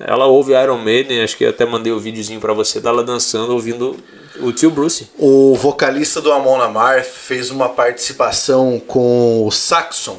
Ela 0.00 0.26
ouve 0.26 0.52
Iron 0.52 0.78
Maiden, 0.78 1.22
acho 1.22 1.36
que 1.36 1.44
até 1.44 1.64
mandei 1.64 1.92
o 1.92 1.96
um 1.96 2.00
videozinho 2.00 2.40
para 2.40 2.54
você 2.54 2.80
dela 2.80 3.04
dançando 3.04 3.52
ouvindo 3.52 3.96
o 4.40 4.50
tio 4.50 4.70
Bruce. 4.70 5.10
O 5.18 5.54
vocalista 5.54 6.20
do 6.20 6.32
Amon 6.32 6.60
Amarth 6.60 7.04
fez 7.04 7.50
uma 7.50 7.68
participação 7.68 8.80
com 8.86 9.46
o 9.46 9.50
Saxon 9.50 10.18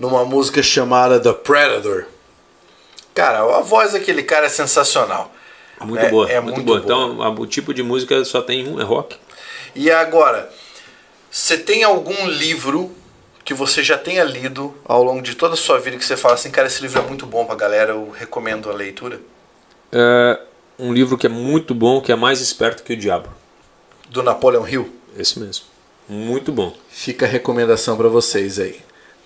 numa 0.00 0.24
música 0.24 0.62
chamada 0.62 1.20
The 1.20 1.32
Predator. 1.34 2.06
Cara, 3.14 3.40
a 3.58 3.60
voz 3.60 3.92
daquele 3.92 4.22
cara 4.22 4.46
é 4.46 4.48
sensacional. 4.48 5.30
Muito 5.82 6.04
é, 6.04 6.10
boa, 6.10 6.30
é 6.30 6.40
muito, 6.40 6.56
muito 6.56 6.66
boa. 6.66 6.80
boa. 6.80 7.12
Então, 7.14 7.34
o 7.42 7.46
tipo 7.46 7.74
de 7.74 7.82
música 7.82 8.24
só 8.24 8.40
tem 8.40 8.66
um, 8.66 8.80
é 8.80 8.84
rock. 8.84 9.16
E 9.74 9.90
agora, 9.90 10.50
você 11.30 11.58
tem 11.58 11.84
algum 11.84 12.26
livro 12.26 12.90
que 13.44 13.52
você 13.52 13.82
já 13.82 13.98
tenha 13.98 14.24
lido 14.24 14.74
ao 14.84 15.02
longo 15.02 15.22
de 15.22 15.34
toda 15.34 15.54
a 15.54 15.56
sua 15.56 15.78
vida 15.78 15.96
que 15.96 16.04
você 16.04 16.16
fala 16.16 16.34
assim, 16.34 16.50
cara, 16.50 16.66
esse 16.66 16.80
livro 16.80 17.00
é 17.00 17.06
muito 17.06 17.26
bom 17.26 17.44
pra 17.44 17.54
galera, 17.54 17.92
eu 17.92 18.10
recomendo 18.10 18.70
a 18.70 18.72
leitura? 18.72 19.20
É 19.92 20.40
um 20.78 20.92
livro 20.92 21.18
que 21.18 21.26
é 21.26 21.30
muito 21.30 21.74
bom, 21.74 22.00
que 22.00 22.10
é 22.10 22.16
mais 22.16 22.40
esperto 22.40 22.82
que 22.82 22.94
o 22.94 22.96
diabo. 22.96 23.28
Do 24.08 24.22
Napoleon 24.22 24.66
Hill? 24.66 24.90
Esse 25.16 25.38
mesmo. 25.38 25.66
Muito 26.08 26.52
bom. 26.52 26.74
Fica 26.88 27.26
a 27.26 27.28
recomendação 27.28 27.96
para 27.96 28.08
vocês 28.08 28.58
aí. 28.58 28.80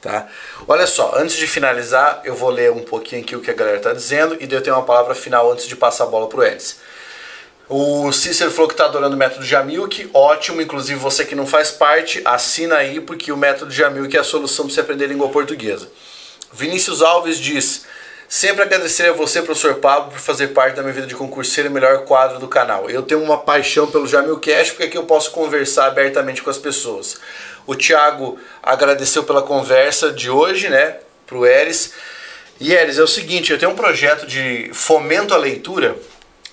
Tá? 0.05 0.29
Olha 0.69 0.87
só, 0.87 1.15
antes 1.17 1.35
de 1.35 1.47
finalizar, 1.47 2.21
eu 2.25 2.35
vou 2.35 2.51
ler 2.51 2.71
um 2.71 2.83
pouquinho 2.83 3.23
aqui 3.23 3.35
o 3.35 3.41
que 3.41 3.51
a 3.51 3.55
galera 3.55 3.79
está 3.79 3.95
dizendo 3.95 4.37
e 4.39 4.47
daí 4.47 4.59
eu 4.59 4.63
tenho 4.63 4.77
uma 4.77 4.85
palavra 4.85 5.15
final 5.15 5.51
antes 5.51 5.67
de 5.67 5.75
passar 5.75 6.05
a 6.05 6.07
bola 6.09 6.29
pro 6.29 6.45
Edson. 6.45 6.77
O 7.71 8.13
Cícero 8.13 8.51
falou 8.51 8.69
que 8.69 8.75
está 8.75 8.85
adorando 8.85 9.17
o 9.17 9.19
método 9.19 9.43
Jamilk, 9.43 10.11
ótimo, 10.13 10.61
inclusive 10.61 11.01
você 11.01 11.25
que 11.25 11.35
não 11.35 11.47
faz 11.47 11.71
parte, 11.71 12.21
assina 12.23 12.77
aí, 12.77 13.01
porque 13.01 13.33
o 13.33 13.37
método 13.39 13.71
Jamilk 13.71 14.15
é 14.15 14.21
a 14.21 14.25
solução 14.25 14.67
para 14.67 14.75
você 14.75 14.81
aprender 14.83 15.07
língua 15.07 15.31
portuguesa. 15.31 15.89
Vinícius 16.53 17.01
Alves 17.01 17.39
diz, 17.39 17.87
sempre 18.29 18.63
agradecer 18.63 19.09
a 19.09 19.13
você, 19.15 19.41
professor 19.41 19.77
Pablo, 19.77 20.11
por 20.11 20.21
fazer 20.21 20.49
parte 20.49 20.77
da 20.77 20.83
minha 20.83 20.93
vida 20.93 21.07
de 21.07 21.15
concurseiro 21.15 21.71
e 21.71 21.73
melhor 21.73 22.05
quadro 22.05 22.39
do 22.39 22.47
canal. 22.47 22.91
Eu 22.91 23.01
tenho 23.01 23.23
uma 23.23 23.39
paixão 23.39 23.87
pelo 23.87 24.07
Jamilcast, 24.07 24.73
porque 24.73 24.85
aqui 24.85 24.99
eu 24.99 25.05
posso 25.05 25.31
conversar 25.31 25.87
abertamente 25.87 26.43
com 26.43 26.51
as 26.51 26.59
pessoas. 26.59 27.19
O 27.67 27.75
Thiago 27.75 28.39
agradeceu 28.63 29.25
pela 29.25 29.43
conversa 29.43 30.13
de 30.13 30.29
hoje, 30.29 30.69
né, 30.69 30.99
pro 31.27 31.47
Eres. 31.47 31.95
E 32.61 32.73
Eres, 32.73 32.99
é 32.99 33.03
o 33.03 33.09
seguinte, 33.09 33.53
eu 33.53 33.59
tenho 33.59 33.73
um 33.73 33.77
projeto 33.77 34.27
de 34.27 34.71
fomento 34.73 35.35
à 35.35 35.37
leitura, 35.37 35.97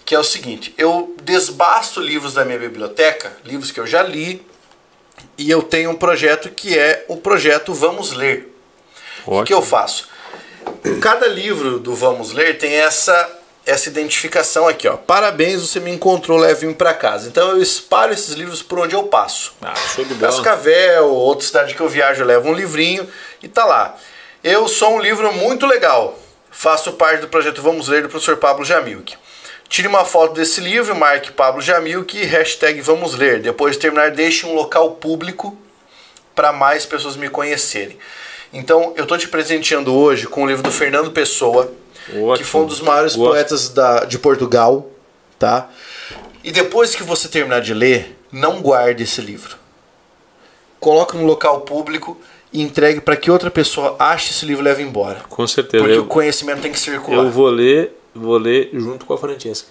que 0.05 0.15
é 0.15 0.19
o 0.19 0.23
seguinte: 0.23 0.73
eu 0.77 1.15
desbasto 1.23 1.99
livros 1.99 2.33
da 2.33 2.45
minha 2.45 2.59
biblioteca, 2.59 3.31
livros 3.45 3.71
que 3.71 3.79
eu 3.79 3.87
já 3.87 4.01
li, 4.01 4.45
e 5.37 5.49
eu 5.49 5.61
tenho 5.61 5.91
um 5.91 5.95
projeto 5.95 6.49
que 6.49 6.77
é 6.77 7.05
o 7.07 7.17
projeto 7.17 7.73
Vamos 7.73 8.13
Ler. 8.13 8.53
Ótimo. 9.25 9.41
O 9.41 9.45
que 9.45 9.53
eu 9.53 9.61
faço? 9.61 10.09
Cada 11.01 11.27
livro 11.27 11.79
do 11.79 11.93
Vamos 11.93 12.31
Ler 12.31 12.57
tem 12.57 12.73
essa 12.73 13.40
essa 13.65 13.89
identificação 13.89 14.67
aqui, 14.67 14.87
ó. 14.87 14.97
Parabéns, 14.97 15.61
você 15.61 15.79
me 15.79 15.91
encontrou, 15.91 16.37
leve-me 16.37 16.73
para 16.73 16.93
casa. 16.93 17.27
Então 17.27 17.49
eu 17.51 17.61
espalho 17.61 18.13
esses 18.13 18.33
livros 18.33 18.61
por 18.61 18.79
onde 18.79 18.95
eu 18.95 19.03
passo. 19.03 19.53
Ah, 19.61 19.75
show 19.75 20.03
de 20.03 20.13
bola. 20.13 20.31
Cascavel, 20.31 21.07
outra 21.09 21.45
cidade 21.45 21.75
que 21.75 21.81
eu 21.81 21.89
viajo, 21.89 22.21
eu 22.21 22.27
levo 22.27 22.49
um 22.49 22.53
livrinho 22.53 23.07
e 23.41 23.47
tá 23.47 23.65
lá. 23.65 23.95
Eu 24.43 24.67
sou 24.67 24.95
um 24.95 24.99
livro 24.99 25.31
muito 25.33 25.67
legal. 25.67 26.17
Faço 26.49 26.93
parte 26.93 27.21
do 27.21 27.27
projeto 27.27 27.61
Vamos 27.61 27.87
Ler 27.87 28.01
do 28.01 28.09
professor 28.09 28.37
Pablo 28.37 28.65
Jamilk. 28.65 29.15
Tire 29.69 29.87
uma 29.87 30.03
foto 30.03 30.33
desse 30.33 30.59
livro, 30.59 30.93
marque 30.95 31.31
Pablo 31.31 31.61
Jamilk 31.61 32.17
e 32.17 32.25
hashtag 32.25 32.81
Vamos 32.81 33.15
Ler. 33.15 33.39
Depois 33.39 33.75
de 33.75 33.79
terminar, 33.79 34.11
deixe 34.11 34.45
um 34.45 34.53
local 34.53 34.91
público 34.91 35.57
para 36.35 36.51
mais 36.51 36.85
pessoas 36.85 37.15
me 37.15 37.29
conhecerem. 37.29 37.97
Então, 38.51 38.93
eu 38.97 39.03
estou 39.03 39.17
te 39.17 39.29
presenteando 39.29 39.95
hoje 39.95 40.27
com 40.27 40.43
o 40.43 40.47
livro 40.47 40.61
do 40.61 40.71
Fernando 40.71 41.11
Pessoa, 41.11 41.71
Ótimo. 42.09 42.37
que 42.37 42.43
foi 42.43 42.61
um 42.61 42.65
dos 42.65 42.81
maiores 42.81 43.15
poetas 43.15 43.69
da, 43.69 44.05
de 44.05 44.17
Portugal, 44.17 44.89
tá? 45.37 45.69
E 46.43 46.51
depois 46.51 46.95
que 46.95 47.03
você 47.03 47.27
terminar 47.27 47.61
de 47.61 47.73
ler, 47.73 48.17
não 48.31 48.61
guarde 48.61 49.03
esse 49.03 49.21
livro. 49.21 49.55
Coloque 50.79 51.15
no 51.15 51.25
local 51.25 51.61
público 51.61 52.17
e 52.51 52.61
entregue 52.61 52.99
para 52.99 53.15
que 53.15 53.29
outra 53.29 53.51
pessoa 53.51 53.95
ache 53.99 54.31
esse 54.31 54.45
livro 54.45 54.63
e 54.63 54.65
leve 54.65 54.81
embora. 54.81 55.21
Com 55.29 55.45
certeza. 55.45 55.83
Porque 55.83 55.99
eu, 55.99 56.03
o 56.03 56.07
conhecimento 56.07 56.61
tem 56.61 56.71
que 56.71 56.79
circular. 56.79 57.23
Eu 57.23 57.29
vou 57.29 57.47
ler 57.47 58.01
vou 58.13 58.37
ler 58.37 58.69
junto 58.73 59.05
com 59.05 59.13
a 59.13 59.17
Francesca. 59.17 59.69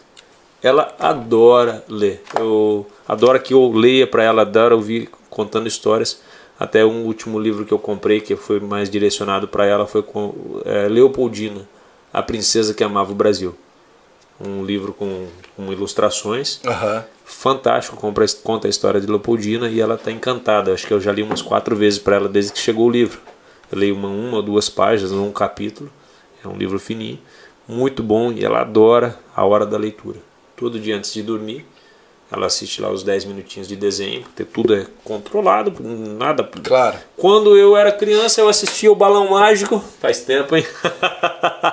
Ela 0.63 0.95
adora 0.99 1.85
ler. 1.89 2.23
Eu 2.39 2.87
adoro 3.09 3.41
que 3.41 3.55
eu 3.55 3.71
leia 3.73 4.07
para 4.07 4.23
ela, 4.23 4.43
adora 4.43 4.75
ouvir 4.75 5.09
contando 5.29 5.67
histórias. 5.67 6.21
Até 6.59 6.85
um 6.85 7.05
último 7.05 7.39
livro 7.39 7.65
que 7.65 7.73
eu 7.73 7.79
comprei, 7.79 8.21
que 8.21 8.37
foi 8.37 8.61
mais 8.61 8.91
direcionado 8.91 9.49
para 9.49 9.65
ela, 9.65 9.87
foi 9.87 10.03
com 10.03 10.61
é, 10.67 10.89
Leopoldina, 10.89 11.67
a 12.13 12.23
princesa 12.23 12.75
que 12.75 12.85
amava 12.85 13.13
o 13.13 13.15
Brasil. 13.15 13.55
Um 14.41 14.65
livro 14.65 14.93
com, 14.93 15.27
com 15.57 15.73
ilustrações. 15.73 16.61
Uhum. 16.65 17.03
Fantástico, 17.25 17.97
conta 18.43 18.67
a 18.67 18.71
história 18.71 19.01
de 19.01 19.07
Leopoldina 19.07 19.69
e 19.69 19.81
ela 19.81 19.95
está 19.95 20.11
encantada. 20.11 20.73
Acho 20.73 20.87
que 20.87 20.93
eu 20.93 21.01
já 21.01 21.13
li 21.13 21.23
umas 21.23 21.43
quatro 21.43 21.77
vezes 21.77 21.99
para 21.99 22.17
ela 22.17 22.29
desde 22.29 22.53
que 22.53 22.59
chegou 22.59 22.89
o 22.89 22.91
livro. 22.91 23.21
Eu 23.71 23.79
leio 23.79 23.95
uma, 23.95 24.09
uma 24.09 24.39
ou 24.39 24.43
duas 24.43 24.69
páginas, 24.69 25.13
um 25.13 25.31
capítulo. 25.31 25.91
É 26.43 26.49
um 26.49 26.57
livro 26.57 26.79
fininho 26.79 27.19
muito 27.69 28.03
bom 28.03 28.33
e 28.33 28.45
ela 28.45 28.63
adora 28.63 29.17
a 29.35 29.45
hora 29.45 29.65
da 29.65 29.79
leitura. 29.79 30.19
Todo 30.57 30.81
dia 30.81 30.97
antes 30.97 31.13
de 31.13 31.23
dormir, 31.23 31.65
ela 32.31 32.47
assiste 32.47 32.81
lá 32.81 32.91
os 32.91 33.03
10 33.03 33.25
minutinhos 33.25 33.67
de 33.67 33.75
desenho, 33.75 34.23
porque 34.23 34.45
tudo 34.45 34.75
é 34.75 34.87
controlado, 35.03 35.75
nada. 35.83 36.49
Claro. 36.63 36.97
Quando 37.17 37.57
eu 37.57 37.77
era 37.77 37.91
criança, 37.91 38.41
eu 38.41 38.49
assistia 38.49 38.91
o 38.91 38.95
Balão 38.95 39.31
Mágico, 39.31 39.83
faz 40.01 40.21
tempo, 40.21 40.55
hein? 40.55 40.65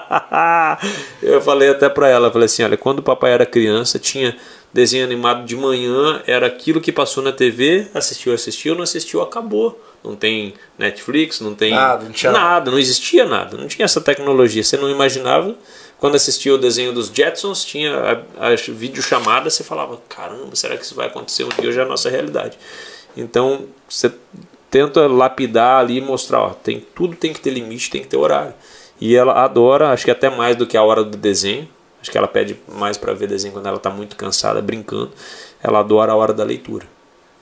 eu 1.21 1.39
falei 1.41 1.69
até 1.69 1.87
para 1.87 2.09
ela, 2.09 2.31
falei 2.31 2.47
assim, 2.47 2.63
olha, 2.63 2.75
quando 2.75 2.99
o 2.99 3.03
papai 3.03 3.33
era 3.33 3.45
criança, 3.45 3.99
tinha 3.99 4.35
desenho 4.73 5.05
animado 5.05 5.45
de 5.45 5.55
manhã, 5.55 6.21
era 6.25 6.47
aquilo 6.47 6.81
que 6.81 6.91
passou 6.91 7.23
na 7.23 7.31
TV, 7.31 7.87
assistiu, 7.93 8.33
assistiu, 8.33 8.75
não 8.75 8.83
assistiu, 8.83 9.21
acabou. 9.21 9.79
Não 10.03 10.15
tem 10.15 10.53
Netflix, 10.77 11.41
não 11.41 11.53
tem 11.53 11.71
nada, 11.71 12.05
não, 12.05 12.11
tinha 12.11 12.31
nada, 12.31 12.71
não 12.71 12.79
existia 12.79 13.25
nada, 13.25 13.57
não 13.57 13.67
tinha 13.67 13.83
essa 13.83 13.99
tecnologia, 13.99 14.63
você 14.63 14.77
não 14.77 14.89
imaginava 14.89 15.55
quando 15.99 16.15
assistia 16.15 16.53
o 16.53 16.57
desenho 16.57 16.93
dos 16.93 17.07
Jetsons, 17.07 17.65
tinha 17.65 18.23
a, 18.39 18.47
a 18.49 18.55
videochamada, 18.55 19.49
você 19.49 19.63
falava, 19.63 19.99
caramba, 20.07 20.55
será 20.55 20.77
que 20.77 20.83
isso 20.83 20.95
vai 20.95 21.07
acontecer 21.07 21.43
um 21.43 21.49
dia? 21.49 21.69
Hoje 21.69 21.79
é 21.79 21.83
a 21.83 21.87
nossa 21.87 22.09
realidade. 22.09 22.57
Então, 23.15 23.65
você 23.89 24.11
tenta 24.69 25.07
lapidar 25.07 25.79
ali 25.79 25.97
e 25.97 26.01
mostrar, 26.01 26.41
ó, 26.41 26.49
tem, 26.49 26.85
tudo 26.95 27.15
tem 27.15 27.33
que 27.33 27.39
ter 27.39 27.49
limite, 27.49 27.89
tem 27.89 28.01
que 28.01 28.07
ter 28.07 28.17
horário. 28.17 28.53
E 28.99 29.15
ela 29.15 29.43
adora, 29.43 29.89
acho 29.89 30.05
que 30.05 30.11
até 30.11 30.29
mais 30.29 30.55
do 30.55 30.67
que 30.67 30.77
a 30.77 30.83
hora 30.83 31.03
do 31.03 31.17
desenho. 31.17 31.67
Acho 32.01 32.11
que 32.11 32.17
ela 32.17 32.27
pede 32.27 32.57
mais 32.67 32.97
para 32.97 33.13
ver 33.13 33.27
desenho 33.27 33.53
quando 33.53 33.67
ela 33.67 33.77
está 33.77 33.89
muito 33.89 34.15
cansada, 34.15 34.61
brincando. 34.61 35.11
Ela 35.61 35.79
adora 35.79 36.11
a 36.11 36.15
hora 36.15 36.33
da 36.33 36.43
leitura. 36.43 36.85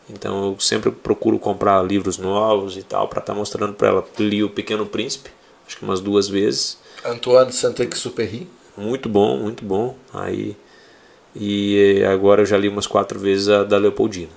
Então 0.09 0.51
eu 0.51 0.59
sempre 0.59 0.91
procuro 0.91 1.39
comprar 1.39 1.81
livros 1.83 2.17
novos 2.17 2.77
e 2.77 2.83
tal 2.83 3.07
para 3.07 3.19
estar 3.19 3.33
tá 3.33 3.39
mostrando 3.39 3.73
para 3.73 3.87
ela. 3.87 4.05
Li 4.19 4.43
o 4.43 4.49
Pequeno 4.49 4.85
Príncipe, 4.85 5.29
acho 5.67 5.77
que 5.77 5.83
umas 5.83 5.99
duas 5.99 6.27
vezes. 6.27 6.77
Antoine 7.05 7.51
Saint-Exupéry. 7.51 8.47
Muito 8.77 9.07
bom, 9.07 9.37
muito 9.37 9.63
bom. 9.63 9.95
Aí 10.13 10.55
e 11.35 12.01
agora 12.09 12.43
eu 12.43 12.45
já 12.45 12.57
li 12.57 12.69
umas 12.69 12.87
quatro 12.87 13.19
vezes 13.19 13.49
a 13.49 13.63
da 13.63 13.77
Leopoldina. 13.77 14.31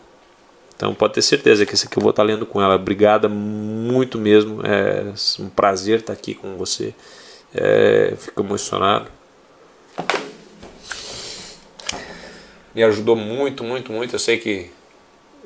Então 0.77 0.95
pode 0.95 1.15
ter 1.15 1.23
certeza 1.23 1.65
que 1.65 1.75
esse 1.75 1.87
aqui 1.87 1.97
eu 1.99 2.03
vou 2.03 2.11
estar 2.11 2.23
lendo 2.23 2.45
com 2.45 2.61
ela. 2.61 2.75
Obrigada 2.75 3.29
muito 3.29 4.19
mesmo. 4.19 4.61
É 4.65 5.13
um 5.41 5.49
prazer 5.49 6.01
estar 6.01 6.13
aqui 6.13 6.35
com 6.35 6.57
você. 6.57 6.95
É, 7.55 8.15
fico 8.17 8.43
emocionado. 8.43 9.11
Me 12.75 12.83
ajudou 12.83 13.17
muito, 13.17 13.65
muito, 13.65 13.93
muito. 13.93 14.15
Eu 14.15 14.19
sei 14.19 14.39
que 14.39 14.71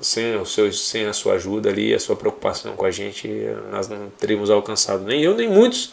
sem, 0.01 0.37
o 0.37 0.45
seu, 0.45 0.73
sem 0.73 1.07
a 1.07 1.13
sua 1.13 1.35
ajuda 1.35 1.71
ali, 1.71 1.95
a 1.95 1.99
sua 1.99 2.17
preocupação 2.17 2.75
com 2.77 2.85
a 2.85 2.91
gente, 2.91 3.29
nós 3.71 3.89
não 3.89 4.11
teríamos 4.19 4.51
alcançado. 4.51 5.05
Nem 5.05 5.23
eu, 5.23 5.35
nem 5.35 5.49
muitos 5.49 5.93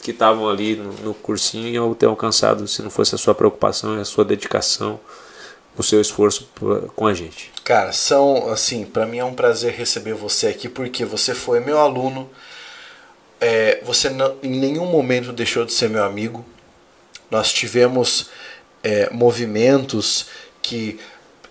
que 0.00 0.10
estavam 0.10 0.48
ali 0.48 0.76
no, 0.76 0.92
no 0.92 1.14
cursinho 1.14 1.68
iam 1.68 1.94
ter 1.94 2.06
alcançado 2.06 2.66
se 2.66 2.82
não 2.82 2.90
fosse 2.90 3.14
a 3.14 3.18
sua 3.18 3.34
preocupação 3.34 3.98
e 3.98 4.00
a 4.00 4.04
sua 4.04 4.24
dedicação, 4.24 4.98
o 5.76 5.82
seu 5.82 6.00
esforço 6.00 6.48
com 6.96 7.06
a 7.06 7.14
gente. 7.14 7.52
Cara, 7.64 7.92
são 7.92 8.50
assim, 8.50 8.84
para 8.84 9.06
mim 9.06 9.18
é 9.18 9.24
um 9.24 9.34
prazer 9.34 9.74
receber 9.74 10.14
você 10.14 10.48
aqui 10.48 10.68
porque 10.68 11.04
você 11.04 11.34
foi 11.34 11.60
meu 11.60 11.78
aluno. 11.78 12.28
É, 13.40 13.80
você 13.84 14.10
não, 14.10 14.36
em 14.42 14.58
nenhum 14.58 14.86
momento 14.86 15.32
deixou 15.32 15.64
de 15.64 15.72
ser 15.72 15.88
meu 15.88 16.04
amigo. 16.04 16.44
Nós 17.30 17.52
tivemos 17.52 18.30
é, 18.82 19.08
movimentos 19.10 20.26
que 20.60 20.98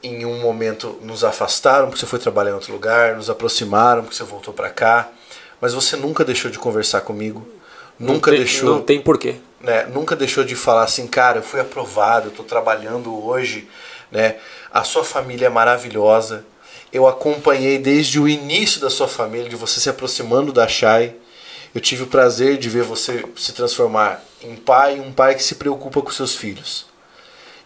em 0.02 0.26
um 0.26 0.40
momento 0.42 1.00
nos 1.02 1.24
afastaram 1.24 1.88
porque 1.88 2.00
você 2.00 2.06
foi 2.06 2.20
trabalhar 2.20 2.52
em 2.52 2.54
outro 2.54 2.72
lugar, 2.72 3.16
nos 3.16 3.30
aproximaram 3.30 4.04
porque 4.04 4.16
você 4.16 4.24
voltou 4.24 4.54
para 4.54 4.70
cá 4.70 5.12
mas 5.62 5.74
você 5.74 5.96
nunca 5.96 6.24
deixou 6.24 6.50
de 6.50 6.58
conversar 6.58 7.02
comigo, 7.02 7.48
nunca 8.00 8.32
tem, 8.32 8.40
deixou, 8.40 8.70
Não 8.76 8.82
tem 8.82 9.02
porquê. 9.02 9.36
né, 9.62 9.86
nunca 9.94 10.16
deixou 10.16 10.44
de 10.44 10.56
falar 10.56 10.84
assim, 10.84 11.06
cara, 11.08 11.40
eu 11.40 11.44
fui 11.44 11.60
aprovado, 11.60 12.28
eu 12.30 12.32
tô 12.32 12.44
trabalhando 12.44 13.14
hoje, 13.26 13.68
né? 14.12 14.38
A 14.72 14.84
sua 14.84 15.04
família 15.04 15.48
é 15.48 15.50
maravilhosa. 15.50 16.46
Eu 16.92 17.08
acompanhei 17.08 17.78
desde 17.78 18.20
o 18.20 18.28
início 18.28 18.80
da 18.82 18.90
sua 18.90 19.08
família, 19.08 19.50
de 19.50 19.56
você 19.56 19.80
se 19.80 19.90
aproximando 19.90 20.52
da 20.52 20.68
Shai. 20.68 21.14
Eu 21.74 21.80
tive 21.82 22.04
o 22.04 22.08
prazer 22.08 22.58
de 22.58 22.68
ver 22.70 22.84
você 22.84 23.24
se 23.36 23.52
transformar 23.54 24.24
em 24.42 24.56
pai, 24.56 25.00
um 25.00 25.12
pai 25.12 25.36
que 25.36 25.44
se 25.44 25.56
preocupa 25.56 26.02
com 26.02 26.10
seus 26.10 26.34
filhos. 26.36 26.88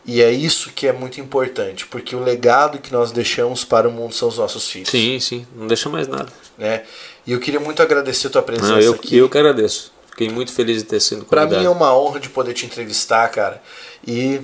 E 0.05 0.21
é 0.21 0.29
isso 0.29 0.71
que 0.75 0.85
é 0.85 0.91
muito 0.91 1.21
importante, 1.21 1.85
porque 1.87 2.13
o 2.13 2.21
legado 2.21 2.79
que 2.79 2.91
nós 2.91 3.13
deixamos 3.13 3.63
para 3.63 3.87
o 3.87 3.91
mundo 3.91 4.13
são 4.13 4.27
os 4.27 4.37
nossos 4.37 4.69
filhos. 4.69 4.89
Sim, 4.89 5.17
sim. 5.21 5.47
Não 5.55 5.67
deixa 5.67 5.87
mais 5.87 6.09
nada. 6.09 6.27
Né? 6.57 6.83
E 7.25 7.31
eu 7.31 7.39
queria 7.39 7.61
muito 7.61 7.81
agradecer 7.81 8.27
a 8.27 8.29
tua 8.29 8.41
presença 8.41 8.73
Não, 8.73 8.79
eu, 8.81 8.93
aqui. 8.95 9.15
eu 9.15 9.29
que 9.29 9.37
agradeço. 9.37 9.93
Fiquei 10.13 10.29
muito 10.29 10.53
feliz 10.53 10.77
de 10.77 10.83
ter 10.83 10.99
sido 10.99 11.25
Pra 11.25 11.41
convidado. 11.41 11.61
mim 11.61 11.67
é 11.67 11.69
uma 11.71 11.91
honra 11.97 12.19
de 12.19 12.29
poder 12.29 12.53
te 12.53 12.67
entrevistar, 12.67 13.27
cara. 13.29 13.59
E 14.05 14.39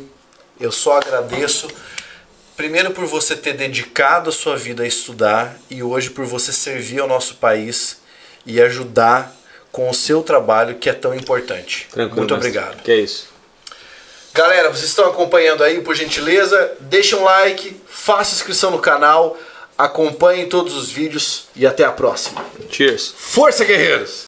eu 0.60 0.72
só 0.72 0.98
agradeço 0.98 1.68
primeiro 2.58 2.90
por 2.90 3.06
você 3.06 3.36
ter 3.36 3.54
dedicado 3.54 4.30
a 4.30 4.34
sua 4.34 4.58
vida 4.58 4.82
a 4.82 4.88
estudar 4.88 5.56
e 5.70 5.84
hoje 5.84 6.10
por 6.10 6.26
você 6.26 6.52
servir 6.52 7.00
ao 7.00 7.08
nosso 7.08 7.36
país 7.36 7.98
e 8.48 8.60
ajudar 8.60 9.32
com 9.72 9.88
o 9.88 9.94
seu 9.94 10.24
trabalho 10.24 10.76
que 10.80 10.90
é 10.90 10.94
tão 10.94 11.14
importante. 11.14 11.88
Tranquilo, 11.92 12.18
Muito 12.18 12.34
obrigado. 12.34 12.82
Que 12.82 12.92
é 12.92 12.98
isso. 12.98 13.28
Galera, 14.34 14.70
vocês 14.70 14.90
estão 14.90 15.06
acompanhando 15.08 15.64
aí, 15.64 15.82
por 15.82 15.96
gentileza, 15.96 16.74
deixa 16.80 17.16
um 17.16 17.24
like, 17.24 17.80
faça 17.88 18.34
inscrição 18.34 18.72
no 18.72 18.80
canal, 18.80 19.38
acompanhem 19.78 20.50
todos 20.50 20.76
os 20.76 20.90
vídeos 20.90 21.48
e 21.56 21.66
até 21.68 21.84
a 21.86 21.92
próxima. 21.92 22.44
Cheers. 22.72 23.14
Força, 23.16 23.64
guerreiros! 23.64 24.28